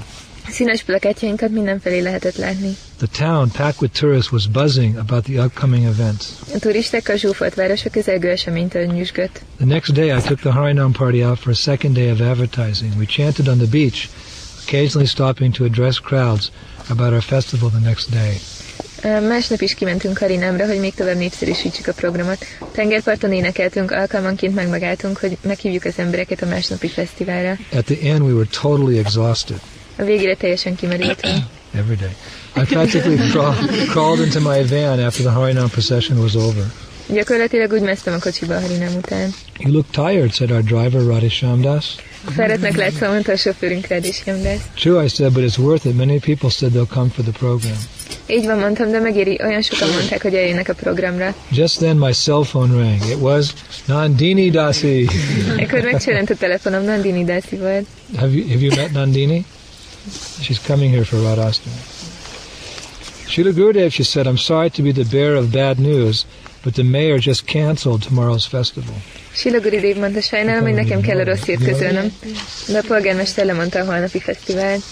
Színes 0.48 0.82
plakátjainkat 0.82 1.50
mindenfelé 1.50 2.00
lehetett 2.00 2.36
látni. 2.36 2.76
The 2.96 3.26
town, 3.26 3.50
packed 3.50 3.80
with 3.80 4.00
tourists, 4.00 4.32
was 4.32 4.46
buzzing 4.46 4.96
about 4.96 5.24
the 5.24 5.44
upcoming 5.44 5.84
events. 5.84 6.26
A 6.54 6.58
turistákkal 6.58 7.16
zsúfolt 7.16 7.54
város 7.54 7.84
a 7.84 7.90
közelgő 7.90 8.28
eseménytől 8.30 8.84
nyüzsgött. 8.84 9.40
The 9.56 9.66
next 9.66 9.92
day, 9.92 10.06
I 10.06 10.20
took 10.20 10.38
the 10.38 10.50
Harinam 10.50 10.92
party 10.92 11.24
out 11.24 11.38
for 11.38 11.52
a 11.52 11.56
second 11.56 11.94
day 11.94 12.10
of 12.10 12.20
advertising. 12.20 12.92
We 12.98 13.04
chanted 13.04 13.48
on 13.48 13.56
the 13.56 13.66
beach, 13.66 14.08
occasionally 14.66 15.06
stopping 15.06 15.54
to 15.54 15.64
address 15.64 15.98
crowds 15.98 16.50
about 16.88 17.12
our 17.12 17.22
festival 17.22 17.70
the 17.70 17.88
next 17.88 18.10
day. 18.10 18.40
Másnap 19.20 19.60
is 19.60 19.74
kimentünk 19.74 20.18
Harinámra, 20.18 20.66
hogy 20.66 20.78
még 20.78 20.94
tovább 20.94 21.16
népszerűsítsük 21.16 21.86
a 21.86 21.92
programot. 21.92 22.44
Tengerparton 22.72 23.32
énekeltünk, 23.32 23.90
alkalmanként 23.90 24.54
meg 24.54 24.68
megálltunk, 24.68 25.18
hogy 25.18 25.36
meghívjuk 25.42 25.84
az 25.84 25.94
embereket 25.96 26.42
a 26.42 26.46
másnapi 26.46 26.88
fesztiválra. 26.88 27.58
At 27.72 27.84
the 27.84 28.12
end, 28.12 28.20
we 28.20 28.32
were 28.32 28.48
totally 28.60 28.98
exhausted 28.98 29.60
A 29.96 30.02
végére 30.02 30.34
teljesen 30.34 30.74
kimerültünk. 30.74 31.34
every 31.74 31.96
day. 31.96 32.10
I 32.56 32.64
practically 32.64 33.18
crawl, 33.32 33.54
crawled 33.88 34.20
into 34.20 34.40
my 34.40 34.62
van 34.62 35.00
after 35.00 35.22
the 35.22 35.30
Harinam 35.30 35.70
procession 35.70 36.20
was 36.22 36.36
over. 36.36 36.64
Gyakorlatilag 37.08 37.72
úgy 37.72 37.80
másztam 37.82 38.14
a 38.14 38.18
kocsiba 38.18 38.54
a 38.56 38.60
Harinám 38.60 38.94
után. 38.96 39.30
You 39.58 39.72
look 39.72 39.86
tired, 39.90 40.32
said 40.32 40.50
our 40.50 40.62
driver, 40.62 41.00
Radhe 41.00 41.28
Shamdas. 41.28 41.94
Fáradtnak 42.36 42.76
látszom, 42.76 43.10
mondta 43.12 43.32
a 43.32 43.36
sofőrünk 43.36 43.86
rád 43.86 44.04
is 44.04 44.22
Jamdász. 44.26 44.60
True, 44.74 45.04
I 45.04 45.08
said, 45.08 45.32
but 45.32 45.42
it's 45.44 45.58
worth 45.58 45.86
it. 45.86 45.96
Many 45.96 46.18
people 46.18 46.50
said 46.50 46.72
they'll 46.72 46.94
come 46.94 47.08
for 47.14 47.24
the 47.24 47.32
program. 47.38 47.76
Így 48.26 48.44
van, 48.44 48.58
mondtam, 48.58 48.90
de 48.90 48.98
megéri, 48.98 49.38
olyan 49.44 49.62
sokan 49.62 49.88
mondták, 49.88 50.22
hogy 50.22 50.34
eljönnek 50.34 50.68
a 50.68 50.74
programra. 50.74 51.34
Just 51.50 51.78
then, 51.78 51.96
my 51.96 52.12
cell 52.12 52.42
phone 52.44 52.74
rang. 52.74 53.10
It 53.10 53.20
was 53.20 53.46
Nandini 53.84 54.50
Dasi. 54.50 55.08
Ekkor 55.56 55.80
megcsillant 55.80 56.30
a 56.30 56.34
telefonom, 56.34 56.84
Nandini 56.84 57.24
Dászi 57.24 57.56
volt. 57.56 57.86
have 58.16 58.34
you 58.34 58.48
have 58.48 58.60
you 58.60 58.74
met 58.76 58.92
Nandini? 58.92 59.44
She's 60.40 60.58
coming 60.58 60.90
here 60.90 61.04
for 61.04 61.16
Radhastami. 61.16 61.80
Srila 63.26 63.52
Gurudev, 63.52 63.92
she 63.92 64.02
said, 64.02 64.26
I'm 64.26 64.38
sorry 64.38 64.70
to 64.70 64.82
be 64.82 64.92
the 64.92 65.04
bearer 65.04 65.36
of 65.36 65.50
bad 65.50 65.78
news, 65.78 66.26
but 66.62 66.74
the 66.74 66.84
mayor 66.84 67.18
just 67.18 67.46
canceled 67.46 68.02
tomorrow's 68.02 68.46
festival. 68.46 68.94
Sila 69.32 69.58
Guridév 69.58 69.96
mondta, 69.96 70.20
sajnálom, 70.20 70.62
hogy 70.62 70.74
nekem 70.74 71.00
kell 71.00 71.18
a 71.18 71.24
rossz 71.24 71.42
hírt 71.42 71.64
közölnöm, 71.64 72.12
de 72.68 72.78
a 72.78 72.82
polgármester 72.86 73.44
lemondta 73.44 73.78
a 73.78 73.84
holnapi 73.84 74.20
fesztivált. 74.20 74.82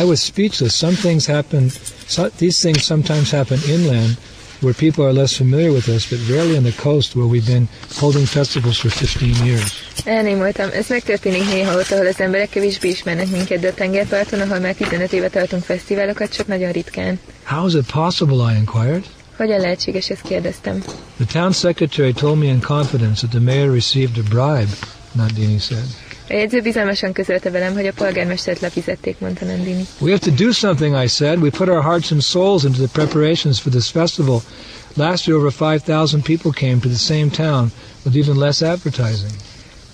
I 0.00 0.04
was 0.04 0.20
speechless. 0.20 0.74
Some 0.74 0.94
things 0.94 1.26
happen, 1.26 1.70
so, 2.06 2.28
these 2.36 2.60
things 2.60 2.84
sometimes 2.84 3.30
happen 3.30 3.58
inland 3.68 4.16
where 4.62 4.74
people 4.74 5.04
are 5.04 5.12
less 5.12 5.36
familiar 5.36 5.72
with 5.72 5.88
us, 5.88 6.06
but 6.10 6.18
rarely 6.28 6.56
on 6.56 6.62
the 6.62 6.72
coast 6.82 7.14
where 7.16 7.26
we've 7.26 7.46
been 7.46 7.68
holding 8.00 8.26
festivals 8.26 8.78
for 8.78 8.90
15 8.90 9.46
years. 9.46 9.90
Ez 10.04 10.88
megtörténik 10.88 11.44
néha 11.48 11.76
ott, 11.78 11.90
ahol 11.90 12.06
az 12.06 12.20
emberek 12.20 12.48
kevésbé 12.48 12.88
ismernek 12.88 13.30
minket, 13.30 13.60
de 13.60 13.68
a 13.68 13.74
tengerparton, 13.74 14.40
ahol 14.40 14.58
már 14.58 14.74
15 14.74 15.12
éve 15.12 15.28
tartunk 15.28 15.62
fesztiválokat, 15.62 16.34
csak 16.34 16.46
nagyon 16.46 16.72
ritkán. 16.72 17.18
How 17.44 17.66
is 17.66 17.74
it 17.74 17.92
possible? 17.92 18.52
I 18.52 18.56
inquired. 18.56 19.04
Hogyan 19.36 19.60
lehetséges, 19.60 20.10
ezt 20.10 20.22
kérdeztem. 20.22 20.82
The 21.16 21.40
town 21.40 21.52
secretary 21.52 22.12
told 22.12 22.38
me 22.38 22.44
in 22.46 22.60
confidence 22.60 23.26
that 23.26 23.30
the 23.30 23.40
mayor 23.40 23.72
received 23.72 24.16
a 24.18 24.22
bribe, 24.28 24.72
Nandini 25.12 25.58
said. 25.58 26.11
A 26.32 26.34
jegyző 26.34 26.60
bizalmasan 26.60 27.12
közölte 27.12 27.50
velem, 27.50 27.74
hogy 27.74 27.86
a 27.86 27.92
polgármestert 27.92 28.60
lefizették, 28.60 29.18
mondta 29.18 29.44
Nandini. 29.44 29.86
We 29.98 30.10
have 30.10 30.30
to 30.30 30.44
do 30.44 30.50
something, 30.52 31.02
I 31.04 31.06
said. 31.06 31.42
We 31.42 31.50
put 31.50 31.68
our 31.68 31.82
hearts 31.82 32.10
and 32.10 32.20
souls 32.22 32.64
into 32.64 32.78
the 32.86 32.88
preparations 32.92 33.60
for 33.60 33.72
this 33.72 33.88
festival. 33.90 34.42
Last 34.94 35.26
year, 35.26 35.38
over 35.40 35.50
5,000 35.52 36.22
people 36.22 36.50
came 36.50 36.78
to 36.80 36.88
the 36.88 36.96
same 36.98 37.28
town 37.30 37.72
with 38.04 38.16
even 38.16 38.38
less 38.38 38.62
advertising. 38.62 39.30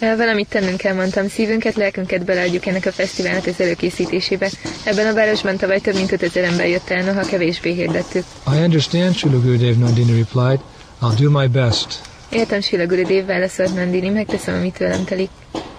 Ö, 0.00 0.16
Valamit 0.16 0.48
tennünk 0.48 0.76
kell, 0.76 0.94
mondtam, 0.94 1.28
szívünket, 1.28 1.74
lelkünket 1.74 2.24
beleadjuk 2.24 2.66
ennek 2.66 2.86
a 2.86 2.92
fesztiválnak 2.92 3.46
az 3.46 3.60
előkészítésébe. 3.60 4.50
Ebben 4.84 5.06
a 5.06 5.14
városban 5.14 5.56
tavaly 5.56 5.78
több 5.80 5.94
mint 5.94 6.12
5000 6.12 6.44
ember 6.44 6.68
jött 6.68 6.90
el, 6.90 7.04
noha 7.04 7.20
kevésbé 7.26 7.72
hirdettük. 7.72 8.24
I 8.52 8.56
understand, 8.56 9.14
Srila 9.16 9.40
Gurudev 9.40 9.76
Nandini 9.76 10.12
replied. 10.24 10.60
I'll 11.02 11.20
do 11.20 11.30
my 11.40 11.46
best. 11.46 12.00
Értem, 12.30 12.60
Sila 12.60 12.86
Gurudev, 12.86 13.26
válaszolt 13.26 13.74
Nandini, 13.74 14.08
megteszem, 14.08 14.54
amit 14.54 14.76
tőlem 14.78 15.04
telik. 15.04 15.30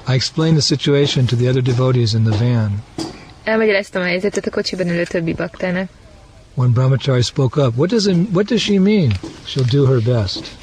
I 0.10 0.14
explained 0.14 0.56
the 0.56 0.62
situation 0.62 1.26
to 1.26 1.36
the 1.36 1.48
other 1.50 1.62
devotees 1.62 2.14
in 2.14 2.24
the 2.24 2.38
van. 2.38 2.84
Elmagyaráztam 3.44 4.02
a 4.02 4.06
helyzetet 4.06 4.46
a 4.46 4.50
kocsiban 4.50 4.88
ülő 4.88 5.04
többi 5.04 5.34
baktának. 5.34 5.90
When 6.54 6.72
Brahmachari 6.72 7.22
spoke 7.22 7.62
up, 7.62 7.78
what 7.78 7.90
does, 7.90 8.06
it, 8.06 8.16
what 8.34 8.46
does 8.46 8.62
she 8.62 8.80
mean? 8.80 9.12
She'll 9.46 9.70
do 9.72 9.86
her 9.86 10.02
best. 10.02 10.58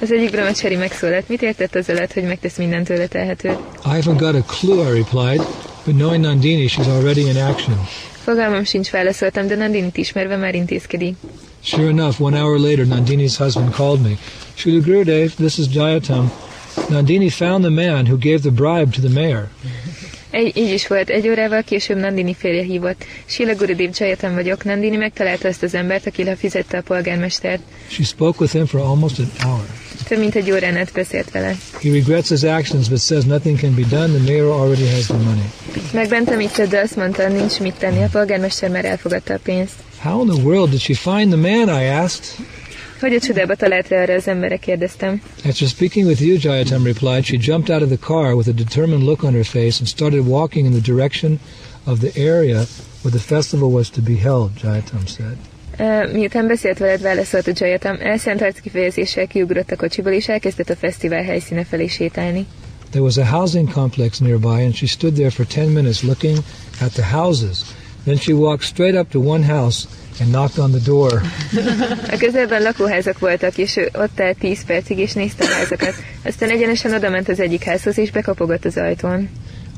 Az 0.00 0.12
egyik 0.12 0.30
brahmachari 0.30 0.76
megszólalt, 0.76 1.28
mit 1.28 1.42
értett 1.42 1.74
az 1.74 1.88
alatt, 1.88 2.12
hogy 2.12 2.22
megtesz 2.22 2.54
tőle 2.84 3.06
telhetőt? 3.06 3.58
I 3.84 3.88
haven't 3.88 4.18
got 4.18 4.34
a 4.34 4.42
clue, 4.42 4.90
I 4.90 4.98
replied, 4.98 5.46
but 5.84 5.94
knowing 5.94 6.24
Nandini, 6.24 6.68
she's 6.68 6.86
already 6.86 7.20
in 7.20 7.36
action. 7.36 7.86
Fogalmam 8.24 8.64
sincs, 8.64 8.90
válaszoltam, 8.90 9.46
de 9.46 9.56
Nandinit 9.56 9.96
ismerve 9.96 10.36
már 10.36 10.54
intézkedik. 10.54 11.16
Sure 11.62 11.88
enough, 11.88 12.20
one 12.20 12.40
hour 12.40 12.58
later, 12.58 12.86
Nandini's 12.86 13.36
husband 13.36 13.74
called 13.74 14.00
me. 14.00 14.16
Srila 14.54 14.80
Gurudev, 14.84 15.34
this 15.34 15.58
is 15.58 15.66
Jayatam. 15.72 16.32
Nandini 16.88 17.30
found 17.30 17.64
the 17.64 17.88
man 17.88 18.06
who 18.06 18.18
gave 18.18 18.38
the 18.38 18.50
bribe 18.50 18.90
to 18.90 19.00
the 19.00 19.20
mayor. 19.20 19.48
Egy, 20.30 20.56
így 20.56 20.72
is 20.72 20.86
volt, 20.86 21.08
egy 21.08 21.28
órával 21.28 21.62
később 21.62 21.96
Nandini 21.96 22.34
férje 22.34 22.62
hívott. 22.62 23.04
Sila 23.24 23.54
Gurudev 23.54 23.90
Jayatam 23.98 24.34
vagyok, 24.34 24.64
Nandini 24.64 24.96
megtalálta 24.96 25.48
azt 25.48 25.62
az 25.62 25.74
embert, 25.74 26.06
aki 26.06 26.24
lefizette 26.24 26.78
a 26.78 26.82
polgármestert. 26.82 27.62
She 27.88 28.02
spoke 28.02 28.36
with 28.40 28.52
him 28.52 28.66
for 28.66 28.80
almost 28.80 29.18
an 29.18 29.30
hour. 29.42 29.64
Több 30.08 30.18
mint 30.18 30.34
egy 30.34 30.50
órán 30.50 30.76
át 30.76 30.92
beszélt 30.92 31.30
vele. 31.30 31.56
He 31.82 31.90
regrets 31.90 32.28
his 32.28 32.42
actions 32.42 32.88
but 32.88 33.00
says 33.00 33.24
nothing 33.24 33.58
can 33.58 33.74
be 33.74 33.82
done. 33.90 34.06
The 34.06 34.32
mayor 34.32 34.60
already 34.60 34.88
has 34.90 35.06
the 35.06 35.16
money. 35.16 35.50
Megbent, 35.92 36.30
amit 36.30 36.52
tett, 36.52 36.68
de 36.68 36.80
azt 36.80 36.96
mondta, 36.96 37.28
nincs 37.28 37.58
mit 37.58 37.74
tenni, 37.74 38.02
a 38.02 38.08
polgármester 38.12 38.70
már 38.70 38.84
elfogadta 38.84 39.34
a 39.34 39.38
pénzt. 39.42 39.74
How 40.02 40.20
in 40.22 40.28
the 40.28 40.42
world 40.42 40.70
did 40.70 40.80
she 40.80 40.94
find 40.94 41.32
the 41.32 41.54
man? 41.54 41.82
I 41.82 41.84
asked. 41.86 42.24
Hogy 43.00 43.14
a 43.14 43.20
csodába 43.20 43.54
talált 43.54 43.88
rá 43.88 44.02
arra 44.02 44.14
az 44.14 44.28
emberre, 44.28 44.56
kérdeztem. 44.56 45.22
After 45.44 45.68
speaking 45.68 46.06
with 46.06 46.22
you, 46.22 46.36
Jayatam 46.40 46.84
replied, 46.84 47.24
she 47.24 47.36
jumped 47.36 47.74
out 47.74 47.82
of 47.82 47.88
the 47.88 48.06
car 48.06 48.34
with 48.34 48.48
a 48.48 48.52
determined 48.52 49.02
look 49.02 49.22
on 49.22 49.32
her 49.32 49.44
face 49.44 49.78
and 49.78 49.88
started 49.88 50.26
walking 50.26 50.66
in 50.66 50.72
the 50.72 50.92
direction 50.92 51.40
of 51.84 51.98
the 51.98 52.20
area 52.20 52.64
where 53.02 53.18
the 53.18 53.18
festival 53.18 53.70
was 53.70 53.90
to 53.90 54.00
be 54.00 54.16
held, 54.16 54.50
Jayatam 54.62 55.06
said. 55.06 55.36
Uh, 55.78 56.12
miután 56.12 56.46
beszélt 56.46 56.78
veled, 56.78 57.00
válaszolt 57.00 57.46
a 57.46 57.52
Jayatam, 57.54 57.96
elszánt 58.00 58.42
arc 58.42 58.60
kifejezéssel 58.60 59.26
kiugrott 59.26 59.70
a 59.70 59.76
kocsiból, 59.76 60.12
és 60.12 60.28
elkezdett 60.28 60.70
a 60.70 60.76
fesztivál 60.76 61.22
helyszíne 61.22 61.64
felé 61.64 61.86
sétálni. 61.86 62.46
There 62.90 63.04
was 63.04 63.16
a 63.16 63.24
housing 63.24 63.72
complex 63.72 64.18
nearby, 64.18 64.62
and 64.64 64.74
she 64.74 64.86
stood 64.86 65.14
there 65.14 65.30
for 65.30 65.46
10 65.46 65.68
minutes 65.68 66.02
looking 66.02 66.38
at 66.80 66.92
the 66.92 67.04
houses. 67.04 67.62
Then 68.04 68.16
she 68.16 68.32
walked 68.32 68.66
straight 68.66 68.94
up 68.94 69.10
to 69.10 69.20
one 69.20 69.44
house 69.46 69.86
and 70.20 70.30
knocked 70.30 70.58
on 70.58 70.70
the 70.70 70.80
door. 70.84 71.20
A 72.14 72.16
közelben 72.16 72.62
lakóházak 72.62 73.18
voltak, 73.18 73.58
és 73.58 73.76
ő 73.76 73.90
ott 73.94 74.20
állt 74.20 74.38
10 74.38 74.64
percig, 74.64 74.98
és 74.98 75.12
nézte 75.12 75.44
a 75.44 75.48
házakat. 75.48 75.94
Aztán 76.24 76.50
egyenesen 76.50 76.94
odament 76.94 77.28
az 77.28 77.40
egyik 77.40 77.62
házhoz, 77.62 77.98
és 77.98 78.10
bekapogott 78.10 78.64
az 78.64 78.76
ajtón. 78.76 79.28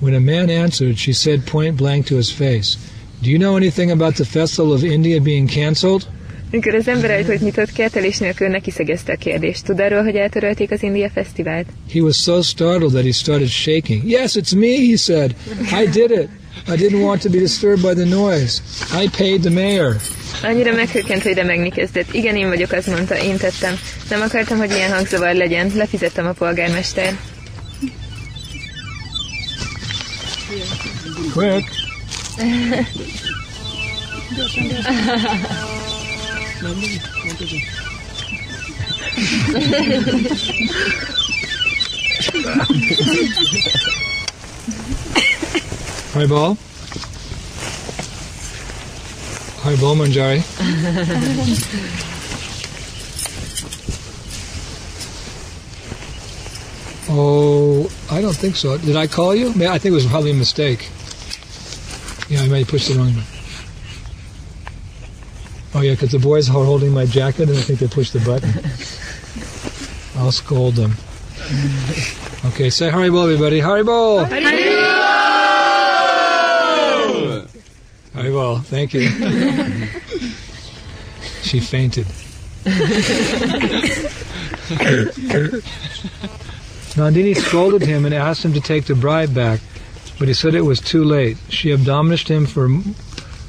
When 0.00 0.14
a 0.14 0.32
man 0.32 0.48
answered, 0.48 0.96
she 0.96 1.12
said 1.12 1.40
point 1.50 1.74
blank 1.74 2.04
to 2.04 2.16
his 2.16 2.32
face, 2.32 2.76
Do 3.22 3.30
you 3.30 3.38
know 3.38 3.54
anything 3.54 3.90
about 3.90 4.14
the 4.14 4.24
festival 4.24 4.72
of 4.72 4.82
India 4.82 5.20
being 5.20 5.48
cancelled? 5.48 6.02
Mikor 6.50 6.74
az 6.74 6.88
ember 6.88 7.10
ajtót 7.10 7.40
nyitott, 7.40 7.72
kertelés 7.72 8.18
nélkül 8.18 8.48
neki 8.48 8.70
szegezte 8.70 9.12
a 9.12 9.16
kérdést. 9.16 9.64
Tud 9.64 9.80
arról, 9.80 10.02
hogy 10.02 10.14
eltörölték 10.16 10.70
az 10.70 10.82
India 10.82 11.10
Fesztivált? 11.10 11.66
He 11.92 12.00
was 12.00 12.16
so 12.16 12.42
startled 12.42 12.90
that 12.90 13.04
he 13.04 13.12
started 13.12 13.48
shaking. 13.48 14.10
Yes, 14.10 14.34
it's 14.34 14.56
me, 14.56 14.90
he 14.90 14.96
said. 14.96 15.34
I 15.82 15.88
did 15.90 16.10
it. 16.10 16.28
I 16.68 16.76
didn't 16.76 17.02
want 17.02 17.22
to 17.22 17.28
be 17.28 17.38
disturbed 17.38 17.82
by 17.82 17.94
the 17.94 18.06
noise. 18.06 18.60
I 18.92 19.08
paid 19.08 19.42
the 19.42 19.50
mayor. 19.50 19.96
Annyira 20.42 20.72
meghökkent, 20.72 21.22
hogy 21.22 21.34
remegni 21.34 21.70
kezdett. 21.70 22.14
Igen, 22.14 22.36
én 22.36 22.48
vagyok, 22.48 22.72
azt 22.72 22.86
mondta, 22.86 23.18
én 23.18 23.36
tettem. 23.36 23.78
Nem 24.10 24.20
akartam, 24.20 24.58
hogy 24.58 24.70
ilyen 24.70 24.92
hangzavar 24.92 25.34
legyen. 25.34 25.72
Lefizettem 25.74 26.26
a 26.26 26.32
polgármester. 26.32 27.16
Quick. 31.32 31.68
Haribol. 46.12 46.56
Haribol 49.62 49.96
Manjari. 49.96 50.42
oh, 57.08 57.90
I 58.10 58.20
don't 58.20 58.36
think 58.36 58.56
so. 58.56 58.76
Did 58.76 58.96
I 58.96 59.06
call 59.06 59.34
you? 59.34 59.48
I 59.48 59.78
think 59.78 59.86
it 59.86 59.92
was 59.92 60.04
probably 60.04 60.32
a 60.32 60.34
mistake. 60.34 60.90
Yeah, 62.28 62.42
I 62.42 62.48
might 62.48 62.58
have 62.58 62.68
pushed 62.68 62.88
the 62.88 62.98
wrong 62.98 63.14
one. 63.14 63.24
Oh 65.74 65.80
yeah, 65.80 65.92
because 65.92 66.12
the 66.12 66.18
boys 66.18 66.50
are 66.50 66.52
holding 66.52 66.92
my 66.92 67.06
jacket 67.06 67.48
and 67.48 67.56
I 67.56 67.62
think 67.62 67.78
they 67.78 67.88
pushed 67.88 68.12
the 68.12 68.20
button. 68.20 68.50
I'll 70.20 70.30
scold 70.30 70.74
them. 70.74 70.92
Okay, 72.52 72.68
say 72.68 72.90
Haribol, 72.90 73.24
everybody. 73.24 73.60
Haribol! 78.22 78.22
Haribol, 78.22 78.62
thank 78.64 78.94
you. 78.94 79.08
she 81.42 81.60
fainted. 81.60 82.06
Nandini 86.94 87.34
scolded 87.34 87.82
him 87.82 88.04
and 88.04 88.14
asked 88.14 88.44
him 88.44 88.52
to 88.52 88.60
take 88.60 88.84
the 88.84 88.94
bride 88.94 89.34
back, 89.34 89.58
but 90.18 90.28
he 90.28 90.34
said 90.34 90.54
it 90.54 90.60
was 90.62 90.80
too 90.80 91.02
late. 91.04 91.36
She 91.48 91.72
admonished 91.72 92.28
him 92.28 92.46
for 92.46 92.68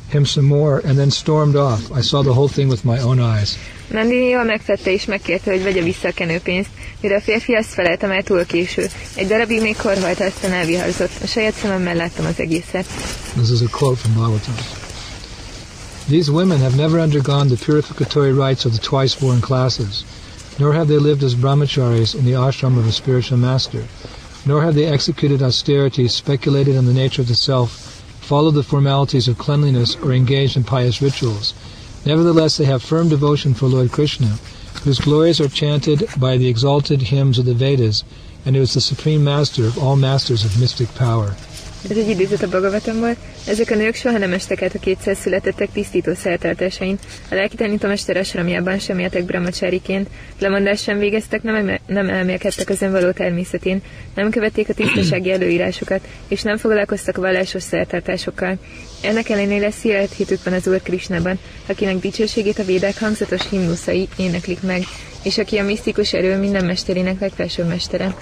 him 0.09 0.25
some 0.25 0.45
more 0.45 0.79
and 0.79 0.97
then 0.97 1.11
stormed 1.11 1.55
off. 1.55 1.91
I 1.91 2.01
saw 2.01 2.23
the 2.23 2.33
whole 2.33 2.47
thing 2.47 2.69
with 2.69 2.83
my 2.85 2.99
own 2.99 3.19
eyes. 3.19 3.57
Nandini 3.89 4.29
jól 4.29 4.43
megfette 4.43 4.91
és 4.91 5.05
megkérte, 5.05 5.51
hogy 5.51 5.63
vegye 5.63 5.81
vissza 5.81 6.07
a 6.07 6.11
kenőpénzt, 6.11 6.69
mire 7.03 7.15
a 7.15 7.21
férfi 7.21 7.53
túl 8.23 8.45
késő. 8.45 8.89
Egy 9.15 9.27
darabig 9.27 9.61
még 9.61 9.75
aztán 9.79 10.51
elviharzott. 10.51 11.11
A 11.23 11.27
saját 11.27 11.53
szememmel 11.53 11.95
láttam 11.95 12.25
az 12.25 12.39
egészet. 12.39 12.85
This 13.35 13.49
is 13.49 13.61
a 13.61 13.77
quote 13.77 13.99
from 13.99 14.13
Bhagavatam. 14.13 14.53
These 16.07 16.31
women 16.31 16.59
have 16.59 16.75
never 16.75 16.99
undergone 16.99 17.55
the 17.55 17.65
purificatory 17.65 18.31
rites 18.31 18.65
of 18.65 18.71
the 18.71 18.81
twice 18.81 19.15
born 19.19 19.39
classes, 19.39 20.03
nor 20.57 20.73
have 20.73 20.87
they 20.87 20.97
lived 20.97 21.23
as 21.23 21.33
brahmacharis 21.35 22.13
in 22.13 22.23
the 22.25 22.35
ashram 22.35 22.77
of 22.77 22.87
a 22.87 22.91
spiritual 22.91 23.37
master, 23.37 23.83
nor 24.45 24.61
have 24.61 24.75
they 24.75 24.85
executed 24.85 25.41
austerities, 25.41 26.13
speculated 26.13 26.75
on 26.75 26.85
the 26.85 27.01
nature 27.01 27.21
of 27.21 27.27
the 27.27 27.35
self, 27.35 27.69
followed 28.19 28.55
the 28.55 28.63
formalities 28.63 29.27
of 29.27 29.37
cleanliness, 29.37 29.95
or 30.03 30.11
engaged 30.11 30.57
in 30.57 30.63
pious 30.63 31.01
rituals. 31.01 31.53
Nevertheless, 32.05 32.57
they 32.57 32.65
have 32.65 32.83
firm 32.83 33.07
devotion 33.07 33.53
for 33.53 33.67
Lord 33.67 33.91
Krishna, 33.91 34.37
whose 34.83 34.99
glories 34.99 35.39
are 35.39 35.47
chanted 35.47 36.07
by 36.17 36.37
the 36.37 36.47
exalted 36.47 37.01
hymns 37.01 37.39
of 37.39 37.45
the 37.45 37.53
Vedas, 37.53 38.03
and 38.45 38.55
who 38.55 38.61
is 38.61 38.73
the 38.73 38.81
supreme 38.81 39.23
master 39.23 39.65
of 39.65 39.77
all 39.77 39.95
masters 39.95 40.43
of 40.43 40.59
mystic 40.59 40.93
power. 40.95 41.35
A. 43.03 43.17
Ezek 43.47 43.71
a 43.71 43.75
nők 43.75 43.95
soha 43.95 44.17
nem 44.17 44.33
estek 44.33 44.61
át 44.61 44.75
a 44.75 44.79
kétszer 44.79 45.15
születettek 45.15 45.69
tisztító 45.71 46.13
szertartásain. 46.13 46.97
A 47.31 47.35
lelki 47.35 47.55
tanítomester 47.55 48.17
asramjában 48.17 48.79
sem 48.79 48.99
éltek 48.99 49.23
brahmacsáriként, 49.23 50.07
lemondást 50.39 50.83
sem 50.83 50.97
végeztek, 50.97 51.43
nem, 51.43 51.55
eme- 51.55 51.81
nem 51.87 52.09
elmélkedtek 52.09 52.69
az 52.69 52.81
önvaló 52.81 53.11
természetén, 53.11 53.81
nem 54.15 54.29
követték 54.29 54.69
a 54.69 54.73
tisztasági 54.73 55.31
előírásokat, 55.31 56.07
és 56.27 56.41
nem 56.41 56.57
foglalkoztak 56.57 57.17
vallásos 57.17 57.63
szertartásokkal. 57.63 58.57
Ennek 59.01 59.29
ellenére 59.29 59.71
szilárd 59.71 60.11
hitük 60.11 60.43
van 60.43 60.53
az 60.53 60.67
Úr 60.67 60.81
Krisnában, 60.81 61.39
akinek 61.67 61.95
dicsőségét 61.99 62.59
a 62.59 62.63
védák 62.65 62.99
hangzatos 62.99 63.49
himnuszai 63.49 64.07
éneklik 64.17 64.61
meg, 64.61 64.83
és 65.23 65.37
aki 65.37 65.57
a 65.57 65.63
misztikus 65.63 66.13
erő 66.13 66.37
minden 66.37 66.65
mesterének 66.65 67.19
legfelsőbb 67.19 67.67
mestere. 67.67 68.15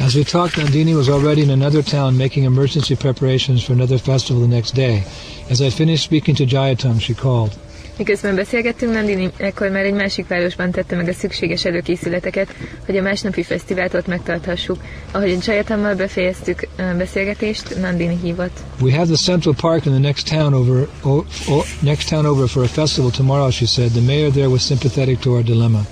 As 0.00 0.14
we 0.14 0.24
talked, 0.24 0.56
Nandini 0.56 0.94
was 0.96 1.08
already 1.08 1.42
in 1.42 1.50
another 1.50 1.82
town 1.82 2.16
making 2.16 2.44
emergency 2.44 2.96
preparations 2.96 3.62
for 3.62 3.74
another 3.74 3.98
festival 3.98 4.40
the 4.40 4.48
next 4.48 4.74
day. 4.74 5.04
As 5.50 5.60
I 5.60 5.68
finished 5.70 6.04
speaking 6.04 6.34
to 6.36 6.46
Jayatam, 6.46 6.98
she 7.00 7.14
called. 7.14 7.50
Miközben 7.96 8.34
beszélgettünk, 8.34 8.92
Nandini 8.92 9.30
ekkor 9.36 9.68
már 9.70 9.84
egy 9.84 9.92
másik 9.94 10.26
városban 10.28 10.70
tette 10.70 10.96
meg 10.96 11.08
a 11.08 11.12
szükséges 11.12 11.64
előkészületeket, 11.64 12.48
hogy 12.86 12.96
a 12.96 13.02
másnapi 13.02 13.42
fesztivált 13.42 13.94
ott 13.94 14.06
megtarthassuk. 14.06 14.76
Ahogy 15.10 15.38
Jayatammal 15.46 15.94
befejeztük 15.94 16.68
a 16.78 16.82
beszélgetést, 16.98 17.80
Nandini 17.80 18.18
hívott. 18.22 18.58
We 18.80 18.92
have 18.92 19.06
the 19.06 19.32
Central 19.32 19.54
Park 19.54 19.84
in 19.84 19.92
the 19.92 20.00
next 20.00 20.28
town 20.28 20.54
over 20.54 20.88
o, 21.02 21.16
o, 21.48 21.62
next 21.80 22.08
town 22.08 22.26
over 22.26 22.48
for 22.48 22.62
a 22.64 22.68
festival 22.68 23.10
tomorrow, 23.10 23.50
she 23.50 23.66
said. 23.66 23.90
The 23.90 24.00
mayor 24.00 24.30
there 24.30 24.48
was 24.48 24.62
sympathetic 24.62 25.18
to 25.18 25.30
our 25.30 25.42
dilemma. 25.42 25.86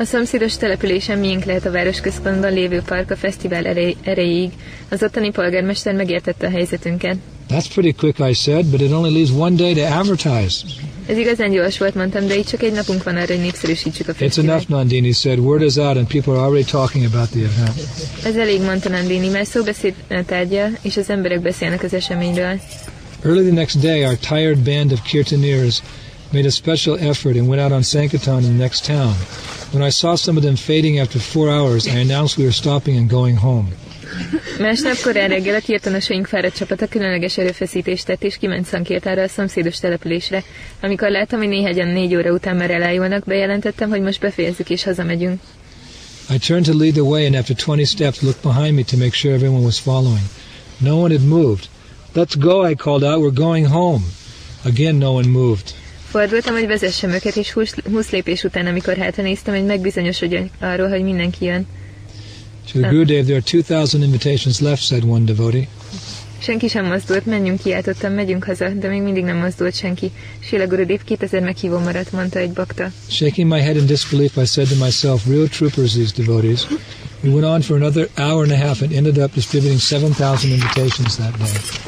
A 0.00 0.04
szomszédos 0.04 0.56
településen 0.56 1.18
miénk 1.18 1.44
lehet 1.44 1.66
a 1.66 1.70
városközpontban 1.70 2.52
lévő 2.52 2.82
park 2.86 3.10
a 3.10 3.16
fesztivál 3.16 3.66
erej- 3.66 3.96
erejéig. 4.02 4.50
Az 4.88 5.02
ottani 5.02 5.30
polgármester 5.30 5.94
megértette 5.94 6.46
a 6.46 6.50
helyzetünket. 6.50 7.16
That's 7.50 7.64
pretty 7.74 7.92
quick, 7.92 8.18
I 8.30 8.32
said, 8.34 8.66
but 8.66 8.80
it 8.80 8.92
only 8.92 9.10
leaves 9.12 9.30
one 9.38 9.56
day 9.56 9.74
to 9.74 9.80
advertise. 9.80 10.66
Ez 11.06 11.16
igazán 11.18 11.50
gyors 11.50 11.78
volt, 11.78 11.94
mondtam, 11.94 12.26
de 12.26 12.36
így 12.38 12.44
csak 12.46 12.62
egy 12.62 12.72
napunk 12.72 13.02
van 13.02 13.16
arra, 13.16 13.26
hogy 13.26 13.40
népszerűsítsük 13.42 14.08
a 14.08 14.12
It's 14.12 14.16
fesztivált. 14.16 14.48
enough, 14.48 14.68
Nandini 14.68 15.12
said. 15.12 15.38
Word 15.38 15.62
is 15.62 15.76
out, 15.76 15.96
and 15.96 16.06
people 16.06 16.32
are 16.32 16.42
already 16.42 16.64
talking 16.64 17.04
about 17.04 17.28
the 17.30 17.40
event. 17.40 17.80
Ez 18.24 18.36
elég, 18.36 18.60
mondta 18.62 18.88
Nandini, 18.88 19.28
mert 19.28 19.48
szóbeszéd 19.48 19.94
ö, 20.08 20.22
tárgya, 20.26 20.68
és 20.82 20.96
az 20.96 21.10
emberek 21.10 21.40
beszélnek 21.40 21.82
az 21.82 21.94
eseményről. 21.94 22.60
Early 23.24 23.42
the 23.42 23.52
next 23.54 23.78
day, 23.80 24.04
our 24.04 24.16
tired 24.18 24.58
band 24.58 24.92
of 24.92 25.02
kirtaniers 25.02 25.82
made 26.32 26.46
a 26.46 26.50
special 26.50 26.96
effort 26.98 27.36
and 27.36 27.48
went 27.48 27.60
out 27.60 27.72
on 27.72 27.82
Sankirtan 27.82 28.44
in 28.44 28.52
the 28.52 28.62
next 28.62 28.84
town. 28.84 29.14
When 29.72 29.82
I 29.82 29.90
saw 29.90 30.16
some 30.16 30.36
of 30.36 30.42
them 30.42 30.56
fading 30.56 30.98
after 30.98 31.18
four 31.18 31.48
hours, 31.48 31.86
I 31.86 31.98
announced 31.98 32.38
we 32.38 32.44
were 32.44 32.52
stopping 32.52 32.96
and 32.96 33.08
going 33.08 33.36
home. 33.36 33.68
Másnap 34.58 35.00
korán 35.02 35.28
reggel 35.28 35.54
a 35.54 35.60
kirtanasaink 35.60 36.26
fáradt 36.26 36.56
csapata 36.56 36.86
különleges 36.86 37.38
erőfeszítést 37.38 38.06
tett, 38.06 38.22
és 38.22 38.36
kiment 38.38 38.66
Szankértára 38.66 39.22
a 39.22 39.28
szomszédos 39.28 39.78
településre. 39.78 40.42
Amikor 40.80 41.10
láttam, 41.10 41.38
hogy 41.38 41.48
néhányan 41.48 41.88
négy 41.88 42.14
óra 42.14 42.32
után 42.32 42.56
már 42.56 42.70
elájulnak, 42.70 43.24
bejelentettem, 43.24 43.88
hogy 43.88 44.00
most 44.00 44.20
befejezzük 44.20 44.70
és 44.70 44.82
hazamegyünk. 44.82 45.40
I 46.30 46.38
turned 46.38 46.66
to 46.66 46.76
lead 46.76 46.92
the 46.92 47.02
way, 47.02 47.26
and 47.26 47.34
after 47.34 47.56
20 47.64 47.88
steps, 47.88 48.22
looked 48.22 48.42
behind 48.42 48.74
me 48.74 48.82
to 48.82 48.96
make 48.96 49.12
sure 49.12 49.34
everyone 49.34 49.64
was 49.64 49.78
following. 49.78 50.24
No 50.78 50.96
one 50.96 51.14
had 51.14 51.26
moved. 51.26 51.68
Let's 52.14 52.36
go, 52.38 52.70
I 52.70 52.74
called 52.74 53.02
out. 53.02 53.20
We're 53.20 53.34
going 53.34 53.66
home. 53.66 54.02
Again, 54.64 54.98
no 54.98 55.12
one 55.12 55.28
moved. 55.28 55.74
Fordultam, 56.10 56.54
hogy 56.54 56.66
vezessem 56.66 57.10
őket, 57.10 57.36
és 57.36 57.52
20, 57.52 57.74
20 57.90 58.10
lépés 58.10 58.44
után, 58.44 58.66
amikor 58.66 58.96
hátra 58.96 59.22
néztem, 59.22 59.54
hogy 59.54 59.64
megbizonyosodjak 59.64 60.48
arról, 60.60 60.88
hogy 60.88 61.02
mindenki 61.02 61.44
jön. 61.44 61.66
To 62.72 62.78
the 62.78 62.88
Gurudev, 62.88 63.24
there 63.24 63.36
are 63.36 63.44
2,000 63.44 64.02
invitations 64.02 64.60
left, 64.60 64.82
said 64.82 65.04
one 65.04 65.24
devotee. 65.24 65.68
Senki 66.38 66.68
sem 66.68 66.86
mozdult, 66.86 67.26
menjünk, 67.26 67.60
kiáltottam, 67.60 68.12
megyünk 68.12 68.44
haza, 68.44 68.68
de 68.68 68.88
még 68.88 69.02
mindig 69.02 69.24
nem 69.24 69.36
mozdult 69.36 69.74
senki. 69.74 70.10
Sila 70.38 70.66
Gurudev 70.66 70.98
2000 71.04 71.42
meghívó 71.42 71.78
maradt, 71.78 72.12
mondta 72.12 72.38
egy 72.38 72.50
bakta. 72.50 72.90
Shaking 73.08 73.52
my 73.52 73.60
head 73.60 73.76
in 73.76 73.86
disbelief, 73.86 74.36
I 74.36 74.44
said 74.44 74.68
to 74.68 74.84
myself, 74.84 75.26
real 75.26 75.48
troopers, 75.48 75.92
these 75.92 76.12
devotees. 76.16 76.66
We 77.22 77.30
went 77.30 77.44
on 77.44 77.60
for 77.60 77.76
another 77.76 78.08
hour 78.16 78.42
and 78.42 78.52
a 78.52 78.56
half 78.56 78.82
and 78.82 78.92
ended 78.92 79.18
up 79.18 79.34
distributing 79.34 79.78
7,000 79.78 80.50
invitations 80.50 81.16
that 81.16 81.32
day. 81.38 81.80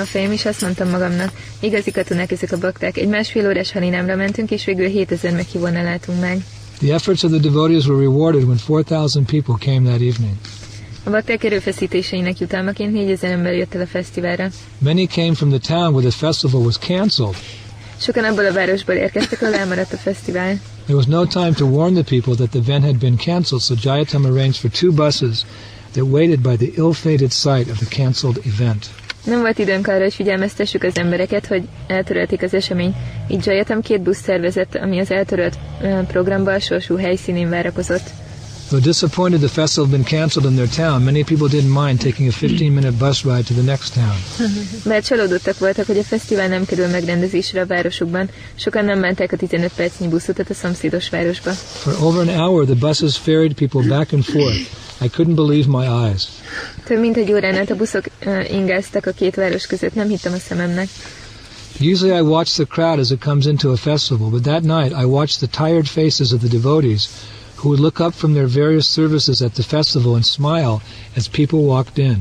A 0.00 0.04
fejem, 0.04 0.32
és 0.32 0.44
azt 0.44 0.60
mondtam 0.60 0.88
magamnak, 0.88 1.32
igazi 1.60 1.90
katonák 1.90 2.30
ezek 2.30 2.52
a 2.52 2.58
bakták. 2.58 2.96
Egy 2.96 3.08
másfél 3.08 3.46
órás 3.48 3.72
harinámra 3.72 4.16
mentünk, 4.16 4.50
és 4.50 4.64
végül 4.64 4.88
7000 4.88 5.32
meghívónál 5.32 6.00
meg. 6.20 6.44
The 6.78 6.94
efforts 6.94 7.22
of 7.22 7.30
the 7.30 7.40
devotees 7.40 7.86
were 7.86 8.00
rewarded 8.00 8.42
when 8.42 8.58
4,000 8.68 9.24
people 9.24 9.54
came 9.58 9.88
that 9.88 10.00
evening. 10.00 10.34
A 11.04 11.10
bakták 11.10 11.44
erőfeszítéseinek 11.44 12.38
jutalmaként 12.38 12.92
4000 12.92 13.30
ember 13.30 13.52
jött 13.54 13.74
el 13.74 13.80
a 13.80 13.86
fesztiválra. 13.86 14.48
Many 14.78 15.06
came 15.06 15.34
from 15.34 15.50
the 15.50 15.74
town 15.74 15.92
where 15.94 16.08
the 16.08 16.18
festival 16.18 16.60
was 16.60 16.78
canceled. 16.78 17.36
Sokan 18.00 18.24
abból 18.24 18.46
a 18.46 18.52
városból 18.52 18.94
érkeztek, 18.94 19.42
ahol 19.42 19.54
elmaradt 19.54 19.92
a 19.92 19.96
fesztivál. 19.96 20.60
There 20.84 20.94
was 20.94 21.06
no 21.06 21.26
time 21.26 21.52
to 21.52 21.66
warn 21.66 21.94
the 21.94 22.02
people 22.02 22.34
that 22.34 22.48
the 22.50 22.58
event 22.58 22.84
had 22.84 22.98
been 22.98 23.16
canceled, 23.16 23.62
so 23.62 23.74
Jayatam 23.82 24.24
arranged 24.24 24.56
for 24.56 24.70
two 24.70 24.92
buses 24.92 25.44
that 25.92 26.04
waited 26.04 26.40
by 26.40 26.56
the 26.56 26.82
ill-fated 26.82 27.30
site 27.32 27.70
of 27.70 27.78
the 27.78 27.86
canceled 27.88 28.40
event. 28.46 28.86
Nem 29.24 29.40
volt 29.40 29.58
időnk 29.58 29.86
arra, 29.86 30.02
hogy 30.02 30.14
figyelmeztessük 30.14 30.82
az 30.82 30.96
embereket, 30.96 31.46
hogy 31.46 31.62
eltörölték 31.86 32.42
az 32.42 32.54
eseményt. 32.54 32.96
Így 33.28 33.46
Jayatam 33.46 33.80
két 33.80 34.00
busz 34.02 34.22
szervezett, 34.22 34.74
ami 34.74 34.98
az 34.98 35.10
eltörölt 35.10 35.58
ö, 35.82 36.00
programba 36.06 36.52
a 36.52 36.60
sorsú 36.60 36.96
helyszínén 36.96 37.48
várakozott. 37.48 38.10
Though 38.70 38.78
disappointed 38.78 39.40
the 39.40 39.48
festival 39.48 39.86
had 39.86 39.96
been 39.96 40.04
canceled 40.04 40.46
in 40.46 40.54
their 40.54 40.68
town, 40.68 41.04
many 41.04 41.24
people 41.24 41.48
didn't 41.48 41.70
mind 41.70 42.00
taking 42.00 42.28
a 42.28 42.30
15-minute 42.30 43.00
bus 43.00 43.24
ride 43.24 43.44
to 43.46 43.54
the 43.54 43.64
next 43.64 43.94
town. 43.94 44.16
Bár 44.90 45.02
csalódottak 45.02 45.58
voltak, 45.58 45.86
hogy 45.86 45.98
a 45.98 46.02
fesztivál 46.02 46.48
nem 46.48 46.64
kerül 46.64 46.86
megrendezésre 46.86 47.60
a 47.60 47.66
városukban, 47.66 48.30
sokan 48.54 48.84
nem 48.84 48.98
mentek 48.98 49.32
a 49.32 49.36
15 49.36 49.72
percnyi 49.72 50.08
buszutat 50.08 50.50
a 50.50 50.54
szomszédos 50.54 51.08
városba. 51.08 51.50
For 51.52 51.96
over 52.00 52.28
an 52.28 52.40
hour, 52.40 52.64
the 52.64 52.74
buses 52.74 53.16
ferried 53.16 53.52
people 53.52 53.88
back 53.88 54.12
and 54.12 54.24
forth. 54.24 54.58
I 55.00 55.08
couldn't 55.08 55.34
believe 55.34 55.66
my 55.68 55.86
eyes. 55.86 56.28
Több 56.84 57.00
mint 57.00 57.16
egy 57.16 57.32
órán 57.32 57.54
át 57.54 57.70
a 57.70 57.76
buszok 57.76 58.04
uh, 58.26 58.52
ingáztak 58.52 59.06
a 59.06 59.10
két 59.10 59.34
város 59.34 59.66
között, 59.66 59.94
nem 59.94 60.08
hittem 60.08 60.32
a 60.32 60.38
szememnek. 60.38 60.88
Usually 61.80 62.16
I 62.16 62.20
watch 62.20 62.52
the 62.52 62.64
crowd 62.64 62.98
as 62.98 63.10
it 63.10 63.20
comes 63.20 63.46
into 63.46 63.70
a 63.70 63.76
festival, 63.76 64.28
but 64.28 64.42
that 64.42 64.62
night 64.62 65.02
I 65.02 65.04
watched 65.04 65.48
the 65.48 65.64
tired 65.66 65.86
faces 65.86 66.32
of 66.32 66.40
the 66.40 66.48
devotees 66.48 67.08
who 67.62 67.68
would 67.68 67.80
look 67.80 67.98
up 68.00 68.12
from 68.14 68.32
their 68.32 68.46
various 68.48 68.86
services 68.92 69.42
at 69.42 69.52
the 69.52 69.62
festival 69.62 70.14
and 70.14 70.24
smile 70.24 70.80
as 71.16 71.28
people 71.28 71.58
walked 71.58 71.98
in. 71.98 72.18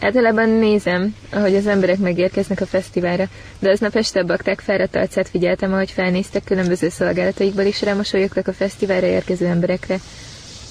Általában 0.00 0.48
nézem, 0.48 1.14
ahogy 1.32 1.54
az 1.54 1.66
emberek 1.66 1.98
megérkeznek 1.98 2.60
a 2.60 2.66
fesztiválra, 2.66 3.28
de 3.58 3.70
aznap 3.70 3.94
este 3.96 4.20
a 4.20 4.24
bakták 4.24 4.60
fáradt 4.60 4.96
arcát 4.96 5.28
figyeltem, 5.28 5.72
ahogy 5.72 5.90
felnéztek 5.90 6.44
különböző 6.44 6.88
szolgálataikból, 6.88 7.64
és 7.64 7.82
rámosolyogtak 7.82 8.46
a 8.48 8.52
fesztiválra 8.52 9.06
érkező 9.06 9.46
emberekre. 9.46 10.00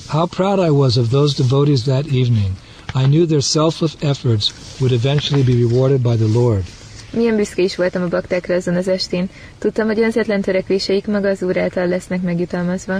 How 0.08 0.26
proud 0.26 0.66
I 0.66 0.70
was 0.70 0.96
of 0.96 1.10
those 1.10 1.44
devotees 1.44 1.82
that 1.82 2.06
evening. 2.06 2.52
I 2.96 3.04
knew 3.04 3.26
their 3.26 3.42
selfless 3.42 3.94
efforts 4.02 4.54
would 4.80 4.94
eventually 4.94 5.44
be 5.44 5.54
rewarded 5.68 6.02
by 6.02 6.16
the 6.16 6.40
Lord. 6.40 6.64
Milyen 7.12 7.36
büszke 7.36 7.62
is 7.62 7.76
voltam 7.76 8.02
a 8.02 8.08
baktákra 8.08 8.56
azon 8.56 8.76
az 8.76 8.88
estén. 8.88 9.30
Tudtam, 9.60 9.86
hogy 9.88 10.00
önzetlen 10.00 10.42
törekvéseik 10.42 11.08
maga 11.08 11.28
az 11.30 11.44
Úr 11.44 11.58
által 11.58 11.88
lesznek 11.88 12.22
megjutalmazva. 12.22 13.00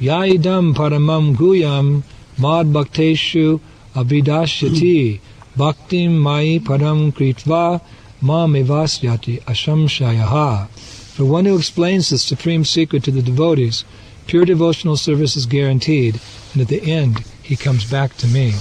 Yaidam 0.00 0.74
paramam 0.74 1.36
guyam 1.36 2.02
mad 2.38 2.66
bhakteshu 2.72 3.60
abhidasyati 3.94 5.20
bhaktim 5.58 6.12
mai 6.18 6.58
param 6.58 7.12
kritva 7.12 7.80
mam 8.22 8.54
evasyati 8.54 9.42
ashamshayaha. 9.44 10.68
For 11.14 11.24
one 11.24 11.44
who 11.44 11.56
explains 11.56 12.08
the 12.08 12.16
supreme 12.16 12.64
secret 12.64 13.04
to 13.04 13.10
the 13.10 13.20
devotees, 13.20 13.84
pure 14.26 14.46
devotional 14.46 14.96
service 14.96 15.36
is 15.36 15.44
guaranteed, 15.44 16.18
and 16.54 16.62
at 16.62 16.68
the 16.68 16.80
end 16.90 17.22
he 17.42 17.56
comes 17.56 17.84
back 17.84 18.16
to 18.16 18.26
me. 18.26 18.52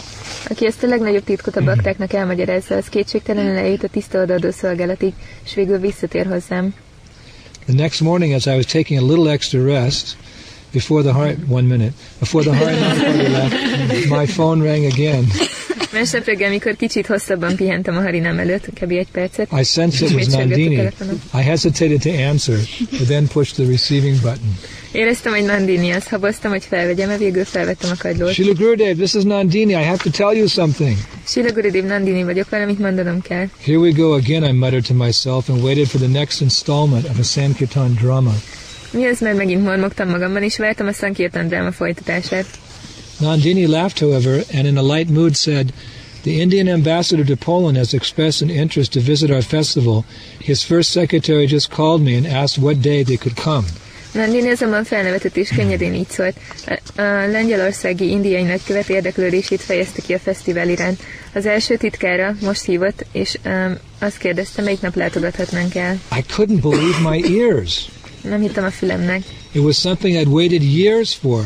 Aki 0.49 0.65
ezt 0.65 0.83
a 0.83 0.87
legnagyobb 0.87 1.23
titkot 1.23 1.55
a 1.55 1.63
baktáknak 1.63 2.13
elmagyarázza, 2.13 2.75
az 2.75 2.89
kétségtelenül 2.89 3.57
eljut 3.57 3.83
a 3.83 3.87
tiszta 3.87 4.21
odaadó 4.21 4.51
szolgálatig, 4.51 5.13
és 5.45 5.53
végül 5.53 5.77
visszatér 5.77 6.25
hozzám. 6.27 6.73
The 7.65 7.73
next 7.73 8.01
morning, 8.01 8.33
as 8.33 8.45
I 8.45 8.55
was 8.55 8.65
taking 8.65 9.01
a 9.01 9.05
little 9.05 9.31
extra 9.31 9.65
rest, 9.65 10.17
before 10.71 11.01
the 11.03 11.11
heart, 11.11 11.37
one 11.47 11.67
minute 11.67 11.93
before 12.19 12.43
the 12.43 12.53
heart 12.53 12.79
left, 13.29 14.09
my 14.09 14.25
phone 14.25 14.63
rang 14.63 14.85
again. 14.85 15.27
Másnap 15.93 16.25
reggel, 16.25 16.75
kicsit 16.77 17.07
hosszabban 17.07 17.55
pihentem 17.55 17.97
a 17.97 18.01
harinám 18.01 18.39
előtt, 18.39 18.65
kb. 18.73 18.91
egy 18.91 19.07
percet, 19.11 19.49
I 19.59 19.63
sensed 19.63 20.09
it 20.09 20.15
was 20.15 20.25
Ismét 20.27 20.55
csörgött 20.55 20.99
a 20.99 21.03
Nandini. 21.03 21.21
I 21.33 21.41
hesitated 21.41 22.01
to 22.01 22.09
answer, 22.09 22.57
but 22.91 23.07
then 23.07 23.27
pushed 23.27 23.55
the 23.55 23.65
receiving 23.71 24.15
button. 24.21 24.57
Éreztem, 24.91 25.33
hogy 25.33 25.43
Nandini, 25.43 25.91
azt 25.91 26.07
haboztam, 26.07 26.51
hogy 26.51 26.63
felvegyem, 26.63 27.17
végül 27.17 27.45
felvettem 27.45 27.89
a 27.89 27.95
kagylót. 27.97 28.33
Srila 28.33 28.53
Gurudev, 28.53 28.95
this 28.95 29.13
is 29.13 29.23
Nandini. 29.23 29.71
I 29.71 29.83
have 29.83 29.97
to 29.97 30.09
tell 30.09 30.35
you 30.35 30.47
something. 30.47 30.97
Sila 31.25 31.51
Gurudev 31.51 31.85
Nandini 31.85 32.23
vagyok, 32.23 32.49
valamit 32.49 32.79
mondanom 32.79 33.21
kell. 33.21 33.45
Here 33.63 33.77
we 33.77 33.91
go 33.91 34.13
again, 34.13 34.43
I 34.43 34.51
muttered 34.51 34.85
to 34.85 34.93
myself 34.93 35.49
and 35.49 35.63
waited 35.63 35.87
for 35.87 35.99
the 35.99 36.09
next 36.09 36.41
installment 36.41 37.09
of 37.09 37.19
a 37.19 37.23
Sankirtan 37.23 37.97
drama. 38.01 38.33
Mi 38.91 39.05
az, 39.05 39.19
mert 39.19 39.37
megint 39.37 39.63
mormogtam 39.63 40.09
magamban, 40.09 40.43
és 40.43 40.57
vártam 40.57 40.87
a 40.87 40.91
Sankirtan 40.91 41.47
dráma 41.47 41.71
folytatását. 41.71 42.45
Nandini 43.19 43.65
laughed, 43.65 43.99
however, 43.99 44.43
and 44.53 44.65
in 44.65 44.77
a 44.77 44.93
light 44.93 45.09
mood 45.09 45.35
said, 45.35 45.73
The 46.21 46.31
Indian 46.31 46.67
ambassador 46.67 47.25
to 47.25 47.35
Poland 47.35 47.77
has 47.77 47.93
expressed 47.93 48.49
an 48.49 48.55
interest 48.55 48.91
to 48.91 48.99
visit 48.99 49.29
our 49.29 49.41
festival. 49.41 50.03
His 50.39 50.63
first 50.63 50.89
secretary 50.91 51.45
just 51.45 51.69
called 51.69 52.01
me 52.01 52.15
and 52.17 52.25
asked 52.25 52.63
what 52.63 52.81
day 52.81 53.03
they 53.03 53.17
could 53.17 53.35
come. 53.35 53.67
Nandini 54.13 54.49
azonban 54.49 54.83
felnevetett 54.83 55.37
és 55.37 55.49
könnyedén 55.55 55.93
így 55.93 56.09
szólt. 56.09 56.35
A, 56.65 57.01
a 57.01 57.27
lengyelországi 57.27 58.09
indiai 58.09 58.43
nagykövet 58.43 58.89
érdeklődését 58.89 59.61
fejezte 59.61 60.01
ki 60.01 60.13
a 60.13 60.19
fesztivál 60.19 60.69
iránt. 60.69 60.99
Az 61.33 61.45
első 61.45 61.75
titkára 61.77 62.35
most 62.41 62.63
hívott, 62.65 63.05
és 63.11 63.37
um, 63.45 63.77
azt 63.99 64.17
kérdezte, 64.17 64.61
melyik 64.61 64.81
nap 64.81 64.95
látogathatnánk 64.95 65.75
el. 65.75 65.99
I 66.17 66.23
couldn't 66.35 66.61
believe 66.61 67.09
my 67.09 67.39
ears. 67.39 67.89
Nem 68.29 68.41
hittem 68.41 68.63
a 68.63 68.69
fülemnek. 68.69 69.23
It 69.51 69.61
was 69.61 69.77
something 69.77 70.15
I'd 70.15 70.27
waited 70.27 70.61
years 70.61 71.15
for. 71.15 71.45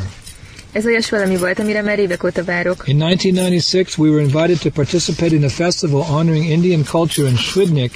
Ez 0.71 0.85
olyas 0.85 1.09
valami 1.09 1.37
volt, 1.37 1.59
amire 1.59 1.81
már 1.81 1.99
évek 1.99 2.23
óta 2.23 2.43
várok. 2.43 2.83
In 2.87 3.01
1996, 3.01 3.97
we 3.97 4.09
were 4.09 4.21
invited 4.21 4.59
to 4.59 4.69
participate 4.69 5.35
in 5.35 5.43
a 5.43 5.49
festival 5.49 6.01
honoring 6.01 6.49
Indian 6.49 6.83
culture 6.83 7.27
in 7.27 7.35
Świdnik, 7.35 7.91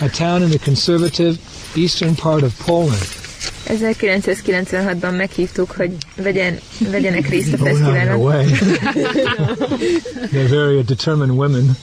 a 0.00 0.08
town 0.08 0.42
in 0.42 0.48
the 0.48 0.58
conservative 0.58 1.38
eastern 1.74 2.14
part 2.14 2.42
of 2.42 2.64
Poland. 2.64 3.19
1996-ban 3.68 5.16
meghívtuk, 5.16 5.70
hogy 5.70 5.90
vegyen, 6.16 6.58
vegyenek 6.90 7.28
részt 7.28 7.52
a 7.52 7.56
But 7.56 7.66
we're 7.66 7.78
not 7.78 8.02
in 8.02 8.08
a 8.08 8.28
fesztiválon. 8.28 8.46
They're 10.32 10.48
very 10.48 10.82
determined 10.82 11.36
women. 11.36 11.76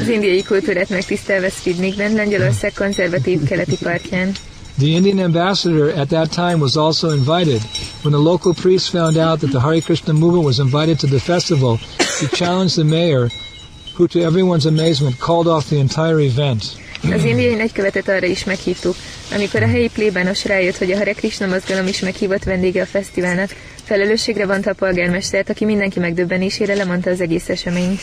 Az 0.00 0.08
indiai 0.08 0.42
kultúrát 0.42 0.88
megtisztelve 0.88 1.48
Svidnikben, 1.48 2.12
Lengyelország 2.12 2.72
konzervatív 2.72 3.42
keleti 3.42 3.76
partján. 3.82 4.32
The 4.78 4.86
Indian 4.86 5.18
ambassador 5.18 5.90
at 5.90 6.08
that 6.08 6.32
time 6.32 6.60
was 6.60 6.76
also 6.76 7.10
invited. 7.10 7.60
When 8.02 8.12
the 8.12 8.30
local 8.30 8.54
priest 8.54 8.90
found 8.90 9.16
out 9.18 9.40
that 9.40 9.50
the 9.50 9.60
Hare 9.60 9.80
Krishna 9.80 10.14
movement 10.14 10.44
was 10.44 10.58
invited 10.58 10.98
to 11.00 11.06
the 11.06 11.20
festival, 11.20 11.76
he 12.18 12.26
challenged 12.28 12.76
the 12.76 12.84
mayor, 12.84 13.28
who, 13.94 14.08
to 14.08 14.22
everyone's 14.22 14.64
amazement, 14.64 15.18
called 15.18 15.46
off 15.46 15.68
the 15.68 15.78
entire 15.78 16.20
event. 16.20 16.79
Az 17.02 17.24
indiai 17.24 17.54
nagykövetet 17.54 18.08
arra 18.08 18.26
is 18.26 18.44
meghívtuk. 18.44 18.94
Amikor 19.34 19.62
a 19.62 19.66
helyi 19.66 19.88
plébános 19.88 20.44
rájött, 20.44 20.76
hogy 20.76 20.92
a 20.92 20.96
Hare 20.96 21.12
Krishna 21.12 21.46
mozgalom 21.46 21.86
is 21.86 22.00
meghívott 22.00 22.44
vendége 22.44 22.82
a 22.82 22.86
fesztiválnak, 22.86 23.50
felelősségre 23.84 24.46
vonta 24.46 24.70
a 24.70 24.74
polgármestert, 24.74 25.50
aki 25.50 25.64
mindenki 25.64 25.98
megdöbbenésére 25.98 26.74
lemondta 26.74 27.10
az 27.10 27.20
egész 27.20 27.48
eseményt. 27.48 28.00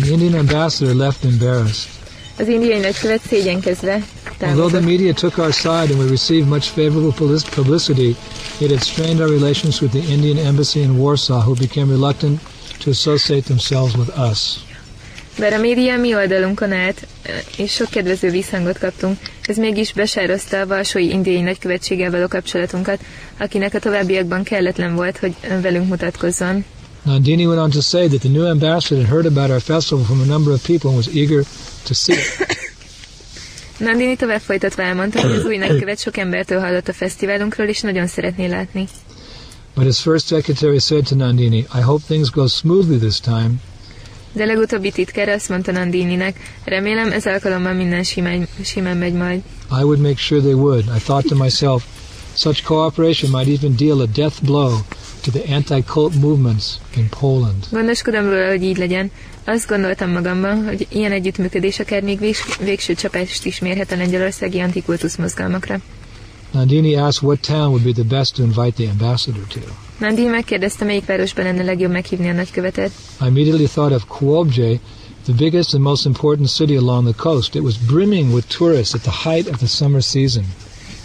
The 0.00 0.10
Indian 0.10 0.34
ambassador 0.34 0.94
left 0.94 1.24
embarrassed. 1.24 1.90
Az 2.38 2.48
indiai 2.48 2.78
nagykövet 2.78 3.20
szégyenkezve 3.28 4.02
Although 4.40 4.68
the 4.70 4.80
media 4.80 5.14
took 5.14 5.38
our 5.38 5.52
side 5.52 5.90
and 5.90 5.98
we 5.98 6.08
received 6.10 6.48
much 6.48 6.68
favorable 6.68 7.12
public- 7.12 7.48
publicity, 7.54 8.16
it 8.58 8.70
had 8.70 8.80
strained 8.82 9.20
our 9.20 9.30
relations 9.30 9.80
with 9.80 9.92
the 9.92 10.12
Indian 10.12 10.36
embassy 10.38 10.80
in 10.80 10.98
Warsaw, 10.98 11.40
who 11.40 11.54
became 11.54 11.88
reluctant 11.90 12.40
to 12.84 12.90
associate 12.90 13.46
themselves 13.46 13.96
with 13.96 14.10
us. 14.10 14.65
Bár 15.38 15.52
a 15.52 15.58
média 15.58 15.96
mi 15.96 16.14
oldalunkon 16.14 16.72
állt, 16.72 17.06
és 17.56 17.72
sok 17.72 17.90
kedvező 17.90 18.30
visszhangot 18.30 18.78
kaptunk, 18.78 19.18
ez 19.42 19.56
mégis 19.56 19.92
besározta 19.92 20.60
a 20.60 20.66
Varsói 20.66 21.08
indiai 21.08 21.40
nagykövetséggel 21.40 22.10
való 22.10 22.26
kapcsolatunkat, 22.26 23.00
akinek 23.38 23.74
a 23.74 23.78
továbbiakban 23.78 24.42
kelletlen 24.42 24.94
volt, 24.94 25.18
hogy 25.18 25.34
velünk 25.62 25.88
mutatkozzon. 25.88 26.64
Nandini 27.02 27.46
went 27.46 27.60
on 27.60 27.70
to 27.70 27.80
say 27.80 28.08
that 28.08 28.20
the 28.20 28.28
new 28.28 28.46
ambassador 28.46 29.04
had 29.04 29.12
heard 29.12 29.26
about 29.26 29.50
our 29.50 29.60
festival 29.60 30.04
from 30.04 30.20
a 30.20 30.24
number 30.24 30.52
of 30.52 30.66
people 30.66 30.90
and 30.90 30.96
was 30.96 31.14
eager 31.14 31.44
to 31.84 31.94
see 31.94 32.14
it. 32.14 32.56
Nandini 33.86 34.16
tovább 34.16 34.40
folytatva 34.40 34.82
elmondta, 34.82 35.20
hogy 35.20 35.30
az 35.30 35.44
új 35.44 35.56
nagykövet 35.56 36.00
sok 36.00 36.16
embertől 36.16 36.60
hallott 36.60 36.88
a 36.88 36.92
fesztiválunkról, 36.92 37.66
és 37.66 37.80
nagyon 37.80 38.06
szeretné 38.06 38.46
látni. 38.46 38.88
But 39.74 39.84
his 39.84 40.00
first 40.00 40.26
secretary 40.26 40.78
said 40.78 41.04
to 41.04 41.14
Nandini, 41.14 41.58
I 41.58 41.80
hope 41.80 42.04
things 42.06 42.30
go 42.30 42.46
smoothly 42.46 42.96
this 42.98 43.20
time. 43.20 43.50
De 44.36 44.44
legutóbbi 44.44 44.90
titkár 44.90 45.28
azt 45.28 45.48
mondta 45.48 45.72
Nandininek, 45.72 46.40
remélem 46.64 47.12
ez 47.12 47.26
alkalommal 47.26 47.72
minden 47.72 48.02
simán, 48.02 48.48
simán 48.64 48.96
megy 48.96 49.12
majd. 49.12 49.42
I 49.70 49.82
would 49.82 49.98
make 49.98 50.16
sure 50.16 50.40
they 50.40 50.52
would. 50.52 50.84
I 50.96 50.98
thought 50.98 51.26
to 51.28 51.34
myself, 51.34 51.84
such 52.34 52.62
cooperation 52.64 53.30
might 53.30 53.62
even 53.62 53.76
deal 53.76 54.00
a 54.00 54.06
death 54.06 54.42
blow 54.42 54.78
to 55.22 55.30
the 55.30 55.54
anti-cult 55.54 56.14
movements 56.14 56.64
in 56.96 57.08
Poland. 57.20 57.66
Gondoskodom 57.70 58.24
róla, 58.24 58.48
hogy 58.48 58.62
így 58.62 58.76
legyen. 58.76 59.10
Azt 59.44 59.68
gondoltam 59.68 60.10
magamban, 60.10 60.64
hogy 60.64 60.86
ilyen 60.90 61.12
együttműködés 61.12 61.78
akár 61.78 62.02
még 62.02 62.18
végs, 62.18 62.58
végső 62.58 62.94
csapást 62.94 63.44
is 63.44 63.58
mérhet 63.58 63.92
a 63.92 63.96
lengyelországi 63.96 64.60
antikultusz 64.60 65.16
mozgalmakra. 65.16 65.78
Nandini 66.50 66.96
asked 66.96 67.28
what 67.28 67.40
town 67.40 67.68
would 67.68 67.82
be 67.82 67.92
the 67.92 68.16
best 68.16 68.34
to 68.34 68.42
invite 68.42 68.82
the 68.82 68.90
ambassador 68.90 69.42
to. 69.48 69.85
Nandini 69.98 70.28
megkérdezte, 70.28 70.84
melyik 70.84 71.04
városban 71.06 71.44
lenne 71.44 71.62
legjobb 71.62 71.90
meghívni 71.90 72.28
a 72.28 72.32
nagykövetet. 72.32 72.90
I 73.20 73.26
immediately 73.26 73.66
thought 73.66 73.94
of 73.94 74.04
Kuobje, 74.06 74.78
the 75.24 75.32
biggest 75.36 75.74
and 75.74 75.82
most 75.82 76.04
important 76.06 76.48
city 76.48 76.76
along 76.76 77.04
the 77.08 77.22
coast. 77.22 77.54
It 77.54 77.62
was 77.62 77.74
brimming 77.76 78.32
with 78.34 78.56
tourists 78.58 78.94
at 78.94 79.00
the 79.00 79.28
height 79.30 79.48
of 79.48 79.56
the 79.56 79.66
summer 79.66 80.02
season. 80.02 80.44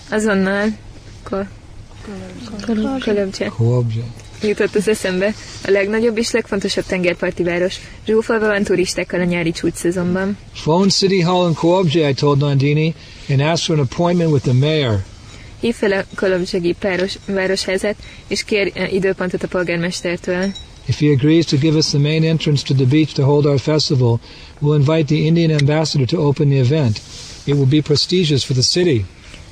Azonnal 0.10 0.78
Ko- 1.24 1.48
Kolobdzse 3.00 3.46
Kuobje. 3.46 4.04
jutott 4.42 4.76
az 4.76 4.88
eszembe. 4.88 5.34
A 5.66 5.70
legnagyobb 5.72 6.18
és 6.18 6.32
legfontosabb 6.32 6.84
tengerparti 6.86 7.44
város. 7.44 7.76
Zsúfolva 8.06 8.48
van 8.48 8.64
turistákkal 8.64 9.20
a 9.20 9.24
nyári 9.24 9.52
csúcs 9.52 9.74
szezonban. 9.76 10.38
Phone 10.64 10.90
City 10.90 11.22
Hall 11.22 11.48
in 11.48 11.54
Kuobje, 11.54 12.10
I 12.10 12.14
told 12.14 12.38
Nandini, 12.40 12.94
and 13.30 13.40
asked 13.42 13.66
for 13.66 13.76
an 13.80 13.88
appointment 13.92 14.32
with 14.32 14.44
the 14.44 14.54
mayor. 14.54 15.04
Hív 15.62 15.76
fel 15.76 15.92
a 15.92 16.04
Kolobdzsegi 16.16 16.76
páros, 16.80 17.18
városházát, 17.26 17.96
és 18.28 18.44
kér 18.44 18.72
eh, 18.74 18.94
időpontot 18.94 19.44
a 19.44 19.48
polgármestertől. 19.48 20.52
If 20.86 21.00
he 21.00 21.12
agrees 21.12 21.46
to 21.46 21.58
give 21.58 21.78
us 21.78 21.86
the 21.86 22.00
main 22.00 22.24
entrance 22.24 22.64
to 22.64 22.74
the 22.74 22.86
beach 22.86 23.14
to 23.14 23.24
hold 23.24 23.46
our 23.46 23.60
festival, 23.60 24.20
we'll 24.62 24.78
invite 24.78 25.06
the 25.06 25.26
Indian 25.26 25.52
ambassador 25.60 26.08
to 26.08 26.18
open 26.28 26.50
the 26.50 26.60
event. 26.60 27.02
It 27.44 27.54
will 27.54 27.66
be 27.66 27.82
prestigious 27.82 28.46
for 28.46 28.56
the 28.56 28.64
city. 28.64 29.06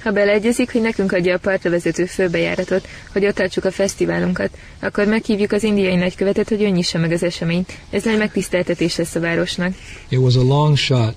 Ha 0.04 0.12
beleegyezik, 0.12 0.72
hogy 0.72 0.82
nekünk 0.82 1.12
adja 1.12 1.34
a 1.34 1.38
partra 1.38 1.70
vezető 1.70 2.06
főbejáratot, 2.06 2.88
hogy 3.12 3.26
ott 3.26 3.36
tartsuk 3.36 3.66
a 3.66 3.72
fesztiválunkat, 3.72 4.50
akkor 4.80 5.06
meghívjuk 5.06 5.52
az 5.52 5.64
indiai 5.64 5.96
nagykövetet, 5.96 6.50
hogy 6.50 6.62
ő 6.62 6.68
nyissa 6.68 6.98
meg 6.98 7.12
az 7.12 7.24
eseményt. 7.24 7.78
Ez 7.90 8.04
nagy 8.04 8.18
megtiszteltetés 8.18 8.96
lesz 8.96 9.16
a 9.16 9.20
városnak. 9.20 9.74
It 10.10 10.20
was 10.20 10.36
a 10.36 10.44
long 10.44 10.78
shot. 10.78 11.16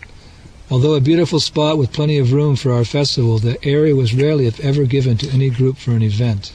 Although 0.72 0.94
a 0.94 1.00
beautiful 1.00 1.38
spot 1.38 1.76
with 1.76 1.92
plenty 1.92 2.18
of 2.18 2.32
room 2.32 2.56
for 2.56 2.72
our 2.72 2.84
festival, 2.84 3.38
the 3.38 3.58
area 3.62 3.94
was 3.94 4.14
rarely, 4.14 4.46
if 4.46 4.58
ever, 4.60 4.84
given 4.84 5.16
to 5.18 5.26
any 5.30 5.50
group 5.50 5.76
for 5.76 5.90
an 5.90 6.02
event. 6.02 6.52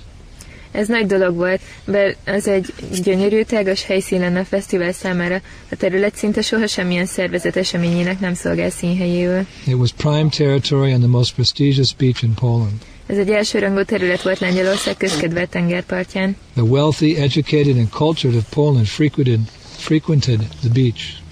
Ez 0.71 0.87
nagy 0.87 1.05
dolog 1.05 1.35
volt, 1.35 1.61
mert 1.85 2.17
ez 2.23 2.47
egy 2.47 2.73
gyönyörű, 3.03 3.41
tágas 3.41 3.83
helyszín 3.85 4.19
lenne 4.19 4.39
a 4.39 4.45
fesztivál 4.45 4.91
számára. 4.91 5.41
A 5.71 5.75
terület 5.75 6.15
szinte 6.15 6.41
soha 6.41 6.67
semmilyen 6.67 7.05
szervezet 7.05 7.55
eseményének 7.55 8.19
nem 8.19 8.33
szolgál 8.33 8.69
színhelyéül. 8.69 9.45
It 9.65 9.73
was 9.73 9.91
prime 9.91 10.29
territory 10.29 10.93
on 10.93 10.99
the 10.99 11.09
most 11.09 11.33
prestigious 11.35 11.93
beach 11.93 12.23
in 12.23 12.33
Poland. 12.33 12.81
Ez 13.07 13.17
egy 13.17 13.29
elsőrangú 13.29 13.83
terület 13.83 14.21
volt 14.21 14.39
Lengyelország 14.39 14.97
közkedvelt 14.97 15.49
tengerpartján. 15.49 16.35
The 16.53 16.63
wealthy, 16.63 17.15
educated, 17.15 17.77
and 17.77 17.89
cultured 17.89 18.37
of 18.37 18.43
Poland 18.49 18.85
frequented, 18.85 19.39
frequented 19.77 20.39
the 20.61 20.69
beach. 20.73 21.25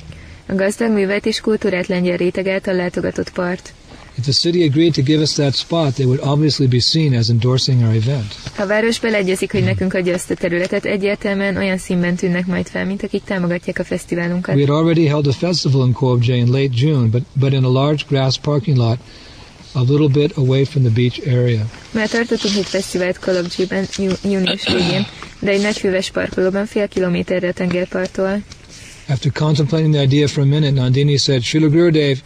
A 0.45 0.55
gazdag, 0.55 0.91
művelt 0.91 1.25
és 1.25 1.41
kultúrát 1.41 1.87
lengyel 1.87 2.17
réteg 2.17 2.47
által 2.47 2.73
látogatott 2.73 3.29
part. 3.29 3.73
If 4.17 4.23
the 4.23 4.31
city 4.31 4.63
agreed 4.63 4.93
to 4.93 5.01
give 5.01 5.21
us 5.21 5.33
that 5.33 5.55
spot, 5.55 5.93
they 5.93 6.05
would 6.05 6.21
obviously 6.23 6.67
be 6.67 6.79
seen 6.79 7.13
as 7.13 7.29
endorsing 7.29 7.81
our 7.81 7.95
event. 7.95 8.35
Ha 8.55 8.63
a 8.63 8.67
város 8.67 8.99
beleegyezik, 8.99 9.51
hogy 9.51 9.63
nekünk 9.63 9.93
adja 9.93 10.13
azt 10.13 10.31
a 10.31 10.35
területet, 10.35 10.85
egyértelműen 10.85 11.57
olyan 11.57 11.77
színben 11.77 12.15
tűnnek 12.15 12.45
majd 12.45 12.67
fel, 12.67 12.85
mint 12.85 13.03
akik 13.03 13.23
támogatják 13.23 13.79
a 13.79 13.83
fesztiválunkat. 13.83 14.55
We 14.55 14.65
had 14.65 14.77
already 14.77 15.05
held 15.05 15.27
a 15.27 15.31
festival 15.31 15.85
in 15.87 15.93
Kuobje 15.93 16.35
in 16.35 16.51
late 16.51 16.69
June, 16.73 17.07
but, 17.07 17.23
but 17.33 17.53
in 17.53 17.63
a 17.63 17.71
large 17.71 18.03
grass 18.09 18.37
parking 18.37 18.77
lot 18.77 18.97
a 19.71 19.81
little 19.81 20.07
bit 20.07 20.37
away 20.37 20.63
from 20.65 20.83
the 20.83 20.91
beach 20.93 21.19
area. 21.27 21.65
Már 21.91 22.09
tartottunk 22.09 22.55
egy 22.55 22.65
fesztivált 22.65 23.19
Kolobdzsiben 23.19 23.85
jú- 23.97 24.19
június 24.23 24.67
végén, 24.67 25.05
de 25.39 25.51
egy 25.51 25.61
nagy 25.61 25.77
füves 25.77 26.11
parkolóban 26.11 26.65
fél 26.65 26.87
kilométerre 26.87 27.47
a 27.47 27.53
tengerparttól. 27.53 28.41
After 29.07 29.31
contemplating 29.31 29.91
the 29.91 29.99
idea 29.99 30.27
for 30.27 30.41
a 30.41 30.45
minute, 30.45 30.73
Nandini 30.73 31.19
said, 31.19 31.41
Srila 31.43 31.69
Gurudev, 31.69 32.21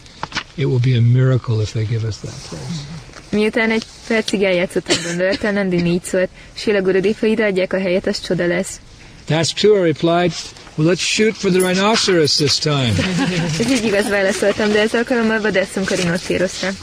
it 0.57 0.65
will 0.65 0.79
be 0.79 0.95
a 0.97 1.01
miracle 1.01 1.59
if 1.61 1.73
they 1.73 1.85
give 1.85 2.05
us 2.05 2.17
that 2.17 2.33
place. 2.49 2.99
Miután 3.31 3.71
egy 3.71 3.83
percig 4.07 4.43
eljátszottam 4.43 4.97
gondolattal, 5.03 5.51
Nandini 5.51 5.89
így 5.89 6.03
szólt, 6.03 6.29
Sila 6.53 6.81
Gurudev, 6.81 7.15
ha 7.19 7.25
ide 7.25 7.45
adják 7.45 7.73
a 7.73 7.79
helyet, 7.79 8.07
az 8.07 8.21
csoda 8.21 8.47
lesz. 8.47 8.79
That's 9.27 9.53
true, 9.53 9.79
I 9.79 9.91
replied. 9.91 10.31
Well, 10.75 10.87
let's 10.87 11.01
shoot 11.01 11.35
for 11.35 11.51
the 11.51 11.59
rhinoceros 11.59 12.35
this 12.35 12.57
time. 12.57 12.93
Ez 13.59 13.71
így 13.71 13.85
igaz 13.85 14.09
válaszoltam, 14.09 14.71
de 14.71 14.79
ez 14.79 14.93
alkalommal 14.93 15.41
vadászunk 15.41 15.91
a 15.91 15.95
rinocéroszra. 15.95 16.69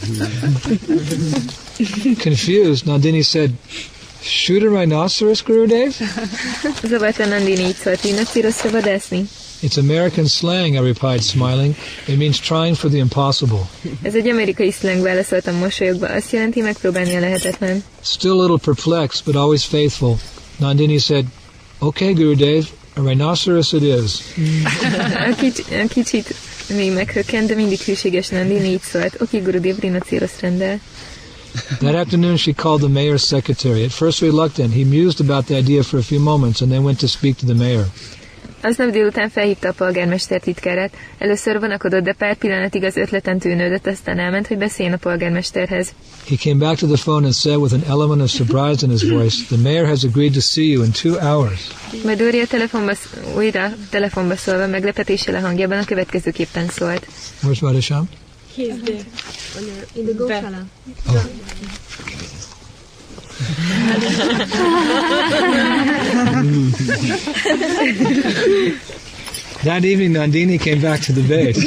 Confused, 2.22 2.86
Nandini 2.86 3.22
said, 3.22 3.50
Shoot 4.20 4.62
a 4.62 4.68
rhinoceros, 4.68 5.42
Gurudev? 5.42 5.92
Zavartan 6.82 7.28
Nandini 7.28 7.62
így 7.62 7.76
szólt, 7.82 8.02
rinocéroszra 8.02 8.70
vadászni. 8.70 9.24
It's 9.62 9.78
American 9.78 10.26
slang, 10.26 10.76
I 10.76 10.80
replied, 10.80 11.22
smiling. 11.22 11.74
It 12.06 12.18
means 12.18 12.38
trying 12.40 12.76
for 12.76 12.90
the 12.90 12.98
impossible. 12.98 13.68
Ez 14.02 14.14
egy 14.14 14.28
amerikai 14.28 14.70
slang, 14.70 15.02
válaszoltam 15.02 15.54
mosolyogva, 15.54 16.08
azt 16.08 16.32
jelenti 16.32 16.60
megpróbálni 16.60 17.16
a 17.16 17.20
lehetetlen. 17.20 17.84
Still 18.02 18.38
a 18.38 18.40
little 18.40 18.58
perplexed, 18.58 19.24
but 19.24 19.34
always 19.34 19.64
faithful, 19.64 20.18
Nandini 20.60 20.98
said, 20.98 21.24
Okay, 21.78 22.12
Gurudev, 22.14 22.64
a 22.94 23.00
rhinoceros 23.00 23.72
it 23.72 23.82
is. 23.82 24.20
A, 25.30 25.34
kics, 25.34 25.58
a 25.58 25.86
kicsit 25.88 26.34
még 26.68 26.92
meghökkent, 26.92 27.48
de 27.48 27.54
mindig 27.54 27.80
hűséges 27.80 28.28
Nandini 28.28 28.68
így 28.68 28.82
szólt, 28.82 29.20
oké, 29.20 29.38
Gurudev, 29.38 29.78
rinocérosz 29.78 30.40
rendel. 30.40 30.80
That 31.78 31.94
afternoon, 31.94 32.36
she 32.36 32.52
called 32.52 32.80
the 32.80 32.88
mayor's 32.88 33.24
secretary. 33.24 33.84
At 33.84 33.92
first 33.92 34.20
reluctant, 34.20 34.74
he 34.74 34.84
mused 34.84 35.20
about 35.20 35.46
the 35.46 35.56
idea 35.56 35.82
for 35.82 35.98
a 35.98 36.02
few 36.02 36.20
moments 36.20 36.60
and 36.60 36.70
then 36.70 36.82
went 36.84 36.98
to 37.00 37.06
speak 37.06 37.36
to 37.38 37.46
the 37.46 37.54
mayor. 37.54 37.86
Aznap 38.62 38.90
délután 38.90 39.28
felhívta 39.30 39.68
a 39.68 39.72
polgármester 39.72 40.40
titkárát. 40.40 40.94
Először 41.18 41.60
vonakodott, 41.60 42.02
de 42.02 42.12
pár 42.12 42.36
pillanatig 42.36 42.84
az 42.84 42.96
ötleten 42.96 43.38
tűnődött, 43.38 43.86
aztán 43.86 44.18
elment, 44.18 44.46
hogy 44.46 44.58
beszéljen 44.58 44.94
a 44.94 44.96
polgármesterhez. 44.96 45.92
He 46.28 46.36
came 46.36 46.56
back 46.66 46.78
to 46.78 46.86
the 46.86 46.96
phone 46.96 47.24
and 47.24 47.34
said 47.34 47.56
with 47.56 47.74
an 47.74 47.82
element 47.88 48.22
of 48.22 48.30
surprise 48.30 48.86
in 48.86 48.90
his 48.90 49.02
voice, 49.10 49.36
The 49.48 49.56
mayor 49.62 49.86
has 49.86 50.04
agreed 50.04 50.32
to 50.32 50.40
see 50.40 50.64
you 50.64 50.82
in 50.84 50.90
two 50.90 51.14
hours. 51.18 51.60
Majd 52.04 52.22
újra 52.22 52.46
telefonba, 52.46 52.92
újra 53.36 53.72
telefonba 53.90 54.36
szólva 54.36 54.66
meglepetéssel 54.66 55.34
a 55.34 55.40
hangjában 55.40 55.78
a 55.78 55.84
következőképpen 55.84 56.68
szólt. 56.68 57.06
Where's 57.42 57.58
Radhasham? 57.60 58.08
He's 58.56 58.80
there. 58.84 59.04
In 59.94 60.04
the 60.04 60.12
Goshala. 60.16 60.66
That 69.64 69.84
evening, 69.84 70.12
Nandini 70.12 70.60
came 70.60 70.80
back 70.80 71.00
to 71.00 71.12
the 71.12 71.22
base. 71.22 71.58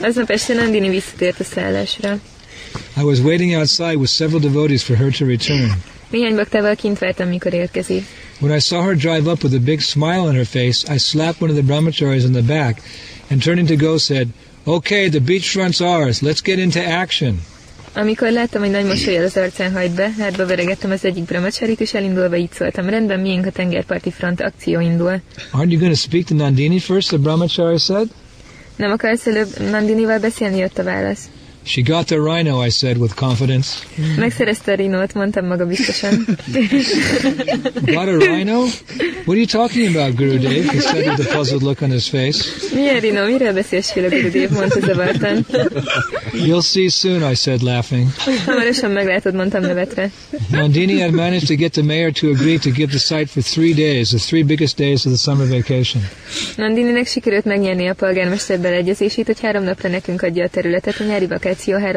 Aznap 0.00 0.30
este 0.30 0.54
Nandini 0.54 0.88
visszatért 0.88 1.40
a 1.40 1.44
szállásra. 1.44 2.20
I 2.96 3.02
was 3.02 3.20
waiting 3.20 3.54
outside 3.54 3.96
with 3.96 4.10
several 4.10 4.40
devotees 4.40 4.82
for 4.82 4.96
her 4.96 5.10
to 5.10 5.24
return. 5.24 5.70
Néhány 6.10 6.34
baktával 6.34 6.74
kint 6.74 6.98
vártam, 6.98 7.28
mikor 7.28 7.52
érkezik. 7.52 8.04
When 8.40 8.56
I 8.56 8.60
saw 8.60 8.82
her 8.82 8.94
drive 8.94 9.30
up 9.30 9.42
with 9.42 9.54
a 9.54 9.58
big 9.60 9.80
smile 9.80 10.20
on 10.20 10.34
her 10.34 10.44
face, 10.44 10.84
I 10.94 10.98
slapped 10.98 11.40
one 11.40 11.50
of 11.50 11.56
the 11.56 11.72
brahmacharis 11.72 12.24
in 12.24 12.32
the 12.32 12.42
back 12.42 12.80
and 13.30 13.42
turning 13.42 13.66
to 13.66 13.76
go 13.76 13.96
said, 13.96 14.28
Okay, 14.66 15.08
the 15.08 15.20
beachfront's 15.20 15.80
ours. 15.80 16.20
Let's 16.20 16.42
get 16.42 16.58
into 16.58 16.84
action. 16.84 17.38
Amikor 17.98 18.30
láttam, 18.30 18.60
hogy 18.60 18.70
nagy 18.70 18.84
mosolyal 18.84 19.24
az 19.24 19.36
arcán 19.36 19.72
hajt 19.72 19.94
be, 19.94 20.10
hátba 20.18 20.46
veregettem 20.46 20.90
az 20.90 21.04
egyik 21.04 21.24
brahmacharit, 21.24 21.80
és 21.80 21.94
elindulva 21.94 22.36
így 22.36 22.52
szóltam, 22.52 22.88
rendben, 22.88 23.20
miénk 23.20 23.46
a 23.46 23.50
tengerparti 23.50 24.10
front, 24.10 24.40
akció 24.40 24.80
indul. 24.80 25.20
Aren't 25.52 25.70
you 25.70 25.78
going 25.78 25.92
to 25.92 25.98
speak 25.98 26.24
to 26.24 26.34
Nandini 26.34 26.78
first? 26.78 27.08
The 27.08 27.16
brahmachari 27.16 27.78
said. 27.78 28.08
Nem 28.76 28.90
akarsz 28.90 29.26
előbb 29.26 29.48
Nandinival 29.70 30.18
beszélni, 30.18 30.56
jött 30.58 30.78
a 30.78 30.82
válasz. 30.82 31.28
She 31.68 31.82
got 31.82 32.06
the 32.06 32.18
rhino, 32.18 32.62
I 32.66 32.70
said 32.70 32.96
with 32.96 33.14
confidence. 33.14 33.84
Megszerezte 34.16 34.72
a 34.72 34.74
rinót, 34.74 35.14
mondtam 35.14 35.46
maga 35.46 35.66
biztosan. 35.66 36.24
Got 37.96 38.08
a 38.08 38.16
rhino? 38.16 38.58
What 39.24 39.36
are 39.36 39.40
you 39.40 39.46
talking 39.46 39.96
about, 39.96 40.16
Gurudev? 40.16 40.64
He 40.72 40.80
said 40.80 41.04
with 41.06 41.28
a 41.28 41.36
puzzled 41.36 41.62
look 41.62 41.82
on 41.82 41.90
his 41.90 42.08
face. 42.08 42.38
Milyen 42.74 43.00
rinó, 43.00 43.24
miről 43.24 43.52
beszélsz, 43.52 43.90
Fila 43.90 44.08
Gurudev, 44.08 44.50
mondta 44.50 44.80
zavartan. 44.80 45.46
You'll 46.32 46.62
see 46.62 46.88
soon, 46.88 47.30
I 47.32 47.34
said, 47.34 47.62
laughing. 47.62 48.06
Hamarosan 48.46 48.90
meglátod, 48.90 49.34
mondtam 49.34 49.62
nevetve. 49.62 50.10
Nandini 50.50 51.00
had 51.00 51.12
managed 51.12 51.46
to 51.46 51.54
get 51.54 51.72
the 51.72 51.82
mayor 51.82 52.12
to 52.12 52.28
agree 52.28 52.58
to 52.58 52.70
give 52.70 52.90
the 52.90 52.98
site 52.98 53.26
for 53.26 53.42
three 53.42 53.74
days, 53.74 54.10
the 54.10 54.18
three 54.18 54.42
biggest 54.42 54.76
days 54.76 55.06
of 55.06 55.12
the 55.12 55.30
summer 55.30 55.46
vacation. 55.46 56.02
Nandininek 56.56 57.06
sikerült 57.06 57.44
megnyerni 57.44 57.88
a 57.88 57.94
polgármester 57.94 58.58
beleegyezését, 58.60 59.26
hogy 59.26 59.40
három 59.40 59.64
napra 59.64 59.88
nekünk 59.88 60.22
adja 60.22 60.44
a 60.44 60.48
területet 60.48 61.00
a 61.00 61.04
nyári 61.04 61.26
vakáció 61.26 61.56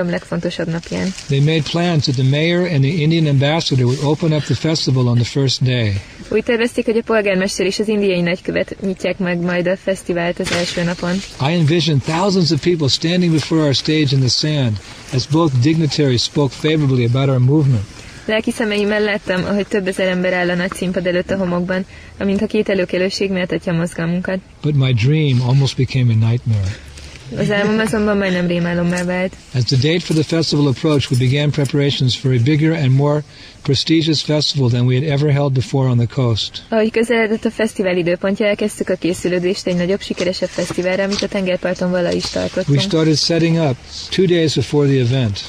legfontosabb 0.10 0.68
napján. 0.68 1.14
They 1.28 1.40
made 1.40 1.62
plans 1.72 2.04
that 2.04 2.16
the 2.16 2.30
mayor 2.30 2.68
and 2.72 2.82
the 2.84 2.94
Indian 3.02 3.26
ambassador 3.26 3.86
would 3.86 4.00
open 4.04 4.32
up 4.32 4.44
the 4.44 4.54
festival 4.54 5.08
on 5.08 5.16
the 5.16 5.40
first 5.40 5.64
day. 5.64 6.02
Úgy 6.30 6.44
tervezték, 6.44 6.86
hogy 6.86 6.98
a 6.98 7.02
polgármester 7.02 7.66
és 7.66 7.80
az 7.80 7.88
indiai 7.88 8.22
nagykövet 8.22 8.76
nyitják 8.82 9.18
meg 9.18 9.40
majd 9.40 9.68
a 9.68 9.78
fesztivált 9.78 10.40
az 10.40 10.52
első 10.52 10.84
napon. 10.84 11.14
I 11.40 11.54
envisioned 11.54 12.02
thousands 12.02 12.52
of 12.52 12.64
people 12.64 12.88
standing 12.88 13.32
before 13.32 13.62
our 13.62 13.74
stage 13.74 14.08
in 14.12 14.20
the 14.20 14.30
sand 14.30 14.78
as 15.14 15.28
both 15.28 15.54
dignitaries 15.62 16.22
spoke 16.22 16.54
favorably 16.54 17.04
about 17.06 17.30
our 17.30 17.40
movement. 17.40 17.84
Lelki 18.26 18.52
szemeimmel 18.52 19.02
láttam, 19.02 19.44
ahogy 19.46 19.68
több 19.68 19.88
ezer 19.88 20.08
ember 20.08 20.34
áll 20.34 20.50
a 20.50 20.56
nagy 20.56 20.72
színpad 20.74 21.08
előtt 21.08 21.32
a 21.32 21.38
homokban, 21.38 21.86
amint 22.20 22.42
a 22.42 22.46
két 22.48 22.70
előkelőség 22.70 23.32
méltatja 23.32 23.74
mozgalmunkat. 23.74 24.40
But 24.62 24.76
my 24.76 24.94
dream 24.94 25.42
almost 25.42 25.78
became 25.78 26.14
a 26.14 26.28
nightmare. 26.30 26.91
Az 27.38 27.52
álmom 27.52 28.18
majdnem 28.18 28.48
rémálommá 28.48 29.04
vált. 29.04 29.34
As 29.54 29.64
the 29.64 29.78
date 29.78 30.00
for 30.00 30.16
the 30.16 30.24
festival 30.24 30.68
approached, 30.68 31.12
we 31.12 31.28
began 31.28 31.50
preparations 31.52 32.18
for 32.18 32.34
a 32.34 32.40
bigger 32.44 32.74
and 32.74 32.92
more 32.92 33.24
prestigious 33.62 34.22
festival 34.22 34.70
than 34.70 34.86
we 34.86 34.96
had 34.96 35.04
ever 35.04 35.32
held 35.32 35.54
before 35.54 35.90
on 35.90 35.98
the 35.98 36.08
coast. 36.08 36.64
Ahogy 36.70 36.92
közeledett 36.92 37.46
a 37.46 37.52
fesztivál 37.52 37.98
időpontja, 37.98 38.46
elkezdtük 38.46 38.90
a 38.90 38.96
készülődést 38.96 39.68
egy 39.68 39.76
nagyobb, 39.76 40.02
sikeresebb 40.02 40.50
fesztiválra, 40.50 41.04
amit 41.04 41.22
a 41.22 41.28
tengerparton 41.28 41.92
vala 41.92 42.12
is 42.12 42.24
We 42.68 42.80
started 42.80 43.18
setting 43.18 43.56
up 43.58 43.76
two 44.10 44.26
days 44.26 44.54
before 44.56 44.88
the 44.88 45.00
event. 45.00 45.40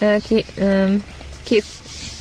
Ö, 0.00 0.16
Ki, 0.28 0.44
öm, 0.58 1.04
két, 1.42 1.64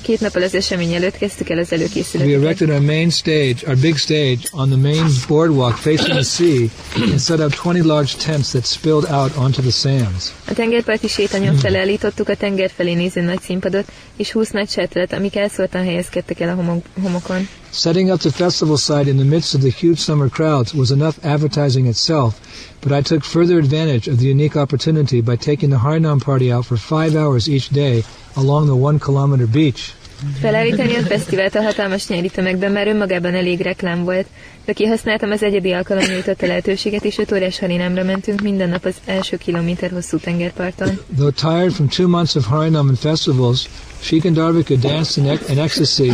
két 0.01 0.19
nappal 0.19 0.41
az 0.41 0.55
esemény 0.55 0.93
előtt 0.93 1.17
kezdtük 1.17 1.49
el 1.49 1.57
az 1.57 1.67
We 1.71 1.77
előkészületeket. 1.77 2.41
erected 2.43 2.69
our 2.69 2.81
main 2.81 3.09
stage, 3.09 3.55
our 3.67 3.77
big 3.77 3.97
stage, 3.97 4.39
on 4.51 4.69
the 4.69 4.77
main 4.77 5.05
boardwalk 5.27 5.75
facing 5.75 6.09
the 6.09 6.23
sea 6.23 6.67
and 7.11 7.19
set 7.19 7.39
up 7.39 7.53
20 7.53 7.83
large 7.85 8.11
tents 8.25 8.49
that 8.49 8.65
spilled 8.65 9.05
out 9.11 9.35
onto 9.35 9.61
the 9.61 9.71
sands. 9.71 10.33
A 10.47 10.53
tengerparti 10.53 11.07
sétanyom 11.07 11.55
felállítottuk 11.55 12.29
a 12.29 12.35
tenger 12.35 12.69
felé 12.75 12.93
néző 12.93 13.21
nagy 13.21 13.41
színpadot, 13.41 13.91
és 14.17 14.31
20 14.31 14.49
nagy 14.49 14.69
sátrat, 14.69 15.13
amik 15.13 15.35
elszóltan 15.35 15.83
helyezkedtek 15.83 16.39
el 16.39 16.49
a 16.49 16.53
homok, 16.53 16.85
homokon. 17.01 17.47
Setting 17.71 18.09
up 18.09 18.19
the 18.21 18.31
festival 18.31 18.77
site 18.77 19.07
in 19.07 19.17
the 19.17 19.23
midst 19.23 19.53
of 19.53 19.61
the 19.61 19.69
huge 19.69 19.99
summer 19.99 20.27
crowds 20.27 20.73
was 20.73 20.91
enough 20.91 21.23
advertising 21.23 21.85
itself, 21.85 22.33
but 22.81 22.91
I 22.91 23.01
took 23.01 23.23
further 23.23 23.59
advantage 23.59 24.07
of 24.07 24.17
the 24.17 24.25
unique 24.25 24.57
opportunity 24.57 25.21
by 25.21 25.35
taking 25.35 25.69
the 25.69 25.77
Harinam 25.77 26.19
party 26.19 26.51
out 26.51 26.65
for 26.65 26.77
five 26.77 27.15
hours 27.15 27.47
each 27.47 27.69
day 27.69 28.03
along 28.35 28.67
the 28.67 28.75
one 28.75 28.99
kilometer 28.99 29.45
beach. 29.47 29.93
Felállítani 30.41 30.95
a 30.95 31.01
fesztivált 31.01 31.55
a 31.55 31.61
hatalmas 31.61 32.07
nyári 32.07 32.29
tömegben 32.29 32.71
már 32.71 32.87
önmagában 32.87 33.33
elég 33.33 33.59
reklám 33.59 34.03
volt, 34.03 34.27
de 34.69 34.75
kihasználtam 34.75 35.31
az 35.31 35.43
egyedi 35.43 35.71
alkalom 35.71 36.03
nyújtotta 36.03 36.45
lehetőséget, 36.47 37.03
és 37.05 37.17
5 37.17 37.31
órás 37.31 37.59
harinámra 37.59 38.03
mentünk 38.03 38.41
minden 38.41 38.69
nap 38.69 38.85
az 38.85 38.95
első 39.05 39.37
kilométer 39.37 39.91
hosszú 39.91 40.17
tengerparton. 40.17 40.99
Though 41.15 41.33
tired 41.35 41.71
from 41.71 41.87
two 41.87 42.07
months 42.07 42.35
of 42.35 42.45
Harinam 42.45 42.87
and 42.87 42.97
festivals, 42.97 43.69
Sheik 44.01 44.25
and 44.25 44.35
Darvika 44.35 44.75
danced 44.75 45.23
in, 45.23 45.31
ec- 45.31 45.49
in 45.49 45.59
ecstasy. 45.59 46.05
I 46.05 46.11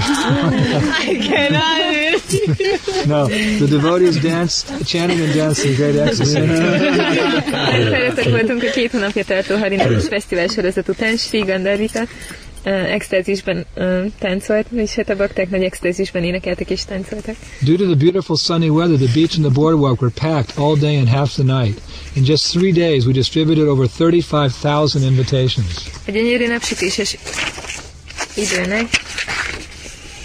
cannot. 1.30 1.73
no, 3.06 3.27
the 3.27 3.68
devotees 3.69 4.18
danced, 4.22 4.86
chanting 4.86 5.19
and 5.22 5.34
dancing 5.34 5.72
in 5.72 5.76
great 5.77 5.95
ecstasy. 5.95 6.40
Feljöttek 7.90 8.30
voltunk 8.30 8.64
a 8.64 8.69
két 8.72 8.91
hónapja 8.91 9.23
tartó 9.23 9.56
harinámos 9.57 10.07
fesztivál 10.07 10.48
sorozat 10.48 10.88
után, 10.90 11.18
Sri 11.18 11.40
Gandharvika 11.40 12.03
extázisban 12.69 13.65
uh, 13.75 14.05
táncolt, 14.19 14.65
és 14.75 14.93
hát 14.93 15.09
a 15.09 15.15
bakták 15.15 15.49
nagy 15.49 15.63
extázisban 15.63 16.23
énekeltek 16.23 16.69
és 16.69 16.85
táncoltak. 16.85 17.35
Due 17.61 17.77
to 17.77 17.83
the 17.85 17.95
beautiful 17.95 18.35
sunny 18.35 18.69
weather, 18.69 18.97
the 18.97 19.11
beach 19.13 19.35
and 19.37 19.45
the 19.45 19.53
boardwalk 19.61 20.01
were 20.01 20.13
packed 20.19 20.57
all 20.57 20.75
day 20.75 20.97
and 20.97 21.07
half 21.07 21.33
the 21.33 21.43
night. 21.43 21.81
In 22.13 22.23
just 22.25 22.51
three 22.51 22.71
days, 22.71 23.05
we 23.05 23.11
distributed 23.13 23.67
over 23.67 23.87
35,000 23.97 25.03
invitations. 25.03 25.73
A 26.07 26.11
gyönyörű 26.11 26.47
napsütéses 26.47 27.17
időnek 28.35 28.87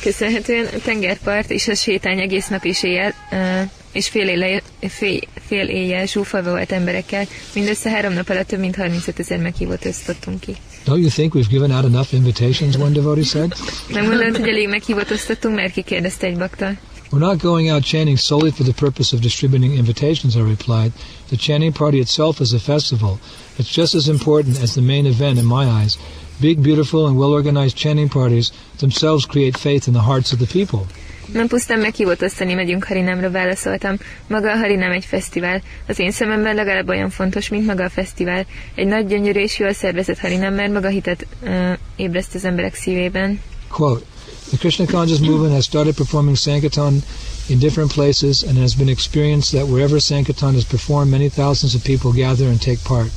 köszönhetően 0.02 0.66
a 0.66 0.78
tengerpart 0.84 1.50
és 1.50 1.68
a 1.68 1.74
sétány 1.74 2.20
egész 2.20 2.46
nap 2.48 2.64
és 2.64 2.82
éjjel, 2.82 3.14
uh, 3.30 3.70
és 3.92 4.08
fél, 4.08 4.28
éle, 4.28 4.62
fél, 4.80 5.20
fél 5.46 5.68
éjjel 5.68 6.06
zsúfolva 6.06 6.50
volt 6.50 6.72
emberekkel. 6.72 7.26
Mindössze 7.54 7.90
három 7.90 8.12
nap 8.12 8.28
alatt 8.28 8.46
több 8.46 8.60
mint 8.60 8.76
35 8.76 9.18
ezer 9.18 9.38
meghívót 9.38 9.84
osztottunk 9.84 10.40
ki. 10.40 10.56
Don't 10.86 11.00
you 11.00 11.08
think 11.08 11.34
we've 11.34 11.50
given 11.50 11.70
out 11.70 11.84
enough 11.84 12.12
invitations? 12.12 12.76
One 12.76 12.90
devotee 12.90 13.24
said. 13.24 13.52
Nem 13.88 14.06
gondolod, 14.06 14.36
hogy 14.36 14.48
elég 14.48 14.68
meghívót 14.68 15.10
osztottunk, 15.10 15.54
mert 15.54 15.72
kikérdezte 15.72 16.26
egy 16.26 16.38
bakta. 16.38 16.72
We're 17.12 17.18
not 17.18 17.40
going 17.40 17.70
out 17.70 17.82
chanting 17.82 18.18
solely 18.18 18.52
for 18.52 18.64
the 18.64 18.72
purpose 18.72 19.12
of 19.12 19.20
distributing 19.20 19.74
invitations, 19.74 20.36
I 20.36 20.42
replied. 20.42 20.92
The 21.28 21.36
chanting 21.36 21.72
party 21.72 21.98
itself 21.98 22.40
is 22.40 22.52
a 22.52 22.58
festival. 22.58 23.18
It's 23.58 23.74
just 23.76 23.94
as 23.94 24.06
important 24.06 24.62
as 24.62 24.74
the 24.74 24.80
main 24.80 25.06
event 25.06 25.38
in 25.38 25.44
my 25.44 25.64
eyes. 25.64 25.98
Big, 26.40 26.62
beautiful, 26.62 27.06
and 27.06 27.18
well-organized 27.18 27.76
chanting 27.76 28.08
parties 28.08 28.52
themselves 28.78 29.26
create 29.26 29.58
faith 29.58 29.88
in 29.88 29.92
the 29.92 30.02
hearts 30.02 30.32
of 30.32 30.38
the 30.38 30.46
people. 30.46 30.86
Nem 31.32 31.46
pusztán 31.46 31.78
meghívott 31.78 32.22
osztani 32.22 32.54
megyünk 32.54 32.84
Harinámra, 32.84 33.30
válaszoltam. 33.30 33.96
Maga 34.26 34.52
a 34.52 34.56
Harinám 34.56 34.92
egy 34.92 35.04
fesztivál. 35.04 35.62
Az 35.86 35.98
én 35.98 36.10
szememben 36.10 36.54
legalább 36.54 36.88
olyan 36.88 37.10
fontos, 37.10 37.48
mint 37.48 37.66
maga 37.66 37.84
a 37.84 37.88
fesztivál. 37.88 38.46
Egy 38.74 38.86
nagy, 38.86 39.06
gyönyörű 39.06 39.40
és 39.40 39.58
jól 39.58 39.72
szervezett 39.72 40.18
Harinám, 40.18 40.54
mert 40.54 40.72
maga 40.72 40.88
hitet 40.88 41.26
uh, 41.42 41.72
ébreszt 41.96 42.34
az 42.34 42.44
emberek 42.44 42.74
szívében. 42.74 43.40
Quote, 43.68 44.04
the 44.48 44.56
Krishna 44.56 44.86
conscious 44.86 45.18
movement 45.18 45.52
has 45.54 45.64
started 45.64 45.94
performing 45.94 46.36
Sankirtan 46.36 47.02
in 47.48 47.58
different 47.58 47.92
places 47.92 48.42
and 48.42 48.58
has 48.58 48.74
been 48.74 48.88
experienced 48.88 49.52
that 49.58 49.68
wherever 49.68 50.00
Sankirtan 50.00 50.54
is 50.54 50.64
performed, 50.64 51.10
many 51.10 51.28
thousands 51.28 51.74
of 51.74 51.82
people 51.82 52.12
gather 52.12 52.46
and 52.46 52.60
take 52.60 52.78
part. 52.84 53.10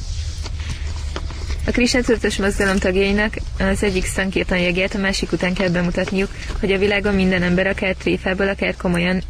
A 1.65 1.72
Krishna 1.72 2.02
tudatos 2.02 2.38
mozgalom 2.38 2.77
tagjainak 2.77 3.38
az 3.60 3.84
egyik 3.84 4.06
szankirtan 4.06 4.60
jegjét 4.60 4.94
a 4.94 4.98
másik 4.98 5.31
után 5.31 5.53
kell 5.53 5.69
bemutatniuk, 5.69 6.30
hogy 6.60 6.72
a 6.72 6.77
világon 6.77 7.15
minden 7.15 7.44
ember 7.44 7.68
akár 7.68 7.95
tréfából, 7.95 8.48
akár 8.48 8.76
komolyan 8.76 9.22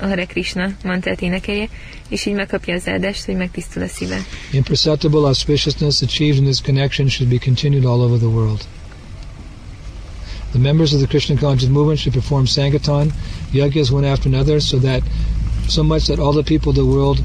a 0.00 0.06
Hare 0.06 0.24
Krishna 0.24 0.72
mantát 0.84 1.20
énekelje, 1.20 1.68
és 2.08 2.26
így 2.26 2.34
megkapja 2.34 2.74
az 2.74 2.88
áldást, 2.88 3.24
hogy 3.24 3.36
megtisztul 3.36 3.82
a 3.82 3.86
szíve. 3.86 4.24
Imperceptible 4.52 5.18
auspiciousness 5.18 6.02
achieved 6.02 6.36
in 6.36 6.44
this 6.44 6.60
connection 6.60 7.08
should 7.08 7.32
be 7.32 7.38
continued 7.44 7.84
all 7.84 8.00
over 8.00 8.18
the 8.18 8.28
world. 8.28 8.64
The 10.50 10.60
members 10.60 10.92
of 10.92 10.98
the 10.98 11.08
Krishna 11.08 11.36
conscious 11.36 11.68
movement 11.68 11.98
should 11.98 12.14
perform 12.14 12.46
Sankirtan, 12.46 13.12
yajnas 13.52 13.90
one 13.90 14.08
after 14.10 14.28
another, 14.34 14.60
so 14.60 14.78
that 14.78 15.02
so 15.68 15.82
much 15.82 16.06
that 16.06 16.18
all 16.18 16.32
the 16.32 16.42
people 16.42 16.68
of 16.70 16.76
the 16.76 16.84
world 16.84 17.22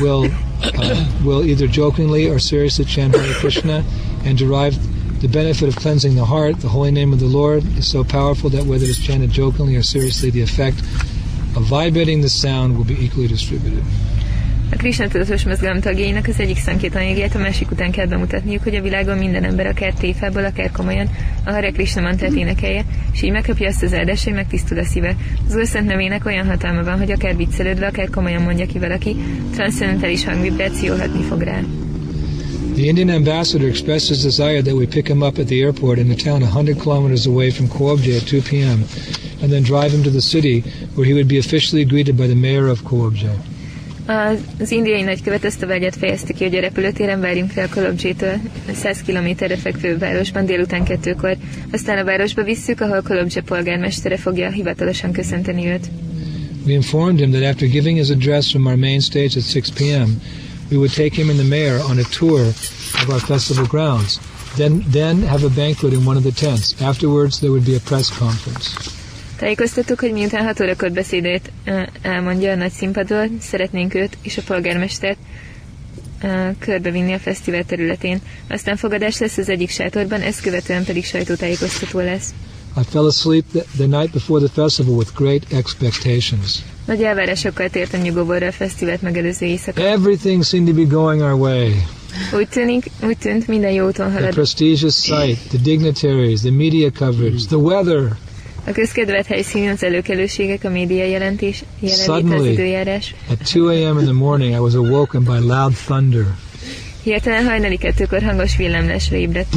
will 0.00 0.28
uh, 0.62 1.12
will 1.24 1.44
either 1.44 1.66
jokingly 1.66 2.28
or 2.28 2.38
seriously 2.38 2.84
chant 2.84 3.14
Hare 3.14 3.34
Krishna 3.34 3.84
and 4.24 4.38
derive 4.38 4.78
the 5.20 5.28
benefit 5.28 5.68
of 5.68 5.76
cleansing 5.76 6.14
the 6.14 6.24
heart. 6.24 6.60
The 6.60 6.68
holy 6.68 6.90
name 6.90 7.12
of 7.12 7.20
the 7.20 7.26
Lord 7.26 7.64
is 7.78 7.90
so 7.90 8.04
powerful 8.04 8.50
that 8.50 8.64
whether 8.64 8.84
it's 8.84 8.98
chanted 8.98 9.30
jokingly 9.30 9.76
or 9.76 9.82
seriously, 9.82 10.30
the 10.30 10.42
effect 10.42 10.80
of 11.56 11.62
vibrating 11.64 12.20
the 12.20 12.28
sound 12.28 12.76
will 12.76 12.84
be 12.84 13.02
equally 13.02 13.28
distributed. 13.28 13.84
A 14.74 14.76
Krishna 14.76 15.08
tudatos 15.08 15.44
mozgalom 15.44 15.80
tagjainak 15.80 16.26
az 16.26 16.38
egyik 16.38 16.58
szankirtan 16.58 17.02
jegjét 17.02 17.34
a 17.34 17.38
másik 17.38 17.70
után 17.70 17.90
kell 17.90 18.06
bemutatniuk, 18.06 18.62
hogy 18.62 18.74
a 18.74 18.82
világon 18.82 19.18
minden 19.18 19.44
ember 19.44 19.66
akár 19.66 19.92
tréfából, 19.92 20.44
akár 20.44 20.70
komolyan 20.70 21.08
a 21.44 21.52
Hare 21.52 21.70
Krishna 21.70 22.00
mantát 22.00 22.32
énekelje, 22.32 22.84
és 23.12 23.22
így 23.22 23.30
megkapja 23.30 23.68
azt 23.68 23.82
az 23.82 23.92
áldást, 23.94 24.24
hogy 24.24 24.32
megtisztul 24.32 24.78
a 24.78 24.84
szíve. 24.84 25.16
Az 25.48 25.54
Úr 25.54 25.66
Szent 25.66 25.86
nevének 25.86 26.26
olyan 26.26 26.46
hatalma 26.46 26.82
van, 26.82 26.98
hogy 26.98 27.10
akár 27.10 27.36
viccelődve, 27.36 27.86
akár 27.86 28.10
komolyan 28.10 28.42
mondja 28.42 28.66
ki 28.66 28.78
valaki, 28.78 29.16
transzcendentális 29.52 30.24
hangvibráció 30.24 30.96
hatni 30.96 31.22
fog 31.22 31.40
rá. 31.40 31.60
The 32.74 32.84
Indian 32.84 33.08
ambassador 33.08 33.68
expressed 33.68 34.08
his 34.08 34.22
desire 34.22 34.62
that 34.62 34.74
we 34.74 34.86
pick 34.86 35.08
him 35.08 35.22
up 35.22 35.38
at 35.38 35.46
the 35.46 35.62
airport 35.62 35.98
in 35.98 36.10
a 36.10 36.14
town 36.14 36.40
100 36.40 36.80
kilometers 36.80 37.26
away 37.26 37.50
from 37.50 37.68
Koobje 37.68 38.16
at 38.16 38.26
2 38.26 38.40
p.m. 38.40 38.84
and 39.42 39.52
then 39.52 39.62
drive 39.62 39.92
him 39.94 40.02
to 40.02 40.10
the 40.10 40.20
city, 40.20 40.64
where 40.94 41.06
he 41.06 41.14
would 41.14 41.28
be 41.28 41.38
officially 41.38 41.84
greeted 41.84 42.16
by 42.16 42.26
the 42.26 42.34
mayor 42.34 42.66
of 42.66 42.82
Koobje. 42.82 43.53
Az, 44.06 44.70
indiai 44.70 45.02
nagykövet 45.02 45.44
ezt 45.44 45.62
a 45.62 45.66
fejezte 45.98 46.32
ki, 46.32 46.44
hogy 46.44 46.54
a 46.54 46.60
repülőtéren 46.60 47.20
várjunk 47.20 47.50
fel 47.50 47.68
Kolobzsétől, 47.68 48.36
100 48.74 49.02
kilométerre 49.02 49.56
fekvő 49.56 49.98
városban 49.98 50.46
délután 50.46 50.84
kettőkor. 50.84 51.36
Aztán 51.72 51.98
a 51.98 52.04
városba 52.04 52.42
visszük, 52.42 52.80
ahol 52.80 53.02
polgármestere 53.44 54.16
fogja 54.16 54.50
hivatalosan 54.50 55.12
köszönteni 55.12 55.66
őt. 55.66 55.86
We 56.66 56.72
informed 56.72 57.18
him 57.18 57.30
that 57.30 57.42
after 57.42 57.68
giving 57.68 57.98
his 57.98 58.10
address 58.10 58.50
from 58.50 58.66
our 58.66 58.76
main 58.76 59.00
stage 59.00 59.36
at 59.36 59.44
6 59.44 59.70
p.m., 59.70 60.20
we 60.70 60.76
would 60.76 60.94
take 60.94 61.14
him 61.14 61.28
and 61.28 61.38
the 61.38 61.48
mayor 61.48 61.80
on 61.90 61.98
a 61.98 62.04
tour 62.18 62.40
of 63.02 63.08
our 63.08 63.20
festival 63.20 63.66
grounds, 63.66 64.18
then, 64.56 64.82
then 64.90 65.22
have 65.22 65.44
a 65.44 65.50
banquet 65.50 65.92
in 65.92 66.06
one 66.06 66.16
of 66.16 66.22
the 66.22 66.32
tents. 66.32 66.74
Afterwards, 66.80 67.38
there 67.40 67.50
would 67.50 67.64
be 67.66 67.76
a 67.76 67.80
press 67.80 68.10
conference. 68.10 69.03
Tájékoztattuk, 69.38 70.00
hogy 70.00 70.12
miután 70.12 70.44
hat 70.44 70.60
órakor 70.60 70.92
beszédét 70.92 71.52
elmondja 72.02 72.52
a 72.52 72.54
nagy 72.54 72.72
színpadról, 72.72 73.26
szeretnénk 73.40 73.94
őt 73.94 74.16
és 74.22 74.38
a 74.38 74.42
polgármestert 74.46 75.18
körbevinni 76.58 77.12
a 77.12 77.18
fesztivál 77.18 77.64
területén. 77.64 78.20
Aztán 78.48 78.76
fogadás 78.76 79.18
lesz 79.18 79.36
az 79.36 79.48
egyik 79.48 79.70
sátorban, 79.70 80.20
ezt 80.20 80.40
követően 80.40 80.84
pedig 80.84 81.04
sajtótájékoztató 81.04 81.98
lesz. 81.98 82.34
I 82.76 82.80
fell 82.90 83.04
asleep 83.06 83.44
the, 83.52 83.62
the 83.76 83.86
night 83.98 84.10
before 84.12 84.40
the 84.46 84.52
festival 84.62 84.94
with 84.94 85.10
great 85.14 85.42
expectations. 85.52 86.58
Nagy 86.86 87.02
elvárásokkal 87.02 87.68
tértem 87.68 88.00
nyugovóra 88.00 88.46
a 88.46 88.52
fesztivált 88.52 89.02
megelőző 89.02 89.46
éjszaka. 89.46 89.82
Everything 89.82 90.44
seemed 90.44 90.68
to 90.74 90.80
be 90.82 90.86
going 90.94 91.20
our 91.20 91.32
way. 91.40 91.70
Úgy 92.34 92.48
tűnik, 92.48 92.90
úgy 93.06 93.18
tűnt, 93.18 93.46
minden 93.48 93.70
jó 93.72 93.86
úton 93.86 94.06
The 94.08 94.14
halad. 94.18 94.34
prestigious 94.34 94.94
site, 95.02 95.38
the 95.48 95.58
dignitaries, 95.62 96.40
the 96.40 96.50
media 96.50 96.90
coverage, 96.90 97.44
the 97.46 97.56
weather. 97.56 98.16
A 98.66 98.72
közkedvelt 98.72 99.26
helyszín, 99.26 99.68
az 99.68 99.82
előkelőségek, 99.82 100.64
a 100.64 100.68
média 100.70 101.04
jelentés, 101.04 101.64
Suddenly. 101.86 102.50
időjárás. 102.50 103.14
At 103.30 103.52
2 103.52 103.66
a.m. 103.66 103.98
in 103.98 104.04
the 104.04 104.12
morning, 104.12 104.54
I 104.54 104.58
was 104.58 104.74
awoken 104.74 105.22
by 105.24 105.46
loud 105.46 105.72
thunder. 105.86 106.24
Hirtelen 107.02 107.44
hajnali 107.44 107.76
kettőkor 107.76 108.22
hangos 108.22 108.56
villámlásra 108.56 109.16
ébredt. 109.16 109.54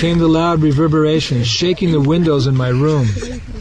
Came 0.00 0.16
the 0.18 0.26
loud 0.26 0.62
reverberation, 0.62 1.42
shaking 1.44 1.90
the 1.90 2.00
windows 2.08 2.46
in 2.46 2.54
my 2.54 2.68
room. 2.70 3.06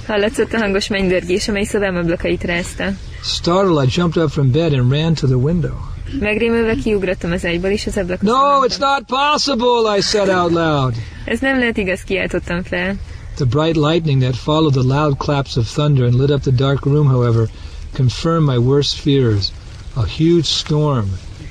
Hallatszott 0.07 0.53
a 0.53 0.57
hangos 0.57 0.88
mennydörgés, 0.88 1.47
amely 1.47 1.63
szobám 1.63 1.95
ablakait 1.95 2.43
rázta. 2.43 2.85
Startled, 3.23 3.85
I 3.85 3.88
jumped 3.95 4.23
up 4.23 4.31
from 4.31 4.51
bed 4.51 4.73
and 4.73 4.91
ran 4.91 5.13
to 5.13 5.27
the 5.27 5.38
window. 5.38 5.94
Megrémülve 6.19 6.75
kiugrottam 6.75 7.31
az 7.31 7.45
ágyból, 7.45 7.69
és 7.69 7.85
az 7.85 7.97
ablakot 7.97 8.21
No, 8.21 8.65
it's 8.67 8.79
not 8.79 9.03
possible, 9.05 9.97
I 9.97 10.01
said 10.01 10.29
out 10.29 10.51
loud. 10.51 10.93
Ez 11.25 11.39
nem 11.39 11.59
lehet 11.59 11.77
igaz, 11.77 12.01
kiáltottam 12.01 12.63
fel. 12.63 12.95
The 13.35 13.45
bright 13.45 13.75
lightning 13.75 14.21
that 14.21 14.35
followed 14.35 14.73
the 14.73 14.99
loud 14.99 15.17
claps 15.17 15.55
of 15.55 15.73
thunder 15.73 16.05
and 16.05 16.13
lit 16.13 16.29
up 16.29 16.41
the 16.41 16.51
dark 16.51 16.85
room, 16.85 17.07
however, 17.07 17.49
confirmed 17.93 18.47
my 18.47 18.57
worst 18.57 18.99
fears. 18.99 19.51
A 19.93 20.03
huge 20.17 20.45
storm 20.45 21.05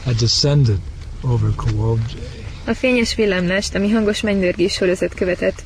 had 0.04 0.14
descended 0.14 0.78
over 1.22 1.48
Kowobje. 1.56 2.18
A 2.66 2.74
fényes 2.74 3.14
villámlást, 3.14 3.74
ami 3.74 3.90
hangos 3.90 4.20
mennydörgés 4.20 4.72
sorozat 4.72 5.14
követett, 5.14 5.62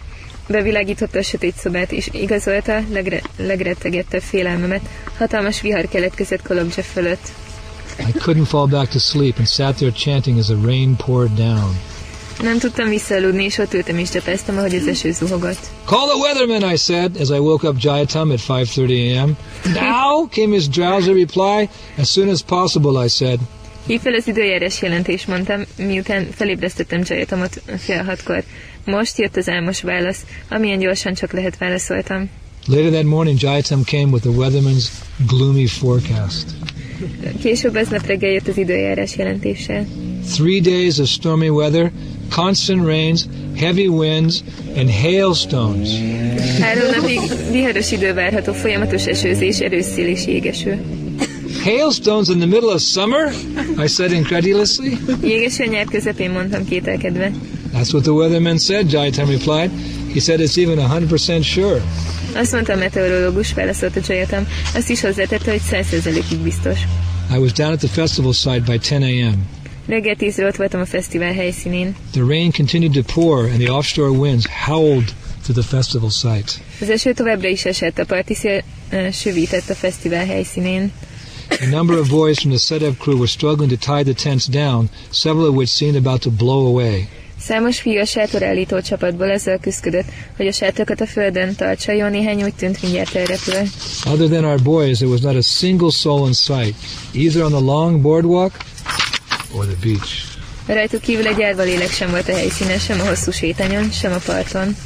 bevilágította 0.49 1.19
a 1.19 1.23
sötét 1.23 1.57
szobát, 1.57 1.93
és 1.93 2.09
igazolta 2.13 2.81
legre- 2.93 3.31
legrettegettebb 3.37 4.23
félelmemet. 4.23 4.89
Hatalmas 5.19 5.61
vihar 5.61 5.89
keletkezett 5.89 6.43
Kolobzse 6.43 6.83
fölött. 6.83 7.33
I 7.99 8.13
couldn't 8.13 8.47
fall 8.47 8.67
back 8.67 8.91
to 8.91 8.99
sleep 8.99 9.39
and 9.39 9.47
sat 9.49 9.77
there 9.77 9.93
chanting 9.93 10.39
as 10.39 10.47
the 10.47 10.57
rain 10.57 10.97
poured 10.97 11.35
down. 11.35 11.77
Nem 12.43 12.59
tudtam 12.59 12.89
visszaaludni, 12.89 13.45
és 13.45 13.59
ott 13.59 13.75
ültem 13.75 13.99
és 13.99 14.11
csapáztam, 14.11 14.57
ahogy 14.57 14.75
az 14.75 14.87
eső 14.87 15.13
zuhogott. 15.13 15.59
Call 15.85 16.07
the 16.07 16.17
weatherman, 16.17 16.73
I 16.73 16.77
said, 16.77 17.17
as 17.21 17.29
I 17.29 17.39
woke 17.39 17.69
up 17.69 17.77
Jayatam 17.83 18.31
at 18.31 18.41
5.30 18.49 18.91
a.m. 18.91 19.37
Now, 19.73 20.29
came 20.31 20.55
his 20.55 20.69
drowsy 20.69 21.13
reply. 21.13 21.69
As 21.99 22.11
soon 22.11 22.29
as 22.29 22.41
possible, 22.43 23.05
I 23.05 23.09
said. 23.09 23.39
Hív 23.87 24.01
fel 24.01 24.15
az 24.15 24.27
időjárás 24.27 24.83
jelentés, 24.83 25.27
mondtam, 25.27 25.63
miután 25.77 26.29
felébresztettem 26.35 27.03
Jayatamot 27.05 27.63
fél 27.79 28.05
hatkor. 28.05 28.45
Most 28.85 29.19
jött 29.19 29.37
az 29.37 29.49
álmos 29.49 29.83
válasz, 29.83 30.25
amilyen 30.51 30.79
gyorsan 30.79 31.15
csak 31.15 31.33
lehet 31.33 31.59
válaszoltam. 31.59 32.31
Later 32.67 32.91
that 32.91 33.05
morning, 33.05 33.41
Jayatam 33.41 33.83
came 33.85 34.11
with 34.11 34.23
the 34.23 34.31
weatherman's 34.37 34.89
gloomy 35.27 35.67
forecast. 35.67 36.47
Később 37.43 37.75
aznap 37.75 38.07
reggel 38.07 38.31
jött 38.31 38.49
az 38.49 38.57
időjárás 38.57 39.17
jelentéssel. 39.17 39.87
Three 40.35 40.61
days 40.61 40.99
of 40.99 41.09
stormy 41.09 41.49
weather, 41.49 41.93
constant 42.35 42.85
rains, 42.85 43.25
heavy 43.57 43.87
winds, 43.87 44.43
and 44.77 44.91
hailstones. 44.91 45.89
Három 46.61 46.91
napig 47.01 47.21
viharos 47.53 47.93
idő 47.93 48.13
várható, 48.13 48.53
folyamatos 48.53 49.07
esőzés, 49.07 49.59
erős 49.59 49.85
szél 49.85 50.07
és 50.07 50.27
jégeső. 50.27 50.79
Hailstones 51.63 52.29
in 52.29 52.39
the 52.39 52.47
middle 52.47 52.73
of 52.73 52.81
summer? 52.81 53.33
I 53.85 53.87
said 53.87 54.13
incredulously. 54.13 54.97
Jégeső 55.23 55.65
nyár 55.65 55.85
közepén 55.85 56.31
mondtam 56.31 56.65
kételkedve. 56.65 57.33
That's 57.75 57.93
what 57.93 58.03
the 58.03 58.13
weatherman 58.13 58.59
said, 58.59 58.93
Jayatam 58.93 59.29
replied. 59.29 59.71
He 60.13 60.21
said 60.21 60.41
it's 60.41 60.57
even 60.57 60.79
100% 60.79 61.43
sure. 61.45 61.83
Azt 62.35 62.53
mondta 62.53 62.73
a 62.73 62.77
meteorológus, 62.77 63.55
válaszolta 63.55 64.01
Jayatam. 64.07 64.47
Azt 64.75 64.91
is 64.91 65.01
hozzátette, 65.01 65.51
hogy 65.51 65.61
100%-ig 65.71 66.39
biztos. 66.39 66.79
I 67.35 67.39
was 67.39 67.53
down 67.53 67.73
at 67.73 67.79
the 67.79 67.89
festival 67.89 68.33
site 68.33 68.61
by 68.61 68.79
10 68.79 68.91
a.m. 68.91 69.47
Reggel 69.87 70.17
tízre 70.17 70.47
ott 70.47 70.57
voltam 70.57 70.81
a 70.81 70.87
fesztivál 70.87 71.33
helyszínén. 71.33 71.97
The 72.11 72.23
rain 72.29 72.53
continued 72.53 72.93
to 72.93 73.13
pour 73.13 73.39
and 73.39 73.59
the 73.59 73.73
offshore 73.73 74.11
winds 74.11 74.47
howled 74.67 75.15
to 75.47 75.53
the 75.53 75.63
festival 75.63 76.11
site. 76.11 76.53
Az 76.81 76.91
eső 76.91 77.13
továbbra 77.13 77.49
is 77.49 77.65
esett, 77.65 77.99
a 77.99 78.05
parti 78.05 78.35
szél 78.35 78.63
uh, 78.93 79.11
süvített 79.11 79.69
a 79.69 79.75
fesztivál 79.75 80.27
helyszínén. 80.27 80.93
A 81.61 81.67
number 81.67 81.99
of 81.99 82.09
boys 82.09 82.39
from 82.39 82.51
the 82.51 82.61
setup 82.61 82.99
crew 82.99 83.17
were 83.17 83.27
struggling 83.27 83.71
to 83.71 83.93
tie 83.95 84.03
the 84.03 84.23
tents 84.23 84.47
down, 84.47 84.91
several 85.11 85.49
of 85.49 85.55
which 85.55 85.71
seemed 85.71 85.97
about 85.97 86.21
to 86.21 86.31
blow 86.31 86.67
away. 86.67 87.09
Számos 87.49 87.81
fiú 87.81 88.01
a 88.01 88.05
sátorállító 88.05 88.81
csapatból 88.81 89.31
ezzel 89.31 89.59
küzdött, 89.59 90.05
hogy 90.37 90.47
a 90.47 90.53
sátokat 90.53 91.01
a 91.01 91.07
földön 91.07 91.55
tartsa, 91.55 91.93
jó 91.93 92.07
néhány 92.07 92.43
úgy 92.43 92.55
tűnt 92.55 92.83
mindjárt 92.83 93.15
elrepül. 93.15 93.69
Other 94.13 94.29
than 94.29 94.45
our 94.45 94.63
boys, 94.63 94.97
there 94.97 95.11
was 95.11 95.21
not 95.21 95.37
a 95.37 95.43
single 95.43 95.91
soul 95.91 96.27
in 96.27 96.33
sight, 96.33 96.75
either 97.13 97.43
on 97.43 97.51
the 97.51 97.61
long 97.61 98.01
boardwalk 98.01 98.53
or 99.57 99.65
the 99.65 99.77
beach. 99.83 100.11
Rajtuk 100.67 101.01
kívül 101.01 101.27
egy 101.27 101.43
árva 101.43 101.63
lélek 101.63 101.91
sem 101.91 102.11
volt 102.11 102.29
a 102.29 102.35
helyszínen, 102.35 102.79
sem 102.79 103.01
a 103.01 103.09
hosszú 103.09 103.31
sétányon, 103.31 103.91
sem 103.91 104.13
a 104.13 104.21
parton. 104.25 104.77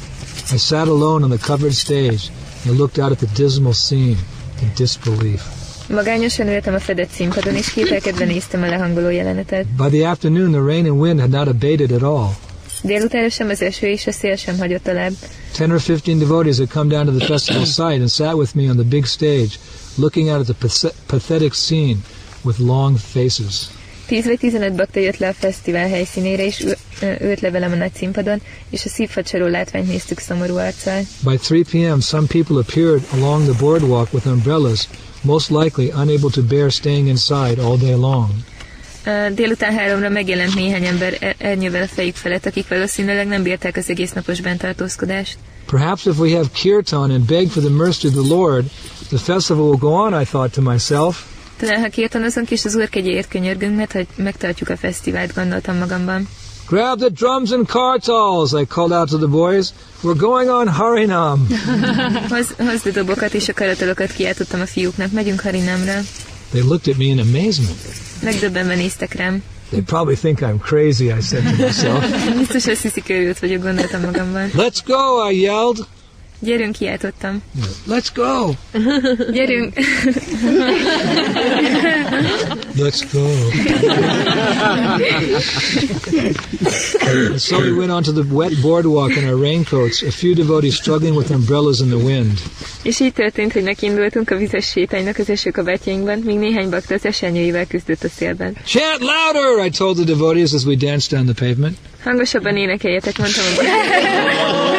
I 0.53 0.57
sat 0.57 0.87
alone 0.87 1.25
on 1.25 1.29
the 1.29 1.47
covered 1.47 1.73
stage 1.73 2.21
and 2.67 2.77
looked 2.77 3.03
out 3.03 3.11
at 3.11 3.17
the 3.17 3.43
dismal 3.43 3.73
scene 3.73 4.17
in 4.61 4.71
disbelief. 4.75 5.41
Magányosan 5.89 6.47
ültem 6.47 6.73
a 6.73 6.79
fedett 6.79 7.09
színpadon, 7.09 7.55
és 7.55 7.71
kételkedve 7.71 8.25
néztem 8.25 8.63
a 8.63 8.65
lehangoló 8.65 9.09
jelenetet. 9.09 9.65
By 9.65 9.97
the 9.97 10.07
afternoon, 10.07 10.51
the 10.51 10.61
rain 10.61 10.85
and 10.85 10.99
wind 10.99 11.19
had 11.19 11.29
not 11.29 11.47
abated 11.47 11.91
at 11.91 12.01
all. 12.01 12.42
Délután 12.83 13.29
sem 13.29 13.49
az 13.49 13.61
eső 13.61 13.87
és 13.87 14.07
a 14.07 14.11
szél 14.11 14.35
sem 14.35 14.57
hagyott 14.57 14.87
alább. 14.87 15.13
Ten 15.57 15.71
or 15.71 15.81
fifteen 15.81 16.17
devotees 16.17 16.57
had 16.57 16.67
come 16.67 16.89
down 16.89 17.05
to 17.05 17.11
the 17.11 17.25
festival 17.25 17.65
site 17.65 18.01
and 18.01 18.09
sat 18.09 18.33
with 18.33 18.55
me 18.55 18.69
on 18.69 18.75
the 18.75 18.85
big 18.85 19.05
stage, 19.05 19.51
looking 19.95 20.27
out 20.29 20.49
at 20.49 20.55
the 20.57 20.89
pathetic 21.05 21.53
scene 21.53 21.97
with 22.41 22.59
long 22.59 22.97
faces. 22.97 23.69
10 24.07 24.25
vagy 24.25 24.39
15 24.39 24.75
bakta 24.75 24.99
jött 24.99 25.17
le 25.17 25.27
a 25.27 25.33
fesztivál 25.33 25.89
helyszínére, 25.89 26.45
és 26.45 26.65
ült 27.21 27.39
le 27.39 27.51
velem 27.51 27.71
a 27.71 27.75
nagy 27.75 27.93
színpadon, 27.93 28.41
és 28.69 28.85
a 28.85 28.89
szívfacsaró 28.89 29.45
látványt 29.45 29.87
néztük 29.87 30.19
szomorú 30.19 30.55
arccal. 30.55 31.01
By 31.23 31.37
3 31.47 31.63
p.m., 31.63 31.99
some 31.99 32.27
people 32.27 32.57
appeared 32.57 33.01
along 33.11 33.43
the 33.43 33.57
boardwalk 33.59 34.13
with 34.13 34.27
umbrellas, 34.27 34.87
most 35.21 35.49
likely 35.49 35.91
unable 35.91 36.29
to 36.29 36.41
bear 36.41 36.71
staying 36.71 37.07
inside 37.07 37.61
all 37.61 37.77
day 37.77 37.95
long. 37.95 38.29
Délután 39.33 39.73
háromra 39.73 40.09
megjelent 40.09 40.55
néhány 40.55 40.85
ember 40.85 41.17
er- 41.19 41.41
ernyővel 41.41 41.81
a 41.83 41.87
fejük 41.87 42.15
felett, 42.15 42.45
akik 42.45 42.67
valószínűleg 42.67 43.27
nem 43.27 43.43
bírták 43.43 43.77
az 43.77 43.89
egész 43.89 44.11
napos 44.11 44.41
bentartózkodást. 44.41 45.37
Perhaps 45.65 46.05
if 46.05 46.17
we 46.19 46.35
have 46.35 46.47
kirtan 46.53 47.11
and 47.11 47.25
beg 47.25 47.47
for 47.47 47.63
the 47.63 47.71
mercy 47.71 48.07
of 48.07 48.13
the 48.13 48.35
Lord, 48.35 48.65
the 49.09 49.17
festival 49.17 49.63
will 49.63 49.77
go 49.77 49.87
on, 49.89 50.21
I 50.21 50.25
thought 50.25 50.53
to 50.53 50.61
myself. 50.61 51.23
Talán 51.59 51.81
ha 51.81 51.89
kirtanozunk 51.89 52.51
és 52.51 52.65
az 52.65 52.75
úr 52.75 52.89
kegyéért 52.89 53.27
könyörgünk, 53.27 53.75
mert 53.75 53.91
hogy 53.91 54.07
megtartjuk 54.15 54.69
a 54.69 54.77
fesztivált, 54.77 55.33
gondoltam 55.35 55.77
magamban. 55.77 56.27
Grab 56.69 56.99
the 56.99 57.09
drums 57.09 57.51
and 57.51 57.67
kartals, 57.67 58.51
I 58.53 58.65
called 58.65 58.91
out 58.91 59.09
to 59.09 59.17
the 59.17 59.27
boys. 59.27 59.69
We're 60.03 60.17
going 60.17 60.49
on 60.49 60.67
Harinam. 60.67 61.47
Hoz, 62.29 62.47
hozd 62.57 62.87
a 62.87 62.91
dobokat 62.91 63.33
és 63.33 63.49
a 63.49 63.53
karatalokat 63.53 64.11
kiáltottam 64.11 64.61
a 64.61 64.65
fiúknak, 64.65 65.11
megyünk 65.11 65.41
Harinamra. 65.41 65.99
They 66.53 66.61
looked 66.61 66.87
at 66.87 66.97
me 66.97 67.05
in 67.05 67.19
amazement. 67.19 67.77
Megdöbbenve 68.23 68.75
néztek 68.75 69.13
rám. 69.13 69.43
They 69.69 69.81
probably 69.81 70.15
think 70.15 70.41
I'm 70.41 70.59
crazy, 70.59 71.11
I 71.11 71.21
said 71.21 71.43
to 71.43 71.63
myself. 71.65 72.05
Biztos 72.37 72.67
azt 72.67 72.81
hiszik, 72.81 73.09
őrült 73.09 73.39
vagyok, 73.39 73.61
gondoltam 73.61 74.01
magamban. 74.01 74.49
Let's 74.55 74.79
go, 74.85 75.29
I 75.29 75.41
yelled. 75.41 75.87
Gyerünk, 76.43 76.75
kiáltottam. 76.75 77.41
Let's 77.87 78.07
go! 78.13 78.51
Gyerünk! 79.31 79.73
Let's 82.75 83.01
go. 83.11 83.27
so 87.37 87.59
we 87.59 87.71
went 87.71 87.91
onto 87.91 88.11
the 88.11 88.25
wet 88.31 88.61
boardwalk 88.61 89.17
in 89.17 89.27
our 89.27 89.39
raincoats, 89.41 90.01
a 90.01 90.11
few 90.11 90.35
devotees 90.35 90.75
struggling 90.75 91.15
with 91.15 91.31
umbrellas 91.31 91.79
in 91.79 91.87
the 91.87 91.97
wind. 91.97 92.39
És 92.83 92.99
így 92.99 93.13
történt, 93.13 93.53
hogy 93.53 93.63
nekiindultunk 93.63 94.29
a 94.29 94.35
vizes 94.35 94.65
sétánynak 94.65 95.17
az 95.17 95.29
esőkabátjainkban, 95.29 96.19
míg 96.19 96.37
néhány 96.37 96.69
bakta 96.69 96.93
az 96.93 97.05
esernyőivel 97.05 97.67
küzdött 97.67 98.03
a 98.03 98.09
szélben. 98.09 98.55
Chant 98.65 98.99
louder, 98.99 99.65
I 99.65 99.69
told 99.69 99.95
the 99.95 100.05
devotees 100.05 100.53
as 100.53 100.63
we 100.65 100.75
danced 100.75 101.11
down 101.11 101.33
the 101.33 101.47
pavement. 101.47 101.77
Hangosabban 102.03 102.57
énekeljetek, 102.57 103.17
Mondtam 103.17 103.43
a 103.45 104.72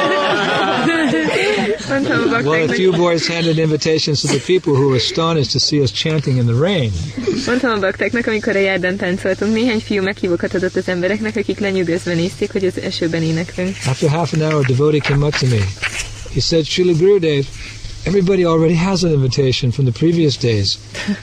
Well, 2.03 2.65
a 2.65 2.69
few 2.69 2.93
boys 2.93 3.27
handed 3.29 3.59
invitations 3.59 4.21
to 4.23 4.27
the 4.27 4.41
people 4.41 4.75
who 4.75 4.89
were 4.89 4.97
astonished 4.97 5.53
to 5.53 5.59
see 5.59 5.81
us 5.83 5.93
chanting 5.93 6.39
in 6.39 6.47
the 6.47 6.55
rain. 6.55 6.93
mondtam 7.47 7.71
a 7.71 7.79
baktáknak, 7.79 8.27
amikor 8.27 8.57
a 8.57 8.59
járdán 8.59 8.97
táncoltunk, 8.97 9.53
néhány 9.55 9.81
fiú 9.81 10.03
meghívókat 10.03 10.55
adott 10.55 10.77
az 10.77 10.89
embereknek, 10.89 11.37
akik 11.37 11.59
lenyűgözve 11.59 12.15
nézték, 12.15 12.53
hogy 12.53 12.65
az 12.65 12.81
esőben 12.81 13.23
éneklünk. 13.23 13.77
After 13.87 14.09
half 14.11 14.33
an 14.33 14.41
hour, 14.41 14.55
a 14.55 14.67
devotee 14.67 15.01
came 15.01 15.27
up 15.27 15.35
to 15.35 15.47
me. 15.47 15.61
He 16.33 16.41
said, 16.41 16.65
Srila 16.65 16.93
Gurudev, 16.93 17.47
everybody 18.07 18.45
already 18.45 18.75
has 18.75 19.05
an 19.05 19.13
invitation 19.13 19.71
from 19.71 19.85
the 19.85 19.99
previous 19.99 20.37
days. 20.37 20.79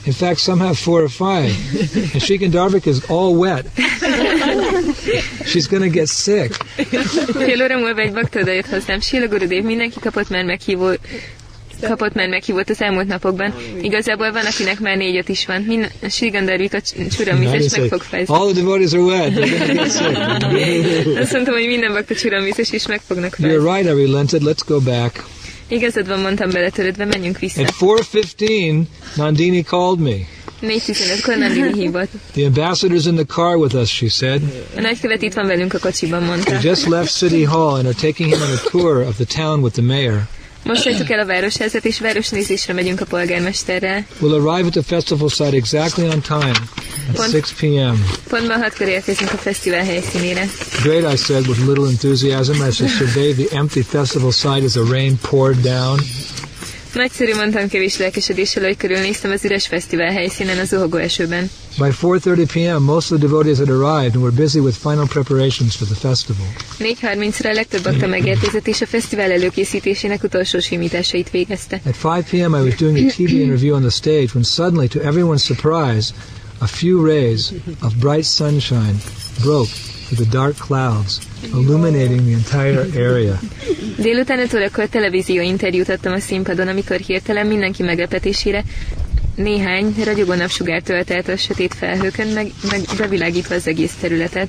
In 0.05 0.13
fact, 0.13 0.39
some 0.39 0.59
have 0.59 0.75
four 0.75 1.01
or 1.01 1.09
five. 1.09 1.51
And 2.13 2.21
Gandharvika 2.39 2.87
is 2.87 3.03
all 3.09 3.35
wet. 3.35 3.65
She's 5.45 5.67
going 5.69 5.83
to 5.83 5.89
get 5.89 6.07
sick. 6.07 6.55
Fél 7.45 7.63
óra 7.63 7.77
múlva 7.77 8.01
egy 8.01 8.13
bakta 8.13 8.39
odajött 8.39 8.67
hozzám, 8.67 8.99
Sila 8.99 9.27
Gurudev, 9.27 9.63
mindenki 9.63 9.99
kapott 9.99 10.29
már 10.29 10.45
meghívó 10.45 10.89
kapott 11.87 12.13
már 12.13 12.29
meghívót 12.29 12.69
az 12.69 12.81
elmúlt 12.81 13.07
napokban. 13.07 13.53
Igazából 13.81 14.31
van, 14.31 14.45
akinek 14.45 14.79
már 14.79 14.97
négy-öt 14.97 15.29
is 15.29 15.45
van. 15.45 15.87
Sigandarvika 16.09 16.81
csuramvízes 17.17 17.77
meg 17.77 17.87
fog 17.87 18.01
fázni. 18.01 18.35
All 18.35 18.51
the 18.51 18.61
devotees 18.61 18.91
are 18.93 19.01
wet. 19.01 19.33
They're 19.33 19.73
going 19.73 20.39
to 20.39 20.47
get. 20.47 21.17
Azt 21.17 21.31
mondtam, 21.31 21.53
hogy 21.53 21.67
minden 21.67 21.93
bakta 21.93 22.15
csuramvízes 22.15 22.71
is 22.71 22.87
meg 22.87 23.01
fognak 23.07 23.35
You're 23.39 23.75
right, 23.75 23.85
I 23.85 24.03
relented. 24.03 24.41
Let's 24.45 24.61
go 24.67 24.79
back. 24.79 25.23
Igazad 25.67 26.07
van, 26.07 26.19
mondtam 26.19 26.49
beletörődve, 26.49 27.05
menjünk 27.05 27.39
vissza. 27.39 27.61
At 27.61 27.73
4.15, 27.79 28.81
Nandini 29.15 29.63
called 29.63 29.99
me. 29.99 30.15
4.15-kor 30.61 31.35
Nandini. 31.35 32.07
The 32.33 32.45
ambassador's 32.45 33.05
in 33.07 33.15
the 33.15 33.25
car 33.25 33.57
with 33.57 33.73
us, 33.73 33.89
she 33.89 34.09
said. 34.09 34.41
A 34.77 34.81
nagykövet 34.81 35.21
itt 35.21 35.33
van 35.33 35.47
velünk 35.47 35.73
a 35.73 35.77
kocsiban, 35.79 36.23
We 36.47 36.59
just 36.61 36.87
left 36.87 37.11
City 37.11 37.43
Hall 37.43 37.75
and 37.75 37.85
are 37.85 37.93
taking 37.93 38.29
him 38.29 38.41
on 38.41 38.51
a 38.51 38.69
tour 38.69 39.01
of 39.07 39.15
the 39.15 39.25
town 39.25 39.61
with 39.61 39.73
the 39.73 39.81
mayor. 39.81 40.27
Most 40.63 40.83
hagytuk 40.83 41.09
el 41.09 41.19
a 41.19 41.25
városházat, 41.25 41.85
és 41.85 41.99
városnézésre 41.99 42.73
megyünk 42.73 43.01
a 43.01 43.05
polgármesterrel. 43.05 44.05
We'll 44.21 44.33
arrive 44.47 44.65
at 44.67 44.71
the 44.71 44.81
festival 44.81 45.29
site 45.29 45.55
exactly 45.55 46.03
on 46.07 46.21
time 46.21 46.53
at 47.09 47.15
Pont- 47.15 47.31
6 47.33 47.53
p.m. 47.59 47.93
Pontban 48.29 48.61
hatkor 48.61 48.87
érkezünk 48.87 49.33
a 49.33 49.37
fesztivál 49.37 49.83
helyszínére. 49.85 50.47
Great, 50.83 51.13
I 51.13 51.15
said 51.17 51.47
with 51.47 51.59
little 51.67 51.87
enthusiasm 51.87 52.61
as 52.61 52.79
I 52.79 52.87
surveyed 52.87 53.35
the 53.35 53.57
empty 53.57 53.81
festival 53.81 54.31
site 54.31 54.63
as 54.65 54.71
the 54.71 54.83
rain 54.91 55.17
poured 55.21 55.57
down. 55.61 55.99
Nagyszerű, 56.93 57.35
mondtam 57.35 57.67
kevés 57.67 57.97
lelkesedéssel, 57.97 58.63
hogy 58.63 58.77
körülnéztem 58.77 59.31
az 59.31 59.45
üres 59.45 59.67
fesztivál 59.67 60.11
helyszínen 60.11 60.57
az 60.57 60.67
zuhogó 60.67 60.97
esőben. 60.97 61.49
By 61.77 61.83
4.30 61.83 62.47
p.m., 62.53 62.83
most 62.83 63.11
of 63.11 63.19
the 63.19 63.27
devotees 63.27 63.57
had 63.57 63.69
arrived 63.69 64.15
and 64.15 64.23
were 64.23 64.35
busy 64.35 64.59
with 64.59 64.77
final 64.77 65.07
preparations 65.07 65.75
for 65.75 65.87
the 65.87 65.95
festival. 65.95 66.45
4.30-ra 66.79 67.49
a 67.49 67.53
legtöbb 67.53 67.83
bakta 67.83 68.07
megérkezett, 68.07 68.67
és 68.67 68.81
a 68.81 68.85
fesztivál 68.85 69.31
előkészítésének 69.31 70.23
utolsó 70.23 70.59
simításait 70.59 71.29
végezte. 71.29 71.81
At 71.85 72.17
5 72.17 72.29
p.m., 72.29 72.53
I 72.55 72.61
was 72.61 72.75
doing 72.75 72.97
a 73.09 73.13
TV 73.13 73.29
interview 73.45 73.73
on 73.75 73.81
the 73.81 73.89
stage 73.89 74.29
when 74.33 74.43
suddenly, 74.43 74.87
to 74.87 74.99
everyone's 74.99 75.43
surprise, 75.43 76.13
a 76.59 76.67
few 76.67 77.05
rays 77.05 77.51
of 77.81 77.93
bright 77.99 78.25
sunshine 78.25 78.95
broke 79.43 79.69
through 80.11 80.25
the 80.25 80.37
dark 80.37 80.55
clouds, 80.57 81.19
illuminating 81.53 82.25
the 82.25 82.33
entire 82.33 82.85
area. 82.95 83.39
Délután 83.97 84.39
5 84.39 84.53
órakor 84.53 84.87
televízió 84.89 85.41
interjút 85.41 85.89
adtam 85.89 86.13
a 86.13 86.19
színpadon, 86.19 86.67
amikor 86.67 86.97
hirtelen 86.97 87.47
mindenki 87.47 87.83
meglepetésére 87.83 88.63
néhány 89.35 89.93
ragyogó 90.03 90.33
napsugár 90.33 90.81
tölt 90.81 91.09
el 91.11 91.23
a 91.27 91.37
sötét 91.37 91.73
felhőkön, 91.73 92.27
meg, 92.27 92.51
meg 92.69 92.81
bevilágítva 92.97 93.55
az 93.55 93.67
egész 93.67 93.93
területet. 94.01 94.47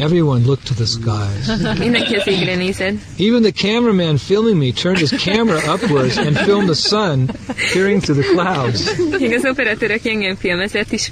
Everyone 0.00 0.46
looked 0.46 0.66
to 0.66 0.74
the 0.74 0.86
skies. 0.86 1.78
Mindenki 1.78 2.14
az 2.14 2.26
égre 2.26 2.54
nézett. 2.54 2.94
Even 3.18 3.42
the 3.42 3.52
cameraman 3.52 4.16
filming 4.16 4.56
me 4.56 4.72
turned 4.72 4.98
his 4.98 5.10
camera 5.10 5.74
upwards 5.74 6.16
and 6.16 6.36
filmed 6.36 6.68
the 6.68 6.88
sun 6.88 7.30
peering 7.72 8.02
through 8.02 8.20
the 8.20 8.32
clouds. 8.32 8.80
Még 9.20 9.32
az 9.32 10.00
engem 10.04 10.36
filmezett 10.36 11.10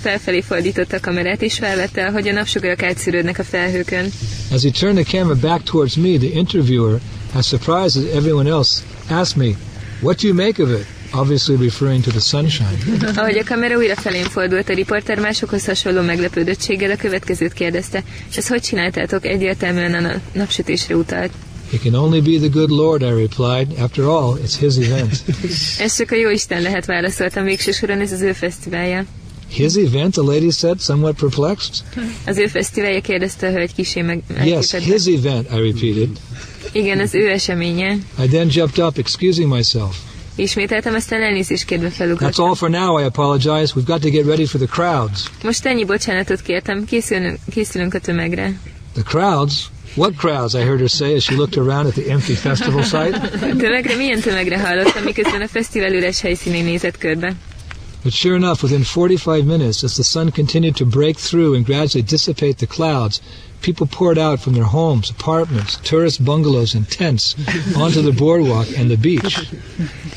felfelé 0.00 0.40
fordította 0.40 0.96
a 0.96 1.00
kamerát, 1.00 1.42
és 1.42 1.54
felvette, 1.54 2.10
hogy 2.10 2.28
a 2.28 2.32
napsugarak 2.32 2.82
átszűrődnek 2.82 3.38
a 3.38 3.44
felhőkön. 3.44 4.10
As 4.52 4.62
he 4.62 4.70
turned 4.70 5.04
the 5.04 5.18
camera 5.18 5.40
back 5.40 5.64
towards 5.64 5.94
me, 5.94 6.18
the 6.18 6.30
interviewer, 6.32 7.00
as 7.34 7.46
surprised 7.46 8.02
as 8.02 8.14
everyone 8.14 8.50
else, 8.50 8.82
asked 9.08 9.36
me, 9.36 9.56
What 10.00 10.20
do 10.20 10.26
you 10.26 10.34
make 10.34 10.62
of 10.62 10.70
it? 10.70 10.86
Obviously 11.16 11.56
referring 11.56 12.02
to 12.02 12.10
the 12.10 12.20
sunshine. 12.20 12.78
Ahogy 13.16 13.38
a 13.38 13.44
kamera 13.44 13.76
újra 13.76 13.94
felén 13.96 14.24
fordult, 14.24 14.68
a 14.68 14.74
riporter 14.74 15.18
másokhoz 15.18 15.64
hasonló 15.64 16.00
meglepődöttséggel 16.00 16.90
a 16.90 16.96
következőt 16.96 17.52
kérdezte, 17.52 18.02
és 18.30 18.36
ezt 18.36 18.48
hogy 18.48 18.60
csináltátok? 18.62 19.26
Egyértelműen 19.26 19.94
a 19.94 20.00
na- 20.00 20.20
napsütésre 20.32 20.96
utalt. 20.96 21.30
It 21.70 21.82
can 21.82 21.94
only 21.94 22.20
be 22.20 22.38
the 22.38 22.48
good 22.48 22.70
Lord, 22.70 23.02
I 23.02 23.04
replied. 23.22 23.78
After 23.78 24.04
all, 24.04 24.38
it's 24.46 24.54
his 24.58 24.76
event. 24.76 25.22
Ez 25.86 25.96
csak 25.96 26.10
a 26.10 26.14
jó 26.14 26.30
Isten 26.30 26.62
lehet, 26.62 26.86
válaszoltam, 26.86 27.44
végső 27.44 27.72
soron 27.72 28.00
ez 28.00 28.12
az 28.12 28.20
ő 28.20 28.32
fesztiválja. 28.32 29.04
His 29.48 29.74
event, 29.74 30.12
the 30.12 30.22
lady 30.22 30.50
said, 30.50 30.80
somewhat 30.80 31.16
perplexed. 31.16 31.74
Az 32.26 32.36
ő 32.36 32.46
fesztiválja 32.46 33.00
kérdezte 33.00 33.46
a 33.46 33.50
hölgy 33.50 33.74
kisé 33.74 34.02
meg 34.02 34.22
Yes, 34.44 34.72
his 34.72 35.04
event, 35.04 35.48
I 35.52 35.56
repeated. 35.56 36.08
Igen, 36.72 37.00
az 37.00 37.14
ő 37.14 37.30
eseménye. 37.30 37.92
I 38.24 38.28
then 38.28 38.48
jumped 38.50 38.84
up, 38.86 38.98
excusing 38.98 39.52
myself. 39.52 39.96
Ismételtem, 40.36 40.94
aztán 40.94 41.22
elnézést 41.22 41.64
kérve 41.64 41.88
That's 41.88 41.94
felugrottam. 41.96 42.44
all 42.46 42.54
for 42.54 42.70
now, 42.70 43.00
I 43.00 43.04
apologize. 43.04 43.72
We've 43.76 43.86
got 43.86 44.00
to 44.00 44.08
get 44.10 44.26
ready 44.26 44.46
for 44.46 44.60
the 44.60 44.68
crowds. 44.70 45.30
Most 45.42 45.66
ennyi 45.66 45.84
bocsánatot 45.84 46.40
kértem, 46.42 46.84
készülünk, 46.84 47.38
készülünk 47.50 47.94
a 47.94 47.98
tömegre. 47.98 48.52
The 48.92 49.02
crowds? 49.02 49.70
What 49.96 50.14
crowds? 50.16 50.54
I 50.54 50.58
heard 50.58 50.78
her 50.78 50.88
say 50.88 51.14
as 51.14 51.22
she 51.24 51.34
looked 51.34 51.56
around 51.66 51.86
at 51.86 51.92
the 51.94 52.12
empty 52.12 52.34
festival 52.34 52.82
site. 52.82 53.20
Tömegre? 53.58 53.96
Milyen 53.96 54.20
tömegre 54.20 54.58
hallottam, 54.60 55.02
miközben 55.02 55.40
a 55.40 55.48
fesztivál 55.48 55.92
üres 55.92 56.20
helyszínén 56.20 56.64
nézett 56.64 56.98
körbe? 56.98 57.32
But 58.04 58.12
sure 58.12 58.36
enough, 58.36 58.62
within 58.62 58.84
45 58.84 59.46
minutes, 59.46 59.82
as 59.82 59.96
the 59.96 60.04
sun 60.04 60.30
continued 60.30 60.76
to 60.76 60.84
break 60.84 61.16
through 61.16 61.54
and 61.54 61.64
gradually 61.64 62.02
dissipate 62.02 62.58
the 62.58 62.66
clouds, 62.66 63.22
people 63.62 63.86
poured 63.86 64.18
out 64.18 64.40
from 64.40 64.52
their 64.52 64.68
homes, 64.78 65.10
apartments, 65.10 65.78
tourist 65.82 66.22
bungalows, 66.22 66.74
and 66.74 66.86
tents 66.90 67.34
onto 67.74 68.02
the 68.02 68.12
boardwalk 68.12 68.68
and 68.78 68.90
the 68.90 68.96
beach. 68.96 69.48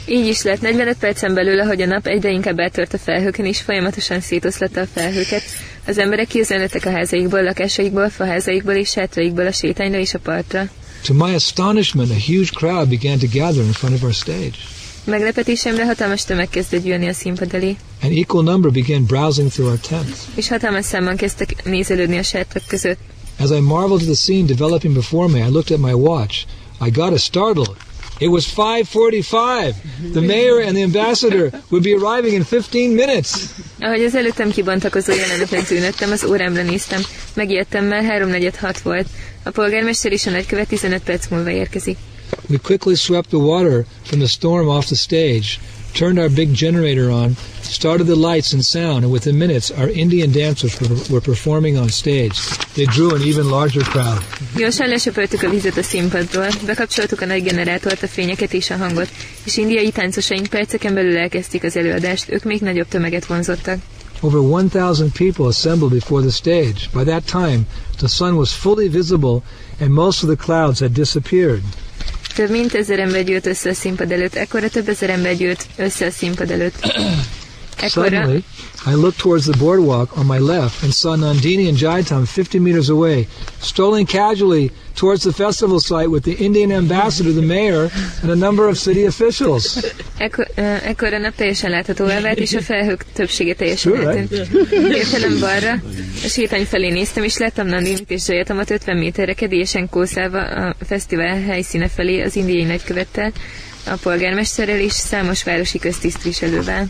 Így 0.05 0.25
is 0.25 0.43
lett 0.43 0.61
45 0.61 0.97
percen 0.97 1.33
belül, 1.33 1.59
ahogy 1.59 1.81
a 1.81 1.85
nap 1.85 2.07
egyre 2.07 2.31
inkább 2.31 2.59
átört 2.59 2.93
a 2.93 2.97
felhőkön, 2.97 3.45
és 3.45 3.61
folyamatosan 3.61 4.19
szétoszlatta 4.21 4.81
a 4.81 4.85
felhőket. 4.85 5.43
Az 5.85 5.97
emberek 5.97 6.27
kiüzenletek 6.27 6.85
a 6.85 6.91
házaikból, 6.91 7.43
lakásaikból, 7.43 8.09
faházaikból 8.09 8.73
és 8.73 8.89
sátraikból 8.89 9.45
a 9.45 9.51
sétányra 9.51 9.97
és 9.97 10.13
a 10.13 10.19
partra. 10.19 10.69
To 11.03 11.13
my 11.13 11.33
astonishment, 11.33 12.09
a 12.09 12.19
huge 12.31 12.49
crowd 12.53 12.89
began 12.89 13.17
to 13.17 13.27
gather 13.31 13.63
in 13.63 13.71
front 13.71 13.95
of 13.95 14.03
our 14.03 14.13
stage. 14.13 14.57
Meglepetésemre 15.07 15.85
hatalmas 15.85 16.23
tömeg 16.23 16.49
kezdett 16.49 16.83
gyűlni 16.83 17.07
a 17.07 17.13
színpad 17.13 17.53
elé, 17.53 17.75
An 18.03 18.11
equal 18.11 18.43
number 18.43 18.71
began 18.71 19.05
browsing 19.05 19.49
through 19.51 19.69
our 19.71 19.79
tents. 19.79 20.17
és 20.35 20.47
hatalmas 20.47 20.85
számban 20.85 21.15
kezdtek 21.15 21.63
nézelődni 21.65 22.17
a 22.17 22.23
sátrak 22.23 22.63
között. 22.67 22.99
As 23.39 23.49
I 23.49 23.59
marveled 23.59 23.99
at 24.01 24.05
the 24.05 24.13
scene 24.13 24.45
developing 24.45 24.93
before 24.93 25.27
me, 25.27 25.37
I 25.47 25.49
looked 25.51 25.71
at 25.79 25.85
my 25.85 25.91
watch. 25.93 26.45
I 26.85 26.89
got 26.89 27.13
a 27.13 27.17
startle. 27.17 27.65
It 28.19 28.29
was 28.29 28.45
5:45. 28.45 29.73
The 30.13 30.21
mayor 30.21 30.61
and 30.61 30.73
the 30.75 30.83
ambassador 30.83 31.49
would 31.69 31.83
be 31.83 31.91
arriving 32.07 32.33
in 32.33 32.45
15 32.49 32.93
minutes. 32.93 33.31
Ahogy 33.79 34.03
az 34.03 34.15
előttem 34.15 34.49
kibontakozó 34.51 35.13
jelenetet 35.13 35.67
tűnöttem, 35.67 36.11
az 36.11 36.23
órámra 36.23 36.61
néztem. 36.63 37.01
Megijedtem, 37.33 37.85
mert 37.85 38.05
3.46 38.05 38.75
volt. 38.83 39.07
A 39.43 39.49
polgármester 39.49 40.11
és 40.11 40.25
a 40.25 40.29
nagykövet 40.29 40.67
15 40.67 41.01
perc 41.03 41.27
múlva 41.29 41.49
érkezik. 41.49 41.97
We 42.49 42.57
quickly 42.57 42.95
swept 42.95 43.29
the 43.29 43.39
water 43.39 43.85
from 44.03 44.19
the 44.19 44.27
storm 44.27 44.69
off 44.69 44.87
the 44.87 44.95
stage, 44.95 45.59
turned 45.93 46.19
our 46.19 46.29
big 46.29 46.53
generator 46.53 47.09
on, 47.11 47.35
started 47.61 48.07
the 48.07 48.15
lights 48.15 48.53
and 48.53 48.63
sound, 48.63 49.03
and 49.03 49.11
within 49.11 49.37
minutes 49.37 49.71
our 49.71 49.89
Indian 49.89 50.31
dancers 50.31 50.79
were, 50.79 50.95
were 51.09 51.21
performing 51.21 51.77
on 51.77 51.89
stage. 51.89 52.37
They 52.75 52.85
drew 52.85 53.15
an 53.15 53.21
even 53.21 53.49
larger 53.49 53.83
crowd. 53.83 54.21
Gyorsan 54.55 54.89
lesöpöltük 54.89 55.43
a 55.43 55.49
vizet 55.49 55.77
a 55.77 55.83
színpadról, 55.83 56.47
bekapcsoltuk 56.65 57.21
a 57.21 57.25
nagy 57.25 57.43
generátort, 57.43 58.03
a 58.03 58.07
fényeket 58.07 58.53
és 58.53 58.69
a 58.69 58.75
hangot, 58.77 59.09
és 59.43 59.57
indiai 59.57 59.91
táncosaink 59.91 60.47
perceken 60.47 60.93
belül 60.93 61.17
elkezdték 61.17 61.63
az 61.63 61.75
előadást, 61.75 62.29
ők 62.31 62.43
még 62.43 62.61
nagyobb 62.61 62.87
tömeget 62.87 63.25
vonzottak. 63.25 63.77
Over 64.21 64.39
1,000 64.39 65.11
people 65.11 65.45
assembled 65.45 65.91
before 65.91 66.21
the 66.21 66.31
stage. 66.31 66.89
By 66.93 67.03
that 67.03 67.23
time, 67.25 67.59
the 67.97 68.07
sun 68.07 68.35
was 68.35 68.51
fully 68.53 68.87
visible 68.89 69.41
and 69.79 69.91
most 69.91 70.23
of 70.23 70.29
the 70.29 70.45
clouds 70.45 70.79
had 70.79 70.91
disappeared. 70.91 71.61
Több 72.37 72.49
mint 72.49 72.73
ezer 72.73 72.99
ember 72.99 73.23
gyűlt 73.23 73.45
össze 73.45 73.69
a 73.69 73.73
színpad 73.73 74.11
előtt, 74.11 74.35
ekkora 74.35 74.69
több 74.69 74.89
ezer 74.89 75.09
ember 75.09 75.35
gyűlt 75.35 75.65
össze 75.75 76.05
a 76.05 76.11
színpad 76.11 76.51
előtt. 76.51 76.75
Ekkora, 77.81 78.05
Suddenly, 78.07 78.43
I 78.87 78.93
looked 78.93 79.19
towards 79.19 79.45
the 79.45 79.57
boardwalk 79.57 80.17
on 80.17 80.25
my 80.27 80.39
left 80.39 80.81
and 80.83 80.93
saw 80.93 81.17
Nandini 81.17 81.67
and 81.67 81.77
Jaitam 81.77 82.25
50 82.25 82.59
meters 82.59 82.89
away, 82.89 83.27
strolling 83.59 84.05
casually 84.05 84.71
towards 84.95 85.23
the 85.23 85.33
festival 85.33 85.81
site 85.81 86.09
with 86.09 86.23
the 86.23 86.35
Indian 86.45 86.71
ambassador, 86.71 87.33
the 87.33 87.41
mayor, 87.41 87.89
and 88.21 88.31
a 88.31 88.35
number 88.35 88.69
of 88.69 88.77
city 88.77 89.03
officials. 89.05 89.83
ekkor, 90.19 91.13
a 91.13 91.17
nap 91.17 91.35
teljesen 91.35 91.69
láthatóvá 91.69 92.21
vált, 92.21 92.37
és 92.37 92.53
a 92.53 92.61
felhők 92.61 93.05
többsége 93.13 93.55
teljesen 93.55 93.91
Sure, 93.95 94.07
eltűnt. 94.09 94.31
Értelem 94.71 95.39
balra, 95.39 95.71
a 96.23 96.27
sétány 96.27 96.65
felé 96.65 96.89
néztem, 96.89 97.23
és 97.23 97.37
láttam 97.37 97.67
Nandinit 97.67 98.11
és 98.11 98.21
Zajatamat 98.21 98.69
50 98.69 98.97
méterre 98.97 99.33
kedélyesen 99.33 99.89
kószálva 99.89 100.41
a 100.41 100.75
fesztivál 100.85 101.41
helyszíne 101.41 101.87
felé 101.87 102.21
az 102.21 102.35
indiai 102.35 102.63
nagykövettel, 102.63 103.31
a 103.85 103.95
polgármesterrel 104.01 104.79
és 104.79 104.91
számos 104.93 105.43
városi 105.43 105.79
köztisztviselővel. 105.79 106.87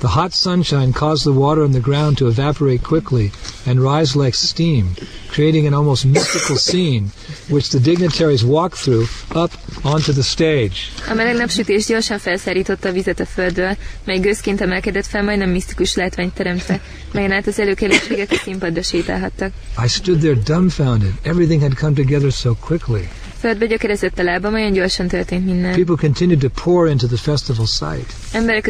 The 0.00 0.08
hot 0.08 0.32
sunshine 0.32 0.94
caused 0.94 1.24
the 1.24 1.32
water 1.32 1.62
on 1.62 1.72
the 1.72 1.80
ground 1.80 2.16
to 2.18 2.26
evaporate 2.26 2.82
quickly 2.82 3.32
and 3.66 3.82
rise 3.82 4.16
like 4.16 4.34
steam, 4.34 4.96
creating 5.30 5.66
an 5.66 5.74
almost 5.74 6.06
mystical 6.06 6.56
scene, 6.68 7.10
which 7.50 7.68
the 7.68 7.80
dignitaries 7.80 8.42
walked 8.42 8.78
through 8.78 9.06
up 9.34 9.52
onto 9.84 10.12
the 10.12 10.22
stage. 10.22 10.90
A 11.10 11.14
meleg 11.14 11.36
napsütés 11.36 11.86
gyorsan 11.86 12.18
felszárította 12.18 12.88
a 12.88 12.92
vizet 12.92 13.20
a 13.20 13.26
földről, 13.26 13.76
mely 14.04 14.18
gőzként 14.18 14.60
emelkedett 14.60 15.06
fel, 15.06 15.22
majdnem 15.22 15.50
misztikus 15.50 15.94
látványt 15.94 16.34
teremtve, 16.34 16.80
melyen 17.12 17.32
át 17.32 17.46
az 17.46 17.58
előkelőségek 17.58 18.30
a 18.30 18.36
színpadra 18.44 18.82
sétálhattak. 18.82 19.52
I 19.84 19.88
stood 19.88 20.18
there 20.18 20.38
dumbfounded. 20.44 21.12
Everything 21.22 21.60
had 21.62 21.74
come 21.74 21.94
together 21.94 22.32
so 22.32 22.54
quickly. 22.54 23.08
Földbe 23.40 23.66
gyökerezett 23.66 24.18
a 24.18 24.22
lábam, 24.22 24.54
olyan 24.54 24.72
gyorsan 24.72 25.08
történt 25.08 25.44
minden. 25.44 25.72
People 25.72 25.96
continued 26.08 26.40
to 26.40 26.48
pour 26.62 26.88
into 26.88 27.06
the 27.06 27.16
festival 27.16 27.66
site. 27.66 28.06
Emberek 28.32 28.66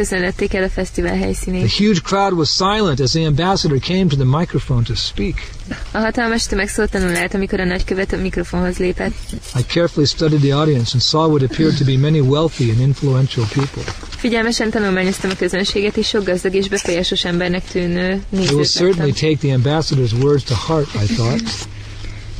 el 0.53 0.63
a 0.63 0.69
fesztivál 0.69 1.17
The 1.17 1.83
huge 1.85 1.99
crowd 2.03 2.33
was 2.33 2.49
silent 2.49 2.99
as 2.99 3.11
the 3.11 3.25
ambassador 3.25 3.79
came 3.79 4.05
to 4.07 4.15
the 4.15 4.37
microphone 4.37 4.83
to 4.83 4.95
speak. 4.95 5.49
A 5.91 5.97
hatalmas 5.97 6.45
tömeg 6.45 6.67
szótlanul 6.67 7.15
állt, 7.15 7.33
amikor 7.33 7.59
a 7.59 7.65
nagykövet 7.65 8.13
a 8.13 8.17
mikrofonhoz 8.17 8.77
lépett. 8.77 9.13
I 9.31 9.63
carefully 9.67 10.05
studied 10.05 10.41
the 10.41 10.55
audience 10.55 10.89
and 10.93 11.01
saw 11.01 11.27
what 11.27 11.41
appeared 11.41 11.77
to 11.77 11.85
be 11.85 11.97
many 11.97 12.19
wealthy 12.19 12.69
and 12.69 12.79
influential 12.79 13.45
people. 13.53 13.93
Figyelmesen 14.09 14.69
tanulmányoztam 14.69 15.29
a 15.29 15.35
közönséget, 15.35 15.97
és 15.97 16.07
sok 16.07 16.25
gazdag 16.25 16.53
és 16.53 16.69
befolyásos 16.69 17.25
embernek 17.25 17.63
tűnő 17.63 18.23
They 18.31 18.45
will 18.45 18.65
certainly 18.65 19.11
take 19.11 19.35
the 19.35 19.53
ambassador's 19.53 20.13
words 20.21 20.43
to 20.43 20.55
heart, 20.55 20.87
I 20.93 21.13
thought. 21.13 21.43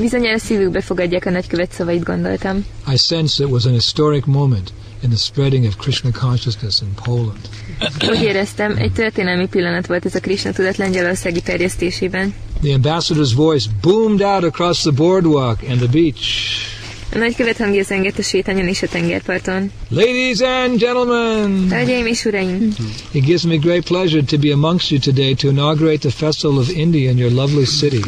Bizonyára 0.01 0.37
szívükbe 0.37 0.81
fogadják 0.81 1.25
a 1.25 1.29
nagykövet 1.29 1.71
szavait, 1.71 2.03
gondoltam. 2.03 2.65
I 2.93 2.97
sensed 2.97 3.45
it 3.45 3.51
was 3.53 3.65
an 3.65 3.71
historic 3.71 4.25
moment 4.25 4.73
in 5.03 5.09
the 5.09 5.17
spreading 5.17 5.65
of 5.65 5.75
Krishna 5.77 6.09
consciousness 6.11 6.81
in 6.81 6.93
Poland. 7.03 7.39
Úgy 8.09 8.21
éreztem, 8.23 8.75
egy 8.77 8.91
történelmi 8.91 9.47
pillanat 9.47 9.87
volt 9.87 10.05
ez 10.05 10.15
a 10.15 10.19
Krishna 10.19 10.51
tudat 10.51 10.77
lengyelországi 10.77 11.41
terjesztésében. 11.41 12.33
The 12.61 12.73
ambassador's 12.73 13.33
voice 13.35 13.69
boomed 13.81 14.21
out 14.21 14.43
across 14.43 14.81
the 14.81 14.91
boardwalk 14.91 15.57
and 15.69 15.77
the 15.77 15.87
beach. 15.87 16.19
A 17.13 17.17
nagykövet 17.17 17.57
hangja 17.57 17.83
zengett 17.83 18.17
a 18.17 18.21
sétányon 18.21 18.67
és 18.67 18.81
a 18.81 18.87
tengerparton. 18.87 19.71
Ladies 19.89 20.39
and 20.39 20.79
gentlemen, 20.79 21.67
Hölgyeim 21.69 22.05
és 22.05 22.25
uraim! 22.25 22.73
it 23.11 23.25
gives 23.25 23.43
me 23.43 23.55
great 23.55 23.83
pleasure 23.83 24.23
to 24.23 24.37
be 24.37 24.51
amongst 24.51 24.89
you 24.91 24.99
today 24.99 25.33
to 25.33 25.49
inaugurate 25.49 25.97
the 25.97 26.09
Festival 26.25 26.57
of 26.57 26.69
India 26.69 27.09
in 27.09 27.17
your 27.17 27.31
lovely 27.31 27.65
city. 27.65 27.99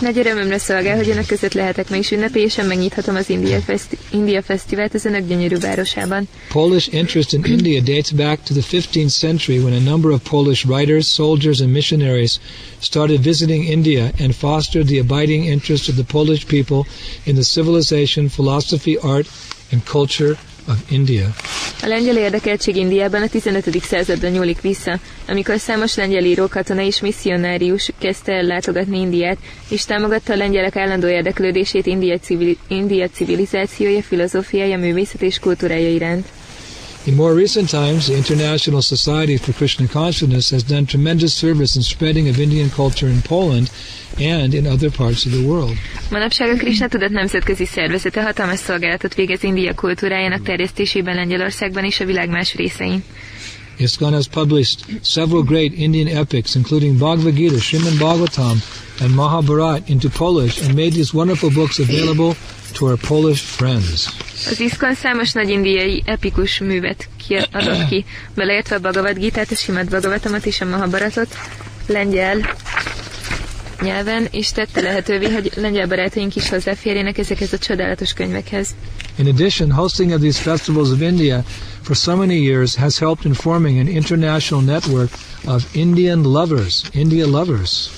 Nagy 0.00 0.18
örömömre 0.18 0.58
szolgál, 0.58 0.96
hogy 0.96 1.08
önök 1.08 1.26
között 1.26 1.52
lehetek 1.52 1.88
ma 1.90 1.96
ünnepélyesen 2.10 2.66
megnyithatom 2.66 3.14
az 3.14 3.30
India, 3.30 3.60
Festi- 3.60 3.98
India 4.10 4.42
Fesztivált 4.42 4.94
az 4.94 5.04
önök 5.04 5.28
gyönyörű 5.28 5.56
városában. 5.58 6.28
Polish 6.48 6.94
interest 6.94 7.32
in 7.32 7.42
India 7.44 7.80
dates 7.80 8.10
back 8.10 8.42
to 8.42 8.54
the 8.54 8.78
15th 8.78 9.18
century 9.18 9.58
when 9.58 9.72
a 9.86 9.90
number 9.90 10.10
of 10.10 10.20
Polish 10.28 10.66
writers, 10.66 11.06
soldiers, 11.06 11.60
and 11.60 11.70
missionaries 11.72 12.40
started 12.78 13.22
visiting 13.22 13.64
India 13.68 14.10
and 14.20 14.34
fostered 14.34 14.86
the 14.86 14.98
abiding 15.00 15.44
interest 15.44 15.88
of 15.88 15.94
the 15.94 16.04
Polish 16.04 16.46
people 16.46 16.84
in 17.24 17.34
the 17.34 17.44
civilization, 17.44 18.28
philosophy, 18.28 18.96
art, 18.98 19.26
and 19.72 19.84
culture 19.84 20.36
of 20.68 20.76
India. 20.90 21.34
A 21.82 21.86
lengyel 21.86 22.16
érdekeltség 22.16 22.76
Indiában 22.76 23.22
a 23.22 23.28
15. 23.28 23.80
századra 23.82 24.28
nyúlik 24.28 24.60
vissza, 24.60 24.98
amikor 25.28 25.58
számos 25.58 25.94
lengyel 25.94 26.24
író, 26.24 26.46
katona 26.48 26.80
és 26.80 27.00
misszionárius 27.00 27.90
kezdte 27.98 28.32
el 28.32 28.42
látogatni 28.42 28.98
Indiát, 29.00 29.38
és 29.68 29.84
támogatta 29.84 30.32
a 30.32 30.36
lengyelek 30.36 30.76
állandó 30.76 31.08
érdeklődését 31.08 31.86
India, 31.86 32.18
civili- 32.18 32.58
India 32.68 33.08
civilizációja, 33.08 34.02
filozófiája, 34.02 34.78
művészet 34.78 35.22
és 35.22 35.38
kultúrája 35.38 35.88
iránt. 35.88 36.26
In 37.04 37.16
more 37.16 37.34
recent 37.34 37.68
times, 37.68 38.06
the 38.06 38.14
International 38.14 38.80
Society 38.80 39.36
for 39.36 39.52
Krishna 39.52 39.88
Consciousness 39.88 40.50
has 40.50 40.62
done 40.62 40.86
tremendous 40.86 41.34
service 41.34 41.74
in 41.76 41.82
spreading 41.82 42.28
of 42.28 42.38
Indian 42.38 42.70
culture 42.70 43.08
in 43.08 43.22
Poland 43.22 43.70
and 44.20 44.54
in 44.54 44.66
other 44.66 44.88
parts 44.90 45.26
of 45.26 45.32
the 45.32 45.42
world. 45.42 45.76
Manapság 46.10 46.50
a 46.50 46.56
Krishna 46.56 46.88
Tudat 46.88 47.10
Nemzetközi 47.10 47.66
Szervezete 47.66 48.22
hatalmas 48.22 48.58
szolgálatot 48.58 49.14
végez 49.14 49.42
India 49.42 49.74
kultúrájának 49.74 50.42
terjesztésében 50.42 51.14
Lengyelországban 51.14 51.84
és 51.84 52.00
a 52.00 52.04
világ 52.04 52.28
más 52.28 52.54
részein. 52.54 53.04
ISKCON 53.76 54.12
has 54.12 54.26
published 54.26 54.78
several 55.02 55.42
great 55.42 55.72
Indian 55.72 56.06
epics, 56.06 56.54
including 56.54 56.98
Bhagavad 56.98 57.34
Gita, 57.34 57.58
Srimad 57.58 57.98
Bhagavatam, 57.98 58.62
and 59.00 59.14
Mahabharat 59.14 59.88
into 59.88 60.08
Polish, 60.08 60.62
and 60.62 60.74
made 60.74 60.92
these 60.92 61.16
wonderful 61.16 61.50
books 61.50 61.78
available 61.78 62.34
to 62.72 62.86
our 62.86 62.96
Polish 63.08 63.42
friends. 63.42 64.06
Az 64.50 64.60
ISKCON 64.60 64.94
számos 64.94 65.32
nagy 65.32 65.48
indiai 65.48 66.02
epikus 66.06 66.58
művet 66.58 67.08
kiadott 67.26 67.88
ki, 67.88 68.04
beleértve 68.34 68.76
a 68.76 68.78
Bhagavad 68.78 69.18
Gitát, 69.18 69.50
a 69.50 69.54
Simad 69.54 69.88
Bhagavatamot 69.88 70.46
és 70.46 70.60
a 70.60 70.64
Mahabharatot 70.64 71.36
lengyel 71.86 72.56
nyelven, 73.82 74.28
és 74.30 74.52
tette 74.52 74.80
lehetővé, 74.80 75.30
hogy 75.32 75.52
lengyel 75.54 75.86
barátaink 75.86 76.36
is 76.36 76.48
hozzáférjenek 76.48 77.18
ezekhez 77.18 77.52
a 77.52 77.58
csodálatos 77.58 78.12
könyvekhez. 78.12 78.68
In 79.16 79.26
addition, 79.26 79.70
hosting 79.72 80.12
of 80.12 80.20
these 80.20 80.40
festivals 80.40 80.88
of 80.90 81.00
India 81.00 81.44
for 81.82 81.94
so 81.96 82.16
many 82.16 82.36
years 82.38 82.76
has 82.76 82.98
helped 82.98 83.24
in 83.26 83.34
forming 83.34 83.78
an 83.78 83.88
international 83.88 84.62
network 84.64 85.10
of 85.46 85.76
Indian 85.76 86.22
lovers, 86.22 86.82
India 86.92 87.26
lovers. 87.26 87.88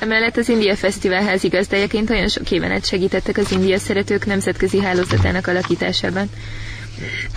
Emellett 0.00 0.36
az 0.36 0.48
India 0.48 0.76
Fesztivál 0.76 1.22
házigazdájaként 1.22 2.10
olyan 2.10 2.28
sok 2.28 2.50
éven 2.50 2.70
át 2.70 2.86
segítettek 2.86 3.36
az 3.36 3.50
India 3.52 3.78
szeretők 3.78 4.26
nemzetközi 4.26 4.80
hálózatának 4.80 5.46
alakításában. 5.46 6.30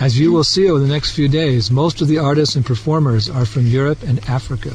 As 0.00 0.18
you 0.18 0.30
will 0.32 0.42
see 0.42 0.70
over 0.70 0.82
the 0.84 0.92
next 0.92 1.12
few 1.12 1.28
days, 1.28 1.68
most 1.70 2.00
of 2.00 2.08
the 2.08 2.20
artists 2.20 2.54
and 2.56 2.64
performers 2.64 3.28
are 3.28 3.44
from 3.44 3.66
Europe 3.72 4.06
and 4.08 4.18
Africa. 4.28 4.70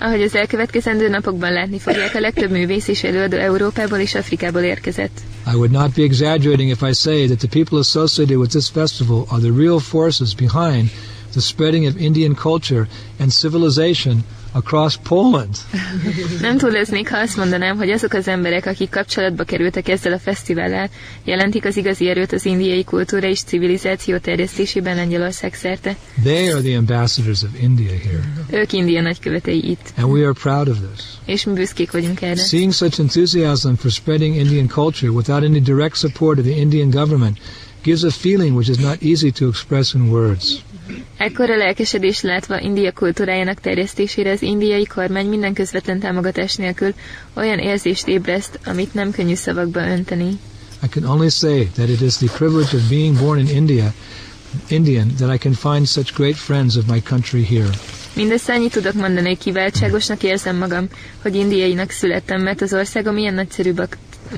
Ahogy 0.00 0.22
az 0.22 0.34
elkövetkezendő 0.34 1.08
napokban 1.08 1.52
látni 1.52 1.78
fogják, 1.78 2.14
a 2.14 2.20
legtöbb 2.20 2.50
művész 2.50 2.88
és 2.88 3.02
előadó 3.02 3.36
Európából 3.36 3.98
és 3.98 4.14
Afrikából 4.14 4.60
érkezett. 4.62 5.20
I 5.48 5.56
would 5.56 5.72
not 5.72 5.94
be 5.94 6.02
exaggerating 6.04 6.68
if 6.68 6.82
I 6.82 6.92
say 6.92 7.26
that 7.26 7.40
the 7.40 7.48
people 7.48 7.78
associated 7.78 8.38
with 8.38 8.52
this 8.52 8.68
festival 8.68 9.26
are 9.30 9.40
the 9.40 9.50
real 9.50 9.80
forces 9.80 10.34
behind 10.34 10.90
the 11.32 11.40
spreading 11.40 11.86
of 11.86 11.96
Indian 11.96 12.34
culture 12.34 12.86
and 13.18 13.32
civilization 13.32 14.24
across 14.58 14.96
Poland. 15.08 15.56
Nem 16.40 16.56
túloznék, 16.58 17.10
ha 17.10 17.16
azt 17.18 17.36
mondanám, 17.36 17.76
hogy 17.76 17.90
azok 17.90 18.12
az 18.12 18.28
emberek, 18.28 18.66
akik 18.66 18.90
kapcsolatba 18.90 19.44
kerültek 19.44 19.88
ezzel 19.88 20.12
a 20.12 20.18
fesztivállal, 20.18 20.88
jelentik 21.24 21.64
az 21.64 21.76
igazi 21.76 22.08
erőt 22.08 22.32
az 22.32 22.44
indiai 22.46 22.84
kultúra 22.84 23.26
és 23.28 23.40
civilizáció 23.42 24.16
terjesztésében 24.18 24.96
Lengyelország 24.96 25.54
szerte. 25.54 25.96
They 26.24 26.48
are 26.50 26.60
the 26.60 26.76
ambassadors 26.76 27.42
of 27.42 27.48
India 27.60 27.92
here, 28.02 28.32
Ők 28.60 28.72
India 28.72 29.00
nagykövetei 29.02 29.70
itt, 29.70 29.92
and 29.96 30.12
we 30.12 30.20
are 30.24 30.32
proud 30.42 30.68
of 30.68 30.76
this. 30.92 31.04
és 31.24 31.44
mi 31.44 31.52
büszkék 31.52 31.90
vagyunk 31.90 32.22
erre. 32.22 32.42
Seeing 32.42 32.72
such 32.72 33.00
enthusiasm 33.00 33.72
for 33.74 33.90
spreading 33.90 34.36
Indian 34.36 34.66
culture 34.66 35.10
without 35.12 35.42
any 35.42 35.60
direct 35.62 35.96
support 35.96 36.38
of 36.38 36.44
the 36.44 36.54
Indian 36.56 36.90
government 36.90 37.38
gives 37.82 38.02
a 38.02 38.10
feeling 38.10 38.54
which 38.56 38.68
is 38.68 38.76
not 38.76 39.02
easy 39.02 39.30
to 39.30 39.48
express 39.48 39.94
in 39.94 40.08
words. 40.10 40.62
Ekkora 41.16 41.56
lelkesedés 41.56 42.20
látva 42.20 42.60
India 42.60 42.92
kultúrájának 42.92 43.60
terjesztésére 43.60 44.30
az 44.30 44.42
indiai 44.42 44.84
kormány 44.86 45.26
minden 45.26 45.52
közvetlen 45.54 45.98
támogatás 45.98 46.54
nélkül 46.54 46.94
olyan 47.34 47.58
érzést 47.58 48.06
ébreszt, 48.08 48.58
amit 48.66 48.94
nem 48.94 49.10
könnyű 49.10 49.34
szavakba 49.34 49.80
önteni. 49.80 50.38
I 50.82 50.86
can 50.88 51.04
only 51.04 51.28
say 51.28 51.66
that 51.74 51.88
it 51.88 52.00
is 52.00 52.16
the 52.16 52.28
privilege 52.36 52.76
of 52.76 52.88
being 52.88 53.18
born 53.18 53.38
in 53.38 53.48
India, 53.56 53.92
Indian, 54.68 55.14
that 55.16 55.34
I 55.34 55.38
can 55.38 55.52
find 55.54 55.86
such 55.86 56.12
great 56.14 56.36
friends 56.36 56.76
of 56.76 56.84
my 56.86 57.00
country 57.02 57.44
here. 57.44 57.70
Mindössze 58.14 58.52
annyit 58.52 58.72
tudok 58.72 58.94
mondani, 58.94 59.26
hogy 59.28 59.38
kiváltságosnak 59.38 60.22
érzem 60.22 60.56
magam, 60.56 60.88
hogy 61.22 61.34
indiainak 61.34 61.90
születtem, 61.90 62.42
mert 62.42 62.60
az 62.60 62.72
országom 62.72 63.16
ilyen 63.16 63.34
nagyszerű 63.34 63.72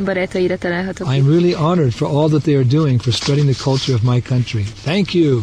barátaira 0.04 0.58
találhatok. 0.58 1.14
I 1.14 1.18
am 1.18 1.26
really 1.28 1.52
honored 1.52 1.92
for 1.92 2.08
all 2.08 2.28
that 2.28 2.42
they 2.42 2.54
are 2.54 2.64
doing 2.64 3.00
for 3.00 3.12
spreading 3.12 3.48
the 3.50 3.62
culture 3.62 3.94
of 3.96 4.02
my 4.02 4.20
country. 4.20 4.64
Thank 4.84 5.14
you. 5.14 5.42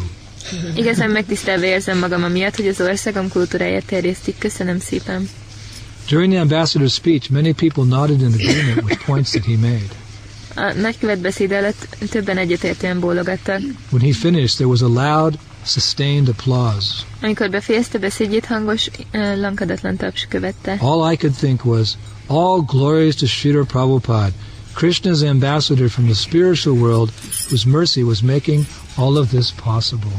Igazán 0.76 1.10
megtisztelve 1.10 1.66
érzem 1.66 1.98
magam 1.98 2.24
amiatt, 2.24 2.56
hogy 2.56 2.68
az 2.68 2.82
országom 2.82 3.30
kultúráját 3.30 3.86
terjesztik. 3.86 4.38
Köszönöm 4.38 4.80
szépen. 4.80 5.30
During 6.10 6.32
the 6.32 6.42
ambassador's 6.42 6.94
speech, 6.94 7.32
many 7.32 7.54
people 7.54 7.84
nodded 7.84 8.22
in 8.22 8.34
agreement 8.34 8.84
with 8.84 9.06
points 9.06 9.30
that 9.32 9.46
he 9.46 9.58
made. 9.58 9.90
A 10.56 10.74
nagykövet 10.74 11.20
beszéd 11.20 11.52
előtt 11.52 11.98
többen 12.10 12.38
egyetértően 12.38 13.00
bólogattak. 13.00 13.62
When 13.90 14.02
he 14.02 14.12
finished, 14.12 14.56
there 14.56 14.70
was 14.70 14.82
a 14.82 14.88
loud, 14.88 15.38
sustained 15.66 16.28
applause. 16.28 16.88
Amikor 17.22 17.50
befejezte 17.50 17.98
beszédjét, 17.98 18.46
hangos, 18.46 18.90
uh, 19.14 19.38
lankadatlan 19.38 19.98
taps 19.98 20.26
követte. 20.30 20.78
All 20.80 21.12
I 21.12 21.16
could 21.16 21.36
think 21.36 21.66
was, 21.66 21.98
all 22.28 22.62
glories 22.62 23.16
to 23.16 23.26
Srila 23.26 23.66
Prabhupada, 23.66 24.32
Krishna's 24.74 25.24
ambassador 25.24 25.90
from 25.90 26.06
the 26.06 26.16
spiritual 26.16 26.78
world, 26.78 27.12
whose 27.50 27.70
mercy 27.70 28.04
was 28.04 28.22
making 28.22 28.66
all 28.96 29.18
of 29.18 29.30
this 29.30 29.52
possible. 29.52 30.12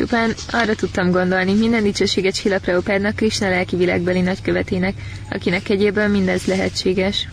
Csupán 0.00 0.34
arra 0.50 0.74
tudtam 0.74 1.10
gondolni, 1.10 1.52
minden 1.54 1.82
dicsőséget 1.82 2.34
Sila 2.34 2.58
Prabhupádnak, 2.58 3.16
Krishna 3.16 3.48
lelki 3.48 3.76
világbeli 3.76 4.20
nagykövetének, 4.20 4.94
akinek 5.30 5.68
egyéből 5.68 6.08
mindez 6.08 6.44
lehetséges. 6.44 7.28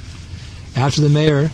After 0.76 1.03
the 1.03 1.14
mayor, 1.14 1.49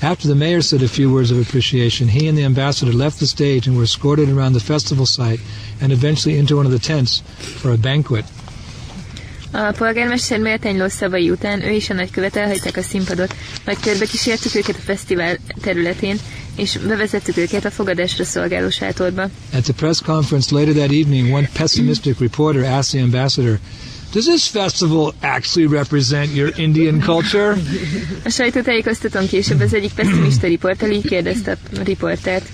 after 0.00 0.30
the 0.30 0.44
mayor 0.44 0.62
said 0.62 0.82
a 0.82 0.86
few 0.88 1.10
words 1.10 1.30
of 1.30 1.38
appreciation, 1.38 2.08
he 2.08 2.26
and 2.28 2.36
the 2.36 2.44
ambassador 2.44 2.94
left 2.94 3.16
the 3.16 3.26
stage 3.26 3.62
and 3.66 3.74
were 3.76 3.82
escorted 3.84 4.28
around 4.28 4.54
the 4.56 4.64
festival 4.64 5.04
site 5.06 5.40
and 5.80 5.92
eventually 5.92 6.38
into 6.38 6.56
one 6.56 6.66
of 6.66 6.80
the 6.80 6.94
tents 6.94 7.22
for 7.60 7.70
a 7.72 7.76
banquet. 7.76 8.24
A 9.52 9.72
polgármester 9.78 10.38
méltányló 10.38 10.88
szavai 10.88 11.30
után 11.30 11.62
ő 11.62 11.70
és 11.70 11.90
a 11.90 11.94
nagykövet 11.94 12.36
elhagyták 12.36 12.76
a 12.76 12.82
színpadot, 12.82 13.34
majd 13.64 13.78
körbe 13.80 14.04
kísértük 14.04 14.54
őket 14.54 14.76
a 14.76 14.82
fesztivál 14.84 15.36
területén, 15.60 16.16
és 16.56 16.76
bevezettük 16.86 17.36
őket 17.36 17.64
a 17.64 17.70
fogadásra 17.70 18.24
szolgáló 18.24 18.70
sátorba. 18.70 19.22
At 19.52 19.62
the 19.62 19.72
press 19.72 20.00
conference 20.00 20.54
later 20.54 20.72
that 20.74 20.90
evening, 20.92 21.32
one 21.34 21.50
pessimistic 21.52 22.18
reporter 22.18 22.62
asked 22.64 22.90
the 22.94 23.02
ambassador, 23.02 23.58
Does 24.12 24.24
this 24.26 24.48
festival 24.48 25.12
actually 25.22 25.66
represent 25.66 26.34
your 26.34 26.50
Indian 26.56 27.00
culture? 27.00 27.56
A 28.24 28.28
sajtótájékoztatón 28.28 29.26
később 29.26 29.60
az 29.60 29.74
egyik 29.74 29.92
pessimista 29.92 30.46
riporter 30.46 30.90
így 30.90 31.06
kérdezte 31.06 31.56
a 31.76 31.82
riportert. 31.84 32.46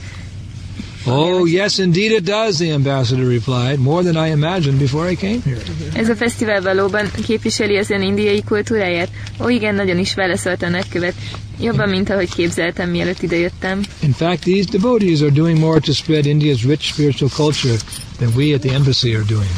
oh, 1.06 1.50
yes, 1.50 1.78
indeed 1.78 2.10
it 2.12 2.22
does, 2.24 2.56
the 2.56 2.72
ambassador 2.72 3.24
replied, 3.26 3.78
more 3.78 4.02
than 4.02 4.26
I 4.26 4.30
imagined 4.30 4.78
before 4.78 5.10
I 5.10 5.14
came 5.16 5.40
here. 5.44 5.60
Ez 5.94 6.08
a 6.08 6.16
fesztivál 6.16 6.62
valóban 6.62 7.10
képviseli 7.26 7.76
az 7.76 7.90
ön 7.90 8.02
indiai 8.02 8.42
kultúráját? 8.42 9.08
Ó, 9.40 9.48
igen, 9.48 9.74
nagyon 9.74 9.98
is 9.98 10.14
válaszolta 10.14 10.66
a 10.66 10.70
nagykövet. 10.70 11.14
Jobban, 11.60 11.88
mint 11.88 12.10
ahogy 12.10 12.34
képzeltem, 12.34 12.90
mielőtt 12.90 13.22
idejöttem. 13.22 13.82
In 14.00 14.12
fact, 14.12 14.40
these 14.40 14.68
devotees 14.70 15.20
are 15.20 15.30
doing 15.30 15.58
more 15.58 15.80
to 15.80 15.92
spread 15.92 16.26
India's 16.26 16.62
rich 16.66 16.82
spiritual 16.82 17.30
culture 17.30 17.76
than 18.18 18.32
we 18.36 18.54
at 18.54 18.60
the 18.60 18.74
embassy 18.74 19.14
are 19.14 19.24
doing. 19.28 19.50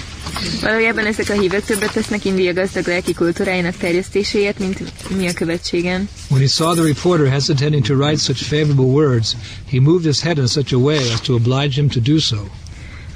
Valójában 0.60 1.06
ezek 1.06 1.28
a 1.28 1.32
hívők 1.40 1.64
többet 1.64 1.92
tesznek 1.92 2.24
India 2.24 2.52
gazdag 2.52 2.86
lelki 2.86 3.14
kultúrájának 3.14 3.76
terjesztéséért, 3.76 4.58
mint 4.58 4.82
mi 5.16 5.26
a 5.26 5.32
követségen. 5.32 6.08
When 6.28 6.42
he 6.42 6.48
saw 6.48 6.74
the 6.74 6.82
reporter 6.82 7.26
hesitating 7.26 7.84
to 7.84 7.94
write 7.94 8.18
such 8.20 8.42
favorable 8.42 8.84
words, 8.84 9.36
he 9.70 9.80
moved 9.80 10.04
his 10.04 10.20
head 10.20 10.38
in 10.38 10.46
such 10.46 10.72
a 10.72 10.76
way 10.76 10.98
as 11.12 11.20
to 11.20 11.34
oblige 11.34 11.74
him 11.80 11.88
to 11.88 12.00
do 12.00 12.18
so. 12.18 12.36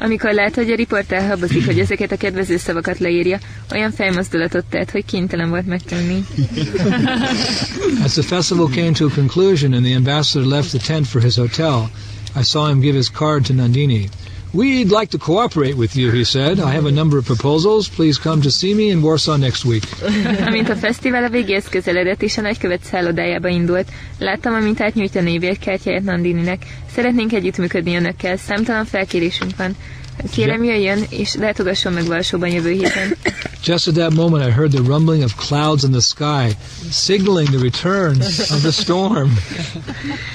Amikor 0.00 0.32
látta, 0.32 0.62
hogy 0.62 0.70
a 0.70 0.74
riporter 0.76 1.28
habozik, 1.28 1.66
hogy 1.66 1.78
ezeket 1.78 2.12
a 2.12 2.16
kedvező 2.16 2.56
szavakat 2.56 2.98
leírja, 2.98 3.38
olyan 3.72 3.92
fejmozdulatot 3.92 4.64
tett, 4.70 4.90
hogy 4.90 5.04
kénytelen 5.04 5.48
volt 5.48 5.66
megtenni. 5.66 6.24
As 8.04 8.12
the 8.12 8.22
festival 8.22 8.68
came 8.68 8.92
to 8.92 9.06
a 9.06 9.10
conclusion 9.14 9.72
and 9.72 9.84
the 9.84 9.94
ambassador 9.94 10.46
left 10.48 10.68
the 10.68 10.78
tent 10.92 11.06
for 11.06 11.22
his 11.22 11.36
hotel, 11.36 11.90
I 12.36 12.42
saw 12.42 12.68
him 12.68 12.80
give 12.80 12.96
his 12.96 13.10
card 13.10 13.44
to 13.46 13.52
Nandini. 13.52 14.08
We'd 14.52 14.90
like 14.90 15.10
to 15.10 15.18
cooperate 15.18 15.76
with 15.76 15.94
you, 15.94 16.10
he 16.10 16.24
said. 16.24 16.58
I 16.58 16.70
have 16.72 16.86
a 16.86 16.90
number 16.90 17.18
of 17.18 17.24
proposals. 17.26 17.88
Please 17.88 18.18
come 18.18 18.40
to 18.42 18.50
see 18.50 18.74
me 18.74 18.88
in 18.90 19.02
Warsaw 19.02 19.36
next 19.36 19.64
week. 19.64 19.84
Amint 20.46 20.68
a 20.68 20.76
fesztivál 20.76 21.24
a 21.24 21.28
végéhez 21.28 21.68
közeledett 21.68 22.22
és 22.22 22.38
a 22.38 22.40
nagykövet 22.40 22.82
szállodájába 22.82 23.48
indult, 23.48 23.88
láttam, 24.18 24.54
amint 24.54 24.80
átnyújt 24.80 25.16
a 25.16 25.20
névjegykártyáját 25.20 26.02
Nandininek. 26.02 26.66
Szeretnénk 26.90 27.32
együttműködni 27.32 27.96
önökkel, 27.96 28.36
számtalan 28.36 28.84
felkérésünk 28.84 29.56
van. 29.56 29.76
Kérem 30.32 30.64
jöjjön, 30.64 31.04
és 31.08 31.34
látogasson 31.34 31.92
meg 31.92 32.06
Varsóban 32.06 32.48
jövő 32.48 32.70
héten. 32.70 33.16
Just 33.64 33.88
at 33.88 33.94
that 33.94 34.14
moment, 34.14 34.46
I 34.46 34.50
heard 34.50 34.70
the 34.70 34.82
rumbling 34.82 35.22
of 35.22 35.34
clouds 35.48 35.82
in 35.82 35.90
the 35.90 36.00
sky, 36.00 36.56
signaling 36.92 37.48
the 37.48 37.58
return 37.58 38.16
of 38.50 38.60
the 38.62 38.70
storm. 38.70 39.30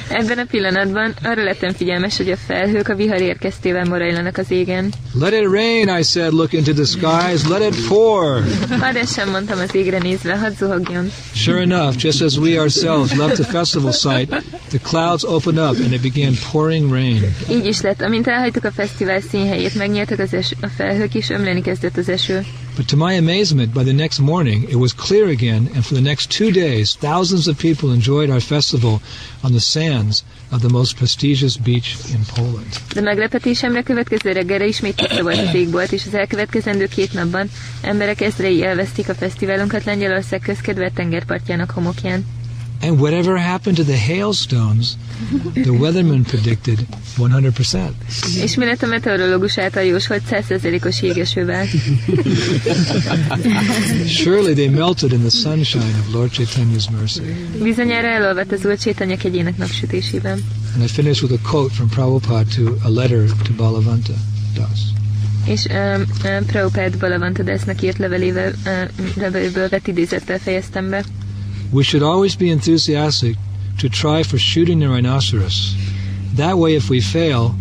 Ebben 0.09 0.37
a 0.37 0.45
pillanatban 0.45 1.13
arra 1.23 1.43
lettem 1.43 1.73
figyelmes, 1.73 2.17
hogy 2.17 2.31
a 2.31 2.37
felhők 2.37 2.87
a 2.87 2.95
vihar 2.95 3.21
érkeztével 3.21 3.85
morajlanak 3.85 4.37
az 4.37 4.51
égen. 4.51 4.93
Let 5.19 5.33
it 5.33 5.47
rain, 5.51 5.87
I 5.99 6.03
said, 6.03 6.33
look 6.33 6.53
into 6.53 6.73
the 6.73 6.85
skies. 6.85 7.47
Let 7.47 7.61
it 7.61 7.87
pour. 7.87 8.43
Hadd 8.79 9.05
sem 9.05 9.29
mondtam 9.29 9.59
az 9.59 9.75
égre 9.75 9.97
nézve, 9.97 10.37
hadd 10.37 10.57
zuhogjon. 10.57 11.11
Sure 11.35 11.61
enough, 11.61 11.95
just 11.97 12.21
as 12.21 12.37
we 12.37 12.59
ourselves 12.59 13.15
left 13.15 13.33
the 13.33 13.43
festival 13.43 13.91
site, 13.91 14.43
the 14.69 14.79
clouds 14.83 15.23
opened 15.23 15.57
up 15.57 15.75
and 15.83 15.93
it 15.93 16.01
began 16.01 16.37
pouring 16.51 16.91
rain. 16.91 17.35
Így 17.49 17.65
is 17.65 17.81
lett, 17.81 18.01
amint 18.01 18.27
elhagytuk 18.27 18.63
a 18.63 18.71
fesztivál 18.71 19.21
színhelyét, 19.21 19.72
megnyíltak 19.73 20.19
az 20.19 20.33
es- 20.33 20.55
a 20.61 20.67
felhők, 20.67 21.13
és 21.15 21.29
ömleni 21.29 21.61
kezdett 21.61 21.97
az 21.97 22.09
eső. 22.09 22.45
But 22.75 22.85
to 22.87 22.97
my 22.97 23.17
amazement, 23.17 23.69
by 23.73 23.83
the 23.83 23.91
next 23.93 24.19
morning, 24.19 24.63
it 24.69 24.73
was 24.75 24.93
clear 24.95 25.27
again, 25.29 25.69
and 25.75 25.83
for 25.83 25.97
the 25.97 26.01
next 26.09 26.29
two 26.37 26.49
days, 26.51 26.95
thousands 26.99 27.47
of 27.47 27.61
people 27.61 27.91
enjoyed 27.93 28.29
our 28.29 28.41
festival 28.41 28.99
on 29.41 29.51
the 29.51 29.59
sands 29.59 30.23
of 30.51 30.59
the 30.59 30.69
most 30.69 30.97
prestigious 30.97 31.57
beach 31.57 31.95
in 32.11 32.19
Poland. 32.35 32.67
De 32.93 33.01
meglepetésemre 33.01 33.81
következő 33.83 34.31
reggelre 34.31 34.65
ismét 34.65 35.19
volt 35.21 35.37
az 35.47 35.53
égbolt, 35.53 35.91
és 35.91 36.03
az 36.07 36.13
elkövetkezendő 36.13 36.85
két 36.87 37.13
napban 37.13 37.49
emberek 37.81 38.21
ezrei 38.21 38.63
elvesztik 38.63 39.09
a 39.09 39.13
fesztiválunkat 39.15 39.83
Lengyelország 39.83 40.39
közkedvelt 40.39 40.93
tengerpartjának 40.93 41.71
homokján. 41.71 42.25
And 42.83 42.99
whatever 42.99 43.37
happened 43.37 43.77
to 43.77 43.83
the 43.85 43.95
hailstones, 43.95 44.97
the 45.53 45.71
weatherman 45.71 46.25
predicted 46.25 46.85
100%. 47.17 47.91
És 48.41 48.55
mi 48.55 48.65
lett 48.65 48.83
a 48.83 48.87
meteorológus 48.87 49.57
által 49.57 49.83
jósolt 49.83 50.21
100%-os 50.29 51.01
jégesővel? 51.01 51.65
Surely 54.07 54.53
they 54.53 54.67
melted 54.67 55.11
in 55.11 55.19
the 55.19 55.29
sunshine 55.29 55.95
of 55.99 56.13
Lord 56.13 56.31
Chaitanya's 56.31 56.89
mercy. 56.99 57.21
Bizonyára 57.61 58.07
elolvadt 58.07 58.51
az 58.51 58.65
Úr 58.65 58.77
Csétanya 58.77 59.17
kegyének 59.17 59.57
napsütésében. 59.57 60.39
And 60.73 60.83
I 60.83 60.87
finished 60.87 61.29
with 61.29 61.43
a 61.43 61.49
quote 61.49 61.73
from 61.73 61.89
Prabhupada 61.89 62.49
to 62.55 62.75
a 62.83 62.89
letter 62.89 63.25
to 63.43 63.53
Balavanta 63.57 64.13
Das. 64.53 64.79
És 65.45 65.65
um, 65.65 66.01
um, 66.01 66.45
Prabhupád 66.45 66.97
Balavanta 66.97 67.43
Dásznak 67.43 67.81
írt 67.81 67.97
levelével, 67.97 68.53
um, 68.65 69.07
leveléből 69.15 69.69
vett 69.69 69.87
idézettel 69.87 70.39
fejeztem 70.39 70.89
be. 70.89 71.03
We 71.73 71.83
should 71.83 72.03
always 72.03 72.35
be 72.35 72.51
enthusiastic 72.51 73.35
to 73.79 73.89
try 73.89 74.21
for 74.21 74.37
shooting 74.37 74.79
the 74.79 74.89
rhinoceros. 74.89 75.75
That 76.35 76.59
way, 76.59 76.75
if 76.75 76.89
we 76.89 77.01
fail, 77.01 77.55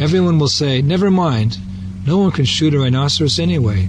everyone 0.00 0.38
will 0.38 0.48
say, 0.48 0.80
Never 0.80 1.10
mind, 1.10 1.58
no 2.06 2.16
one 2.18 2.32
can 2.32 2.46
shoot 2.46 2.74
a 2.74 2.78
rhinoceros 2.78 3.38
anyway. 3.38 3.88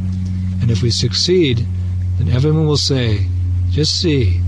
And 0.62 0.70
if 0.70 0.84
we 0.84 0.92
succeed, 0.92 1.66
then 2.18 2.28
everyone 2.28 2.68
will 2.68 2.78
say, 2.78 3.26
Just 3.70 4.02
see 4.02 4.40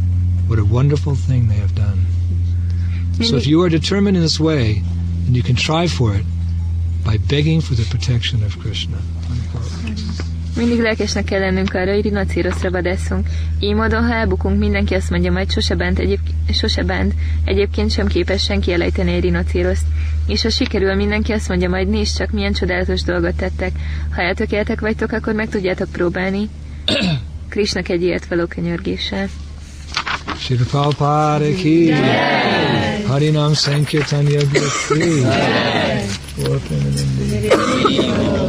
what 0.47 0.59
a 0.59 0.65
wonderful 0.65 1.15
thing 1.15 1.47
they 1.47 1.55
have 1.55 1.75
done. 1.75 2.05
So 3.23 3.35
if 3.35 3.47
you 3.47 3.61
are 3.63 3.69
determined 3.69 4.17
in 4.17 4.23
this 4.23 4.39
way, 4.39 4.81
then 5.25 5.35
you 5.35 5.43
can 5.43 5.55
try 5.55 5.87
for 5.87 6.15
it 6.15 6.25
by 7.05 7.17
begging 7.17 7.61
for 7.61 7.75
the 7.75 7.85
protection 7.85 8.43
of 8.43 8.57
Krishna. 8.59 8.97
Unquote. 9.29 10.28
Mindig 10.59 10.81
lelkesnek 10.81 11.23
kell 11.23 11.39
lennünk 11.39 11.73
arra, 11.73 11.93
hogy 11.93 12.01
rinocéroszra 12.01 12.71
vadászunk. 12.71 13.27
Így 13.59 13.73
módon, 13.73 14.03
ha 14.03 14.13
elbukunk, 14.13 14.59
mindenki 14.59 14.93
azt 14.93 15.09
mondja 15.09 15.31
majd, 15.31 15.51
sose 15.51 15.75
bánt, 15.75 15.99
egyéb, 15.99 16.19
sose 16.53 16.83
bánt. 16.83 17.13
Egyébként 17.45 17.91
sem 17.91 18.07
képes 18.07 18.43
senki 18.43 18.73
elejteni 18.73 19.13
egy 19.13 19.21
rinocéroszt. 19.21 19.85
És 20.27 20.41
ha 20.41 20.49
sikerül, 20.49 20.95
mindenki 20.95 21.31
azt 21.31 21.47
mondja 21.47 21.69
majd, 21.69 21.89
nézd 21.89 22.17
csak, 22.17 22.31
milyen 22.31 22.53
csodálatos 22.53 23.01
dolgot 23.01 23.35
tettek. 23.35 23.71
Ha 24.15 24.21
eltökéltek 24.21 24.79
vagytok, 24.79 25.11
akkor 25.11 25.33
meg 25.33 25.49
tudjátok 25.49 25.89
próbálni. 25.91 26.49
Krisnak 27.49 27.89
egy 27.89 28.01
ilyet 28.01 28.25
való 28.25 28.45
könyörgéssel. 28.45 29.27
Shri 30.37 30.55
Prabhupada 30.55 31.53
ki 31.55 31.91
Harinam 33.07 33.53
Sankirtanya 33.53 34.39
Gurti 34.51 35.23
Orphan 36.49 36.77
in 36.77 37.33
India 37.33 38.48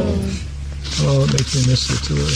Oh, 1.03 1.23
it 1.25 1.33
makes 1.33 1.55
me 1.55 1.61
miss 1.71 1.87
the 1.87 1.97
tour. 2.07 2.27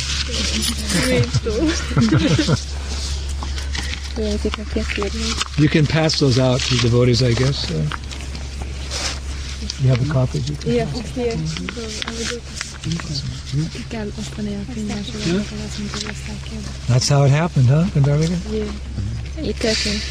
You 5.57 5.69
can 5.69 5.85
pass 5.85 6.19
those 6.19 6.39
out 6.39 6.59
to 6.61 6.75
devotees, 6.77 7.21
I 7.21 7.33
guess. 7.33 7.69
Uh, 7.69 7.75
you 9.81 9.89
have 9.89 10.01
a 10.09 10.13
copy? 10.13 10.39
You 10.39 10.55
can- 10.55 10.71
Yeah, 10.73 10.87
here. 11.15 11.37
Kell 13.89 14.11
osztani 14.19 14.55
a 14.55 14.73
könyvmásolat, 14.73 15.45
azt 15.67 15.77
mint 15.77 15.91
az 15.93 16.03
osztályként. 16.03 16.67
That's 16.89 17.07
how 17.07 17.25
it 17.25 17.31
happened, 17.31 17.69
huh, 17.69 17.93
Gandharvika? 17.93 18.33
Itt 19.43 19.57
történt. 19.57 20.01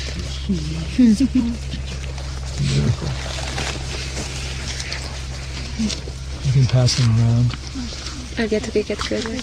You 6.44 6.52
can 6.52 6.66
pass 6.66 6.94
them 6.96 7.10
around. 7.18 7.50
Adjátok 8.38 8.74
őket 8.74 9.06
körbe. 9.06 9.38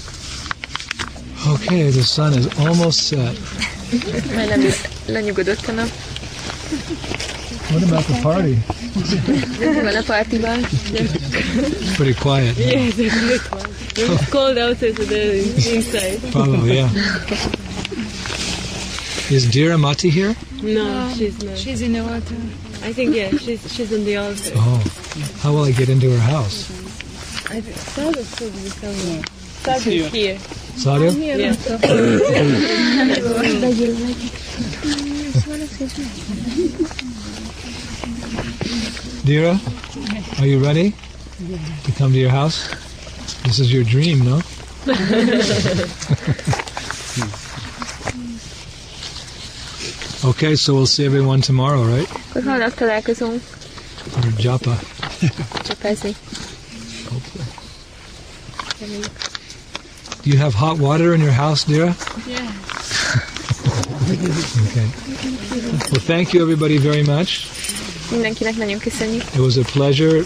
Okay, 1.47 1.89
the 1.89 2.03
sun 2.03 2.33
is 2.33 2.45
almost 2.57 2.99
set. 2.99 3.37
Majdnem 4.35 4.73
lenyugodott 5.05 5.67
a 5.67 5.71
nap. 5.71 5.89
What 7.69 7.83
about 7.83 8.05
the 8.05 8.19
party? 8.21 8.57
Van 9.59 9.95
a 9.95 10.01
partiban. 10.01 10.67
It's 10.93 11.95
pretty 11.95 12.13
quiet. 12.13 12.57
Yes, 12.57 12.97
it's 12.97 13.13
very 13.13 13.39
cold. 13.39 13.67
It's 13.95 14.29
cold 14.29 14.57
outside, 14.57 14.95
so 14.97 15.03
they're 15.03 15.35
inside. 15.75 16.19
Probably, 16.31 16.75
yeah. 16.75 16.89
Is 19.29 19.45
Dira 19.49 19.77
Mati 19.77 20.09
here? 20.09 20.35
No, 20.61 21.09
she's 21.15 21.43
not. 21.43 21.57
She's 21.57 21.81
in 21.81 21.93
the 21.93 22.01
water. 22.03 22.35
I 22.83 22.93
think 22.93 23.15
yeah, 23.15 23.29
she's 23.37 23.61
she's 23.73 23.91
on 23.93 24.03
the 24.03 24.17
altar. 24.17 24.51
Oh, 24.55 24.81
how 25.41 25.53
will 25.53 25.63
I 25.63 25.71
get 25.71 25.89
into 25.89 26.09
her 26.09 26.19
house? 26.19 26.80
I 27.49 27.61
think 27.61 27.77
Sarah 27.77 28.23
should 28.23 28.53
be 28.53 28.69
somewhere. 28.69 29.23
Sarah 29.63 29.77
is 29.77 30.11
here. 30.11 30.37
Sadhu? 30.75 31.11
Yeah. 31.19 31.53
Dira, 39.25 39.59
are 40.39 40.45
you 40.47 40.59
ready 40.63 40.93
to 41.83 41.91
come 41.97 42.11
to 42.13 42.17
your 42.17 42.31
house? 42.31 42.67
This 43.43 43.59
is 43.59 43.71
your 43.71 43.83
dream, 43.83 44.23
no? 44.25 44.41
okay, 50.25 50.55
so 50.55 50.73
we'll 50.73 50.85
see 50.87 51.05
everyone 51.05 51.41
tomorrow, 51.41 51.83
right? 51.83 52.07
Akkor 52.29 52.43
holnap 52.43 52.73
találkozunk 52.73 53.41
For 54.09 54.31
japa. 54.41 54.75
Hopefully. 57.11 57.45
Do 60.23 60.29
you 60.29 60.37
have 60.37 60.53
hot 60.53 60.77
water 60.79 61.13
in 61.13 61.21
your 61.21 61.31
house, 61.33 61.63
Dira? 61.65 61.95
Yeah. 62.27 62.51
Okay. 64.67 64.87
Well, 65.91 66.01
thank 66.05 66.33
you 66.33 66.41
everybody 66.41 66.77
very 66.77 67.03
much. 67.03 67.29
Mindenkinek 68.11 68.57
nagyon 68.57 68.77
köszönjük. 68.79 69.21
It 69.23 69.39
was 69.39 69.55
a 69.57 69.61
pleasure 69.61 70.23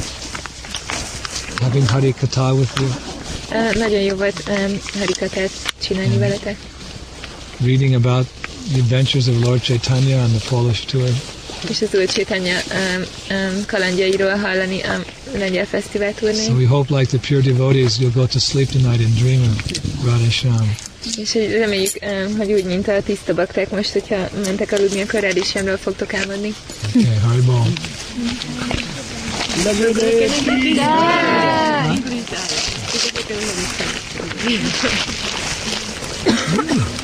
having 1.62 1.86
Hari 1.90 2.14
Katha 2.14 2.54
with 2.54 2.80
you, 2.80 2.88
Uh, 3.52 3.74
nagyon 3.76 4.00
jó 4.02 4.16
volt 4.16 4.44
um, 4.48 4.80
harikatát 5.00 5.50
csinálni 5.84 6.18
veletek. 6.18 6.58
reading 7.66 7.94
about 7.96 8.28
the 8.72 8.80
adventures 8.80 9.28
of 9.28 9.36
Lord 9.44 9.62
Chaitanya 9.62 10.24
on 10.24 10.30
the 10.32 10.48
Polish 10.50 10.86
tour. 10.86 11.10
És 11.70 11.82
az 11.82 11.88
új 11.94 12.06
Csétanya 12.06 12.54
um, 12.54 13.04
um, 13.30 13.66
kalandjairól 13.66 14.36
hallani 14.36 14.82
a 14.82 15.04
lengyel 15.38 15.66
fesztivál 15.66 16.12
So 16.12 16.20
turnéján. 16.20 16.56
we 16.56 16.68
hope, 16.68 16.98
like 16.98 17.18
the 17.18 17.28
pure 17.28 17.42
devotees, 17.42 17.98
you'll 18.00 18.14
go 18.14 18.26
to 18.26 18.40
sleep 18.40 18.70
tonight 18.70 19.00
and 19.06 19.14
dream 19.14 19.42
of 19.42 19.56
Radha 20.06 20.30
Shyam. 20.30 20.76
És 21.18 21.32
hogy 21.32 21.52
reméljük, 21.52 21.92
um, 22.02 22.38
hogy 22.38 22.52
úgy, 22.52 22.64
mint 22.64 22.88
a 22.88 23.02
tiszta 23.04 23.34
bakták 23.34 23.70
most, 23.70 23.92
hogyha 23.92 24.30
mentek 24.44 24.72
aludni, 24.72 25.02
akkor 25.02 25.36
is 25.36 25.48
semről 25.48 25.78
fogtok 25.78 26.14
álmodni. 26.14 26.54
Okay, 26.96 27.16
Haribol. 27.24 27.68
Yeah. 36.46 36.96